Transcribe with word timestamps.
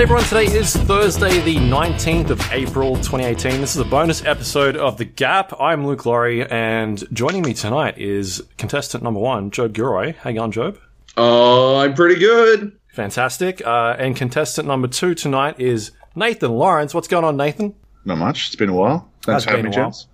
Hey 0.00 0.04
everyone, 0.04 0.24
today 0.24 0.46
is 0.46 0.74
Thursday, 0.74 1.40
the 1.40 1.56
19th 1.56 2.30
of 2.30 2.40
April 2.52 2.96
2018. 2.96 3.60
This 3.60 3.76
is 3.76 3.82
a 3.82 3.84
bonus 3.84 4.24
episode 4.24 4.74
of 4.74 4.96
The 4.96 5.04
Gap. 5.04 5.52
I'm 5.60 5.86
Luke 5.86 6.06
Lawrie, 6.06 6.50
and 6.50 7.04
joining 7.12 7.42
me 7.42 7.52
tonight 7.52 7.98
is 7.98 8.42
contestant 8.56 9.04
number 9.04 9.20
one, 9.20 9.50
Joab 9.50 9.74
Gilroy. 9.74 10.14
Hang 10.14 10.38
on, 10.38 10.52
Joab. 10.52 10.80
Oh, 11.18 11.76
I'm 11.76 11.92
pretty 11.92 12.18
good. 12.18 12.78
Fantastic. 12.94 13.60
Uh, 13.66 13.94
and 13.98 14.16
contestant 14.16 14.66
number 14.66 14.88
two 14.88 15.14
tonight 15.14 15.60
is 15.60 15.90
Nathan 16.14 16.52
Lawrence. 16.52 16.94
What's 16.94 17.06
going 17.06 17.26
on, 17.26 17.36
Nathan? 17.36 17.74
Not 18.06 18.16
much. 18.16 18.46
It's 18.46 18.56
been 18.56 18.70
a 18.70 18.74
while. 18.74 19.06
Thanks 19.20 19.44
for 19.44 19.50
having 19.50 19.66
me, 19.66 19.70
gents. 19.70 20.06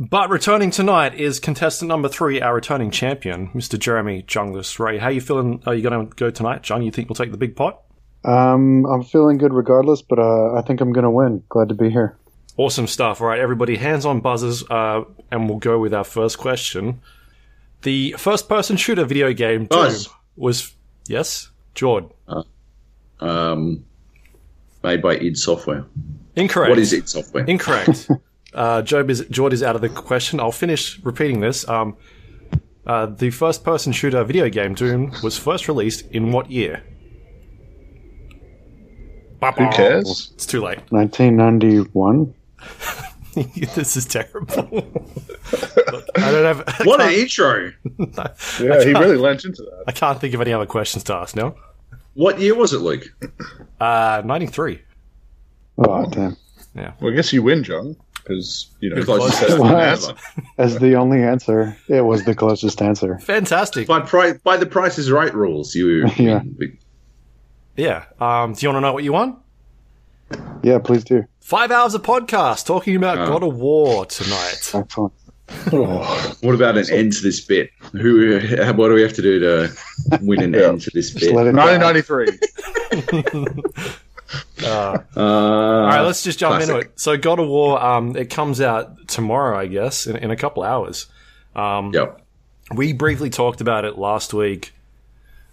But 0.00 0.30
returning 0.30 0.70
tonight 0.70 1.14
is 1.14 1.38
contestant 1.38 1.90
number 1.90 2.08
three, 2.08 2.40
our 2.40 2.54
returning 2.54 2.90
champion, 2.90 3.50
Mr. 3.50 3.78
Jeremy 3.78 4.22
Junglist 4.22 4.78
Ray. 4.78 4.96
How 4.96 5.10
you 5.10 5.20
feeling? 5.20 5.62
Are 5.66 5.74
you 5.74 5.82
going 5.82 6.08
to 6.08 6.16
go 6.16 6.30
tonight, 6.30 6.62
John? 6.62 6.80
You 6.80 6.90
think 6.90 7.10
we'll 7.10 7.14
take 7.16 7.30
the 7.30 7.36
big 7.36 7.56
pot? 7.56 7.82
Um, 8.26 8.84
I'm 8.86 9.04
feeling 9.04 9.38
good 9.38 9.52
regardless, 9.52 10.02
but 10.02 10.18
uh, 10.18 10.54
I 10.54 10.62
think 10.62 10.80
I'm 10.80 10.92
going 10.92 11.04
to 11.04 11.10
win. 11.10 11.44
Glad 11.48 11.68
to 11.68 11.74
be 11.74 11.90
here. 11.90 12.18
Awesome 12.56 12.86
stuff. 12.86 13.20
All 13.20 13.28
right, 13.28 13.38
everybody, 13.38 13.76
hands 13.76 14.04
on 14.04 14.20
buzzers, 14.20 14.64
uh, 14.68 15.04
and 15.30 15.48
we'll 15.48 15.58
go 15.58 15.78
with 15.78 15.94
our 15.94 16.04
first 16.04 16.38
question. 16.38 17.00
The 17.82 18.12
first 18.18 18.48
person 18.48 18.76
shooter 18.76 19.04
video 19.04 19.32
game 19.32 19.66
Doom 19.66 19.68
Buzz. 19.68 20.08
was 20.36 20.72
yes, 21.06 21.50
Jord. 21.74 22.06
Um, 23.20 23.84
made 24.82 25.02
by 25.02 25.16
id 25.16 25.36
Software. 25.36 25.84
Incorrect. 26.34 26.70
What 26.70 26.78
is 26.78 26.92
id 26.92 27.08
Software? 27.08 27.44
Incorrect. 27.44 28.10
uh, 28.54 28.82
Joab 28.82 29.10
is 29.10 29.24
Jord 29.30 29.52
is 29.52 29.62
out 29.62 29.76
of 29.76 29.82
the 29.82 29.88
question. 29.88 30.40
I'll 30.40 30.50
finish 30.50 30.98
repeating 31.04 31.40
this. 31.40 31.68
Um, 31.68 31.96
uh, 32.86 33.06
the 33.06 33.30
first 33.30 33.64
person 33.64 33.92
shooter 33.92 34.24
video 34.24 34.48
game 34.48 34.74
Doom 34.74 35.12
was 35.22 35.38
first 35.38 35.68
released 35.68 36.10
in 36.10 36.32
what 36.32 36.50
year? 36.50 36.82
Who 39.40 39.70
cares? 39.70 40.30
It's 40.34 40.46
too 40.46 40.60
late. 40.62 40.78
1991. 40.90 42.34
this 43.74 43.96
is 43.96 44.06
terrible. 44.06 44.46
I 46.16 46.30
don't 46.30 46.44
have. 46.44 46.64
I 46.66 46.84
what 46.84 47.00
an 47.00 47.08
can't- 47.08 47.18
intro! 47.18 47.72
Yeah, 48.60 48.82
he 48.84 48.92
really 48.94 49.16
leant 49.16 49.44
into 49.44 49.62
that. 49.62 49.84
I 49.86 49.92
can't 49.92 50.20
think 50.20 50.34
of 50.34 50.40
any 50.40 50.52
other 50.52 50.66
questions 50.66 51.04
to 51.04 51.14
ask 51.14 51.36
now. 51.36 51.54
What 52.14 52.38
year 52.40 52.54
was 52.54 52.72
it, 52.72 52.78
Luke? 52.80 53.04
Uh, 53.78 54.22
93. 54.24 54.80
Oh, 55.78 56.08
damn. 56.10 56.36
Well, 57.00 57.12
I 57.12 57.14
guess 57.14 57.32
you 57.32 57.42
win, 57.42 57.62
John, 57.62 57.94
because 58.14 58.68
you 58.80 58.88
know. 58.90 58.96
Because 58.96 59.40
you 59.40 59.48
said 59.48 59.58
What? 59.58 59.70
an. 59.72 60.16
As 60.58 60.78
the 60.78 60.94
only 60.96 61.22
answer, 61.22 61.76
it 61.88 62.00
was 62.02 62.24
the 62.24 62.34
closest 62.34 62.80
answer. 62.80 63.18
Fantastic. 63.18 63.86
By 63.86 64.00
pri- 64.00 64.38
by 64.44 64.56
the 64.56 64.66
Price 64.66 64.96
is 64.98 65.10
Right 65.10 65.34
rules, 65.34 65.74
you. 65.74 66.06
Yeah. 66.16 66.40
Yeah. 67.76 68.04
Um, 68.20 68.52
do 68.54 68.64
you 68.64 68.68
want 68.72 68.76
to 68.76 68.80
know 68.80 68.92
what 68.92 69.04
you 69.04 69.12
won? 69.12 69.36
Yeah, 70.62 70.78
please 70.78 71.04
do. 71.04 71.24
Five 71.40 71.70
hours 71.70 71.94
of 71.94 72.02
podcast 72.02 72.66
talking 72.66 72.96
about 72.96 73.18
Oh. 73.18 73.26
God 73.28 73.42
of 73.44 73.54
War 73.56 74.06
tonight. 74.06 74.54
Excellent. 74.74 75.12
What 76.42 76.54
about 76.56 76.76
an 76.76 76.90
end 76.90 77.12
to 77.12 77.22
this 77.22 77.40
bit? 77.40 77.70
Who? 77.92 78.40
What 78.74 78.88
do 78.88 78.94
we 78.94 79.02
have 79.02 79.12
to 79.14 79.22
do 79.22 79.38
to 79.40 79.70
win 80.22 80.42
an 80.42 80.54
end 80.60 80.80
to 80.82 80.90
this 80.92 81.12
bit? 81.12 81.32
let 81.34 81.46
it 81.46 81.52
die. 81.52 81.78
1993. 81.78 82.38
Uh, 84.64 84.98
Uh, 85.16 85.20
all 85.20 85.82
right, 85.86 86.00
let's 86.00 86.24
just 86.24 86.38
jump 86.40 86.60
into 86.60 86.78
it. 86.78 86.90
So, 86.98 87.16
God 87.16 87.38
of 87.38 87.46
War, 87.46 87.80
um, 87.82 88.16
it 88.16 88.28
comes 88.30 88.60
out 88.60 89.06
tomorrow, 89.06 89.56
I 89.56 89.66
guess, 89.66 90.06
in, 90.08 90.16
in 90.16 90.30
a 90.32 90.36
couple 90.36 90.64
hours. 90.64 91.06
Um, 91.54 91.92
Yep. 91.94 92.20
we 92.74 92.92
briefly 92.92 93.30
talked 93.30 93.60
about 93.60 93.84
it 93.84 93.96
last 93.98 94.34
week 94.34 94.72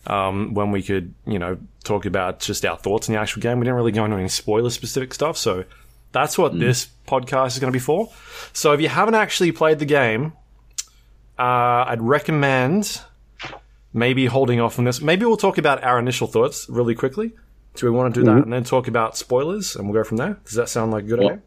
um, 0.07 0.53
when 0.53 0.71
we 0.71 0.81
could, 0.83 1.13
you 1.25 1.39
know, 1.39 1.57
talk 1.83 2.05
about 2.05 2.39
just 2.39 2.65
our 2.65 2.77
thoughts 2.77 3.09
on 3.09 3.15
the 3.15 3.21
actual 3.21 3.41
game. 3.41 3.59
We 3.59 3.65
didn't 3.65 3.75
really 3.75 3.91
go 3.91 4.05
into 4.05 4.17
any 4.17 4.27
spoiler 4.29 4.69
specific 4.69 5.13
stuff, 5.13 5.37
so 5.37 5.63
that's 6.11 6.37
what 6.37 6.57
this 6.59 6.87
podcast 7.07 7.47
is 7.47 7.59
going 7.59 7.71
to 7.71 7.75
be 7.75 7.83
for. 7.83 8.09
So 8.53 8.71
if 8.73 8.81
you 8.81 8.87
haven't 8.89 9.15
actually 9.15 9.51
played 9.51 9.79
the 9.79 9.85
game, 9.85 10.33
uh, 11.39 11.85
I'd 11.87 12.01
recommend 12.01 13.01
maybe 13.93 14.25
holding 14.25 14.59
off 14.59 14.77
on 14.79 14.85
this. 14.85 15.01
Maybe 15.01 15.25
we'll 15.25 15.37
talk 15.37 15.57
about 15.57 15.83
our 15.83 15.99
initial 15.99 16.27
thoughts 16.27 16.67
really 16.69 16.95
quickly. 16.95 17.31
Do 17.75 17.87
we 17.87 17.91
want 17.91 18.13
to 18.13 18.21
do 18.21 18.25
that 18.25 18.43
and 18.43 18.53
then 18.53 18.63
talk 18.63 18.87
about 18.87 19.17
spoilers 19.17 19.75
and 19.75 19.85
we'll 19.89 19.95
go 19.99 20.07
from 20.07 20.17
there? 20.17 20.37
Does 20.45 20.53
that 20.53 20.69
sound 20.69 20.91
like 20.91 21.05
a 21.05 21.07
good 21.07 21.19
Well- 21.19 21.29
idea? 21.29 21.41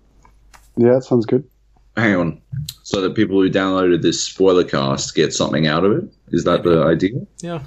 Yeah, 0.77 0.93
that 0.95 1.05
sounds 1.05 1.25
good. 1.27 1.45
Hang 1.97 2.15
on. 2.16 2.43
So 2.83 3.00
that 3.00 3.15
people 3.15 3.41
who 3.41 3.49
downloaded 3.49 4.03
this 4.03 4.22
spoiler 4.22 4.65
cast 4.65 5.15
get 5.15 5.33
something 5.33 5.66
out 5.66 5.84
of 5.84 5.93
it? 5.93 6.05
Is 6.28 6.45
that 6.45 6.62
the 6.62 6.83
idea? 6.83 7.12
Yeah. 7.41 7.62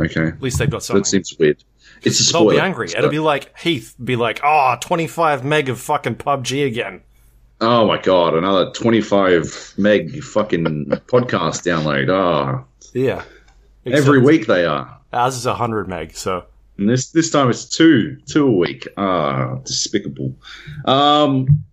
Okay. 0.00 0.28
At 0.28 0.42
least 0.42 0.58
they've 0.58 0.70
got 0.70 0.82
something. 0.82 1.02
That 1.02 1.08
seems 1.08 1.36
weird. 1.38 1.62
It's 2.02 2.18
a 2.20 2.24
spoiler. 2.24 2.52
They'll 2.52 2.60
be 2.60 2.66
angry. 2.66 2.88
It'll 2.96 3.10
be 3.10 3.18
like 3.18 3.56
Heath 3.58 3.94
be 4.02 4.16
like, 4.16 4.40
"Oh, 4.42 4.76
25 4.80 5.44
meg 5.44 5.68
of 5.68 5.78
fucking 5.80 6.16
PUBG 6.16 6.66
again." 6.66 7.02
Oh 7.60 7.86
my 7.86 8.00
god, 8.00 8.34
another 8.34 8.70
25 8.72 9.74
meg 9.76 10.22
fucking 10.22 10.64
podcast 11.06 11.62
download. 11.66 12.08
Ah, 12.10 12.64
Yeah. 12.94 13.22
every 13.84 14.20
week 14.20 14.46
they 14.46 14.64
are. 14.64 14.98
Ours 15.12 15.36
is 15.36 15.44
100 15.46 15.86
meg, 15.88 16.14
so 16.14 16.44
And 16.78 16.88
this 16.88 17.10
this 17.10 17.28
time 17.30 17.50
it's 17.50 17.66
two, 17.66 18.16
two 18.26 18.46
a 18.46 18.50
week. 18.50 18.88
Ah, 18.96 19.56
despicable. 19.64 20.34
Um, 20.86 21.64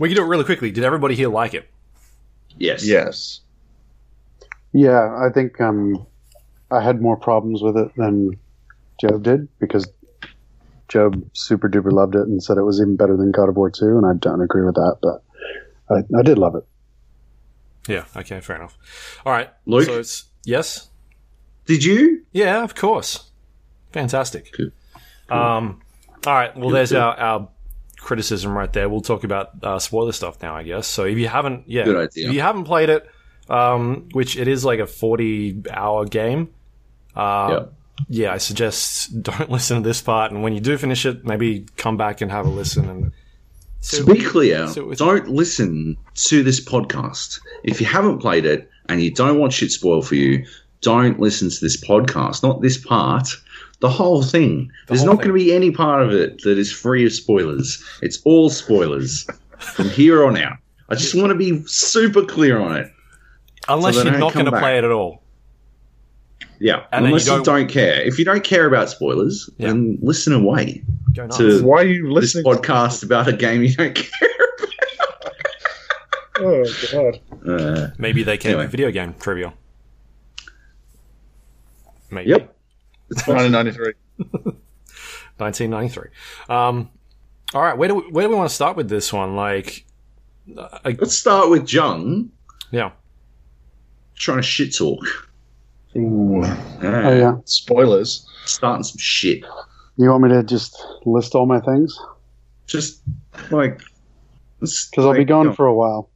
we 0.00 0.08
can 0.08 0.16
do 0.16 0.22
it 0.22 0.28
really 0.28 0.44
quickly. 0.44 0.70
Did 0.70 0.84
everybody 0.84 1.14
here 1.14 1.28
like 1.28 1.52
it? 1.54 1.68
yes. 2.56 2.86
yes. 2.86 3.40
Yeah, 4.72 5.14
I 5.16 5.30
think 5.32 5.60
um, 5.60 6.06
I 6.70 6.82
had 6.82 7.00
more 7.00 7.16
problems 7.16 7.62
with 7.62 7.76
it 7.76 7.94
than 7.96 8.38
Joab 9.00 9.22
did 9.22 9.48
because 9.58 9.90
Joab 10.88 11.28
super 11.34 11.68
duper 11.68 11.92
loved 11.92 12.14
it 12.14 12.22
and 12.22 12.42
said 12.42 12.58
it 12.58 12.62
was 12.62 12.80
even 12.80 12.96
better 12.96 13.16
than 13.16 13.30
God 13.30 13.48
of 13.48 13.56
War 13.56 13.70
2, 13.70 13.84
and 13.98 14.06
I 14.06 14.12
don't 14.14 14.40
agree 14.40 14.64
with 14.64 14.74
that, 14.74 14.96
but 15.02 15.22
I, 15.90 16.18
I 16.18 16.22
did 16.22 16.38
love 16.38 16.54
it. 16.54 16.64
Yeah. 17.86 18.04
Okay. 18.16 18.40
Fair 18.40 18.56
enough. 18.56 18.76
All 19.24 19.32
right. 19.32 19.50
Luke? 19.64 19.86
So 19.86 19.98
it's 19.98 20.26
yes. 20.44 20.88
Did 21.64 21.82
you? 21.84 22.24
Yeah. 22.32 22.62
Of 22.62 22.74
course. 22.74 23.30
Fantastic. 23.92 24.52
Cool. 24.54 24.70
Um. 25.30 25.80
All 26.26 26.34
right. 26.34 26.54
Well, 26.54 26.64
Cool, 26.64 26.70
there's 26.72 26.92
our 26.92 27.18
our 27.18 27.48
criticism 27.96 28.52
right 28.52 28.70
there. 28.72 28.88
We'll 28.90 29.00
talk 29.00 29.24
about 29.24 29.50
uh, 29.62 29.78
spoiler 29.78 30.12
stuff 30.12 30.42
now, 30.42 30.54
I 30.54 30.64
guess. 30.64 30.86
So 30.86 31.04
if 31.04 31.16
you 31.16 31.28
haven't, 31.28 31.64
yeah, 31.66 31.84
Good 31.84 31.96
idea. 32.10 32.28
if 32.28 32.34
you 32.34 32.40
haven't 32.42 32.64
played 32.64 32.90
it, 32.90 33.08
um, 33.48 34.08
which 34.12 34.36
it 34.36 34.48
is 34.48 34.64
like 34.64 34.80
a 34.80 34.86
40 34.86 35.62
hour 35.70 36.04
game. 36.04 36.50
Uh, 37.18 37.48
Yeah. 37.50 37.64
yeah, 38.08 38.32
I 38.32 38.38
suggest 38.38 39.22
don't 39.22 39.50
listen 39.56 39.82
to 39.82 39.88
this 39.88 40.00
part, 40.00 40.32
and 40.32 40.42
when 40.42 40.52
you 40.54 40.60
do 40.60 40.78
finish 40.78 41.04
it, 41.04 41.24
maybe 41.24 41.66
come 41.76 41.96
back 41.96 42.20
and 42.20 42.30
have 42.30 42.46
a 42.46 42.50
listen. 42.50 42.88
And 42.88 43.12
To 43.82 44.04
be 44.04 44.22
clear, 44.22 44.68
so 44.68 44.92
don't 44.94 45.28
listen 45.28 45.96
to 46.28 46.42
this 46.42 46.64
podcast. 46.64 47.40
If 47.64 47.80
you 47.80 47.86
haven't 47.86 48.18
played 48.18 48.44
it 48.46 48.70
and 48.88 49.02
you 49.02 49.10
don't 49.10 49.38
want 49.38 49.52
shit 49.52 49.72
spoiled 49.72 50.06
for 50.06 50.14
you, 50.14 50.44
don't 50.80 51.18
listen 51.20 51.50
to 51.50 51.60
this 51.60 51.76
podcast. 51.84 52.42
Not 52.42 52.62
this 52.62 52.78
part. 52.78 53.28
The 53.80 53.88
whole 53.90 54.22
thing. 54.22 54.70
There's 54.88 55.00
whole 55.00 55.10
not 55.10 55.16
going 55.16 55.28
to 55.28 55.34
be 55.34 55.52
any 55.54 55.70
part 55.70 56.02
of 56.02 56.10
it 56.12 56.42
that 56.42 56.58
is 56.58 56.72
free 56.72 57.04
of 57.06 57.12
spoilers. 57.12 57.82
It's 58.02 58.20
all 58.24 58.50
spoilers 58.50 59.26
from 59.58 59.88
here 59.90 60.24
on 60.24 60.36
out. 60.36 60.56
I 60.88 60.94
just 60.94 61.14
want 61.14 61.28
to 61.30 61.34
be 61.36 61.62
super 61.66 62.24
clear 62.24 62.58
on 62.58 62.76
it. 62.76 62.90
unless 63.68 63.96
So 63.96 64.04
you're 64.04 64.18
not 64.18 64.32
going 64.34 64.46
to 64.46 64.58
play 64.58 64.78
it 64.78 64.84
at 64.84 64.90
all, 64.90 65.22
Yeah, 66.60 66.84
And 66.92 67.06
unless 67.06 67.26
you 67.26 67.32
you 67.32 67.38
don't- 67.44 67.46
don't, 67.46 67.68
care. 67.68 68.00
If 68.02 68.18
you 68.18 68.24
don't 68.24 68.42
care 68.42 68.66
about 68.66 68.90
spoilers, 68.90 69.48
Yeah. 69.58 69.68
then 69.68 69.98
listen 70.02 70.32
away 70.32 70.82
go 71.14 71.22
nuts. 71.26 71.36
to 71.38 71.62
Why 71.64 71.82
are 71.82 71.86
you 71.86 72.06
this 72.06 72.34
listening? 72.34 72.44
podcast 72.44 73.02
about 73.04 73.28
a 73.28 73.32
game 73.32 73.62
you 73.62 73.74
don't 73.76 73.94
care 74.20 74.28
Oh 76.40 76.64
god. 76.92 77.20
Uh, 77.48 77.88
Maybe 77.98 78.22
they 78.22 78.36
can 78.38 78.50
Anyway. 78.52 78.64
do 78.66 78.70
video 78.70 78.90
game 78.92 79.14
trivia. 79.20 79.52
Maybe. 82.10 82.30
yep. 82.30 82.54
1993. 83.26 83.92
1993. 85.36 86.10
Um, 86.54 86.90
all 87.54 87.62
right, 87.62 87.76
where 87.76 87.88
do 87.88 87.94
we, 87.96 88.02
where 88.10 88.24
do 88.24 88.30
we 88.30 88.34
want 88.36 88.48
to 88.48 88.54
start 88.54 88.76
with 88.76 88.88
this 88.88 89.12
one? 89.12 89.34
Like, 89.36 89.84
uh, 90.56 90.78
I- 90.84 90.96
Let's 90.98 91.16
start 91.16 91.50
with 91.50 91.72
Jung. 91.72 92.30
yeah, 92.70 92.90
trying 94.16 94.38
to 94.38 94.42
shit 94.42 94.74
talk. 94.76 95.00
Ooh. 95.96 96.42
Oh, 96.44 97.16
yeah. 97.16 97.36
Spoilers. 97.44 98.26
Starting 98.44 98.82
some 98.84 98.98
shit. 98.98 99.44
You 99.96 100.10
want 100.10 100.22
me 100.24 100.28
to 100.30 100.42
just 100.42 100.76
list 101.04 101.34
all 101.34 101.46
my 101.46 101.60
things? 101.60 101.98
Just 102.66 103.02
like 103.50 103.80
Because 104.60 104.94
I'll 104.98 105.14
be 105.14 105.24
gone 105.24 105.54
for 105.54 105.66
a 105.66 105.74
while. 105.74 106.10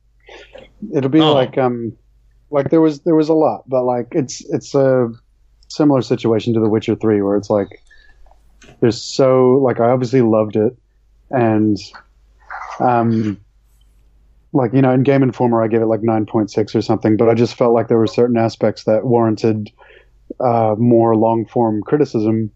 It'll 0.94 1.10
be 1.10 1.20
Oh. 1.20 1.32
like 1.32 1.58
um, 1.58 1.92
like 2.50 2.70
there 2.70 2.80
was 2.80 3.00
there 3.00 3.14
was 3.14 3.28
a 3.28 3.34
lot, 3.34 3.68
but 3.68 3.84
like 3.84 4.08
it's 4.12 4.40
it's 4.50 4.74
a 4.74 5.10
similar 5.68 6.02
situation 6.02 6.52
to 6.54 6.60
The 6.60 6.68
Witcher 6.68 6.94
Three, 6.96 7.22
where 7.22 7.36
it's 7.36 7.50
like 7.50 7.82
there's 8.80 9.00
so 9.00 9.52
like 9.62 9.80
I 9.80 9.90
obviously 9.90 10.22
loved 10.22 10.56
it, 10.56 10.76
and 11.30 11.76
um, 12.80 13.38
like 14.52 14.72
you 14.72 14.82
know 14.82 14.92
in 14.92 15.02
Game 15.02 15.22
Informer 15.22 15.62
I 15.62 15.68
gave 15.68 15.82
it 15.82 15.86
like 15.86 16.02
nine 16.02 16.26
point 16.26 16.50
six 16.50 16.74
or 16.74 16.82
something, 16.82 17.16
but 17.16 17.28
I 17.28 17.34
just 17.34 17.56
felt 17.56 17.74
like 17.74 17.88
there 17.88 17.98
were 17.98 18.06
certain 18.06 18.36
aspects 18.36 18.84
that 18.84 19.04
warranted 19.04 19.70
uh, 20.40 20.74
more 20.78 21.16
long 21.16 21.46
form 21.46 21.82
criticism, 21.82 22.50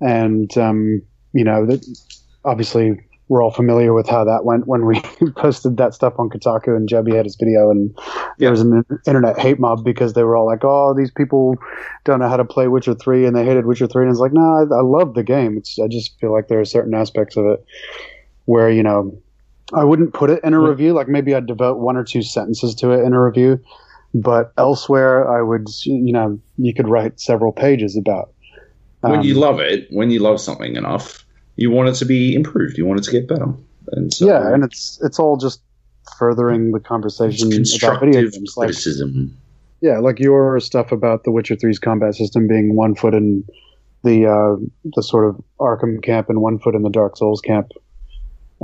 and 0.00 0.56
um, 0.56 1.02
you 1.32 1.44
know 1.44 1.66
that 1.66 1.84
obviously 2.44 3.00
we're 3.28 3.42
all 3.42 3.50
familiar 3.50 3.94
with 3.94 4.06
how 4.06 4.24
that 4.24 4.44
went 4.44 4.66
when 4.66 4.84
we 4.84 5.00
posted 5.36 5.78
that 5.78 5.94
stuff 5.94 6.12
on 6.18 6.28
Kotaku 6.28 6.76
and 6.76 6.86
Jebby 6.86 7.16
had 7.16 7.24
his 7.24 7.36
video 7.36 7.70
and 7.70 7.96
there 8.38 8.50
was 8.50 8.60
an 8.60 8.84
internet 9.06 9.38
hate 9.38 9.58
mob 9.58 9.82
because 9.84 10.12
they 10.12 10.22
were 10.22 10.36
all 10.36 10.44
like, 10.44 10.64
"Oh, 10.64 10.92
these 10.94 11.10
people 11.10 11.56
don't 12.04 12.20
know 12.20 12.28
how 12.28 12.36
to 12.36 12.44
play 12.44 12.68
Witcher 12.68 12.94
three 12.94 13.24
and 13.24 13.34
they 13.34 13.44
hated 13.44 13.64
Witcher 13.64 13.86
three 13.86 14.02
and 14.02 14.10
it's 14.10 14.20
like, 14.20 14.34
no, 14.34 14.42
I, 14.42 14.76
I 14.76 14.82
love 14.82 15.14
the 15.14 15.22
game. 15.22 15.56
It's 15.56 15.78
I 15.78 15.88
just 15.88 16.18
feel 16.20 16.30
like 16.30 16.48
there 16.48 16.60
are 16.60 16.64
certain 16.66 16.94
aspects 16.94 17.36
of 17.36 17.46
it 17.46 17.64
where 18.44 18.70
you 18.70 18.82
know 18.82 19.16
I 19.74 19.84
wouldn't 19.84 20.12
put 20.12 20.30
it 20.30 20.40
in 20.44 20.54
a 20.54 20.60
review. 20.60 20.92
Like 20.92 21.08
maybe 21.08 21.34
I'd 21.34 21.46
devote 21.46 21.78
one 21.78 21.96
or 21.96 22.04
two 22.04 22.22
sentences 22.22 22.74
to 22.76 22.90
it 22.90 23.04
in 23.04 23.12
a 23.12 23.22
review, 23.22 23.60
but 24.14 24.52
elsewhere 24.58 25.30
I 25.30 25.42
would, 25.42 25.68
you 25.84 26.12
know, 26.12 26.38
you 26.58 26.74
could 26.74 26.88
write 26.88 27.20
several 27.20 27.52
pages 27.52 27.96
about. 27.96 28.32
when 29.00 29.20
Um, 29.20 29.22
you 29.24 29.34
love 29.34 29.60
it, 29.60 29.86
when 29.90 30.10
you 30.10 30.20
love 30.20 30.40
something 30.40 30.76
enough, 30.76 31.24
you 31.56 31.70
want 31.70 31.88
it 31.88 31.94
to 31.96 32.04
be 32.04 32.34
improved. 32.34 32.76
You 32.78 32.86
want 32.86 33.00
it 33.00 33.04
to 33.04 33.10
get 33.10 33.28
better. 33.28 33.52
And 33.92 34.12
so, 34.12 34.26
yeah, 34.26 34.52
and 34.52 34.62
it's 34.64 35.00
it's 35.02 35.18
all 35.18 35.36
just 35.36 35.60
furthering 36.18 36.72
the 36.72 36.80
conversation 36.80 37.48
about 37.52 38.00
video 38.00 38.22
games. 38.22 38.54
Like 38.56 38.66
criticism. 38.68 39.36
yeah, 39.80 39.98
like 39.98 40.18
your 40.18 40.58
stuff 40.60 40.92
about 40.92 41.24
The 41.24 41.30
Witcher 41.30 41.56
3's 41.56 41.78
combat 41.78 42.14
system 42.14 42.46
being 42.46 42.76
one 42.76 42.94
foot 42.94 43.14
in 43.14 43.44
the 44.04 44.26
uh, 44.26 44.56
the 44.94 45.02
sort 45.02 45.28
of 45.28 45.40
Arkham 45.60 46.02
camp 46.02 46.28
and 46.28 46.40
one 46.40 46.58
foot 46.58 46.74
in 46.74 46.82
the 46.82 46.90
Dark 46.90 47.16
Souls 47.16 47.40
camp. 47.40 47.72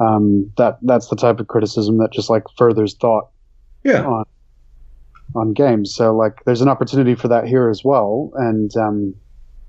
Um, 0.00 0.50
that 0.56 0.79
that's 0.83 1.09
the 1.09 1.17
type 1.17 1.41
of 1.41 1.49
criticism 1.49 1.99
that 1.99 2.12
just 2.12 2.31
like 2.31 2.45
furthers 2.56 2.95
thought 2.95 3.29
Yeah. 3.85 4.05
on 4.05 4.25
on 5.35 5.53
games. 5.53 5.95
So 5.95 6.15
like, 6.17 6.43
there's 6.45 6.62
an 6.62 6.69
opportunity 6.69 7.15
for 7.15 7.29
that 7.29 7.47
here 7.47 7.69
as 7.69 7.85
well. 7.85 8.31
And 8.37 8.75
um, 8.77 9.15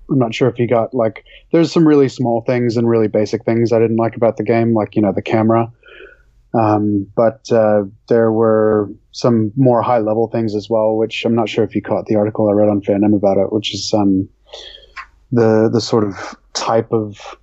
I'm 0.09 0.17
not 0.17 0.33
sure 0.33 0.47
if 0.47 0.57
you 0.57 0.67
got 0.67 0.93
like, 0.93 1.25
there's 1.51 1.71
some 1.71 1.87
really 1.87 2.07
small 2.07 2.41
things 2.41 2.77
and 2.77 2.87
really 2.87 3.07
basic 3.07 3.43
things 3.43 3.73
I 3.73 3.79
didn't 3.79 3.97
like 3.97 4.15
about 4.15 4.37
the 4.37 4.43
game, 4.43 4.73
like 4.73 4.95
you 4.95 5.01
know 5.01 5.11
the 5.11 5.21
camera. 5.21 5.71
Um, 6.53 7.05
but 7.15 7.51
uh, 7.51 7.83
there 8.07 8.31
were 8.31 8.89
some 9.11 9.51
more 9.55 9.81
high 9.81 9.99
level 9.99 10.27
things 10.27 10.55
as 10.55 10.67
well, 10.69 10.95
which 10.95 11.23
I'm 11.25 11.35
not 11.35 11.47
sure 11.49 11.63
if 11.63 11.75
you 11.75 11.81
caught 11.81 12.07
the 12.07 12.15
article 12.15 12.49
I 12.49 12.53
read 12.53 12.69
on 12.69 12.81
Fandom 12.81 13.15
about 13.15 13.37
it, 13.37 13.51
which 13.53 13.73
is 13.73 13.93
um, 13.93 14.27
the 15.31 15.69
the 15.71 15.81
sort 15.81 16.03
of 16.05 16.35
type 16.53 16.91
of 16.91 17.37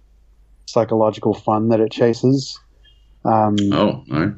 psychological 0.67 1.35
fun 1.35 1.69
that 1.69 1.81
it 1.81 1.93
chases. 1.93 2.59
Um, 3.27 3.57
Oh, 3.73 4.05
no. 4.07 4.35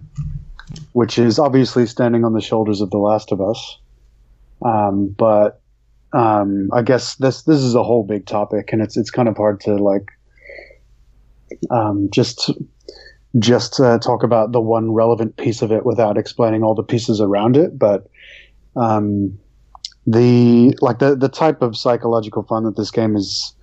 which 0.93 1.19
is 1.19 1.39
obviously 1.39 1.87
standing 1.87 2.25
on 2.25 2.33
the 2.33 2.41
shoulders 2.41 2.81
of 2.81 2.91
The 2.91 2.99
Last 2.99 3.33
of 3.33 3.41
Us. 3.41 3.79
Um, 4.65 5.09
but 5.17 5.61
um, 6.13 6.71
I 6.73 6.83
guess 6.83 7.17
this 7.17 7.43
this 7.43 7.59
is 7.59 7.75
a 7.75 7.83
whole 7.83 8.03
big 8.05 8.27
topic, 8.27 8.73
and 8.73 8.81
it's 8.83 8.97
it's 8.97 9.11
kind 9.11 9.29
of 9.29 9.37
hard 9.37 9.61
to 9.63 9.75
like 9.77 10.09
um, 11.71 12.09
just 12.11 12.51
just 13.39 13.79
uh, 13.79 13.99
talk 13.99 14.23
about 14.23 14.53
the 14.53 14.61
one 14.61 14.93
relevant 14.93 15.37
piece 15.37 15.63
of 15.63 15.71
it 15.71 15.85
without 15.85 16.17
explaining 16.17 16.63
all 16.63 16.75
the 16.75 16.83
pieces 16.83 17.21
around 17.21 17.57
it. 17.57 17.79
But 17.79 18.09
um, 18.75 19.39
the 20.07 20.77
like 20.81 20.99
the 20.99 21.15
the 21.15 21.29
type 21.29 21.63
of 21.63 21.77
psychological 21.77 22.43
fun 22.43 22.65
that 22.65 22.77
this 22.77 22.91
game 22.91 23.15
is 23.17 23.55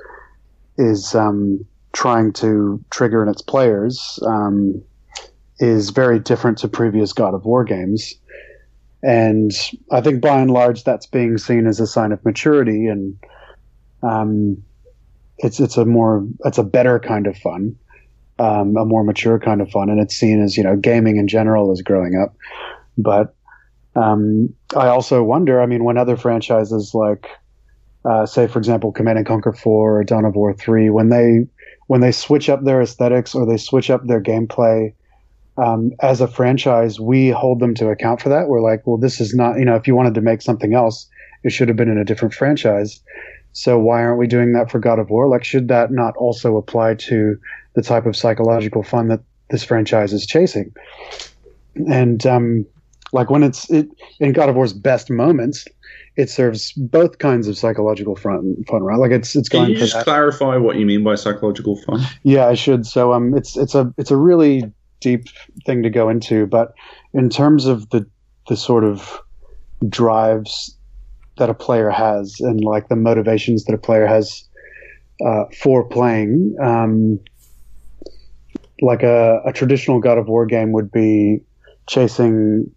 is 0.77 1.16
um, 1.16 1.66
trying 1.94 2.31
to 2.33 2.83
trigger 2.92 3.24
in 3.24 3.30
its 3.30 3.42
players. 3.42 4.19
Um, 4.25 4.81
is 5.60 5.90
very 5.90 6.19
different 6.19 6.57
to 6.60 6.68
previous 6.68 7.13
God 7.13 7.34
of 7.34 7.46
War 7.46 7.63
games. 7.63 8.16
And 9.04 9.52
I 9.92 10.02
think 10.02 10.22
by 10.22 10.40
and 10.40 10.52
large 10.52 10.84
that's 10.84 11.06
being 11.06 11.38
seen 11.38 11.68
as 11.68 11.80
a 11.80 11.88
sign 11.88 12.12
of 12.12 12.24
maturity 12.25 12.88
and 12.88 13.18
um, 14.02 14.63
it's 15.38 15.60
it's 15.60 15.78
a 15.78 15.86
more 15.86 16.25
it's 16.46 16.57
a 16.57 16.63
better 16.63 17.00
kind 17.00 17.28
of 17.28 17.38
fun, 17.38 17.75
um, 18.40 18.78
a 18.78 18.86
more 18.86 19.04
mature 19.04 19.40
kind 19.40 19.62
of 19.62 19.69
fun, 19.69 19.90
and 19.90 20.00
it's 20.00 20.16
seen 20.16 20.42
as 20.42 20.57
you 20.57 20.63
know 20.63 20.75
gaming 20.75 21.18
in 21.18 21.28
general 21.28 21.72
is 21.72 21.81
growing 21.81 22.16
up. 22.16 22.36
But 22.98 23.36
um, 23.96 24.54
I 24.75 24.88
also 24.88 25.24
wonder. 25.24 25.62
I 25.62 25.66
mean, 25.66 25.84
when 25.84 25.98
other 25.98 26.18
franchises 26.18 26.94
like, 26.94 27.28
uh, 28.06 28.25
say 28.25 28.48
for 28.48 28.60
example, 28.60 28.92
Command 28.92 29.18
and 29.18 29.28
Conquer 29.28 29.54
Four 29.54 30.00
or 30.00 30.04
Dawn 30.04 30.25
of 30.25 30.36
War 30.36 30.54
Three, 30.54 30.90
when 30.90 31.10
they 31.10 31.48
when 31.88 32.01
they 32.01 32.12
switch 32.12 32.50
up 32.50 32.63
their 32.63 32.81
aesthetics 32.81 33.36
or 33.36 33.46
they 33.46 33.58
switch 33.58 33.90
up 33.90 34.06
their 34.08 34.22
gameplay 34.22 34.94
um, 35.57 35.92
as 36.02 36.22
a 36.22 36.28
franchise, 36.28 37.00
we 37.00 37.30
hold 37.30 37.60
them 37.60 37.74
to 37.75 37.90
account 37.90 38.22
for 38.22 38.30
that. 38.30 38.48
We're 38.48 38.62
like, 38.62 38.86
well, 38.86 38.98
this 38.98 39.22
is 39.22 39.34
not, 39.34 39.57
you 39.57 39.66
know, 39.66 39.75
if 39.75 39.88
you 39.88 39.96
wanted 39.96 40.13
to 40.16 40.22
make 40.22 40.42
something 40.42 40.74
else, 40.74 41.07
it 41.44 41.52
should 41.52 41.68
have 41.68 41.78
been 41.78 41.90
in 41.90 41.98
a 41.98 42.06
different 42.06 42.34
franchise. 42.34 43.00
So 43.54 43.80
why 43.80 44.04
aren't 44.04 44.19
we 44.19 44.28
doing 44.28 44.52
that 44.54 44.69
for 44.69 44.80
God 44.80 45.00
of 45.00 45.10
War? 45.10 45.30
Like, 45.30 45.46
should 45.46 45.69
that 45.69 45.92
not 45.92 46.16
also 46.18 46.57
apply 46.57 46.96
to 46.96 47.40
the 47.74 47.81
type 47.81 48.06
of 48.06 48.16
psychological 48.16 48.84
fun 48.84 49.07
that 49.07 49.22
this 49.50 49.63
franchise 49.63 50.12
is 50.12 50.25
chasing? 50.25 50.74
And 51.88 52.25
um, 52.25 52.66
like 53.13 53.30
when 53.30 53.44
it's 53.44 53.69
it, 53.69 53.88
in 54.19 54.34
God 54.34 54.50
of 54.50 54.56
War's 54.56 54.74
best 54.74 55.10
moments, 55.10 55.66
it 56.18 56.30
serves 56.30 56.74
both 56.74 57.19
kinds 57.19 57.48
of 57.48 57.58
psychological 57.58 58.16
fun, 58.16 58.56
fun 58.68 58.84
right? 58.84 59.00
Like 59.00 59.12
it's 59.12 59.36
it's 59.36 59.48
going. 59.48 59.66
Can 59.66 59.74
you 59.74 59.80
just 59.80 59.94
that. 59.94 60.04
clarify 60.04 60.58
what 60.58 60.78
you 60.78 60.86
mean 60.86 61.04
by 61.04 61.16
psychological 61.16 61.78
fun? 61.84 62.01
Yeah, 62.24 62.48
I 62.48 62.56
should. 62.56 62.86
So 62.86 63.13
um, 63.13 63.36
it's 63.38 63.56
it's 63.56 63.75
a 63.75 63.94
it's 63.98 64.12
a 64.12 64.18
really 64.18 64.63
deep 65.06 65.28
thing 65.68 65.84
to 65.84 65.90
go 65.92 66.10
into, 66.10 66.48
but 66.48 66.74
in 67.13 67.30
terms 67.30 67.68
of 67.68 67.88
the 67.92 68.06
the 68.50 68.57
sort 68.57 68.84
of 68.84 69.22
drives 69.88 70.75
that 71.38 71.50
a 71.50 71.54
player 71.54 71.92
has 71.92 72.40
and 72.40 72.63
like 72.63 72.88
the 72.90 72.96
motivations 72.96 73.66
that 73.66 73.74
a 73.74 73.78
player 73.78 74.07
has 74.07 74.48
uh, 75.25 75.46
for 75.62 75.88
playing, 75.88 76.56
um, 76.62 77.20
like 78.82 79.03
a, 79.03 79.41
a 79.46 79.53
traditional 79.53 80.00
God 80.00 80.18
of 80.18 80.27
War 80.27 80.46
game 80.46 80.72
would 80.72 80.91
be 80.91 81.39
chasing 81.88 82.72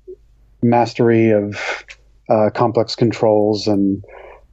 mastery 0.62 1.31
of 1.31 1.57
uh, 2.29 2.50
complex 2.55 2.95
controls 2.95 3.67
and 3.67 4.05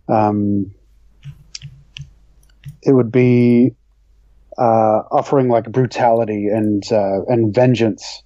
um, 0.07 0.71
it 2.83 2.93
would 2.93 3.11
be 3.11 3.75
uh, 4.57 5.03
offering 5.11 5.49
like 5.49 5.71
brutality 5.71 6.47
and 6.47 6.83
uh, 6.91 7.23
and 7.27 7.53
vengeance. 7.53 8.23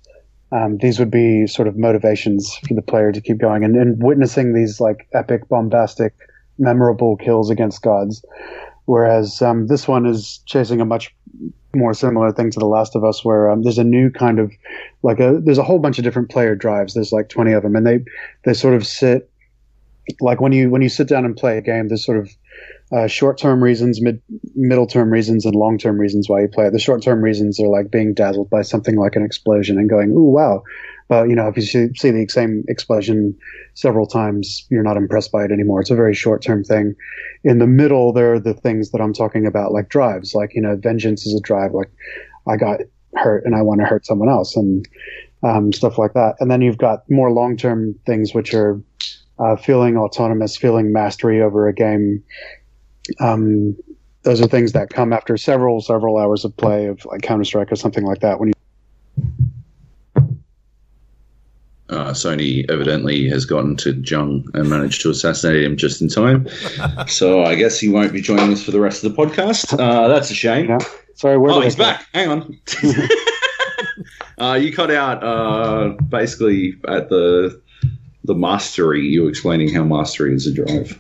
Um, 0.52 0.78
these 0.78 0.98
would 0.98 1.12
be 1.12 1.46
sort 1.46 1.68
of 1.68 1.78
motivations 1.78 2.56
for 2.68 2.74
the 2.74 2.82
player 2.82 3.12
to 3.12 3.22
keep 3.22 3.38
going 3.38 3.64
and, 3.64 3.76
and 3.76 4.02
witnessing 4.02 4.54
these 4.54 4.80
like 4.80 5.08
epic, 5.14 5.48
bombastic, 5.48 6.16
memorable 6.58 7.18
kills 7.18 7.52
against 7.52 7.84
gods. 7.84 8.26
Whereas 8.86 9.44
um, 9.44 9.68
this 9.68 9.88
one 9.88 10.08
is 10.08 10.40
chasing 10.48 10.82
a 10.82 10.86
much 10.86 11.16
more 11.76 11.94
similar 11.94 12.32
thing 12.32 12.50
to 12.52 12.60
The 12.60 12.66
Last 12.66 12.96
of 12.96 13.04
Us, 13.04 13.24
where 13.24 13.52
um, 13.52 13.62
there's 13.62 13.78
a 13.78 13.84
new 13.84 14.10
kind 14.10 14.40
of 14.40 14.52
like 15.04 15.20
a 15.20 15.40
there's 15.44 15.60
a 15.60 15.64
whole 15.64 15.80
bunch 15.80 16.00
of 16.00 16.04
different 16.04 16.30
player 16.30 16.56
drives. 16.56 16.96
There's 16.96 17.12
like 17.12 17.30
20 17.30 17.54
of 17.54 17.64
them, 17.64 17.76
and 17.76 17.86
they 17.86 18.00
they 18.46 18.54
sort 18.54 18.74
of 18.74 18.86
sit 18.86 19.30
like 20.22 20.42
when 20.42 20.52
you 20.52 20.70
when 20.70 20.82
you 20.82 20.90
sit 20.90 21.08
down 21.08 21.26
and 21.26 21.38
play 21.38 21.58
a 21.58 21.62
game. 21.62 21.88
There's 21.88 22.06
sort 22.06 22.18
of 22.18 22.30
uh, 22.92 23.08
short-term 23.08 23.64
reasons, 23.64 24.02
mid 24.02 24.22
middle-term 24.56 25.12
reasons, 25.12 25.46
and 25.46 25.56
long-term 25.56 26.00
reasons 26.00 26.28
why 26.28 26.42
you 26.42 26.48
play 26.48 26.66
it. 26.66 26.74
The 26.74 26.80
short-term 26.80 27.22
reasons 27.22 27.60
are 27.60 27.68
like 27.68 27.92
being 27.92 28.14
dazzled 28.14 28.50
by 28.50 28.64
something 28.64 28.96
like 28.96 29.16
an 29.16 29.24
explosion 29.24 29.78
and 29.78 29.90
going, 29.90 30.12
"Ooh, 30.12 30.32
wow!" 30.32 30.64
But 31.08 31.30
you 31.30 31.36
know, 31.36 31.48
if 31.48 31.56
you 31.56 31.64
see, 31.64 31.90
see 31.96 32.12
the 32.12 32.28
same 32.28 32.64
explosion 32.68 33.36
several 33.74 34.08
times, 34.08 34.66
you're 34.70 34.84
not 34.84 34.98
impressed 34.98 35.32
by 35.32 35.44
it 35.44 35.52
anymore. 35.52 35.82
It's 35.82 35.92
a 35.92 35.96
very 35.96 36.14
short-term 36.14 36.64
thing. 36.64 36.96
In 37.44 37.60
the 37.60 37.68
middle, 37.68 38.12
there 38.12 38.34
are 38.34 38.40
the 38.40 38.54
things 38.54 38.92
that 38.92 39.02
I'm 39.02 39.14
talking 39.14 39.46
about, 39.46 39.72
like 39.72 39.90
drives. 39.90 40.34
Like 40.34 40.56
you 40.56 40.62
know, 40.62 40.76
vengeance 40.76 41.26
is 41.26 41.36
a 41.36 41.42
drive. 41.42 41.74
Like 41.74 41.92
I 42.48 42.58
got 42.58 42.82
hurt 43.16 43.46
and 43.46 43.56
I 43.56 43.62
want 43.62 43.82
to 43.82 43.86
hurt 43.86 44.06
someone 44.06 44.30
else, 44.30 44.56
and 44.56 44.88
um, 45.44 45.72
stuff 45.74 45.98
like 45.98 46.14
that. 46.14 46.36
And 46.40 46.50
then 46.50 46.62
you've 46.62 46.78
got 46.78 47.10
more 47.10 47.32
long-term 47.32 47.96
things, 48.06 48.34
which 48.34 48.54
are 48.54 48.82
uh, 49.40 49.56
feeling 49.56 49.98
autonomous, 49.98 50.58
feeling 50.58 50.92
mastery 50.92 51.42
over 51.42 51.68
a 51.68 51.74
game. 51.74 52.24
Um, 53.20 53.76
those 54.24 54.42
are 54.42 54.48
things 54.48 54.74
that 54.74 54.90
come 54.90 55.14
after 55.14 55.38
several 55.38 55.82
several 55.82 56.18
hours 56.18 56.44
of 56.46 56.56
play 56.58 56.88
of 56.88 57.04
like 57.06 57.22
Counter 57.22 57.44
Strike 57.46 57.72
or 57.72 57.76
something 57.76 58.04
like 58.06 58.20
that. 58.20 58.40
When 58.40 58.50
you 58.50 58.54
Uh, 61.90 62.12
Sony 62.12 62.70
evidently 62.70 63.28
has 63.30 63.46
gotten 63.46 63.76
to 63.78 63.94
Jung 64.06 64.48
and 64.54 64.70
managed 64.70 65.02
to 65.02 65.10
assassinate 65.10 65.64
him 65.64 65.76
just 65.76 66.02
in 66.04 66.08
time. 66.08 66.48
so 67.08 67.44
I 67.44 67.56
guess 67.56 67.80
he 67.80 67.90
won't 67.90 68.14
be 68.14 68.22
joining 68.22 68.54
us 68.54 68.64
for 68.64 68.70
the 68.70 68.80
rest 68.80 69.04
of 69.04 69.16
the 69.16 69.18
podcast. 69.26 69.74
Uh, 69.80 70.08
that's 70.08 70.30
a 70.30 70.36
shame. 70.36 70.70
Yeah. 70.70 70.78
sorry, 71.16 71.40
where 71.40 71.50
Oh, 71.52 71.56
did 71.56 71.62
I 71.62 71.66
he's 71.66 71.76
go? 71.76 71.84
back. 71.86 72.06
Hang 72.14 72.30
on. 72.30 72.60
uh, 74.38 74.54
you 74.54 74.72
cut 74.72 74.92
out 74.92 75.24
uh, 75.24 75.96
basically 76.10 76.76
at 76.88 77.10
the 77.10 77.60
the 78.26 78.36
mastery. 78.36 79.02
You 79.08 79.24
were 79.24 79.30
explaining 79.30 79.74
how 79.74 79.84
mastery 79.84 80.36
is 80.36 80.46
a 80.46 80.54
drive. 80.54 81.00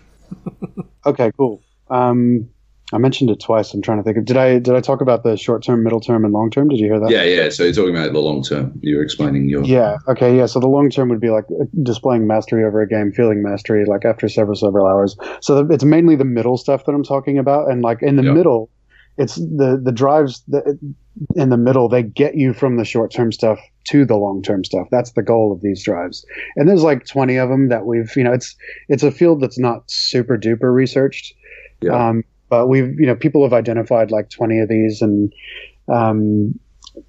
Okay, 1.05 1.31
cool. 1.37 1.61
Um, 1.89 2.49
I 2.91 2.97
mentioned 2.97 3.29
it 3.29 3.39
twice. 3.39 3.71
I'm 3.73 3.83
trying 3.83 3.99
to 3.99 4.03
think 4.03 4.17
of. 4.17 4.25
Did 4.25 4.35
I 4.37 4.57
did 4.57 4.73
I 4.73 4.81
talk 4.81 5.01
about 5.01 5.23
the 5.23 5.37
short 5.37 5.63
term, 5.63 5.83
middle 5.83 5.99
term, 5.99 6.25
and 6.25 6.33
long 6.33 6.49
term? 6.49 6.69
Did 6.69 6.79
you 6.79 6.87
hear 6.87 6.99
that? 6.99 7.11
Yeah, 7.11 7.23
yeah. 7.23 7.49
So 7.49 7.63
you're 7.63 7.73
talking 7.73 7.95
about 7.95 8.11
the 8.13 8.19
long 8.19 8.41
term. 8.41 8.79
You 8.81 8.95
were 8.97 9.03
explaining 9.03 9.47
your. 9.47 9.63
Yeah. 9.63 9.97
Okay. 10.07 10.35
Yeah. 10.35 10.47
So 10.47 10.59
the 10.59 10.67
long 10.67 10.89
term 10.89 11.09
would 11.09 11.21
be 11.21 11.29
like 11.29 11.45
displaying 11.83 12.25
mastery 12.25 12.63
over 12.63 12.81
a 12.81 12.87
game, 12.87 13.11
feeling 13.11 13.43
mastery 13.43 13.85
like 13.85 14.05
after 14.05 14.27
several 14.27 14.55
several 14.55 14.87
hours. 14.87 15.15
So 15.41 15.63
the, 15.63 15.73
it's 15.73 15.83
mainly 15.83 16.15
the 16.15 16.25
middle 16.25 16.57
stuff 16.57 16.85
that 16.85 16.93
I'm 16.93 17.03
talking 17.03 17.37
about, 17.37 17.69
and 17.69 17.83
like 17.83 18.01
in 18.01 18.15
the 18.15 18.23
Yeah. 18.23 18.31
middle, 18.31 18.71
it's 19.19 19.35
the 19.35 19.79
the 19.83 19.91
drives 19.91 20.41
that 20.47 20.79
in 21.35 21.49
the 21.49 21.57
middle 21.57 21.89
they 21.89 22.01
get 22.01 22.35
you 22.35 22.53
from 22.53 22.77
the 22.77 22.85
short 22.85 23.11
term 23.11 23.31
stuff 23.31 23.59
to 23.89 24.03
the 24.03 24.15
long 24.15 24.41
term 24.41 24.63
stuff. 24.63 24.87
That's 24.89 25.11
the 25.11 25.21
goal 25.21 25.51
of 25.51 25.61
these 25.61 25.83
drives. 25.83 26.25
And 26.55 26.67
there's 26.67 26.83
like 26.83 27.05
20 27.05 27.35
of 27.37 27.49
them 27.49 27.69
that 27.69 27.85
we've 27.85 28.11
you 28.15 28.23
know 28.23 28.33
it's 28.33 28.55
it's 28.87 29.03
a 29.03 29.11
field 29.11 29.41
that's 29.41 29.59
not 29.59 29.83
super 29.87 30.39
duper 30.39 30.73
researched. 30.73 31.35
Yeah. 31.81 32.09
Um, 32.09 32.23
but 32.49 32.67
we've 32.67 32.99
you 32.99 33.05
know 33.05 33.15
people 33.15 33.43
have 33.43 33.53
identified 33.53 34.11
like 34.11 34.29
20 34.29 34.59
of 34.59 34.69
these 34.69 35.01
and 35.01 35.31
um, 35.87 36.59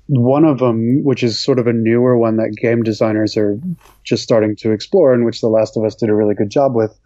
one 0.07 0.45
of 0.45 0.59
them, 0.59 1.03
which 1.05 1.23
is 1.23 1.43
sort 1.43 1.59
of 1.59 1.67
a 1.67 1.73
newer 1.73 2.17
one 2.17 2.37
that 2.37 2.57
game 2.61 2.83
designers 2.83 3.37
are 3.37 3.59
just 4.05 4.23
starting 4.23 4.57
to 4.57 4.73
explore, 4.73 5.13
and 5.13 5.25
which 5.25 5.41
The 5.41 5.49
Last 5.49 5.77
of 5.77 5.85
Us 5.85 5.95
did 5.95 6.09
a 6.09 6.15
really 6.15 6.35
good 6.35 6.51
job 6.51 6.75
with, 6.75 6.99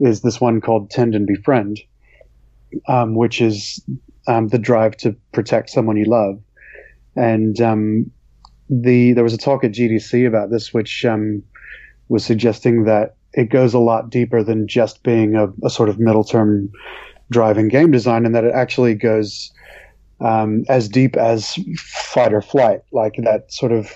is 0.00 0.20
this 0.20 0.40
one 0.40 0.60
called 0.60 0.90
Tend 0.90 1.14
and 1.14 1.26
Befriend, 1.26 1.80
um, 2.88 3.14
which 3.14 3.40
is 3.40 3.82
um, 4.26 4.48
the 4.48 4.58
drive 4.58 4.96
to 4.98 5.16
protect 5.32 5.70
someone 5.70 5.96
you 5.96 6.04
love. 6.06 6.40
And 7.16 7.60
um, 7.60 8.10
the 8.68 9.12
there 9.12 9.24
was 9.24 9.34
a 9.34 9.38
talk 9.38 9.64
at 9.64 9.72
GDC 9.72 10.26
about 10.26 10.50
this, 10.50 10.72
which 10.72 11.04
um, 11.04 11.42
was 12.08 12.24
suggesting 12.24 12.84
that 12.84 13.16
it 13.32 13.50
goes 13.50 13.74
a 13.74 13.78
lot 13.78 14.10
deeper 14.10 14.42
than 14.42 14.66
just 14.66 15.02
being 15.02 15.36
a, 15.36 15.48
a 15.64 15.70
sort 15.70 15.88
of 15.88 15.98
middle 15.98 16.24
term 16.24 16.70
driving 17.30 17.68
game 17.68 17.90
design, 17.90 18.26
and 18.26 18.34
that 18.34 18.44
it 18.44 18.54
actually 18.54 18.94
goes 18.94 19.52
um, 20.20 20.64
as 20.68 20.88
deep 20.88 21.16
as 21.16 21.54
fight 21.78 22.32
or 22.32 22.42
flight, 22.42 22.80
like 22.92 23.14
that 23.18 23.52
sort 23.52 23.72
of 23.72 23.92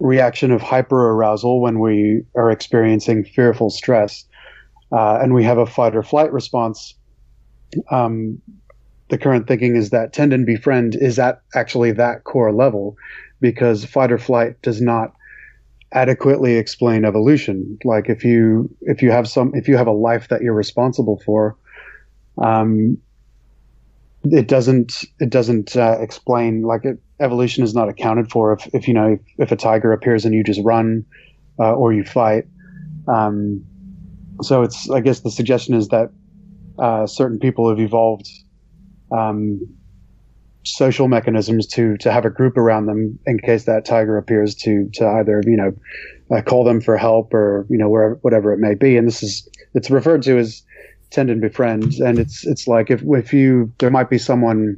reaction 0.00 0.50
of 0.50 0.62
hyper 0.62 1.10
arousal 1.10 1.60
when 1.60 1.78
we 1.78 2.22
are 2.34 2.50
experiencing 2.50 3.24
fearful 3.24 3.70
stress, 3.70 4.24
uh, 4.92 5.18
and 5.22 5.34
we 5.34 5.44
have 5.44 5.58
a 5.58 5.66
fight 5.66 5.94
or 5.94 6.02
flight 6.02 6.32
response. 6.32 6.94
Um, 7.90 8.40
the 9.10 9.18
current 9.18 9.46
thinking 9.46 9.76
is 9.76 9.90
that 9.90 10.12
tend 10.12 10.32
and 10.32 10.46
befriend 10.46 10.94
is 10.94 11.18
at 11.18 11.42
actually 11.54 11.92
that 11.92 12.24
core 12.24 12.52
level, 12.52 12.96
because 13.40 13.84
fight 13.84 14.10
or 14.10 14.18
flight 14.18 14.60
does 14.62 14.80
not 14.80 15.14
adequately 15.92 16.54
explain 16.54 17.04
evolution. 17.04 17.78
Like 17.84 18.08
if 18.08 18.24
you 18.24 18.74
if 18.82 19.02
you 19.02 19.10
have 19.10 19.28
some 19.28 19.52
if 19.54 19.68
you 19.68 19.76
have 19.76 19.86
a 19.86 19.92
life 19.92 20.28
that 20.28 20.42
you're 20.42 20.54
responsible 20.54 21.20
for, 21.24 21.56
um, 22.38 22.98
it 24.24 24.48
doesn't 24.48 25.04
it 25.18 25.30
doesn't 25.30 25.76
uh, 25.76 25.96
explain 26.00 26.62
like 26.62 26.84
it, 26.84 26.98
evolution 27.20 27.64
is 27.64 27.74
not 27.74 27.88
accounted 27.88 28.30
for 28.30 28.52
if, 28.52 28.68
if 28.74 28.88
you 28.88 28.94
know 28.94 29.12
if, 29.14 29.20
if 29.38 29.52
a 29.52 29.56
tiger 29.56 29.92
appears 29.92 30.24
and 30.24 30.34
you 30.34 30.44
just 30.44 30.60
run 30.62 31.04
uh, 31.58 31.74
or 31.74 31.92
you 31.92 32.04
fight 32.04 32.44
um, 33.08 33.64
so 34.42 34.62
it's 34.62 34.90
i 34.90 35.00
guess 35.00 35.20
the 35.20 35.30
suggestion 35.30 35.74
is 35.74 35.88
that 35.88 36.10
uh, 36.78 37.06
certain 37.06 37.38
people 37.38 37.68
have 37.68 37.80
evolved 37.80 38.28
um, 39.10 39.60
social 40.64 41.08
mechanisms 41.08 41.66
to 41.66 41.96
to 41.98 42.12
have 42.12 42.24
a 42.24 42.30
group 42.30 42.56
around 42.56 42.86
them 42.86 43.18
in 43.26 43.38
case 43.38 43.64
that 43.64 43.84
tiger 43.84 44.18
appears 44.18 44.54
to 44.54 44.88
to 44.92 45.06
either 45.06 45.42
you 45.46 45.56
know 45.56 45.72
uh, 46.36 46.42
call 46.42 46.64
them 46.64 46.80
for 46.80 46.96
help 46.96 47.32
or 47.32 47.66
you 47.70 47.78
know 47.78 47.88
wherever 47.88 48.18
whatever 48.22 48.52
it 48.52 48.58
may 48.58 48.74
be. 48.74 48.96
And 48.96 49.06
this 49.08 49.22
is 49.22 49.48
it's 49.74 49.90
referred 49.90 50.22
to 50.22 50.38
as 50.38 50.62
tend 51.10 51.30
and 51.30 51.40
befriend. 51.40 51.94
And 51.94 52.18
it's 52.18 52.46
it's 52.46 52.68
like 52.68 52.90
if 52.90 53.02
if 53.04 53.32
you 53.32 53.72
there 53.78 53.90
might 53.90 54.10
be 54.10 54.18
someone 54.18 54.76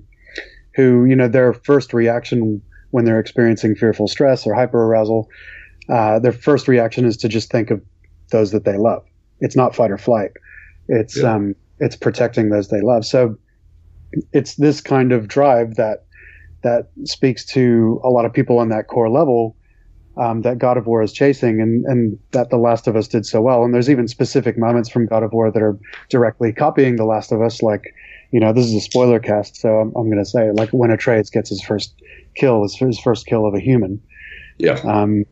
who 0.74 1.04
you 1.04 1.16
know 1.16 1.28
their 1.28 1.52
first 1.52 1.92
reaction 1.92 2.62
when 2.90 3.04
they're 3.04 3.20
experiencing 3.20 3.74
fearful 3.74 4.06
stress 4.06 4.46
or 4.46 4.54
hyperarousal 4.54 5.24
uh, 5.88 6.18
their 6.20 6.32
first 6.32 6.68
reaction 6.68 7.04
is 7.04 7.16
to 7.16 7.28
just 7.28 7.50
think 7.50 7.70
of 7.70 7.82
those 8.30 8.52
that 8.52 8.64
they 8.64 8.76
love. 8.76 9.02
It's 9.40 9.56
not 9.56 9.74
fight 9.74 9.90
or 9.90 9.98
flight. 9.98 10.30
It's 10.88 11.16
Yeah. 11.16 11.34
um 11.34 11.54
it's 11.80 11.96
protecting 11.96 12.50
those 12.50 12.68
they 12.68 12.80
love. 12.80 13.04
So 13.04 13.36
it's 14.32 14.56
this 14.56 14.80
kind 14.80 15.12
of 15.12 15.28
drive 15.28 15.74
that 15.76 16.04
that 16.62 16.90
speaks 17.04 17.44
to 17.44 18.00
a 18.04 18.08
lot 18.08 18.24
of 18.24 18.32
people 18.32 18.58
on 18.58 18.68
that 18.68 18.86
core 18.86 19.10
level 19.10 19.56
um, 20.16 20.42
that 20.42 20.58
God 20.58 20.76
of 20.76 20.86
War 20.86 21.02
is 21.02 21.12
chasing, 21.12 21.60
and, 21.60 21.84
and 21.86 22.18
that 22.32 22.50
The 22.50 22.58
Last 22.58 22.86
of 22.86 22.96
Us 22.96 23.08
did 23.08 23.24
so 23.26 23.40
well. 23.40 23.64
And 23.64 23.72
there's 23.72 23.88
even 23.88 24.06
specific 24.06 24.58
moments 24.58 24.88
from 24.90 25.06
God 25.06 25.22
of 25.22 25.32
War 25.32 25.50
that 25.50 25.62
are 25.62 25.78
directly 26.08 26.52
copying 26.52 26.96
The 26.96 27.04
Last 27.04 27.32
of 27.32 27.40
Us. 27.40 27.62
Like, 27.62 27.94
you 28.30 28.38
know, 28.38 28.52
this 28.52 28.66
is 28.66 28.74
a 28.74 28.80
spoiler 28.80 29.18
cast, 29.18 29.56
so 29.56 29.68
I'm, 29.68 29.92
I'm 29.96 30.10
going 30.10 30.22
to 30.22 30.28
say, 30.28 30.50
like, 30.52 30.70
when 30.70 30.90
Atreus 30.90 31.30
gets 31.30 31.48
his 31.48 31.62
first 31.62 31.94
kill, 32.36 32.62
his, 32.62 32.76
his 32.76 32.98
first 32.98 33.26
kill 33.26 33.46
of 33.46 33.54
a 33.54 33.60
human. 33.60 34.00
Yeah. 34.58 34.80
Um, 34.84 35.24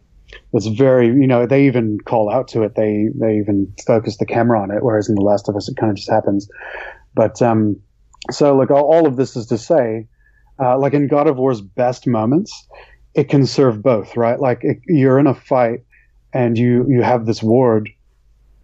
it's 0.53 0.67
very, 0.67 1.09
you 1.09 1.27
know, 1.27 1.47
they 1.47 1.67
even 1.67 1.99
call 2.07 2.31
out 2.31 2.49
to 2.49 2.63
it. 2.63 2.75
They 2.75 3.09
they 3.15 3.37
even 3.37 3.73
focus 3.87 4.17
the 4.17 4.27
camera 4.27 4.61
on 4.61 4.71
it, 4.71 4.83
whereas 4.83 5.09
in 5.09 5.15
The 5.15 5.23
Last 5.23 5.49
of 5.49 5.57
Us, 5.57 5.69
it 5.69 5.77
kind 5.77 5.91
of 5.91 5.97
just 5.97 6.11
happens. 6.11 6.49
But 7.15 7.43
um, 7.43 7.81
so, 8.31 8.55
like, 8.57 8.71
all, 8.71 9.07
of 9.07 9.17
this 9.17 9.37
is 9.37 9.47
to 9.47 9.59
say, 9.59 10.07
uh, 10.63 10.79
like 10.79 10.93
in 10.93 11.09
God 11.09 11.27
of 11.27 11.37
War's 11.37 11.61
best 11.61 12.07
moments, 12.07 12.53
it 13.15 13.29
can 13.29 13.47
serve 13.47 13.83
both, 13.83 14.17
right? 14.17 14.39
Like 14.39 14.61
it, 14.63 14.79
you're 14.87 15.19
in 15.19 15.27
a 15.27 15.35
fight 15.35 15.81
and 16.33 16.57
you 16.57 16.87
you 16.89 17.03
have 17.03 17.27
this 17.27 17.43
ward, 17.43 17.91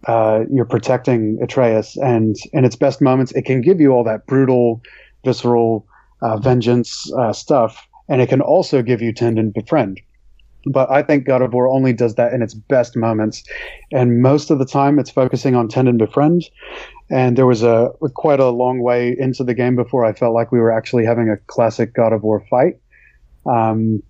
uh, 0.07 0.41
you're 0.51 0.65
protecting 0.65 1.37
Atreus, 1.41 1.97
and 1.97 2.35
in 2.53 2.63
its 2.63 2.75
best 2.75 3.01
moments, 3.01 3.31
it 3.33 3.43
can 3.43 3.61
give 3.61 3.81
you 3.81 3.91
all 3.91 4.03
that 4.05 4.25
brutal, 4.25 4.81
visceral 5.25 5.85
uh, 6.21 6.37
vengeance 6.37 7.11
uh, 7.13 7.33
stuff, 7.33 7.85
and 8.07 8.21
it 8.21 8.29
can 8.29 8.41
also 8.41 8.81
give 8.81 9.01
you 9.01 9.11
tend 9.11 9.37
and 9.37 9.53
befriend. 9.53 9.99
But 10.71 10.89
I 10.89 11.01
think 11.01 11.25
God 11.25 11.41
of 11.41 11.53
War 11.53 11.67
only 11.69 11.93
does 11.93 12.15
that 12.15 12.33
in 12.33 12.41
its 12.41 12.53
best 12.53 12.95
moments, 12.95 13.43
and 13.91 14.21
most 14.21 14.49
of 14.49 14.59
the 14.59 14.65
time, 14.65 14.99
it's 14.99 15.11
focusing 15.11 15.55
on 15.55 15.67
tend 15.67 15.89
and 15.89 15.97
befriend. 15.97 16.43
And 17.09 17.37
there 17.37 17.45
was 17.45 17.63
a 17.63 17.91
quite 18.15 18.39
a 18.39 18.49
long 18.49 18.81
way 18.81 19.15
into 19.17 19.43
the 19.43 19.53
game 19.53 19.75
before 19.75 20.03
I 20.03 20.13
felt 20.13 20.33
like 20.33 20.51
we 20.51 20.59
were 20.59 20.71
actually 20.71 21.05
having 21.05 21.29
a 21.29 21.37
classic 21.47 21.93
God 21.93 22.11
of 22.11 22.23
War 22.23 22.43
fight. 22.49 22.79
Um, 23.45 24.03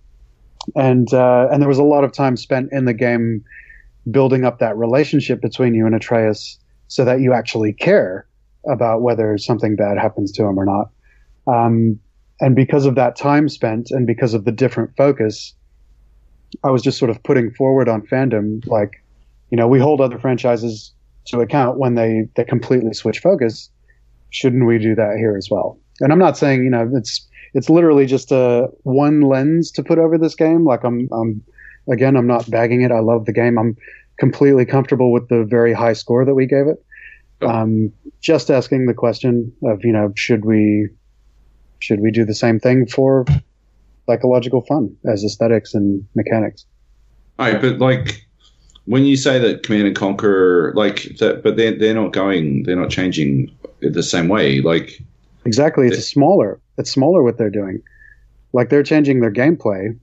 and 0.75 1.13
uh, 1.13 1.47
and 1.51 1.61
there 1.61 1.69
was 1.69 1.77
a 1.77 1.83
lot 1.83 2.03
of 2.03 2.11
time 2.11 2.35
spent 2.37 2.69
in 2.71 2.85
the 2.85 2.93
game 2.93 3.43
building 4.09 4.45
up 4.45 4.59
that 4.59 4.75
relationship 4.77 5.41
between 5.41 5.75
you 5.75 5.85
and 5.85 5.93
Atreus, 5.93 6.57
so 6.87 7.05
that 7.05 7.19
you 7.19 7.33
actually 7.33 7.73
care 7.73 8.25
about 8.67 9.01
whether 9.01 9.37
something 9.37 9.75
bad 9.75 9.97
happens 9.97 10.31
to 10.31 10.43
him 10.43 10.57
or 10.57 10.65
not. 10.65 10.89
Um, 11.45 11.99
and 12.39 12.55
because 12.55 12.85
of 12.85 12.95
that 12.95 13.15
time 13.15 13.47
spent, 13.47 13.91
and 13.91 14.07
because 14.07 14.33
of 14.33 14.45
the 14.45 14.51
different 14.51 14.95
focus, 14.97 15.53
I 16.63 16.71
was 16.71 16.81
just 16.81 16.97
sort 16.97 17.11
of 17.11 17.21
putting 17.23 17.51
forward 17.51 17.87
on 17.89 18.01
fandom, 18.01 18.65
like, 18.67 19.03
you 19.49 19.57
know, 19.57 19.67
we 19.67 19.79
hold 19.79 20.01
other 20.01 20.19
franchises 20.19 20.93
to 21.27 21.41
account 21.41 21.77
when 21.77 21.95
they 21.95 22.27
they 22.35 22.43
completely 22.43 22.93
switch 22.93 23.19
focus. 23.19 23.69
Shouldn't 24.29 24.65
we 24.65 24.77
do 24.77 24.95
that 24.95 25.17
here 25.17 25.37
as 25.37 25.47
well? 25.49 25.79
And 25.99 26.11
I'm 26.11 26.19
not 26.19 26.37
saying 26.37 26.63
you 26.63 26.69
know 26.69 26.89
it's 26.93 27.27
it's 27.53 27.69
literally 27.69 28.05
just 28.05 28.31
a 28.31 28.67
one 28.83 29.21
lens 29.21 29.71
to 29.71 29.83
put 29.83 29.97
over 29.97 30.17
this 30.17 30.35
game. 30.35 30.65
Like 30.65 30.83
I'm, 30.83 31.09
I'm 31.11 31.43
again, 31.91 32.15
I'm 32.15 32.27
not 32.27 32.49
bagging 32.49 32.81
it. 32.81 32.91
I 32.91 32.99
love 32.99 33.25
the 33.25 33.33
game. 33.33 33.57
I'm 33.57 33.75
completely 34.19 34.65
comfortable 34.65 35.11
with 35.11 35.27
the 35.29 35.43
very 35.43 35.73
high 35.73 35.93
score 35.93 36.25
that 36.25 36.35
we 36.35 36.45
gave 36.45 36.67
it. 36.67 36.83
Um, 37.41 37.91
just 38.21 38.49
asking 38.49 38.87
the 38.87 38.93
question 38.93 39.53
of, 39.63 39.83
you 39.83 39.91
know, 39.91 40.11
should 40.15 40.43
we, 40.43 40.89
should 41.79 41.99
we 41.99 42.11
do 42.11 42.25
the 42.25 42.33
same 42.33 42.59
thing 42.59 42.87
for 42.87 43.25
psychological 44.07 44.61
fun 44.61 44.95
as 45.11 45.23
aesthetics 45.23 45.73
and 45.73 46.05
mechanics? 46.15 46.65
All 47.37 47.51
right, 47.51 47.61
but 47.61 47.77
like 47.77 48.26
when 48.87 49.05
you 49.05 49.15
say 49.17 49.37
that 49.37 49.63
Command 49.63 49.85
and 49.87 49.95
Conquer, 49.95 50.73
like 50.75 51.03
that, 51.19 51.43
but 51.43 51.55
they're 51.57 51.77
they're 51.77 51.93
not 51.93 52.13
going, 52.13 52.63
they're 52.63 52.75
not 52.75 52.89
changing 52.89 53.51
the 53.81 54.01
same 54.03 54.27
way. 54.27 54.61
Like 54.61 55.01
Exactly. 55.45 55.87
It's 55.87 56.07
smaller. 56.07 56.59
It's 56.77 56.89
smaller 56.91 57.21
what 57.23 57.37
they're 57.37 57.49
doing. 57.49 57.81
Like 58.53 58.69
they're 58.69 58.83
changing 58.83 59.19
their 59.21 59.31
gameplay, 59.31 59.97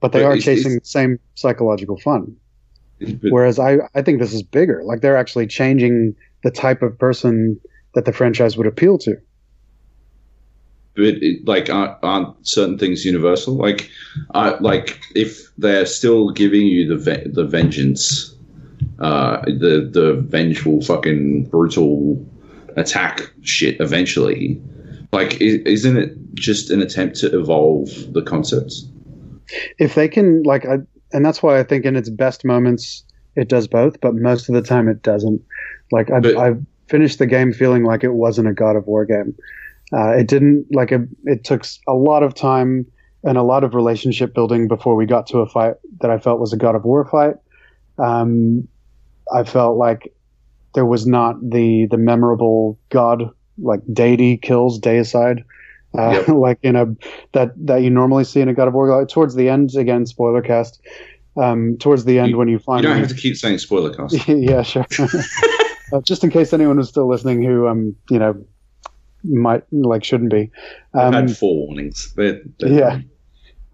but 0.00 0.12
they 0.12 0.20
But 0.20 0.24
are 0.26 0.32
it's- 0.32 0.44
chasing 0.44 0.72
it's- 0.72 0.82
the 0.82 0.88
same 0.98 1.18
psychological 1.34 1.98
fun. 1.98 2.34
but, 3.00 3.30
Whereas 3.30 3.58
I, 3.58 3.76
I 3.94 4.02
think 4.02 4.18
this 4.18 4.32
is 4.34 4.42
bigger. 4.42 4.82
Like 4.84 5.00
they're 5.02 5.16
actually 5.16 5.46
changing 5.46 6.14
the 6.42 6.50
type 6.50 6.82
of 6.82 6.98
person 6.98 7.60
that 7.94 8.04
the 8.06 8.12
franchise 8.12 8.56
would 8.56 8.66
appeal 8.66 8.98
to. 8.98 9.16
But 10.98 11.22
it, 11.22 11.46
like 11.46 11.70
aren't, 11.70 11.96
aren't 12.02 12.46
certain 12.46 12.76
things 12.76 13.04
universal? 13.04 13.54
Like, 13.54 13.88
uh, 14.34 14.56
like 14.60 15.00
if 15.14 15.48
they're 15.56 15.86
still 15.86 16.30
giving 16.30 16.66
you 16.66 16.88
the 16.88 16.96
ve- 16.96 17.30
the 17.30 17.44
vengeance, 17.44 18.34
uh, 18.98 19.40
the 19.46 19.88
the 19.90 20.14
vengeful 20.26 20.82
fucking 20.82 21.44
brutal 21.46 22.24
attack 22.76 23.30
shit 23.42 23.80
eventually. 23.80 24.60
Like, 25.12 25.40
isn't 25.40 25.96
it 25.96 26.16
just 26.34 26.70
an 26.70 26.82
attempt 26.82 27.16
to 27.20 27.38
evolve 27.40 27.88
the 28.12 28.20
concepts? 28.20 28.86
If 29.78 29.94
they 29.94 30.06
can, 30.06 30.42
like, 30.42 30.66
I, 30.66 30.78
and 31.12 31.24
that's 31.24 31.42
why 31.42 31.58
I 31.58 31.62
think 31.62 31.86
in 31.86 31.96
its 31.96 32.10
best 32.10 32.44
moments 32.44 33.04
it 33.34 33.48
does 33.48 33.66
both, 33.68 33.98
but 34.02 34.14
most 34.14 34.48
of 34.50 34.54
the 34.54 34.60
time 34.60 34.86
it 34.88 35.02
doesn't. 35.02 35.40
Like 35.92 36.10
I, 36.10 36.20
But- 36.20 36.36
I 36.36 36.54
finished 36.88 37.18
the 37.18 37.26
game 37.26 37.52
feeling 37.52 37.84
like 37.84 38.04
it 38.04 38.12
wasn't 38.14 38.48
a 38.48 38.52
God 38.52 38.76
of 38.76 38.86
War 38.86 39.06
game. 39.06 39.34
Uh, 39.92 40.10
it 40.10 40.26
didn't 40.28 40.66
like 40.72 40.92
it, 40.92 41.02
it 41.24 41.44
took 41.44 41.64
a 41.86 41.94
lot 41.94 42.22
of 42.22 42.34
time 42.34 42.84
and 43.24 43.36
a 43.38 43.42
lot 43.42 43.64
of 43.64 43.74
relationship 43.74 44.34
building 44.34 44.68
before 44.68 44.94
we 44.94 45.06
got 45.06 45.26
to 45.26 45.38
a 45.38 45.48
fight 45.48 45.74
that 46.00 46.10
I 46.10 46.18
felt 46.18 46.40
was 46.40 46.52
a 46.52 46.56
God 46.56 46.74
of 46.74 46.84
War 46.84 47.04
fight. 47.08 47.34
Um, 47.98 48.68
I 49.34 49.44
felt 49.44 49.76
like 49.76 50.14
there 50.74 50.86
was 50.86 51.06
not 51.06 51.36
the 51.40 51.86
the 51.90 51.96
memorable 51.96 52.78
God 52.90 53.30
like 53.60 53.80
deity 53.92 54.36
kills 54.36 54.80
deicide. 54.80 55.44
Uh, 55.98 56.22
Yep. 56.26 56.28
like 56.46 56.58
in 56.62 56.76
a 56.76 56.86
that 57.32 57.52
that 57.66 57.78
you 57.82 57.88
normally 57.90 58.24
see 58.24 58.40
in 58.40 58.48
a 58.48 58.54
God 58.54 58.68
of 58.68 58.74
War. 58.74 58.94
Like, 58.98 59.08
towards 59.08 59.34
the 59.34 59.48
end, 59.48 59.74
again, 59.74 60.04
spoiler 60.06 60.42
cast. 60.42 60.80
Um, 61.36 61.76
towards 61.78 62.04
the 62.04 62.18
end, 62.18 62.30
You- 62.30 62.38
when 62.38 62.48
you 62.48 62.58
You 62.58 62.82
don't 62.82 62.98
have 62.98 63.08
to 63.08 63.14
keep 63.14 63.36
saying 63.36 63.58
spoiler 63.58 63.92
cast. 63.94 64.28
yeah, 64.28 64.62
sure. 64.62 64.86
uh, 65.92 66.00
just 66.02 66.22
in 66.24 66.30
case 66.30 66.52
anyone 66.52 66.76
was 66.76 66.88
still 66.88 67.08
listening 67.08 67.42
who, 67.42 67.66
um, 67.68 67.96
you 68.10 68.18
know, 68.18 68.34
might 69.24 69.62
like 69.72 70.04
shouldn't 70.04 70.30
be. 70.30 70.50
I've 70.94 71.14
Um, 71.14 71.28
had 71.28 71.36
four 71.36 71.66
warnings. 71.66 72.12
They're- 72.16 72.40
they're 72.58 72.72
yeah. 72.72 72.90
fine. 72.90 73.08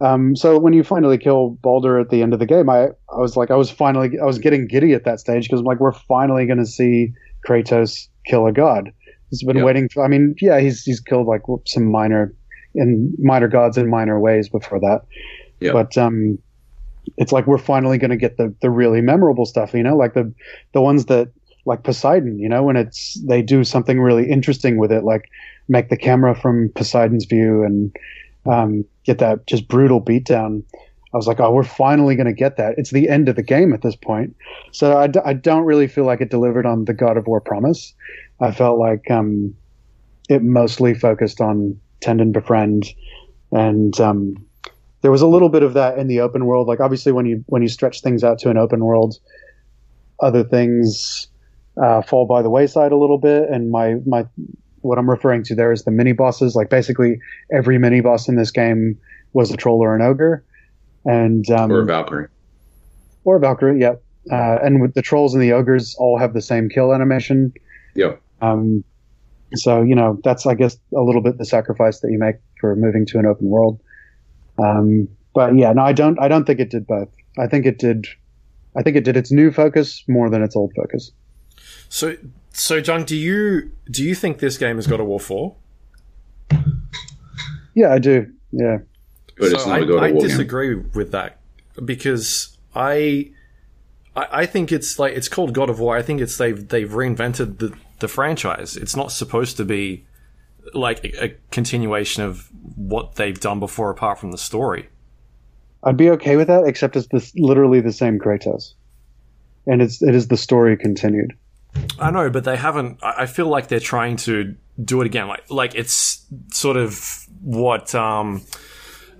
um, 0.00 0.36
so 0.36 0.58
when 0.58 0.72
you 0.72 0.82
finally 0.82 1.18
kill 1.18 1.50
Baldur 1.62 1.98
at 1.98 2.10
the 2.10 2.22
end 2.22 2.32
of 2.32 2.38
the 2.40 2.46
game, 2.46 2.68
I, 2.68 2.88
I 3.12 3.18
was 3.18 3.36
like, 3.36 3.50
I 3.50 3.56
was 3.56 3.70
finally, 3.70 4.18
I 4.18 4.24
was 4.24 4.38
getting 4.38 4.66
giddy 4.66 4.92
at 4.92 5.04
that 5.04 5.20
stage 5.20 5.44
because 5.44 5.60
I'm 5.60 5.66
like, 5.66 5.80
we're 5.80 5.92
finally 5.92 6.46
going 6.46 6.58
to 6.58 6.66
see 6.66 7.12
Kratos 7.46 8.08
kill 8.26 8.46
a 8.46 8.52
god. 8.52 8.90
He's 9.30 9.42
been 9.42 9.56
Yeah. 9.58 9.64
waiting 9.64 9.88
for. 9.88 10.04
I 10.04 10.08
mean, 10.08 10.34
yeah, 10.40 10.60
he's 10.60 10.82
he's 10.82 11.00
killed 11.00 11.26
like 11.26 11.42
some 11.66 11.90
minor, 11.90 12.34
in 12.74 13.14
minor 13.18 13.48
gods 13.48 13.76
in 13.78 13.88
minor 13.88 14.18
ways 14.20 14.48
before 14.48 14.80
that. 14.80 15.02
Yeah. 15.60 15.72
But 15.72 15.96
um, 15.98 16.38
it's 17.16 17.32
like 17.32 17.46
we're 17.46 17.58
finally 17.58 17.98
going 17.98 18.10
to 18.10 18.16
get 18.16 18.36
the 18.36 18.54
the 18.60 18.70
really 18.70 19.00
memorable 19.00 19.44
stuff. 19.46 19.74
You 19.74 19.82
know, 19.82 19.96
like 19.96 20.14
the 20.14 20.32
the 20.72 20.80
ones 20.80 21.06
that 21.06 21.28
like 21.64 21.82
Poseidon. 21.82 22.38
You 22.38 22.48
know, 22.48 22.62
when 22.62 22.76
it's 22.76 23.20
they 23.26 23.42
do 23.42 23.64
something 23.64 24.00
really 24.00 24.30
interesting 24.30 24.78
with 24.78 24.92
it, 24.92 25.04
like 25.04 25.30
make 25.68 25.88
the 25.88 25.96
camera 25.96 26.34
from 26.34 26.70
Poseidon's 26.74 27.24
view 27.24 27.62
and 27.62 27.94
um, 28.46 28.84
get 29.04 29.18
that 29.18 29.46
just 29.46 29.68
brutal 29.68 30.00
beatdown. 30.00 30.62
I 31.12 31.16
was 31.16 31.28
like, 31.28 31.38
oh, 31.38 31.52
we're 31.52 31.62
finally 31.62 32.16
going 32.16 32.26
to 32.26 32.32
get 32.32 32.56
that. 32.56 32.74
It's 32.76 32.90
the 32.90 33.08
end 33.08 33.28
of 33.28 33.36
the 33.36 33.42
game 33.42 33.72
at 33.72 33.82
this 33.82 33.94
point. 33.94 34.34
So 34.72 34.98
I, 34.98 35.06
d- 35.06 35.20
I 35.24 35.32
don't 35.32 35.62
really 35.62 35.86
feel 35.86 36.04
like 36.04 36.20
it 36.20 36.28
delivered 36.28 36.66
on 36.66 36.86
the 36.86 36.92
God 36.92 37.16
of 37.16 37.28
War 37.28 37.40
promise. 37.40 37.94
I 38.40 38.50
felt 38.50 38.80
like 38.80 39.08
um, 39.12 39.54
it 40.28 40.42
mostly 40.42 40.92
focused 40.92 41.40
on 41.40 41.78
tend 42.00 42.20
and 42.20 42.32
befriend, 42.32 42.86
and 43.52 43.98
um, 44.00 44.44
there 45.02 45.12
was 45.12 45.22
a 45.22 45.28
little 45.28 45.48
bit 45.48 45.62
of 45.62 45.74
that 45.74 45.98
in 45.98 46.08
the 46.08 46.20
open 46.20 46.46
world. 46.46 46.66
Like 46.66 46.80
obviously, 46.80 47.12
when 47.12 47.26
you 47.26 47.44
when 47.46 47.62
you 47.62 47.68
stretch 47.68 48.00
things 48.00 48.24
out 48.24 48.40
to 48.40 48.50
an 48.50 48.58
open 48.58 48.84
world, 48.84 49.18
other 50.20 50.42
things 50.42 51.28
uh, 51.82 52.02
fall 52.02 52.26
by 52.26 52.42
the 52.42 52.50
wayside 52.50 52.92
a 52.92 52.96
little 52.96 53.18
bit. 53.18 53.48
And 53.50 53.70
my 53.70 53.96
my 54.06 54.26
what 54.80 54.98
I'm 54.98 55.08
referring 55.08 55.42
to 55.44 55.54
there 55.54 55.72
is 55.72 55.84
the 55.84 55.90
mini 55.90 56.12
bosses. 56.12 56.54
Like 56.54 56.70
basically 56.70 57.18
every 57.52 57.78
mini 57.78 58.00
boss 58.00 58.28
in 58.28 58.36
this 58.36 58.50
game 58.50 58.98
was 59.32 59.50
a 59.50 59.56
troll 59.56 59.80
or 59.82 59.94
an 59.94 60.02
ogre, 60.02 60.44
and 61.04 61.48
um, 61.50 61.72
Or 61.72 61.80
a 61.80 61.84
Valkyrie. 61.86 62.28
or 63.24 63.36
a 63.36 63.40
Valkyrie. 63.40 63.80
Yep. 63.80 64.02
Uh, 64.30 64.58
and 64.62 64.80
with 64.80 64.94
the 64.94 65.02
trolls 65.02 65.34
and 65.34 65.42
the 65.42 65.52
ogres 65.52 65.94
all 65.98 66.18
have 66.18 66.32
the 66.32 66.40
same 66.42 66.68
kill 66.68 66.94
animation. 66.94 67.52
Yep. 67.94 68.20
Um, 68.40 68.84
so 69.54 69.82
you 69.82 69.94
know 69.94 70.18
that's 70.24 70.46
I 70.46 70.54
guess 70.54 70.76
a 70.96 71.00
little 71.00 71.20
bit 71.22 71.38
the 71.38 71.44
sacrifice 71.44 72.00
that 72.00 72.10
you 72.10 72.18
make 72.18 72.36
for 72.60 72.74
moving 72.76 73.04
to 73.06 73.18
an 73.18 73.26
open 73.26 73.48
world. 73.48 73.80
Um, 74.58 75.08
but 75.34 75.56
yeah, 75.56 75.72
no, 75.72 75.82
I 75.82 75.92
don't. 75.92 76.18
I 76.20 76.28
don't 76.28 76.44
think 76.46 76.60
it 76.60 76.70
did 76.70 76.86
both. 76.86 77.08
I 77.38 77.46
think 77.48 77.66
it 77.66 77.78
did. 77.78 78.06
I 78.76 78.82
think 78.82 78.96
it 78.96 79.04
did 79.04 79.16
its 79.16 79.30
new 79.30 79.50
focus 79.52 80.02
more 80.08 80.30
than 80.30 80.42
its 80.42 80.56
old 80.56 80.72
focus. 80.76 81.10
So, 81.88 82.16
so 82.52 82.80
John, 82.80 83.04
do 83.04 83.16
you 83.16 83.70
do 83.90 84.02
you 84.04 84.14
think 84.14 84.38
this 84.38 84.56
game 84.58 84.76
has 84.76 84.86
got 84.86 85.00
a 85.00 85.04
War 85.04 85.20
Four? 85.20 85.56
Yeah, 87.74 87.92
I 87.92 87.98
do. 87.98 88.32
Yeah, 88.52 88.78
But 89.36 89.52
it's 89.52 89.66
not 89.66 89.80
I, 89.80 89.82
a 89.82 89.86
God 89.86 90.02
I 90.02 90.08
of 90.08 90.14
War 90.14 90.20
game. 90.22 90.30
disagree 90.30 90.74
with 90.74 91.10
that 91.12 91.40
because 91.84 92.56
I, 92.74 93.30
I 94.14 94.26
I 94.42 94.46
think 94.46 94.70
it's 94.70 94.98
like 94.98 95.14
it's 95.16 95.28
called 95.28 95.52
God 95.54 95.68
of 95.70 95.80
War. 95.80 95.96
I 95.96 96.02
think 96.02 96.20
it's 96.20 96.36
they've 96.38 96.66
they've 96.68 96.88
reinvented 96.90 97.58
the 97.58 97.74
the 97.98 98.08
franchise. 98.08 98.76
It's 98.76 98.94
not 98.94 99.10
supposed 99.10 99.56
to 99.56 99.64
be 99.64 100.04
like 100.72 101.04
a, 101.04 101.24
a 101.24 101.28
continuation 101.50 102.22
of 102.22 102.48
what 102.76 103.16
they've 103.16 103.38
done 103.38 103.58
before, 103.60 103.90
apart 103.90 104.18
from 104.18 104.30
the 104.30 104.38
story. 104.38 104.88
I'd 105.82 105.96
be 105.96 106.10
okay 106.10 106.36
with 106.36 106.46
that, 106.48 106.64
except 106.66 106.96
it's 106.96 107.08
this 107.08 107.34
literally 107.36 107.80
the 107.80 107.92
same 107.92 108.18
Kratos, 108.18 108.74
and 109.66 109.82
it's 109.82 110.00
it 110.00 110.14
is 110.14 110.28
the 110.28 110.36
story 110.36 110.76
continued. 110.76 111.34
I 111.98 112.10
know, 112.10 112.30
but 112.30 112.44
they 112.44 112.56
haven't. 112.56 112.98
I 113.02 113.14
I 113.22 113.26
feel 113.26 113.46
like 113.46 113.68
they're 113.68 113.80
trying 113.80 114.16
to 114.18 114.54
do 114.82 115.00
it 115.00 115.06
again. 115.06 115.28
Like, 115.28 115.50
like 115.50 115.74
it's 115.74 116.24
sort 116.52 116.76
of 116.76 117.26
what 117.40 117.94
um, 117.94 118.42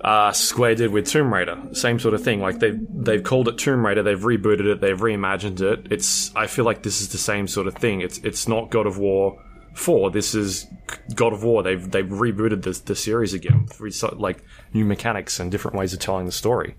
uh, 0.00 0.32
Square 0.32 0.76
did 0.76 0.90
with 0.90 1.06
Tomb 1.06 1.32
Raider. 1.32 1.56
Same 1.72 1.98
sort 1.98 2.14
of 2.14 2.22
thing. 2.22 2.40
Like 2.40 2.58
they've 2.58 2.78
they've 2.90 3.22
called 3.22 3.48
it 3.48 3.58
Tomb 3.58 3.84
Raider. 3.86 4.02
They've 4.02 4.20
rebooted 4.20 4.66
it. 4.66 4.80
They've 4.80 4.98
reimagined 4.98 5.60
it. 5.60 5.92
It's. 5.92 6.34
I 6.34 6.46
feel 6.46 6.64
like 6.64 6.82
this 6.82 7.00
is 7.00 7.10
the 7.10 7.18
same 7.18 7.46
sort 7.48 7.66
of 7.66 7.74
thing. 7.74 8.00
It's. 8.00 8.18
It's 8.18 8.48
not 8.48 8.70
God 8.70 8.86
of 8.86 8.98
War 8.98 9.40
four. 9.74 10.08
This 10.10 10.34
is 10.36 10.66
God 11.16 11.32
of 11.32 11.42
War. 11.44 11.62
They've 11.62 11.90
they've 11.90 12.04
rebooted 12.06 12.62
the 12.62 12.80
the 12.86 12.94
series 12.96 13.34
again. 13.34 13.66
For 13.66 13.90
so- 13.90 14.14
like 14.18 14.42
new 14.72 14.84
mechanics 14.84 15.40
and 15.40 15.50
different 15.50 15.76
ways 15.76 15.92
of 15.92 16.00
telling 16.00 16.26
the 16.26 16.32
story. 16.32 16.76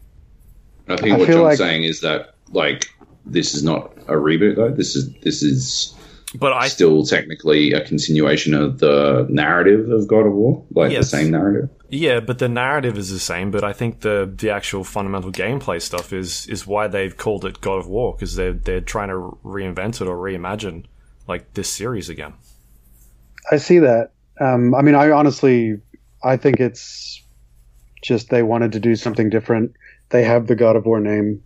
I 0.87 0.97
think 0.97 1.13
I 1.15 1.17
what 1.17 1.27
feel 1.27 1.37
John's 1.37 1.43
like- 1.43 1.57
saying 1.57 1.83
is 1.83 2.01
that 2.01 2.35
like 2.51 2.85
this 3.25 3.53
is 3.55 3.63
not 3.63 3.91
a 4.07 4.13
reboot 4.13 4.55
though. 4.55 4.71
This 4.71 4.95
is 4.95 5.11
this 5.21 5.41
is 5.43 5.93
But 6.35 6.53
I 6.53 6.67
still 6.67 7.03
technically 7.05 7.71
a 7.73 7.81
continuation 7.85 8.53
of 8.53 8.79
the 8.79 9.25
narrative 9.29 9.89
of 9.89 10.07
God 10.07 10.25
of 10.25 10.33
War, 10.33 10.63
like 10.71 10.91
Yes. 10.91 11.11
the 11.11 11.17
same 11.17 11.31
narrative. 11.31 11.69
Yeah, 11.89 12.19
but 12.19 12.39
the 12.39 12.49
narrative 12.49 12.97
is 12.97 13.09
the 13.11 13.19
same. 13.19 13.51
But 13.51 13.63
I 13.63 13.71
think 13.73 14.01
the 14.01 14.31
the 14.35 14.49
actual 14.49 14.83
fundamental 14.83 15.31
gameplay 15.31 15.81
stuff 15.81 16.11
is 16.13 16.47
is 16.47 16.65
why 16.67 16.87
they've 16.87 17.15
called 17.15 17.45
it 17.45 17.61
God 17.61 17.79
of 17.79 17.87
War 17.87 18.13
because 18.13 18.35
they're 18.35 18.53
they're 18.53 18.81
trying 18.81 19.09
to 19.09 19.37
reinvent 19.43 20.01
it 20.01 20.07
or 20.07 20.17
reimagine 20.17 20.85
like 21.27 21.53
this 21.53 21.69
series 21.69 22.09
again. 22.09 22.33
I 23.51 23.57
see 23.57 23.79
that. 23.79 24.11
Um, 24.41 24.73
I 24.75 24.81
mean, 24.81 24.95
I 24.95 25.11
honestly, 25.11 25.79
I 26.23 26.35
think 26.37 26.59
it's 26.59 27.23
just 28.03 28.29
they 28.29 28.43
wanted 28.43 28.71
to 28.73 28.79
do 28.79 28.95
something 28.95 29.29
different. 29.29 29.73
They 30.09 30.23
have 30.23 30.47
the 30.47 30.55
God 30.55 30.75
of 30.75 30.85
War 30.85 30.99
name, 30.99 31.41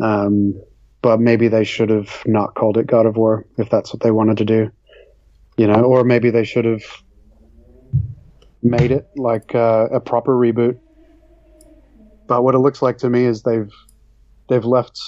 um, 0.00 0.60
but 1.04 1.20
maybe 1.20 1.48
they 1.48 1.64
should 1.64 1.90
have 1.90 2.22
not 2.24 2.54
called 2.54 2.78
it 2.78 2.86
God 2.86 3.04
of 3.04 3.18
War 3.18 3.44
if 3.58 3.68
that's 3.68 3.92
what 3.92 4.02
they 4.02 4.10
wanted 4.10 4.38
to 4.38 4.46
do, 4.46 4.70
you 5.58 5.66
know, 5.66 5.82
or 5.82 6.02
maybe 6.02 6.30
they 6.30 6.44
should 6.44 6.64
have 6.64 6.82
made 8.62 8.90
it 8.90 9.06
like 9.14 9.54
uh, 9.54 9.88
a 9.92 10.00
proper 10.00 10.32
reboot. 10.34 10.80
But 12.26 12.42
what 12.42 12.54
it 12.54 12.60
looks 12.60 12.80
like 12.80 12.96
to 12.98 13.10
me 13.10 13.26
is 13.26 13.42
they've 13.42 13.70
they've 14.48 14.64
left 14.64 14.98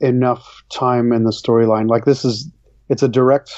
enough 0.00 0.62
time 0.72 1.12
in 1.12 1.24
the 1.24 1.30
storyline. 1.30 1.90
Like 1.90 2.06
this 2.06 2.24
is 2.24 2.50
it's 2.88 3.02
a 3.02 3.08
direct 3.08 3.52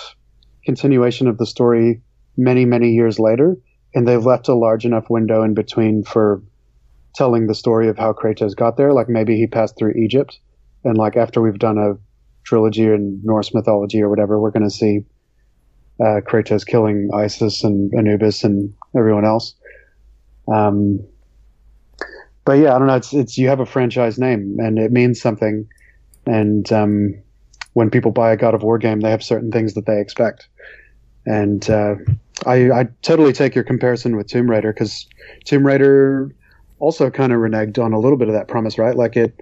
continuation 0.64 1.29
of 1.29 1.38
the 1.38 1.47
story 1.47 2.03
many 2.37 2.64
many 2.64 2.90
years 2.90 3.21
later 3.21 3.57
and 3.95 4.09
they've 4.09 4.27
left 4.27 4.49
a 4.49 4.55
large 4.55 4.85
enough 4.85 5.09
window 5.09 5.45
in 5.45 5.55
between 5.55 6.03
for 6.03 6.42
telling 7.14 7.47
the 7.47 7.55
story 7.55 7.88
of 7.88 7.97
how 7.97 8.12
Kratos 8.12 8.57
got 8.57 8.77
there 8.77 8.92
like 8.92 9.09
maybe 9.09 9.37
he 9.37 9.47
passed 9.47 9.79
through 9.79 9.92
Egypt 9.92 10.40
and 10.87 10.96
like 10.96 11.16
after 11.16 11.42
we've 11.42 11.59
done 11.59 11.79
a 11.79 11.94
trilogy 12.44 12.85
in 12.85 13.20
Norse 13.25 13.53
mythology 13.53 14.01
or 14.01 14.09
whatever 14.09 14.40
we're 14.40 14.51
going 14.51 14.62
to 14.62 14.70
see 14.70 15.05
uh, 16.01 16.20
Kratos 16.27 16.66
killing 16.66 17.11
Isis 17.14 17.64
and 17.64 17.92
Anubis 17.94 18.44
and 18.44 18.72
everyone 18.96 19.25
else 19.25 19.55
um 20.53 21.01
but 22.44 22.53
yeah 22.53 22.75
I 22.75 22.79
don't 22.79 22.87
know 22.88 22.96
it's 22.96 23.12
it's 23.12 23.37
you 23.37 23.49
have 23.49 23.61
a 23.61 23.66
franchise 23.66 24.18
name 24.18 24.57
and 24.59 24.79
it 24.79 24.92
means 24.92 25.20
something 25.20 25.68
and 26.25 26.70
um 26.72 27.22
when 27.77 27.90
people 27.90 28.11
buy 28.11 28.33
a 28.33 28.38
God 28.38 28.55
of 28.55 28.62
War 28.62 28.79
game, 28.79 29.01
they 29.01 29.11
have 29.11 29.22
certain 29.22 29.53
things 29.53 29.75
that 29.75 29.85
they 29.85 30.01
expect. 30.01 30.49
And 31.27 31.68
uh, 31.68 31.96
I, 32.46 32.70
I 32.70 32.88
totally 33.03 33.35
take 33.35 33.55
your 33.55 33.64
comparison 33.64 34.16
with 34.16 34.29
Tomb 34.29 34.49
Raider 34.51 34.72
because 34.72 35.07
Tomb 35.44 35.66
Raider 35.66 36.35
also 36.79 37.11
kind 37.11 37.35
of 37.35 37.40
reneged 37.40 37.79
on 37.79 37.92
a 37.92 37.99
little 37.99 38.16
bit 38.16 38.29
of 38.29 38.35
that 38.35 38.49
promise, 38.49 38.79
right? 38.79 38.96
Like 38.96 39.14
it, 39.14 39.38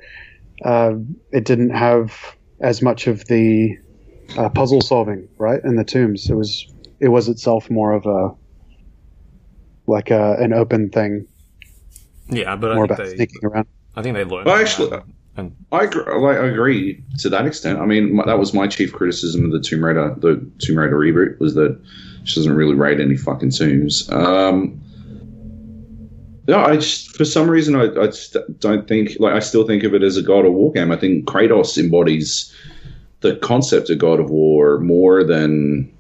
uh, 0.62 0.94
it 1.32 1.44
didn't 1.44 1.70
have 1.70 2.36
as 2.60 2.82
much 2.82 3.06
of 3.06 3.24
the 3.26 3.76
uh, 4.38 4.48
puzzle 4.48 4.80
solving, 4.80 5.28
right? 5.38 5.60
In 5.64 5.76
the 5.76 5.84
tombs, 5.84 6.30
it 6.30 6.34
was 6.34 6.66
it 7.00 7.08
was 7.08 7.28
itself 7.28 7.70
more 7.70 7.92
of 7.92 8.06
a 8.06 8.30
like 9.86 10.10
a, 10.10 10.36
an 10.38 10.52
open 10.52 10.88
thing, 10.90 11.26
Yeah, 12.28 12.56
but 12.56 12.72
I 12.72 12.74
more 12.76 12.86
think 12.86 12.98
about 12.98 13.06
they 13.08 13.16
sneaking 13.16 13.44
around. 13.44 13.66
I 13.96 14.02
think 14.02 14.16
they 14.16 14.24
learned. 14.24 14.46
Well, 14.46 14.56
actually- 14.56 14.98
and 15.36 15.54
I 15.72 15.82
agree, 15.82 16.04
like, 16.16 16.38
I 16.38 16.46
agree 16.46 17.02
to 17.18 17.28
that 17.30 17.44
extent. 17.44 17.80
I 17.80 17.86
mean, 17.86 18.14
my, 18.14 18.24
that 18.24 18.38
was 18.38 18.54
my 18.54 18.68
chief 18.68 18.92
criticism 18.92 19.44
of 19.44 19.50
the 19.50 19.58
Tomb 19.58 19.84
Raider, 19.84 20.14
the 20.18 20.48
Tomb 20.60 20.78
Raider 20.78 20.96
reboot, 20.96 21.40
was 21.40 21.54
that 21.54 21.76
she 22.22 22.38
doesn't 22.38 22.54
really 22.54 22.76
raid 22.76 23.00
any 23.00 23.16
fucking 23.16 23.50
tombs. 23.50 24.08
Um, 24.12 24.80
no, 26.46 26.58
I 26.58 26.76
just 26.76 27.16
for 27.16 27.24
some 27.24 27.48
reason 27.48 27.74
I, 27.74 27.84
I 27.84 28.10
don't 28.58 28.86
think 28.86 29.16
like 29.18 29.34
I 29.34 29.38
still 29.38 29.66
think 29.66 29.82
of 29.82 29.94
it 29.94 30.02
as 30.02 30.16
a 30.16 30.22
God 30.22 30.44
of 30.44 30.52
War 30.52 30.72
game. 30.72 30.92
I 30.92 30.96
think 30.96 31.24
Kratos 31.26 31.78
embodies 31.78 32.54
the 33.20 33.36
concept 33.36 33.88
of 33.90 33.98
God 33.98 34.20
of 34.20 34.30
War 34.30 34.78
more 34.78 35.24
than 35.24 35.90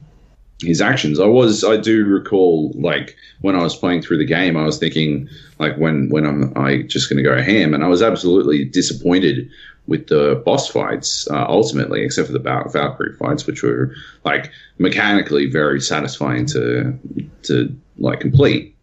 his 0.60 0.80
actions. 0.80 1.18
I 1.18 1.26
was 1.26 1.64
I 1.64 1.76
do 1.76 2.04
recall 2.04 2.72
like 2.74 3.16
when 3.40 3.56
I 3.56 3.62
was 3.62 3.76
playing 3.76 4.02
through 4.02 4.18
the 4.18 4.24
game, 4.24 4.56
I 4.56 4.64
was 4.64 4.78
thinking 4.78 5.28
like 5.58 5.76
when 5.76 6.08
when 6.10 6.26
I'm 6.26 6.52
I 6.56 6.82
just 6.82 7.08
going 7.08 7.22
to 7.22 7.28
go 7.28 7.40
ham, 7.40 7.74
and 7.74 7.82
I 7.82 7.88
was 7.88 8.02
absolutely 8.02 8.64
disappointed 8.64 9.48
with 9.86 10.08
the 10.08 10.42
boss 10.44 10.68
fights 10.68 11.28
uh, 11.30 11.44
ultimately, 11.48 12.02
except 12.02 12.26
for 12.26 12.32
the 12.32 12.38
Val- 12.38 12.68
Valkyrie 12.68 13.16
fights, 13.16 13.46
which 13.46 13.62
were 13.62 13.94
like 14.24 14.50
mechanically 14.78 15.46
very 15.46 15.80
satisfying 15.80 16.46
to 16.46 16.98
to 17.44 17.74
like 17.98 18.20
complete. 18.20 18.73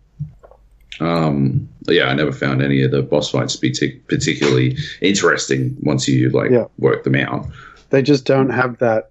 Um, 1.02 1.68
yeah, 1.88 2.06
I 2.06 2.14
never 2.14 2.32
found 2.32 2.62
any 2.62 2.84
of 2.84 2.92
the 2.92 3.02
boss 3.02 3.32
fights 3.32 3.56
to 3.56 3.62
be 3.62 3.72
t- 3.72 4.00
particularly 4.08 4.78
interesting 5.02 5.76
once 5.82 6.08
you 6.08 6.30
like 6.30 6.52
Yeah. 6.52 6.66
work 6.78 7.04
them 7.04 7.16
out. 7.16 7.48
They 7.90 8.04
just 8.04 8.26
don't 8.26 8.52
have 8.52 8.78
that. 8.78 9.10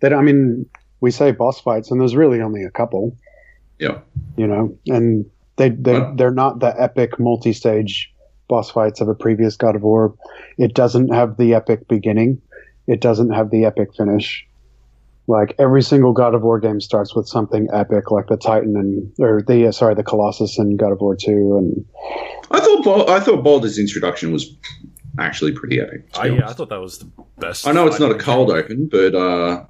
They 0.00 0.12
I 0.12 0.20
mean, 0.20 0.66
we 1.00 1.10
say 1.12 1.30
boss 1.30 1.60
fights, 1.60 1.90
and 1.90 2.00
there's 2.00 2.16
really 2.16 2.40
only 2.42 2.64
a 2.64 2.70
couple. 2.70 3.16
Yeah. 3.78 3.98
You 4.36 4.48
know, 4.48 4.76
and 4.88 5.26
they 5.56 5.70
they 5.70 6.02
they're 6.16 6.32
not 6.32 6.58
the 6.58 6.74
epic 6.80 7.18
multi-stage 7.20 8.12
boss 8.48 8.70
fights 8.70 9.00
of 9.00 9.08
a 9.08 9.14
previous 9.14 9.56
God 9.56 9.76
of 9.76 9.82
War. 9.82 10.14
It 10.56 10.74
doesn't 10.74 11.10
have 11.14 11.36
the 11.36 11.54
epic 11.54 11.86
beginning. 11.86 12.40
It 12.88 13.00
doesn't 13.00 13.30
have 13.30 13.50
the 13.50 13.64
epic 13.64 13.94
finish. 13.96 14.44
Like 15.28 15.54
every 15.58 15.82
single 15.82 16.12
God 16.14 16.34
of 16.34 16.40
War 16.42 16.58
game 16.58 16.80
starts 16.80 17.14
with 17.14 17.28
something 17.28 17.68
epic, 17.72 18.10
like 18.10 18.28
the 18.28 18.36
Titan 18.38 18.74
and 18.76 19.12
or 19.20 19.42
the 19.46 19.66
uh, 19.68 19.72
sorry 19.72 19.94
the 19.94 20.02
Colossus 20.02 20.58
and 20.58 20.78
God 20.78 20.90
of 20.90 21.00
War 21.02 21.14
Two, 21.14 21.56
and 21.58 21.84
I 22.50 22.60
thought 22.60 22.82
Bal- 22.82 23.10
I 23.10 23.20
thought 23.20 23.44
Baldur's 23.44 23.78
introduction 23.78 24.32
was 24.32 24.50
actually 25.18 25.52
pretty 25.52 25.80
epic. 25.80 26.08
I, 26.18 26.28
yeah, 26.28 26.48
I 26.48 26.54
thought 26.54 26.70
that 26.70 26.80
was 26.80 27.00
the 27.00 27.10
best. 27.36 27.66
I 27.66 27.72
know 27.72 27.86
it's 27.86 28.00
not 28.00 28.10
a 28.10 28.14
cold 28.18 28.48
game. 28.48 28.56
open, 28.56 28.88
but 28.90 29.14
uh, 29.14 29.64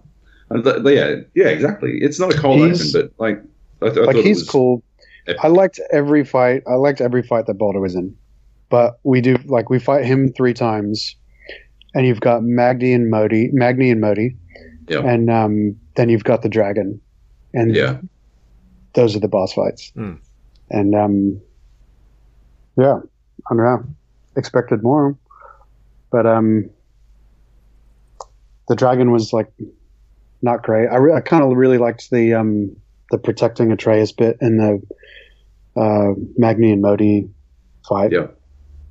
th- 0.62 0.76
yeah, 0.84 1.16
yeah, 1.34 1.48
exactly. 1.48 1.98
It's 2.02 2.20
not 2.20 2.32
a 2.32 2.38
cold 2.38 2.60
He's- 2.60 2.94
open, 2.94 3.10
but 3.18 3.20
like 3.24 3.42
I, 3.82 3.92
th- 3.92 3.98
I 4.08 4.12
like 4.12 4.24
he's 4.24 4.38
was 4.40 4.48
cool. 4.48 4.82
epic. 5.26 5.40
I 5.42 5.48
liked 5.48 5.80
every 5.90 6.24
fight. 6.24 6.62
I 6.68 6.74
liked 6.74 7.00
every 7.00 7.24
fight 7.24 7.46
that 7.46 7.54
Baldur 7.54 7.80
was 7.80 7.96
in, 7.96 8.16
but 8.70 9.00
we 9.02 9.20
do 9.20 9.36
like 9.46 9.70
we 9.70 9.80
fight 9.80 10.04
him 10.04 10.32
three 10.34 10.54
times, 10.54 11.16
and 11.96 12.06
you've 12.06 12.20
got 12.20 12.44
Magni 12.44 12.92
and 12.92 13.10
Modi, 13.10 13.48
Magni 13.52 13.90
and 13.90 14.00
Modi, 14.00 14.36
Yeah. 14.88 15.00
and 15.00 15.30
um, 15.30 15.76
then 15.96 16.08
you've 16.08 16.24
got 16.24 16.42
the 16.42 16.48
dragon, 16.48 17.00
and 17.52 17.74
Yeah, 17.74 18.00
those 18.94 19.16
are 19.16 19.20
the 19.20 19.28
boss 19.28 19.52
fights. 19.52 19.90
Hmm. 19.94 20.14
And 20.70 20.94
um, 20.94 21.40
yeah, 22.76 22.98
I 23.50 23.54
don't 23.54 23.64
know. 23.64 23.84
Expected 24.36 24.82
more, 24.82 25.16
but 26.12 26.26
um, 26.26 26.70
the 28.68 28.76
dragon 28.76 29.10
was 29.10 29.32
like 29.32 29.50
not 30.42 30.62
great. 30.62 30.86
I, 30.88 30.96
re- 30.96 31.14
I 31.14 31.20
kind 31.20 31.42
of 31.42 31.56
really 31.56 31.78
liked 31.78 32.10
the 32.10 32.34
um 32.34 32.76
the 33.10 33.18
protecting 33.18 33.72
Atreus 33.72 34.12
bit 34.12 34.36
in 34.40 34.58
the 34.58 35.80
uh, 35.80 36.12
Magni 36.36 36.72
and 36.72 36.82
Modi 36.82 37.28
fight. 37.88 38.12
Yeah. 38.12 38.28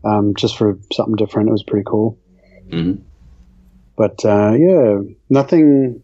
Um, 0.04 0.36
just 0.36 0.58
for 0.58 0.78
something 0.94 1.16
different, 1.16 1.50
it 1.50 1.52
was 1.52 1.64
pretty 1.64 1.86
cool. 1.86 2.18
hmm 2.72 2.94
But 3.98 4.24
uh, 4.24 4.54
yeah, 4.54 5.00
nothing 5.30 6.02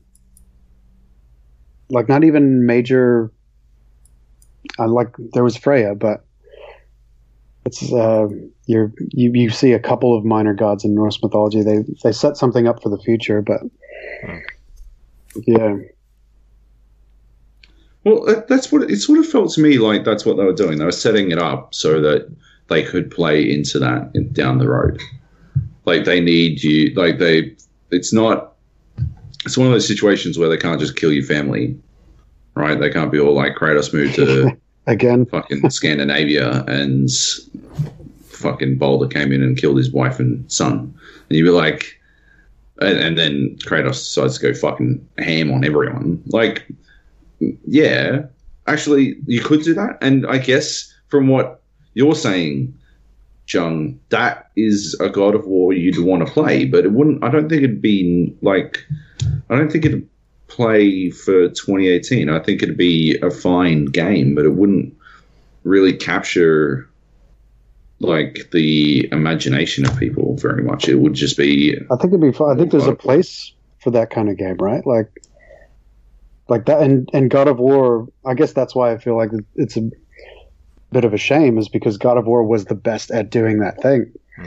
like 1.90 2.10
not 2.10 2.24
even 2.24 2.66
major. 2.66 3.32
I 4.80 4.86
like 4.86 5.16
there 5.34 5.44
was 5.44 5.56
Freya, 5.56 5.96
but 5.96 6.26
it's 7.66 7.94
uh, 7.94 8.28
you're 8.66 8.92
you 9.12 9.32
you 9.34 9.50
see 9.52 9.72
a 9.74 9.80
couple 9.80 10.18
of 10.18 10.26
minor 10.26 10.54
gods 10.54 10.84
in 10.84 10.96
Norse 10.96 11.22
mythology. 11.22 11.62
They 11.62 11.84
they 12.04 12.12
set 12.12 12.36
something 12.36 12.68
up 12.68 12.82
for 12.82 12.90
the 12.90 12.98
future, 12.98 13.42
but 13.42 13.62
yeah, 15.46 15.78
Well, 18.04 18.44
that's 18.50 18.72
what 18.72 18.90
it 18.92 18.98
sort 18.98 19.20
of 19.20 19.28
felt 19.28 19.54
to 19.54 19.62
me 19.62 19.78
like. 19.78 20.04
That's 20.04 20.26
what 20.26 20.38
they 20.38 20.44
were 20.44 20.54
doing. 20.54 20.78
They 20.78 20.86
were 20.86 20.92
setting 20.92 21.32
it 21.32 21.40
up 21.40 21.74
so 21.74 22.02
that 22.02 22.30
they 22.68 22.84
could 22.84 23.10
play 23.10 23.50
into 23.50 23.80
that 23.80 24.34
down 24.34 24.58
the 24.58 24.68
road. 24.68 25.02
Like 25.86 26.06
they 26.06 26.20
need 26.20 26.64
you. 26.64 26.94
Like 26.96 27.20
they. 27.20 27.56
It's 27.94 28.14
not. 28.14 28.54
It's 29.46 29.58
one 29.58 29.68
of 29.68 29.74
those 29.74 29.88
situations 29.88 30.38
where 30.38 30.50
they 30.50 30.58
can't 30.58 30.80
just 30.80 30.96
kill 30.96 31.12
your 31.12 31.26
family, 31.26 31.78
right? 32.56 32.80
They 32.80 32.90
can't 32.90 33.12
be 33.12 33.20
all 33.20 33.34
like 33.34 33.56
Kratos 33.56 33.94
moved 33.94 34.16
to 34.16 34.58
again, 34.88 35.26
fucking 35.26 35.70
Scandinavia 35.70 36.64
and 36.68 37.10
fucking 38.44 38.78
Baldur 38.78 39.08
came 39.08 39.32
in 39.32 39.42
and 39.42 39.58
killed 39.58 39.78
his 39.78 39.92
wife 39.92 40.20
and 40.20 40.50
son. 40.52 40.94
And 41.30 41.38
you'd 41.38 41.46
be 41.46 41.50
like, 41.50 42.00
and, 42.80 42.98
and 42.98 43.18
then 43.18 43.58
Kratos 43.66 44.00
decides 44.00 44.38
to 44.38 44.48
go 44.48 44.54
fucking 44.54 45.08
ham 45.18 45.52
on 45.52 45.66
everyone. 45.66 46.22
Like, 46.28 46.68
yeah, 47.66 48.24
actually, 48.68 49.16
you 49.26 49.42
could 49.42 49.64
do 49.64 49.74
that. 49.74 49.98
And 50.02 50.26
I 50.28 50.38
guess 50.38 50.94
from 51.08 51.28
what 51.28 51.62
you're 51.94 52.16
saying, 52.16 52.78
Jung, 53.48 54.00
that 54.10 54.52
is 54.56 54.98
a 55.00 55.10
God 55.10 55.36
of 55.36 55.46
War 55.46 55.74
you'd 55.74 56.00
want 56.00 56.26
to 56.26 56.32
play, 56.32 56.66
but 56.66 56.86
it 56.86 56.92
wouldn't, 56.92 57.24
I 57.24 57.30
don't 57.30 57.50
think 57.50 57.64
it'd 57.64 57.82
be 57.82 58.36
like, 58.42 58.86
I 59.50 59.56
don't 59.56 59.72
think 59.72 59.86
it'd 59.86 60.08
play 60.48 61.10
for 61.10 61.50
2018. 61.50 62.30
I 62.30 62.40
think 62.40 62.62
it'd 62.62 62.78
be 62.78 63.18
a 63.22 63.32
fine 63.32 63.86
game, 63.86 64.36
but 64.36 64.46
it 64.46 64.54
wouldn't 64.54 64.96
really 65.64 65.94
capture 65.94 66.90
like 68.00 68.50
the 68.52 69.08
imagination 69.12 69.86
of 69.86 69.98
people 69.98 70.36
very 70.38 70.62
much. 70.62 70.88
It 70.88 70.96
would 70.96 71.14
just 71.14 71.38
be 71.38 71.76
I 71.92 71.96
think 71.96 72.14
it'd 72.14 72.22
be 72.22 72.32
fun. 72.32 72.56
I 72.56 72.60
think 72.60 72.72
there's 72.72 72.88
a 72.88 72.96
place 72.96 73.54
for 73.82 73.92
that 73.92 74.10
kind 74.10 74.30
of 74.30 74.38
game, 74.38 74.58
right? 74.58 74.86
Like, 74.86 75.10
like 76.50 76.66
that, 76.66 76.82
and 76.82 77.10
and 77.14 77.30
God 77.30 77.48
of 77.48 77.60
War. 77.60 78.08
I 78.26 78.34
guess 78.34 78.54
that's 78.54 78.76
why 78.76 78.92
I 78.92 78.98
feel 78.98 79.18
like 79.18 79.32
it's 79.56 79.78
a 79.78 79.90
bit 80.94 81.04
of 81.06 81.14
a 81.14 81.18
shame, 81.18 81.58
is 81.58 81.68
because 81.68 81.98
God 81.98 82.18
of 82.18 82.26
War 82.26 82.44
was 82.44 82.66
the 82.66 82.76
best 82.76 83.12
at 83.12 83.30
doing 83.30 83.60
that 83.60 83.82
thing. 83.82 84.12
Hmm. 84.38 84.46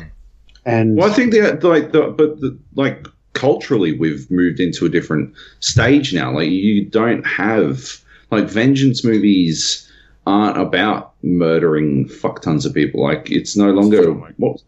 And 0.64 0.96
Well, 0.96 1.10
I 1.10 1.12
think 1.12 1.32
that 1.32 1.62
like 1.62 1.92
the 1.92 2.08
but 2.08 2.40
the, 2.40 2.56
like 2.74 3.06
culturally 3.34 3.92
we've 3.98 4.30
moved 4.30 4.58
into 4.60 4.86
a 4.86 4.88
different 4.88 5.34
stage 5.60 6.14
now. 6.14 6.32
Like 6.32 6.48
you 6.50 6.84
don't 6.86 7.26
have 7.26 8.00
like 8.30 8.46
vengeance 8.48 9.04
movies 9.04 9.82
aren't 10.26 10.56
about 10.58 11.12
murdering 11.22 12.08
fuck 12.08 12.42
tons 12.42 12.64
of 12.66 12.74
people. 12.74 13.02
Like 13.02 13.30
it's 13.30 13.56
no 13.56 13.70
longer 13.70 14.08
Oh 14.10 14.14
my- 14.14 14.32
what. 14.38 14.62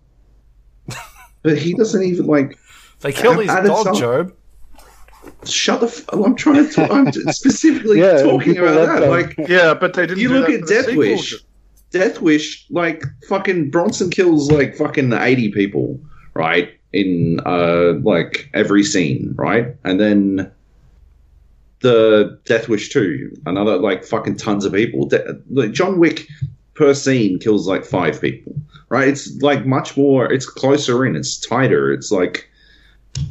But 1.43 1.57
he 1.59 1.73
doesn't 1.75 2.03
even 2.03 2.27
like 2.27 2.59
They 3.01 3.13
killed 3.13 3.39
his 3.41 3.49
Added 3.49 3.69
dog, 3.69 3.85
some- 3.87 3.97
Joab. 3.97 4.35
shut 5.45 5.81
the. 5.81 5.87
F- 5.87 6.05
oh, 6.13 6.25
I'm 6.25 6.35
trying 6.37 6.67
to. 6.67 6.73
Talk, 6.73 6.91
I'm 6.91 7.11
specifically 7.33 8.01
Yeah, 8.01 8.23
talking 8.23 8.57
about 8.59 8.75
that. 8.87 9.01
that. 9.01 9.09
Like 9.11 9.35
Yeah, 9.49 9.75
but 9.75 9.95
they 9.95 10.07
didn't. 10.07 10.19
you 10.21 10.29
do 10.29 10.35
look 10.41 10.49
that 10.49 10.63
at 10.63 10.69
Death 10.69 10.85
sequel. 10.87 10.99
Wish. 10.99 11.35
Death 11.91 12.21
Wish, 12.21 12.67
like 12.71 13.03
fucking 13.29 13.71
Bronson 13.71 14.11
kills 14.11 14.51
like 14.51 14.77
fucking 14.77 15.13
eighty 15.13 15.51
people, 15.51 15.99
right? 16.35 16.71
In 16.93 17.41
uh 17.47 17.95
like 18.03 18.51
every 18.55 18.85
scene, 18.85 19.35
right? 19.37 19.75
And 19.85 19.99
then 19.99 20.51
the 21.81 22.39
Death 22.45 22.69
Wish 22.69 22.91
two, 22.91 23.31
another 23.47 23.79
like 23.79 24.05
fucking 24.05 24.37
tons 24.37 24.65
of 24.65 24.73
people. 24.73 25.07
De- 25.07 25.41
like 25.51 25.73
John 25.73 25.99
Wick 25.99 26.27
per 26.75 26.95
scene 26.95 27.39
kills 27.39 27.67
like 27.67 27.85
five 27.85 28.21
people, 28.21 28.55
right? 28.89 29.09
It's 29.09 29.31
like 29.41 29.65
much 29.67 29.97
more. 29.97 30.31
It's 30.31 30.49
closer 30.49 31.07
in. 31.07 31.17
It's 31.17 31.39
tighter. 31.39 31.93
It's 31.93 32.11
like 32.11 32.49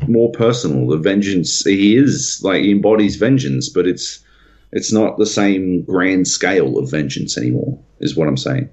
more 0.08 0.32
personal. 0.32 0.88
The 0.88 0.98
vengeance 0.98 1.64
he 1.64 1.96
is 1.96 2.42
like 2.44 2.64
he 2.64 2.72
embodies 2.72 3.18
vengeance, 3.18 3.70
but 3.70 3.86
it's 3.88 4.24
it's 4.78 4.94
not 4.94 5.18
the 5.18 5.26
same 5.26 5.82
grand 5.82 6.28
scale 6.28 6.78
of 6.78 6.92
vengeance 6.92 7.36
anymore. 7.36 7.80
Is 8.00 8.16
what 8.16 8.28
I'm 8.28 8.38
saying. 8.38 8.70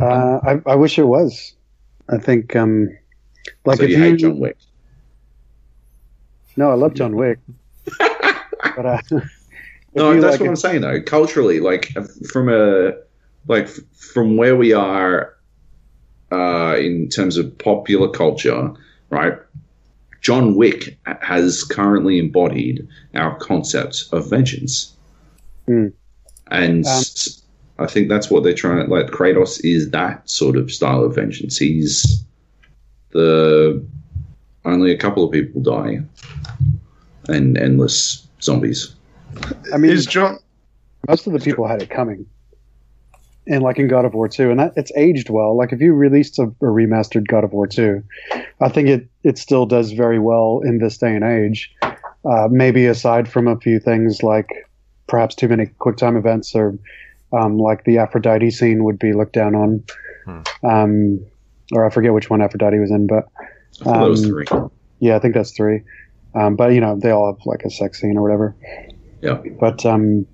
uh, 0.00 0.38
I, 0.44 0.60
I 0.64 0.76
wish 0.76 0.96
it 0.96 1.04
was. 1.04 1.54
I 2.08 2.18
think, 2.18 2.54
um, 2.54 2.88
like 3.64 3.78
so 3.78 3.84
if 3.84 3.90
you 3.90 3.96
you, 3.96 4.02
hate 4.02 4.18
John 4.18 4.38
Wick. 4.38 4.56
no, 6.56 6.70
I 6.70 6.74
love 6.74 6.94
John 6.94 7.16
Wick, 7.16 7.38
but 7.98 8.86
uh, 8.86 8.98
No, 9.94 10.20
that's 10.20 10.34
like, 10.34 10.40
what 10.40 10.48
I'm 10.48 10.56
saying 10.56 10.82
though. 10.82 11.02
Culturally, 11.02 11.58
like 11.58 11.92
from 12.30 12.48
a 12.48 12.92
like 13.48 13.68
from 13.68 14.36
where 14.36 14.54
we 14.56 14.72
are 14.72 15.34
uh, 16.30 16.76
in 16.78 17.08
terms 17.08 17.36
of 17.36 17.58
popular 17.58 18.08
culture, 18.08 18.72
right? 19.10 19.34
John 20.20 20.54
Wick 20.54 20.98
has 21.22 21.62
currently 21.64 22.18
embodied 22.18 22.86
our 23.14 23.36
concept 23.38 24.04
of 24.12 24.28
vengeance, 24.28 24.92
Hmm. 25.66 25.88
and 26.50 26.84
Um, 26.86 26.90
s- 26.92 27.42
I 27.78 27.86
think 27.86 28.08
that's 28.10 28.30
what 28.30 28.42
they're 28.42 28.52
trying. 28.52 28.84
To 28.84 28.90
like 28.90 29.06
Kratos 29.06 29.60
is 29.64 29.90
that 29.90 30.28
sort 30.28 30.56
of 30.56 30.70
style 30.70 31.02
of 31.04 31.14
vengeance. 31.14 31.56
He's 31.56 32.22
the 33.12 33.82
only 34.66 34.92
a 34.92 34.96
couple 34.98 35.24
of 35.24 35.30
people 35.32 35.62
die, 35.62 36.02
and 37.28 37.56
endless 37.56 38.26
zombies. 38.42 38.94
I 39.72 39.78
mean, 39.78 39.90
Is 39.92 40.04
John? 40.06 40.38
most 41.08 41.26
of 41.26 41.32
the 41.32 41.38
people 41.38 41.66
had 41.66 41.80
it 41.82 41.88
coming. 41.90 42.26
And 43.50 43.64
like 43.64 43.78
in 43.78 43.88
God 43.88 44.04
of 44.04 44.14
War 44.14 44.28
2, 44.28 44.50
and 44.50 44.60
that 44.60 44.72
it's 44.76 44.92
aged 44.96 45.28
well. 45.28 45.56
Like 45.56 45.72
if 45.72 45.80
you 45.80 45.92
released 45.92 46.38
a, 46.38 46.44
a 46.44 46.66
remastered 46.66 47.26
God 47.26 47.42
of 47.42 47.52
War 47.52 47.66
2, 47.66 48.02
I 48.60 48.68
think 48.68 48.88
it, 48.88 49.08
it 49.24 49.38
still 49.38 49.66
does 49.66 49.90
very 49.90 50.20
well 50.20 50.60
in 50.64 50.78
this 50.78 50.96
day 50.96 51.14
and 51.14 51.24
age. 51.24 51.74
Uh, 52.24 52.48
maybe 52.50 52.86
aside 52.86 53.28
from 53.28 53.48
a 53.48 53.58
few 53.58 53.80
things 53.80 54.22
like 54.22 54.48
perhaps 55.08 55.34
too 55.34 55.48
many 55.48 55.66
QuickTime 55.80 56.16
events 56.16 56.54
or 56.54 56.78
um, 57.32 57.58
like 57.58 57.84
the 57.84 57.98
Aphrodite 57.98 58.50
scene 58.50 58.84
would 58.84 58.98
be 58.98 59.12
looked 59.12 59.32
down 59.32 59.54
on. 59.54 59.84
Um, 60.62 61.20
or 61.72 61.86
I 61.86 61.90
forget 61.90 62.12
which 62.12 62.30
one 62.30 62.42
Aphrodite 62.42 62.78
was 62.78 62.90
in, 62.90 63.06
but 63.06 63.26
was 63.84 64.24
Um, 64.24 64.30
three. 64.30 64.46
Yeah, 65.00 65.16
I 65.16 65.18
think 65.18 65.34
that's 65.34 65.52
three. 65.52 65.82
Um, 66.34 66.54
but 66.56 66.72
you 66.72 66.80
know, 66.80 66.96
they 66.98 67.10
all 67.10 67.34
have 67.34 67.44
like 67.46 67.62
a 67.64 67.70
sex 67.70 68.00
scene 68.00 68.16
or 68.16 68.22
whatever. 68.22 68.54
Yeah. 69.22 69.40
But 69.58 69.84
um, 69.84 70.26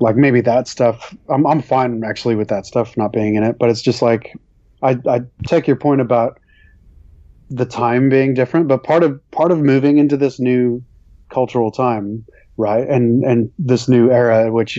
like 0.00 0.16
maybe 0.16 0.40
that 0.42 0.68
stuff, 0.68 1.14
I'm 1.28 1.46
I'm 1.46 1.62
fine 1.62 2.02
actually 2.04 2.34
with 2.34 2.48
that 2.48 2.66
stuff 2.66 2.96
not 2.96 3.12
being 3.12 3.34
in 3.34 3.42
it. 3.42 3.56
But 3.58 3.70
it's 3.70 3.82
just 3.82 4.02
like 4.02 4.32
I 4.82 4.98
I 5.06 5.20
take 5.46 5.66
your 5.66 5.76
point 5.76 6.00
about 6.00 6.38
the 7.50 7.66
time 7.66 8.08
being 8.08 8.34
different, 8.34 8.68
but 8.68 8.84
part 8.84 9.02
of 9.02 9.20
part 9.30 9.50
of 9.52 9.58
moving 9.58 9.98
into 9.98 10.16
this 10.16 10.38
new 10.38 10.82
cultural 11.32 11.70
time, 11.70 12.24
right, 12.56 12.88
and 12.88 13.24
and 13.24 13.50
this 13.58 13.88
new 13.88 14.10
era 14.10 14.46
in 14.46 14.52
which 14.52 14.78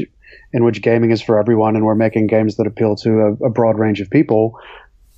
in 0.54 0.64
which 0.64 0.82
gaming 0.82 1.12
is 1.12 1.22
for 1.22 1.40
everyone, 1.40 1.76
and 1.76 1.86
we're 1.86 1.96
making 1.96 2.28
games 2.28 2.56
that 2.56 2.68
appeal 2.68 2.96
to 2.96 3.38
a, 3.42 3.46
a 3.46 3.50
broad 3.50 3.78
range 3.78 4.02
of 4.02 4.10
people. 4.10 4.58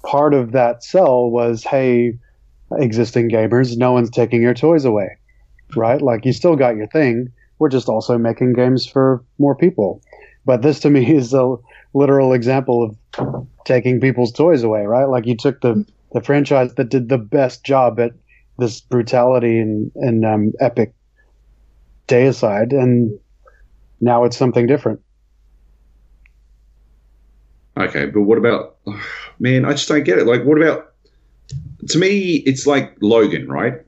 Part 0.06 0.34
of 0.34 0.52
that 0.52 0.84
sell 0.84 1.30
was, 1.30 1.64
hey, 1.64 2.14
existing 2.78 3.30
gamers, 3.30 3.78
no 3.78 3.92
one's 3.92 4.10
taking 4.10 4.42
your 4.42 4.54
toys 4.54 4.86
away, 4.86 5.18
right? 5.76 6.02
Like 6.02 6.26
you 6.26 6.34
still 6.34 6.56
got 6.56 6.76
your 6.76 6.88
thing. 6.88 7.32
We're 7.60 7.70
just 7.70 7.90
also 7.90 8.18
making 8.18 8.54
games 8.54 8.86
for 8.86 9.24
more 9.38 9.56
people. 9.56 10.02
But 10.46 10.62
this 10.62 10.80
to 10.82 10.90
me 10.90 11.16
is 11.16 11.34
a 11.34 11.56
literal 11.94 12.34
example 12.34 12.84
of 12.84 13.48
taking 13.66 14.00
people's 14.00 14.32
toys 14.32 14.64
away, 14.64 14.86
right? 14.86 15.06
Like 15.06 15.26
you 15.26 15.38
took 15.38 15.62
the, 15.62 15.86
the 16.12 16.22
franchise 16.22 16.74
that 16.76 16.90
did 16.90 17.10
the 17.10 17.18
best 17.18 17.64
job 17.64 18.00
at 18.00 18.12
this 18.58 18.82
brutality 18.82 19.60
and, 19.60 19.92
and 19.96 20.26
um, 20.26 20.54
epic 20.60 20.94
deicide, 22.08 22.72
and 22.72 23.18
now 24.00 24.24
it's 24.24 24.38
something 24.38 24.68
different. 24.68 25.02
Okay, 27.78 28.06
but 28.06 28.22
what 28.22 28.38
about 28.38 28.78
man? 29.40 29.66
I 29.66 29.72
just 29.72 29.88
don't 29.88 30.04
get 30.04 30.20
it. 30.20 30.28
Like, 30.28 30.44
what 30.44 30.62
about 30.62 30.94
to 31.90 31.98
me? 31.98 32.44
It's 32.46 32.68
like 32.68 32.96
Logan, 33.02 33.48
right? 33.48 33.83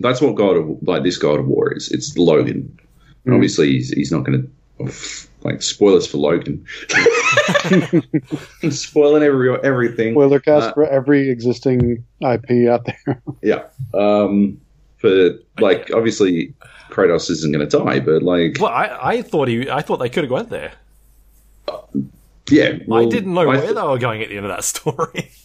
That's 0.00 0.20
what 0.20 0.34
God 0.34 0.56
of 0.56 0.78
like 0.82 1.02
this 1.02 1.16
God 1.18 1.38
of 1.40 1.46
War 1.46 1.72
is. 1.72 1.90
It's 1.90 2.16
Logan. 2.16 2.78
And 3.24 3.32
Mm. 3.32 3.34
obviously, 3.34 3.72
he's, 3.72 3.90
he's 3.90 4.12
not 4.12 4.24
going 4.24 4.42
to 4.78 4.92
like 5.42 5.62
spoilers 5.62 6.06
for 6.06 6.18
Logan. 6.18 6.64
Spoiling 8.70 9.22
every 9.22 9.50
everything. 9.64 10.12
Spoiler 10.14 10.40
cast 10.40 10.68
Uh, 10.68 10.74
for 10.74 10.86
every 10.86 11.30
existing 11.30 12.04
IP 12.20 12.68
out 12.68 12.84
there. 12.86 13.22
Yeah. 13.42 13.64
Um, 13.94 14.60
for 14.98 15.30
like, 15.60 15.90
obviously, 15.94 16.54
Kratos 16.90 17.30
isn't 17.30 17.52
going 17.52 17.68
to 17.68 17.78
die, 17.78 18.00
but 18.00 18.22
like, 18.22 18.56
Well, 18.60 18.70
I, 18.72 18.96
I 19.02 19.22
thought 19.22 19.48
he, 19.48 19.68
I 19.70 19.82
thought 19.82 19.98
they 19.98 20.08
could 20.08 20.24
have 20.24 20.30
went 20.30 20.50
there. 20.50 20.72
yeah. 22.50 22.78
I 22.92 23.04
didn't 23.06 23.34
know 23.34 23.42
I 23.42 23.46
where 23.46 23.60
th- 23.60 23.74
they 23.74 23.82
were 23.82 23.98
going 23.98 24.22
at 24.22 24.28
the 24.28 24.36
end 24.36 24.46
of 24.46 24.50
that 24.50 24.64
story. 24.64 25.30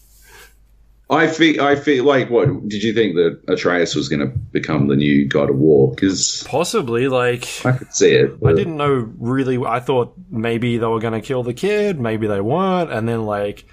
I 1.12 1.28
feel, 1.28 1.62
I 1.62 1.76
feel 1.76 2.06
like, 2.06 2.30
what 2.30 2.70
did 2.70 2.84
you 2.84 2.94
think 2.94 3.16
that 3.16 3.42
Atreus 3.50 3.96
was 3.96 4.08
going 4.08 4.22
to 4.22 4.28
become 4.28 4.88
the 4.88 4.96
new 4.96 5.28
God 5.28 5.50
of 5.50 5.58
War? 5.58 5.92
Because 5.92 6.42
Possibly, 6.48 7.10
like 7.10 7.66
I 7.66 7.74
could 7.74 7.94
see 7.94 8.14
it. 8.14 8.38
I 8.46 8.54
didn't 8.54 8.78
know 8.78 9.12
really. 9.20 9.58
I 9.58 9.82
thought 9.82 10.14
maybe 10.30 10.78
they 10.78 10.86
were 10.86 11.02
going 11.02 11.14
to 11.14 11.20
kill 11.20 11.44
the 11.44 11.54
kid, 11.54 12.00
maybe 12.00 12.28
they 12.28 12.40
weren't, 12.40 12.94
and 12.94 13.10
then 13.10 13.26
like, 13.26 13.66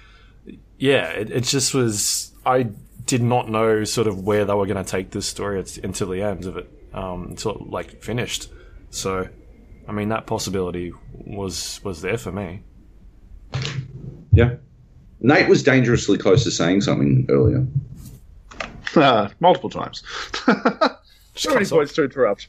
yeah, 0.77 1.07
it, 1.11 1.31
it 1.31 1.43
just 1.45 1.73
was. 1.73 2.33
I 2.45 2.71
did 3.05 3.23
not 3.23 3.49
know 3.49 3.85
sort 3.85 4.07
of 4.07 4.23
where 4.23 4.43
they 4.43 4.53
were 4.53 4.65
going 4.65 4.83
to 4.83 4.89
take 4.89 5.11
this 5.11 5.25
story 5.25 5.63
until 5.81 6.09
the 6.09 6.21
end 6.21 6.45
of 6.45 6.57
it, 6.57 6.69
um, 6.93 7.27
until 7.29 7.51
it, 7.51 7.69
like 7.69 8.03
finished. 8.03 8.49
So, 8.89 9.29
I 9.87 9.93
mean, 9.93 10.09
that 10.09 10.27
possibility 10.27 10.91
was 11.13 11.79
was 11.85 12.01
there 12.01 12.17
for 12.17 12.33
me. 12.33 12.63
Yeah. 14.33 14.55
Nate 15.21 15.49
was 15.49 15.63
dangerously 15.63 16.17
close 16.17 16.43
to 16.43 16.51
saying 16.51 16.81
something 16.81 17.25
earlier. 17.29 17.65
Uh, 18.95 19.29
multiple 19.39 19.69
times. 19.69 20.03
so 21.35 21.53
many 21.53 21.65
points 21.65 21.93
to 21.93 22.03
interrupt. 22.03 22.47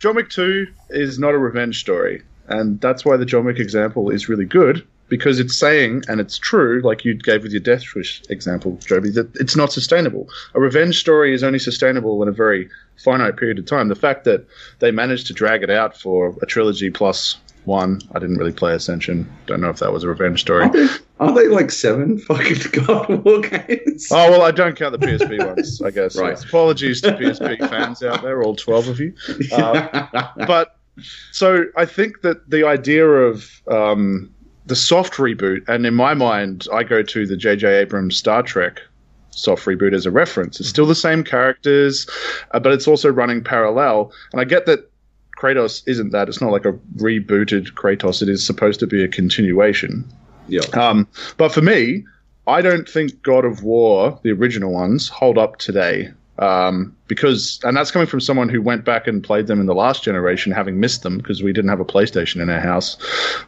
John 0.00 0.16
Wick 0.16 0.30
2 0.30 0.66
is 0.90 1.18
not 1.18 1.34
a 1.34 1.38
revenge 1.38 1.80
story. 1.80 2.22
And 2.48 2.80
that's 2.80 3.04
why 3.04 3.16
the 3.16 3.26
John 3.26 3.44
Wick 3.44 3.58
example 3.58 4.10
is 4.10 4.28
really 4.28 4.44
good, 4.44 4.86
because 5.08 5.38
it's 5.38 5.56
saying, 5.56 6.04
and 6.08 6.20
it's 6.20 6.38
true, 6.38 6.80
like 6.82 7.04
you 7.04 7.14
gave 7.14 7.42
with 7.42 7.52
your 7.52 7.60
Death 7.60 7.84
Wish 7.94 8.22
example, 8.30 8.78
Joby, 8.84 9.10
that 9.10 9.34
it's 9.36 9.56
not 9.56 9.72
sustainable. 9.72 10.28
A 10.54 10.60
revenge 10.60 10.98
story 10.98 11.34
is 11.34 11.42
only 11.42 11.58
sustainable 11.58 12.22
in 12.22 12.28
a 12.28 12.32
very 12.32 12.68
finite 12.96 13.36
period 13.36 13.58
of 13.58 13.66
time. 13.66 13.88
The 13.88 13.94
fact 13.94 14.24
that 14.24 14.46
they 14.78 14.90
managed 14.90 15.26
to 15.28 15.32
drag 15.32 15.62
it 15.62 15.70
out 15.70 15.96
for 15.96 16.34
a 16.42 16.46
trilogy 16.46 16.90
plus 16.90 17.36
one, 17.68 18.00
I 18.12 18.18
didn't 18.18 18.38
really 18.38 18.52
play 18.52 18.74
Ascension. 18.74 19.30
Don't 19.46 19.60
know 19.60 19.70
if 19.70 19.78
that 19.78 19.92
was 19.92 20.02
a 20.02 20.08
revenge 20.08 20.40
story. 20.40 20.68
Aren't 21.20 21.36
they 21.36 21.46
like 21.46 21.70
seven 21.70 22.18
fucking 22.18 22.58
God 22.84 23.10
of 23.10 23.24
War 23.24 23.40
games? 23.40 24.08
Oh 24.10 24.30
well, 24.30 24.42
I 24.42 24.50
don't 24.50 24.76
count 24.76 24.98
the 24.98 25.06
PSP 25.06 25.46
ones. 25.54 25.80
I 25.80 25.90
guess. 25.90 26.16
Right. 26.16 26.42
Apologies 26.42 27.00
to 27.02 27.12
PSP 27.12 27.58
fans 27.68 28.02
out 28.02 28.22
there, 28.22 28.42
all 28.42 28.56
twelve 28.56 28.88
of 28.88 28.98
you. 28.98 29.14
Uh, 29.52 30.06
but 30.46 30.76
so 31.32 31.64
I 31.76 31.84
think 31.84 32.22
that 32.22 32.50
the 32.50 32.66
idea 32.66 33.06
of 33.06 33.62
um, 33.70 34.32
the 34.66 34.76
soft 34.76 35.14
reboot, 35.14 35.68
and 35.68 35.86
in 35.86 35.94
my 35.94 36.14
mind, 36.14 36.66
I 36.72 36.82
go 36.82 37.02
to 37.02 37.26
the 37.26 37.36
J.J. 37.36 37.66
Abrams 37.66 38.16
Star 38.16 38.42
Trek 38.42 38.80
soft 39.30 39.64
reboot 39.64 39.94
as 39.94 40.06
a 40.06 40.10
reference. 40.10 40.60
It's 40.60 40.68
still 40.68 40.86
the 40.86 40.94
same 40.94 41.22
characters, 41.24 42.08
uh, 42.52 42.60
but 42.60 42.72
it's 42.72 42.88
also 42.88 43.10
running 43.10 43.42
parallel. 43.42 44.12
And 44.32 44.40
I 44.40 44.44
get 44.44 44.66
that 44.66 44.90
Kratos 45.38 45.82
isn't 45.86 46.10
that. 46.10 46.28
It's 46.28 46.40
not 46.40 46.50
like 46.50 46.64
a 46.64 46.72
rebooted 46.96 47.72
Kratos. 47.74 48.22
It 48.22 48.28
is 48.28 48.44
supposed 48.44 48.80
to 48.80 48.86
be 48.86 49.04
a 49.04 49.08
continuation. 49.08 50.04
yeah. 50.48 50.60
Um, 50.72 51.06
but 51.36 51.52
for 51.52 51.62
me, 51.62 52.04
I 52.46 52.62
don't 52.62 52.88
think 52.88 53.22
God 53.22 53.44
of 53.44 53.62
War, 53.62 54.18
the 54.22 54.32
original 54.32 54.72
ones, 54.72 55.08
hold 55.08 55.38
up 55.38 55.58
today. 55.58 56.10
Um, 56.38 56.96
because, 57.08 57.60
and 57.64 57.76
that's 57.76 57.90
coming 57.90 58.06
from 58.06 58.20
someone 58.20 58.48
who 58.48 58.62
went 58.62 58.84
back 58.84 59.06
and 59.08 59.22
played 59.22 59.48
them 59.48 59.60
in 59.60 59.66
the 59.66 59.74
last 59.74 60.04
generation, 60.04 60.52
having 60.52 60.78
missed 60.78 61.02
them 61.02 61.18
because 61.18 61.42
we 61.42 61.52
didn't 61.52 61.68
have 61.70 61.80
a 61.80 61.84
PlayStation 61.84 62.40
in 62.40 62.48
our 62.48 62.60
house 62.60 62.96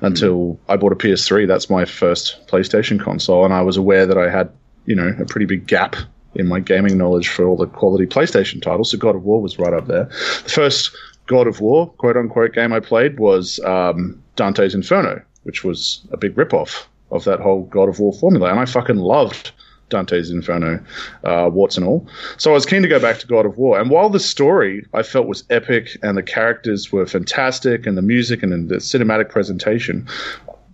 until 0.00 0.58
I 0.68 0.76
bought 0.76 0.92
a 0.92 0.96
PS3. 0.96 1.46
That's 1.46 1.70
my 1.70 1.84
first 1.84 2.46
PlayStation 2.48 3.00
console, 3.00 3.44
and 3.44 3.54
I 3.54 3.62
was 3.62 3.76
aware 3.76 4.06
that 4.06 4.18
I 4.18 4.28
had, 4.28 4.52
you 4.86 4.96
know, 4.96 5.14
a 5.20 5.24
pretty 5.24 5.46
big 5.46 5.66
gap 5.66 5.96
in 6.34 6.46
my 6.48 6.60
gaming 6.60 6.98
knowledge 6.98 7.28
for 7.28 7.46
all 7.46 7.56
the 7.56 7.66
quality 7.66 8.06
PlayStation 8.06 8.60
titles. 8.60 8.90
So 8.90 8.98
God 8.98 9.14
of 9.14 9.24
War 9.24 9.40
was 9.40 9.58
right 9.58 9.72
up 9.72 9.86
there. 9.86 10.04
The 10.44 10.50
first 10.50 10.90
God 11.30 11.46
of 11.46 11.60
War, 11.60 11.88
quote 11.92 12.16
unquote, 12.16 12.54
game 12.54 12.72
I 12.72 12.80
played 12.80 13.20
was 13.20 13.60
um, 13.60 14.20
Dante's 14.34 14.74
Inferno, 14.74 15.22
which 15.44 15.62
was 15.62 16.00
a 16.10 16.16
big 16.16 16.34
ripoff 16.34 16.86
of 17.12 17.22
that 17.22 17.38
whole 17.38 17.62
God 17.66 17.88
of 17.88 18.00
War 18.00 18.12
formula, 18.12 18.50
and 18.50 18.58
I 18.58 18.64
fucking 18.64 18.96
loved 18.96 19.52
Dante's 19.90 20.32
Inferno, 20.32 20.84
uh, 21.22 21.48
warts 21.52 21.76
and 21.76 21.86
all. 21.86 22.04
So 22.36 22.50
I 22.50 22.54
was 22.54 22.66
keen 22.66 22.82
to 22.82 22.88
go 22.88 22.98
back 22.98 23.20
to 23.20 23.28
God 23.28 23.46
of 23.46 23.58
War, 23.58 23.78
and 23.78 23.90
while 23.90 24.10
the 24.10 24.18
story 24.18 24.84
I 24.92 25.04
felt 25.04 25.28
was 25.28 25.44
epic 25.50 25.96
and 26.02 26.18
the 26.18 26.22
characters 26.24 26.90
were 26.90 27.06
fantastic, 27.06 27.86
and 27.86 27.96
the 27.96 28.02
music 28.02 28.42
and 28.42 28.68
the 28.68 28.76
cinematic 28.78 29.28
presentation, 29.28 30.08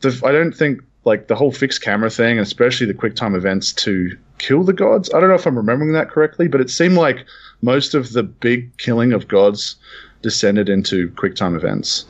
the, 0.01 0.19
I 0.25 0.33
don't 0.33 0.57
think 0.57 0.81
like 1.05 1.27
the 1.29 1.37
whole 1.37 1.53
fixed 1.53 1.83
camera 1.83 2.09
thing, 2.09 2.39
especially 2.39 2.87
the 2.87 2.95
quick 2.95 3.15
time 3.15 3.35
events 3.35 3.75
to 3.75 4.17
kill 4.39 4.65
the 4.65 4.73
gods. 4.73 5.13
I 5.13 5.21
don't 5.21 5.29
know 5.29 5.35
if 5.35 5.47
I'm 5.47 5.59
remembering 5.59 5.93
that 5.93 6.09
correctly, 6.09 6.49
but 6.49 6.63
it 6.63 6.71
seemed 6.71 6.97
like 6.97 7.27
most 7.61 7.95
of 7.95 8.15
the 8.15 8.23
big 8.23 8.75
killing 8.79 9.13
of 9.13 9.29
gods 9.29 9.77
descended 10.23 10.69
into 10.69 11.11
quick 11.13 11.35
time 11.35 11.55
events, 11.55 12.05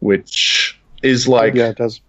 which 0.00 0.78
is 1.02 1.28
like 1.28 1.54
yeah, 1.54 1.68
it 1.68 1.76
does. 1.76 2.00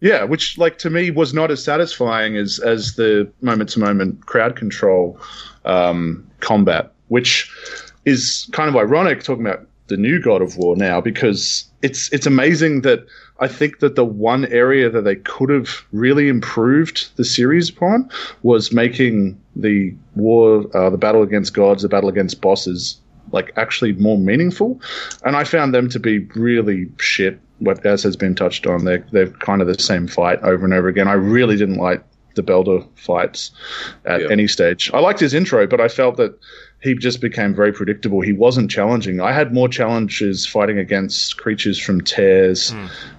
yeah, 0.00 0.24
which 0.24 0.58
like 0.58 0.78
to 0.78 0.90
me 0.90 1.10
was 1.10 1.34
not 1.34 1.50
as 1.50 1.62
satisfying 1.62 2.36
as 2.36 2.58
as 2.58 2.94
the 2.94 3.30
moment 3.40 3.70
to 3.70 3.80
moment 3.80 4.26
crowd 4.26 4.56
control 4.56 5.18
um, 5.64 6.26
combat, 6.40 6.92
which 7.08 7.50
is 8.04 8.48
kind 8.52 8.68
of 8.68 8.76
ironic 8.76 9.22
talking 9.22 9.46
about 9.46 9.66
the 9.88 9.96
new 9.96 10.20
God 10.20 10.42
of 10.42 10.56
War 10.56 10.76
now 10.76 11.00
because 11.00 11.64
it's 11.82 12.12
it's 12.12 12.26
amazing 12.26 12.82
that 12.82 13.06
I 13.40 13.48
think 13.48 13.78
that 13.80 13.94
the 13.94 14.04
one 14.04 14.46
area 14.46 14.90
that 14.90 15.02
they 15.02 15.16
could 15.16 15.50
have 15.50 15.84
really 15.92 16.28
improved 16.28 17.16
the 17.16 17.24
series 17.24 17.70
upon 17.70 18.10
was 18.42 18.72
making 18.72 19.40
the 19.54 19.94
war, 20.16 20.64
uh, 20.76 20.90
the 20.90 20.98
battle 20.98 21.22
against 21.22 21.54
gods, 21.54 21.82
the 21.82 21.88
battle 21.88 22.08
against 22.08 22.40
bosses, 22.40 22.98
like 23.32 23.52
actually 23.56 23.92
more 23.94 24.18
meaningful. 24.18 24.80
And 25.24 25.36
I 25.36 25.44
found 25.44 25.74
them 25.74 25.88
to 25.90 25.98
be 26.00 26.20
really 26.34 26.88
shit. 26.98 27.38
What 27.58 27.84
as 27.84 28.02
has 28.04 28.16
been 28.16 28.34
touched 28.34 28.66
on, 28.66 28.84
they're 28.84 29.04
they're 29.12 29.30
kind 29.30 29.60
of 29.60 29.66
the 29.66 29.78
same 29.82 30.06
fight 30.06 30.38
over 30.42 30.64
and 30.64 30.72
over 30.74 30.88
again. 30.88 31.08
I 31.08 31.14
really 31.14 31.56
didn't 31.56 31.78
like 31.78 32.02
the 32.34 32.42
Baldur 32.42 32.84
fights 32.94 33.50
at 34.04 34.20
Yeah. 34.20 34.28
any 34.30 34.46
stage. 34.46 34.90
I 34.94 35.00
liked 35.00 35.18
his 35.18 35.34
intro, 35.34 35.66
but 35.66 35.80
I 35.80 35.88
felt 35.88 36.16
that 36.18 36.38
he 36.80 36.94
just 36.94 37.20
became 37.20 37.52
very 37.56 37.72
predictable. 37.72 38.20
He 38.20 38.32
wasn't 38.32 38.70
challenging. 38.70 39.20
I 39.20 39.32
had 39.32 39.52
more 39.52 39.68
challenges 39.68 40.46
fighting 40.46 40.78
against 40.78 41.36
creatures 41.38 41.80
from 41.80 42.00
Tears 42.02 42.72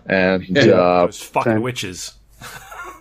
and 0.06 0.48
Yeah. 0.48 0.72
uh, 0.72 1.06
Those 1.08 1.22
fucking 1.22 1.52
same. 1.54 1.62
witches. 1.62 2.13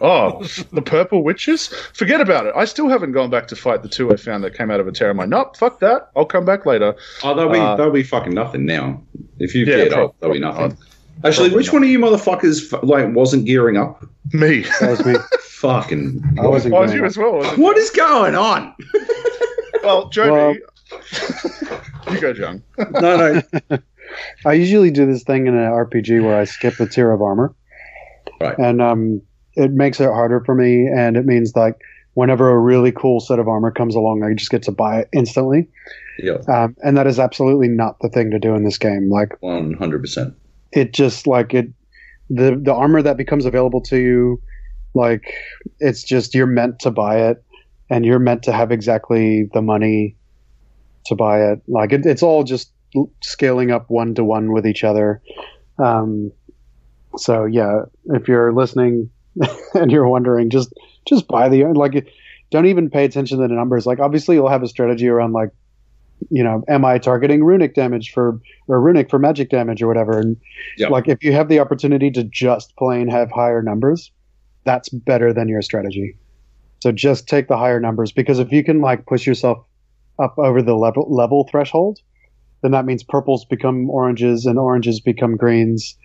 Oh, 0.00 0.42
the 0.72 0.82
purple 0.82 1.22
witches. 1.24 1.68
Forget 1.94 2.20
about 2.20 2.46
it. 2.46 2.54
I 2.56 2.64
still 2.64 2.88
haven't 2.88 3.12
gone 3.12 3.30
back 3.30 3.48
to 3.48 3.56
fight 3.56 3.82
the 3.82 3.88
two 3.88 4.12
I 4.12 4.16
found 4.16 4.44
that 4.44 4.54
came 4.54 4.70
out 4.70 4.80
of 4.80 4.86
a 4.86 4.92
tear. 4.92 5.10
I'm 5.10 5.16
like, 5.16 5.28
nope, 5.28 5.56
fuck 5.56 5.80
that. 5.80 6.10
I'll 6.16 6.24
come 6.24 6.44
back 6.44 6.66
later. 6.66 6.94
Oh, 7.24 7.34
they'll 7.34 7.50
be 7.50 7.58
Uh, 7.58 7.76
they'll 7.76 7.90
be 7.90 8.02
fucking 8.02 8.32
nothing 8.34 8.64
now. 8.64 9.02
If 9.38 9.54
you 9.54 9.64
Yeah, 9.66 9.76
geared 9.76 9.92
prob- 9.92 10.10
up, 10.10 10.16
they'll 10.20 10.32
be 10.32 10.40
probably 10.40 10.60
nothing. 10.62 10.78
Actually, 11.24 11.48
Probably 11.48 11.56
which 11.56 11.66
not. 11.66 11.72
one 11.72 11.82
of 11.82 11.88
you 11.88 11.98
motherfuckers 11.98 12.82
like 12.88 13.12
wasn't 13.14 13.44
gearing 13.44 13.76
up? 13.76 14.04
Me. 14.32 14.60
That 14.80 14.90
was 14.90 15.04
me. 15.04 15.14
Fucking. 15.40 16.38
I 16.40 16.46
wasn't 16.46 16.74
Oh, 16.74 16.80
was 16.82 16.94
you 16.94 17.00
up. 17.00 17.06
as 17.06 17.18
well? 17.18 17.32
was 17.38 17.52
it? 17.52 17.58
What 17.58 17.76
is 17.76 17.90
going 17.90 18.34
on? 18.36 18.74
Well, 19.82 20.08
Jody, 20.10 20.30
Well- 20.30 20.54
you 22.14 22.20
go, 22.20 22.32
Joab. 22.32 22.62
No, 22.92 23.42
no. 23.70 23.78
I 24.44 24.52
usually 24.54 24.90
do 24.90 25.06
this 25.06 25.22
thing 25.22 25.46
in 25.46 25.54
an 25.54 25.70
RPG 25.70 26.22
where 26.22 26.38
I 26.38 26.44
skip 26.44 26.76
the 26.76 26.86
tier 26.86 27.10
of 27.12 27.20
armor. 27.22 27.54
Right. 28.40 28.58
And 28.58 28.80
um, 28.82 29.22
it 29.58 29.72
makes 29.72 30.00
it 30.00 30.06
harder 30.06 30.40
for 30.44 30.54
me, 30.54 30.86
and 30.86 31.16
it 31.16 31.26
means 31.26 31.54
like 31.54 31.74
whenever 32.14 32.48
a 32.48 32.58
really 32.58 32.92
cool 32.92 33.20
set 33.20 33.38
of 33.38 33.46
armor 33.48 33.70
comes 33.70 33.94
along, 33.94 34.22
I 34.22 34.32
just 34.34 34.50
get 34.50 34.62
to 34.64 34.72
buy 34.72 35.00
it 35.00 35.08
instantly. 35.12 35.68
Yeah, 36.18 36.38
Um, 36.48 36.74
and 36.82 36.96
that 36.96 37.06
is 37.06 37.18
absolutely 37.18 37.68
not 37.68 38.00
the 38.00 38.08
thing 38.08 38.30
to 38.32 38.38
do 38.38 38.54
in 38.54 38.64
this 38.64 38.78
game. 38.78 39.10
Like 39.10 39.36
one 39.40 39.74
hundred 39.74 40.00
percent. 40.00 40.34
it 40.72 40.92
just 40.92 41.26
like 41.26 41.54
it, 41.54 41.68
the 42.30 42.58
the 42.60 42.72
armor 42.74 43.02
that 43.02 43.16
becomes 43.16 43.44
available 43.44 43.80
to 43.82 43.98
you, 43.98 44.40
like 44.94 45.32
it's 45.80 46.02
just 46.02 46.34
you're 46.34 46.46
meant 46.46 46.80
to 46.80 46.90
buy 46.90 47.28
it, 47.30 47.44
and 47.90 48.04
you're 48.04 48.18
meant 48.18 48.42
to 48.44 48.52
have 48.52 48.72
exactly 48.72 49.48
the 49.54 49.62
money 49.62 50.16
to 51.06 51.14
buy 51.14 51.52
it. 51.52 51.60
Like 51.68 51.92
it, 51.92 52.04
it's 52.04 52.22
all 52.22 52.42
just 52.42 52.72
scaling 53.22 53.70
up 53.70 53.88
one 53.90 54.14
to 54.16 54.24
one 54.24 54.52
with 54.52 54.66
each 54.66 54.82
other. 54.82 55.22
Um, 55.78 56.32
so 57.16 57.44
yeah, 57.44 57.82
if 58.06 58.26
you're 58.26 58.52
listening 58.52 59.10
and 59.74 59.90
you're 59.90 60.08
wondering, 60.08 60.50
just 60.50 60.72
just 61.06 61.28
buy 61.28 61.48
the 61.48 61.64
like. 61.64 62.08
Don't 62.50 62.66
even 62.66 62.88
pay 62.88 63.04
attention 63.04 63.38
to 63.38 63.46
the 63.46 63.54
numbers. 63.54 63.84
Like 63.84 64.00
obviously, 64.00 64.36
you'll 64.36 64.48
have 64.48 64.62
a 64.62 64.68
strategy 64.68 65.06
around 65.06 65.32
like, 65.32 65.50
you 66.30 66.42
know, 66.42 66.64
am 66.66 66.82
I 66.84 66.98
targeting 66.98 67.44
runic 67.44 67.74
damage 67.74 68.10
for 68.12 68.40
or 68.68 68.80
runic 68.80 69.10
for 69.10 69.18
magic 69.18 69.50
damage 69.50 69.82
or 69.82 69.86
whatever? 69.86 70.18
And 70.18 70.36
Yeah. 70.78 70.88
like 70.88 71.08
if 71.08 71.22
you 71.22 71.32
have 71.32 71.48
the 71.48 71.58
opportunity 71.60 72.10
to 72.12 72.24
just 72.24 72.74
plain 72.76 73.06
have 73.08 73.30
higher 73.30 73.62
numbers, 73.62 74.10
that's 74.64 74.88
better 74.88 75.32
than 75.34 75.48
your 75.48 75.60
strategy. 75.60 76.16
So 76.82 76.90
just 76.90 77.28
take 77.28 77.48
the 77.48 77.56
higher 77.58 77.80
numbers 77.80 78.12
because 78.12 78.38
if 78.38 78.50
you 78.52 78.64
can 78.64 78.80
like 78.80 79.04
push 79.06 79.26
yourself 79.26 79.58
up 80.18 80.38
over 80.38 80.62
the 80.62 80.74
level 80.74 81.06
level 81.14 81.46
threshold, 81.50 81.98
then 82.62 82.70
that 82.72 82.84
means 82.84 83.02
purples 83.02 83.44
become 83.44 83.90
oranges 83.90 84.46
and 84.46 84.58
oranges 84.58 85.00
become 85.00 85.36
greens. 85.36 85.96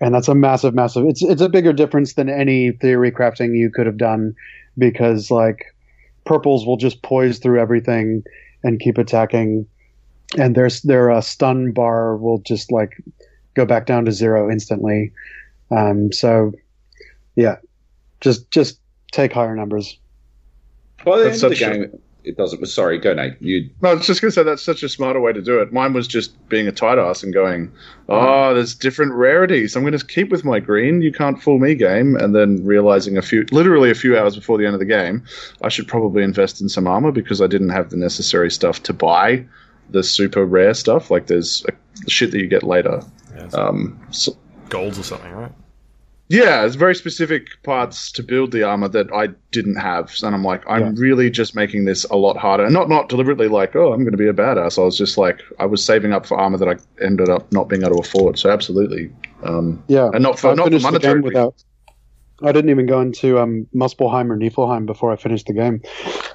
And 0.00 0.14
that's 0.14 0.28
a 0.28 0.34
massive, 0.34 0.74
massive. 0.74 1.06
It's 1.06 1.22
it's 1.22 1.40
a 1.40 1.48
bigger 1.48 1.72
difference 1.72 2.14
than 2.14 2.28
any 2.28 2.72
theory 2.72 3.10
crafting 3.10 3.56
you 3.56 3.70
could 3.70 3.86
have 3.86 3.96
done, 3.96 4.34
because 4.76 5.30
like 5.30 5.64
purples 6.26 6.66
will 6.66 6.76
just 6.76 7.02
poise 7.02 7.38
through 7.38 7.60
everything 7.60 8.22
and 8.62 8.78
keep 8.78 8.98
attacking, 8.98 9.66
and 10.36 10.54
their 10.54 10.68
their 10.84 11.10
uh, 11.10 11.20
stun 11.22 11.72
bar 11.72 12.16
will 12.18 12.40
just 12.40 12.70
like 12.70 13.02
go 13.54 13.64
back 13.64 13.86
down 13.86 14.04
to 14.04 14.12
zero 14.12 14.50
instantly. 14.50 15.12
Um, 15.70 16.12
so 16.12 16.52
yeah, 17.36 17.56
just 18.20 18.50
just 18.50 18.78
take 19.12 19.32
higher 19.32 19.56
numbers. 19.56 19.98
By 21.06 21.18
the 21.18 21.24
That's 21.24 21.42
end 21.42 21.52
the 21.52 21.56
such 21.56 21.68
a- 21.68 21.78
game, 21.78 21.98
it 22.26 22.36
doesn't. 22.36 22.66
Sorry, 22.66 22.98
go 22.98 23.14
Nate. 23.14 23.40
You 23.40 23.70
No, 23.80 23.90
I 23.90 23.94
was 23.94 24.06
just 24.06 24.20
going 24.20 24.30
to 24.30 24.34
say 24.34 24.42
that's 24.42 24.62
such 24.62 24.82
a 24.82 24.88
smarter 24.88 25.20
way 25.20 25.32
to 25.32 25.40
do 25.40 25.60
it. 25.60 25.72
Mine 25.72 25.92
was 25.92 26.08
just 26.08 26.36
being 26.48 26.66
a 26.66 26.72
tight 26.72 26.98
ass 26.98 27.22
and 27.22 27.32
going, 27.32 27.72
oh, 28.08 28.52
there's 28.52 28.74
different 28.74 29.12
rarities. 29.12 29.76
I'm 29.76 29.84
going 29.84 29.96
to 29.96 30.04
keep 30.04 30.30
with 30.30 30.44
my 30.44 30.58
green. 30.58 31.02
You 31.02 31.12
can't 31.12 31.40
fool 31.40 31.60
me 31.60 31.76
game. 31.76 32.16
And 32.16 32.34
then 32.34 32.64
realizing 32.64 33.16
a 33.16 33.22
few, 33.22 33.46
literally 33.52 33.92
a 33.92 33.94
few 33.94 34.18
hours 34.18 34.34
before 34.34 34.58
the 34.58 34.66
end 34.66 34.74
of 34.74 34.80
the 34.80 34.86
game, 34.86 35.24
I 35.62 35.68
should 35.68 35.86
probably 35.86 36.24
invest 36.24 36.60
in 36.60 36.68
some 36.68 36.88
armor 36.88 37.12
because 37.12 37.40
I 37.40 37.46
didn't 37.46 37.70
have 37.70 37.90
the 37.90 37.96
necessary 37.96 38.50
stuff 38.50 38.82
to 38.82 38.92
buy 38.92 39.46
the 39.90 40.02
super 40.02 40.44
rare 40.44 40.74
stuff. 40.74 41.12
Like 41.12 41.28
there's 41.28 41.64
a, 41.68 42.10
shit 42.10 42.32
that 42.32 42.38
you 42.38 42.48
get 42.48 42.64
later. 42.64 43.02
Yeah, 43.36 43.46
Um, 43.54 44.00
so, 44.10 44.36
golds 44.68 44.98
or 44.98 45.04
something, 45.04 45.30
right? 45.30 45.52
Yeah, 46.28 46.64
it's 46.64 46.74
very 46.74 46.94
specific 46.94 47.48
parts 47.62 48.10
to 48.12 48.22
build 48.22 48.50
the 48.50 48.64
armor 48.64 48.88
that 48.88 49.12
I 49.12 49.28
didn't 49.52 49.76
have, 49.76 50.12
and 50.22 50.34
I'm 50.34 50.42
like, 50.42 50.62
I'm 50.68 50.80
Yeah. 50.82 50.92
really 50.96 51.30
just 51.30 51.54
making 51.54 51.84
this 51.84 52.04
a 52.04 52.16
lot 52.16 52.36
harder, 52.36 52.64
and 52.64 52.74
not 52.74 52.88
not 52.88 53.08
deliberately 53.08 53.48
like, 53.48 53.76
oh, 53.76 53.92
I'm 53.92 54.00
going 54.00 54.10
to 54.12 54.16
be 54.18 54.26
a 54.26 54.32
badass. 54.32 54.78
I 54.78 54.82
was 54.84 54.98
just 54.98 55.16
like, 55.18 55.40
I 55.60 55.66
was 55.66 55.84
saving 55.84 56.12
up 56.12 56.26
for 56.26 56.36
armor 56.36 56.58
that 56.58 56.68
I 56.68 56.76
ended 57.04 57.28
up 57.30 57.50
not 57.52 57.68
being 57.68 57.82
able 57.82 58.02
to 58.02 58.08
afford. 58.08 58.38
So 58.38 58.50
absolutely, 58.50 59.12
um, 59.44 59.82
Yeah, 59.88 60.10
and 60.12 60.22
not 60.22 60.38
for 60.38 60.50
I 60.50 60.54
not 60.54 60.72
for 60.72 60.80
monetary. 60.80 61.20
without. 61.20 61.54
I 62.42 62.52
didn't 62.52 62.68
even 62.68 62.84
go 62.84 63.00
into 63.00 63.38
um, 63.38 63.66
Muspelheim 63.74 64.28
or 64.30 64.36
Niflheim 64.36 64.84
before 64.84 65.10
I 65.10 65.16
finished 65.16 65.46
the 65.46 65.54
game. 65.54 65.80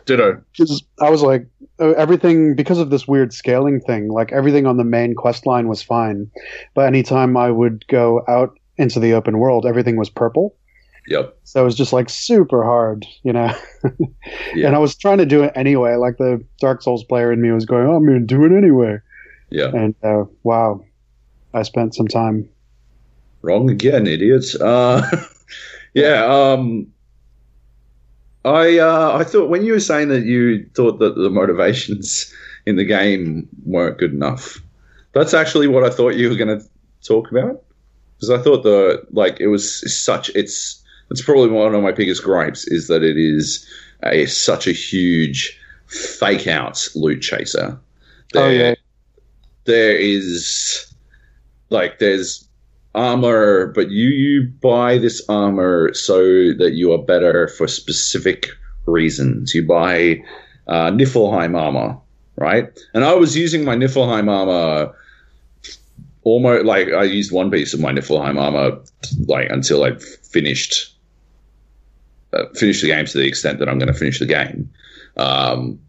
Ditto. 0.06 0.41
'Cause 0.58 0.84
I 0.99 1.12
was 1.12 1.21
like, 1.21 1.45
uh, 1.80 1.91
everything 1.91 2.56
because 2.56 2.80
of 2.80 2.89
this 2.89 3.08
weird 3.08 3.34
scaling 3.34 3.80
thing. 3.82 4.08
Like 4.08 4.32
everything 4.32 4.65
on 4.65 4.77
the 4.77 4.84
main 4.84 5.13
quest 5.13 5.45
line 5.45 5.67
was 5.67 5.84
fine, 5.84 6.32
but 6.73 6.88
anytime 6.88 7.38
I 7.38 7.51
would 7.51 7.86
go 7.88 8.23
out 8.27 8.58
into 8.77 8.99
the 8.99 9.13
open 9.13 9.39
world, 9.39 9.65
everything 9.65 9.97
was 9.97 10.10
purple. 10.10 10.55
Yep. 11.07 11.38
So 11.43 11.62
it 11.62 11.65
was 11.65 11.75
just 11.75 11.93
like 11.93 12.10
super 12.10 12.63
hard, 12.63 13.05
you 13.23 13.34
know. 13.34 13.53
Yeah. 14.53 14.67
And 14.67 14.75
I 14.75 14.79
was 14.79 14.95
trying 14.95 15.19
to 15.19 15.25
do 15.25 15.43
it 15.43 15.53
anyway. 15.55 15.95
Like 15.95 16.17
the 16.17 16.43
Dark 16.60 16.81
Souls 16.81 17.05
player 17.05 17.31
in 17.31 17.41
me 17.41 17.51
was 17.51 17.65
going, 17.65 17.88
"Oh, 17.88 17.95
I'm 17.95 18.05
going 18.05 18.19
to 18.19 18.25
do 18.25 18.43
it 18.43 18.51
anyway." 18.51 18.97
Yeah. 19.49 19.67
And 19.73 19.95
uh, 20.03 20.25
wow, 20.43 20.84
I 21.53 21.63
spent 21.63 21.95
some 21.95 22.07
time. 22.07 22.49
Wrong 23.41 23.69
again, 23.69 24.07
idiots. 24.07 24.55
Uh, 24.55 25.25
yeah. 25.93 26.25
Um, 26.25 26.91
I 28.43 28.79
uh, 28.79 29.17
I 29.17 29.23
thought 29.23 29.49
when 29.49 29.63
you 29.63 29.73
were 29.73 29.79
saying 29.79 30.10
that 30.10 30.23
you 30.23 30.65
thought 30.75 30.99
that 30.99 31.15
the 31.15 31.29
motivations 31.29 32.34
in 32.65 32.75
the 32.75 32.86
game 32.86 33.47
weren't 33.65 33.97
good 33.97 34.12
enough, 34.12 34.62
that's 35.13 35.34
actually 35.34 35.67
what 35.67 35.84
I 35.84 35.89
thought 35.89 36.15
you 36.15 36.29
were 36.29 36.36
going 36.36 36.60
to 36.60 36.65
talk 37.03 37.31
about. 37.31 37.63
Because 38.21 38.39
I 38.39 38.43
thought 38.43 38.62
the 38.62 39.03
like 39.12 39.39
it 39.39 39.47
was 39.47 39.91
such 39.91 40.29
it's 40.36 40.79
it's 41.10 41.23
probably 41.23 41.49
one 41.49 41.73
of 41.73 41.81
my 41.81 41.91
biggest 41.91 42.23
gripes 42.23 42.67
is 42.67 42.88
that 42.88 43.01
it 43.01 43.17
is 43.17 43.67
a 44.03 44.27
such 44.27 44.67
a 44.67 44.71
huge 44.71 45.60
fake 45.88 46.45
out 46.45 46.88
loot 46.93 47.21
chaser. 47.21 47.79
Oh, 48.36 48.47
yeah. 48.47 48.75
there 49.65 49.95
is 49.95 50.93
like 51.71 51.97
there's 51.97 52.47
armor, 52.93 53.67
but 53.73 53.89
you 53.89 54.10
you 54.10 54.47
buy 54.62 54.99
this 54.99 55.27
armor 55.27 55.91
so 55.95 56.53
that 56.53 56.73
you 56.75 56.93
are 56.93 57.01
better 57.01 57.47
for 57.47 57.67
specific 57.67 58.49
reasons. 58.86 59.55
You 59.55 59.65
buy 59.65 60.23
uh, 60.67 60.91
Niflheim 60.91 61.57
armor, 61.57 61.97
right? 62.36 62.69
And 62.93 63.03
I 63.03 63.15
was 63.15 63.36
using 63.36 63.65
my 63.65 63.75
Niflheim 63.75 64.29
armor 64.29 64.93
almost 66.23 66.65
like 66.65 66.89
I 66.89 67.03
used 67.03 67.31
one 67.31 67.51
piece 67.51 67.73
of 67.73 67.79
my 67.79 67.91
Niflheim 67.91 68.39
armor 68.39 68.79
like 69.27 69.49
until 69.49 69.84
I 69.84 69.97
finished 69.97 70.95
uh, 72.34 72.45
finished 72.55 72.81
the 72.81 72.88
game 72.88 73.05
to 73.05 73.17
the 73.17 73.27
extent 73.27 73.60
that 73.60 73.67
I'm 73.67 73.77
going 73.77 73.91
to 73.91 73.97
finish 73.97 74.19
the 74.19 74.25
game. 74.25 74.69
Um, 75.17 75.79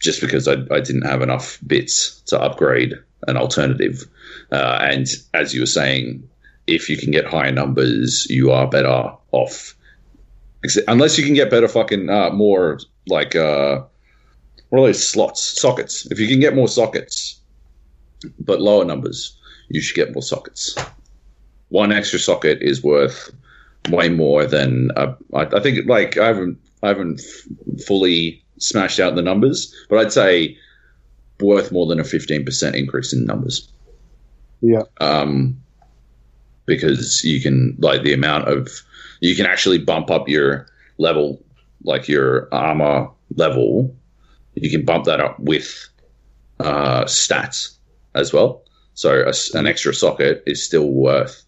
just 0.00 0.20
because 0.20 0.46
I, 0.48 0.54
I 0.70 0.80
didn't 0.80 1.06
have 1.06 1.22
enough 1.22 1.58
bits 1.66 2.20
to 2.22 2.40
upgrade 2.40 2.94
an 3.26 3.36
alternative. 3.36 4.04
Uh, 4.52 4.78
and 4.80 5.06
as 5.34 5.54
you 5.54 5.60
were 5.60 5.66
saying, 5.66 6.26
if 6.66 6.88
you 6.88 6.96
can 6.96 7.10
get 7.10 7.24
higher 7.24 7.52
numbers, 7.52 8.26
you 8.28 8.50
are 8.50 8.68
better 8.68 9.12
off. 9.32 9.74
Unless 10.88 11.16
you 11.16 11.24
can 11.24 11.34
get 11.34 11.50
better 11.50 11.68
fucking 11.68 12.08
uh, 12.10 12.30
more 12.30 12.78
like 13.06 13.36
uh, 13.36 13.82
what 14.70 14.80
are 14.80 14.86
those 14.86 15.08
slots 15.08 15.60
sockets? 15.60 16.06
If 16.10 16.18
you 16.18 16.26
can 16.26 16.40
get 16.40 16.54
more 16.54 16.68
sockets, 16.68 17.40
but 18.40 18.60
lower 18.60 18.84
numbers, 18.84 19.35
you 19.68 19.80
should 19.80 19.96
get 19.96 20.12
more 20.12 20.22
sockets. 20.22 20.76
One 21.68 21.92
extra 21.92 22.18
socket 22.18 22.58
is 22.60 22.82
worth 22.82 23.30
way 23.90 24.08
more 24.08 24.46
than 24.46 24.90
uh, 24.96 25.14
I, 25.34 25.42
I 25.56 25.60
think. 25.60 25.88
Like 25.88 26.16
I 26.16 26.26
haven't 26.26 26.58
I 26.82 26.88
haven't 26.88 27.20
f- 27.20 27.84
fully 27.86 28.42
smashed 28.58 29.00
out 29.00 29.14
the 29.14 29.22
numbers, 29.22 29.74
but 29.88 29.98
I'd 29.98 30.12
say 30.12 30.56
worth 31.40 31.72
more 31.72 31.86
than 31.86 32.00
a 32.00 32.04
fifteen 32.04 32.44
percent 32.44 32.76
increase 32.76 33.12
in 33.12 33.24
numbers 33.24 33.68
Yeah, 34.60 34.82
um, 35.00 35.60
because 36.66 37.22
you 37.24 37.40
can 37.40 37.76
like 37.78 38.02
the 38.02 38.12
amount 38.12 38.48
of 38.48 38.68
you 39.20 39.34
can 39.34 39.46
actually 39.46 39.78
bump 39.78 40.10
up 40.10 40.28
your 40.28 40.66
level, 40.98 41.42
like 41.84 42.08
your 42.08 42.48
armor 42.52 43.08
level. 43.34 43.94
You 44.54 44.70
can 44.70 44.84
bump 44.84 45.04
that 45.04 45.20
up 45.20 45.38
with 45.38 45.88
uh, 46.60 47.04
stats 47.04 47.76
as 48.14 48.32
well. 48.32 48.62
So 48.96 49.22
a 49.22 49.56
an 49.56 49.66
extra 49.66 49.94
socket 49.94 50.42
is 50.46 50.64
still 50.64 50.88
worth 50.88 51.44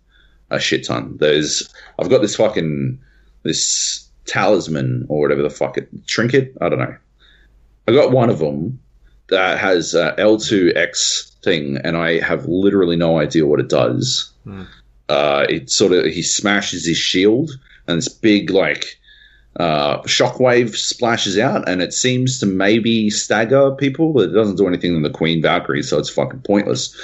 a 0.51 0.61
shit 0.61 0.87
ton. 0.87 1.17
There's 1.19 1.69
I've 1.99 2.11
got 2.11 2.21
this 2.21 2.37
fucking 2.37 2.99
this 3.43 4.07
talisman 4.27 5.07
or 5.09 5.21
whatever 5.21 5.43
the 5.43 5.51
fuck 5.51 5.79
it 5.79 5.89
trinket. 6.07 6.57
I 6.61 6.69
don't 6.69 6.79
know. 6.79 6.97
I 7.89 7.93
got 7.93 8.13
one 8.13 8.29
of 8.31 8.39
them 8.39 8.79
that 9.29 9.59
has 9.59 9.95
a 9.95 10.15
L2X 10.19 11.43
thing, 11.43 11.79
and 11.79 11.97
I 11.97 12.21
have 12.21 12.47
literally 12.47 12.97
no 12.97 13.19
idea 13.19 13.47
what 13.47 13.61
it 13.61 13.69
does. 13.69 14.31
Hmm. 14.45 14.65
Uh, 15.09 15.47
it 15.49 15.71
sort 15.71 15.93
of 15.93 16.05
he 16.05 16.23
smashes 16.23 16.87
his 16.87 16.99
shield, 16.99 17.51
and 17.87 17.97
this 17.97 18.09
big 18.09 18.51
like 18.51 18.99
uh, 19.57 20.03
shockwave 20.03 20.77
splashes 20.77 21.39
out, 21.39 21.67
and 21.67 21.81
it 21.81 21.95
seems 21.95 22.39
to 22.41 22.47
maybe 22.47 23.09
stagger 23.09 23.71
people, 23.71 24.13
but 24.13 24.29
it 24.29 24.33
doesn't 24.33 24.57
do 24.57 24.69
anything 24.69 24.95
in 24.95 25.03
the 25.03 25.11
Queen 25.11 25.41
Valkyrie, 25.41 25.83
so 25.83 25.99
it's 25.99 26.11
fucking 26.11 26.41
pointless. 26.41 26.95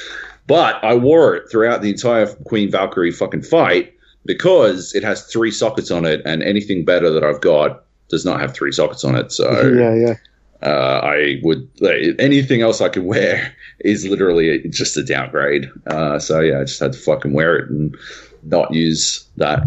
But 0.47 0.83
I 0.85 0.95
wore 0.95 1.35
it 1.35 1.51
throughout 1.51 1.83
the 1.83 1.91
entire 1.91 2.27
Queen 2.45 2.71
Valkyrie 2.71 3.11
fucking 3.11 3.43
fight 3.43 3.95
because 4.27 4.95
it 4.95 5.03
has 5.03 5.25
three 5.25 5.51
sockets 5.51 5.91
on 5.91 6.05
it, 6.05 6.23
and 6.25 6.43
anything 6.43 6.85
better 6.85 7.11
that 7.11 7.25
I've 7.25 7.41
got 7.41 7.85
does 8.09 8.25
not 8.25 8.41
have 8.41 8.55
three 8.55 8.73
sockets 8.73 9.05
on 9.05 9.15
it. 9.17 9.33
So 9.33 9.51
yeah, 9.69 9.95
yeah. 9.95 10.15
uh, 10.63 11.01
I 11.03 11.41
would 11.43 11.69
like, 11.81 12.17
anything 12.19 12.61
else 12.61 12.81
I 12.81 12.89
could 12.89 13.05
wear 13.05 13.55
is 13.81 14.07
literally 14.07 14.69
just 14.69 14.97
a 14.97 15.03
downgrade. 15.03 15.71
Uh, 15.87 16.19
so 16.19 16.41
yeah, 16.41 16.61
I 16.61 16.65
just 16.65 16.81
had 16.81 16.93
to 16.93 16.99
fucking 16.99 17.33
wear 17.33 17.57
it 17.57 17.71
and 17.71 17.97
not 18.43 18.75
use 18.75 19.27
that 19.37 19.63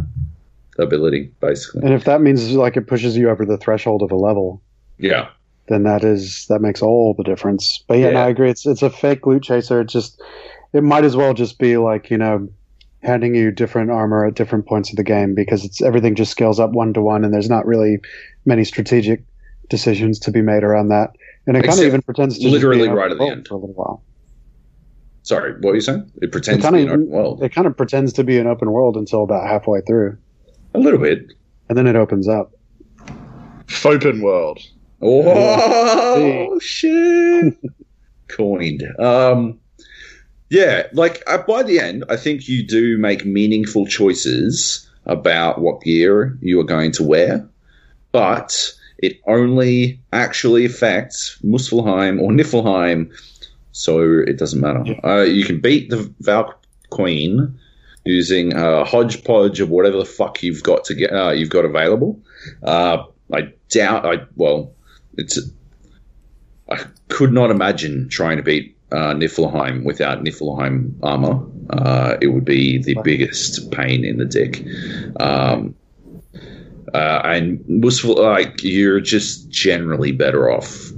ability, 0.77 1.31
basically. 1.39 1.81
And 1.83 1.93
if 1.93 2.03
that 2.05 2.21
means 2.21 2.51
like 2.51 2.77
it 2.77 2.87
pushes 2.87 3.17
you 3.17 3.29
over 3.29 3.45
the 3.45 3.57
threshold 3.57 4.03
of 4.03 4.11
a 4.11 4.15
level, 4.15 4.61
Yeah, 4.99 5.29
then 5.67 5.83
that 5.83 6.03
is 6.03 6.45
that 6.47 6.61
makes 6.61 6.81
all 6.81 7.13
the 7.15 7.23
difference. 7.23 7.83
But 7.87 7.97
yeah, 7.97 8.11
no, 8.11 8.21
I 8.21 8.29
agree. 8.29 8.49
It's 8.49 8.65
it's 8.65 8.81
a 8.83 8.89
fake 8.89 9.25
loot 9.25 9.43
chaser. 9.43 9.81
It 9.81 9.89
just 9.89 10.21
it 10.73 10.83
might 10.83 11.03
as 11.05 11.15
well 11.15 11.33
just 11.33 11.59
be 11.59 11.77
like 11.77 12.09
you 12.09 12.17
know 12.17 12.47
handing 13.03 13.35
you 13.35 13.51
different 13.51 13.91
armor 13.91 14.25
at 14.25 14.33
different 14.33 14.65
points 14.65 14.89
of 14.89 14.95
the 14.97 15.03
game 15.03 15.33
because 15.35 15.63
it's 15.63 15.81
everything 15.81 16.15
just 16.15 16.31
scales 16.31 16.59
up 16.59 16.71
one 16.71 16.93
to 16.93 17.01
one, 17.01 17.23
and 17.23 17.33
there's 17.33 17.49
not 17.49 17.65
really 17.65 17.99
many 18.45 18.63
strategic 18.63 19.23
decisions 19.69 20.17
to 20.19 20.31
be 20.31 20.41
made 20.41 20.63
around 20.63 20.87
that. 20.89 21.11
And 21.45 21.55
it 21.55 21.63
kind 21.63 21.79
of 21.79 21.85
even 21.85 22.01
pretends 22.01 22.35
to 22.37 22.41
just 22.41 22.53
literally 22.53 22.87
be 22.87 22.93
right 22.93 23.11
at 23.11 23.17
the 23.17 23.23
end. 23.25 23.47
for 23.47 23.53
a 23.55 23.57
little 23.57 23.75
while. 23.75 24.03
sorry, 25.23 25.53
what 25.53 25.63
were 25.69 25.75
you 25.75 25.81
saying? 25.81 26.11
It 26.21 26.31
pretends 26.31 26.63
It 26.65 26.67
to 26.67 26.73
be 26.73 26.81
an 26.83 26.89
open 26.89 27.07
world. 27.09 27.43
It 27.43 27.53
kind 27.53 27.67
of 27.67 27.77
pretends 27.77 28.11
to 28.13 28.23
be 28.23 28.37
an 28.37 28.47
open 28.47 28.71
world 28.71 28.97
until 28.97 29.23
about 29.23 29.47
halfway 29.47 29.79
through, 29.81 30.17
A 30.73 30.79
little 30.79 30.99
bit. 30.99 31.31
and 31.69 31.77
then 31.77 31.87
it 31.87 31.95
opens 31.95 32.27
up. 32.27 32.51
Fopen 33.67 34.21
world. 34.21 34.59
Oh 35.01 36.59
shit! 36.59 37.55
Coined. 38.27 38.83
Um, 38.99 39.59
yeah, 40.49 40.87
like 40.93 41.23
uh, 41.27 41.39
by 41.39 41.63
the 41.63 41.79
end, 41.79 42.05
I 42.09 42.15
think 42.15 42.47
you 42.47 42.65
do 42.65 42.97
make 42.97 43.25
meaningful 43.25 43.85
choices 43.85 44.89
about 45.05 45.59
what 45.59 45.81
gear 45.81 46.37
you 46.41 46.59
are 46.59 46.65
going 46.65 46.91
to 46.93 47.03
wear, 47.03 47.47
but 48.11 48.73
it 48.97 49.19
only 49.27 49.99
actually 50.13 50.65
affects 50.65 51.37
Muspelheim 51.43 52.21
or 52.21 52.31
Niflheim, 52.31 53.11
so 53.71 54.01
it 54.01 54.37
doesn't 54.37 54.61
matter. 54.61 54.95
Uh, 55.05 55.23
you 55.23 55.45
can 55.45 55.59
beat 55.59 55.89
the 55.89 56.11
Valk 56.21 56.63
Queen 56.89 57.59
using 58.05 58.53
a 58.53 58.85
hodgepodge 58.85 59.59
of 59.59 59.69
whatever 59.69 59.97
the 59.97 60.05
fuck 60.05 60.41
you've 60.41 60.63
got 60.63 60.85
to 60.85 60.95
get. 60.95 61.11
Uh, 61.11 61.31
you've 61.31 61.49
got 61.49 61.65
available. 61.65 62.19
Uh, 62.63 63.03
I 63.33 63.53
doubt. 63.69 64.05
I 64.05 64.23
well, 64.35 64.73
it's. 65.17 65.39
I 66.69 66.85
could 67.09 67.31
not 67.31 67.51
imagine 67.51 68.09
trying 68.09 68.37
to 68.37 68.43
beat 68.43 68.76
uh, 68.91 69.13
Niflheim 69.13 69.83
without 69.83 70.23
Niflheim 70.23 70.93
armor. 71.03 71.45
Uh, 71.69 72.17
it 72.21 72.27
would 72.27 72.45
be 72.45 72.81
the 72.81 72.97
biggest 73.03 73.71
pain 73.71 74.05
in 74.05 74.17
the 74.17 74.25
dick. 74.25 74.65
Um, 75.19 75.75
uh, 76.93 77.21
and 77.25 77.59
Muspel, 77.65 78.17
like 78.17 78.63
you're 78.63 79.01
just 79.01 79.49
generally 79.49 80.11
better 80.13 80.49
off 80.49 80.91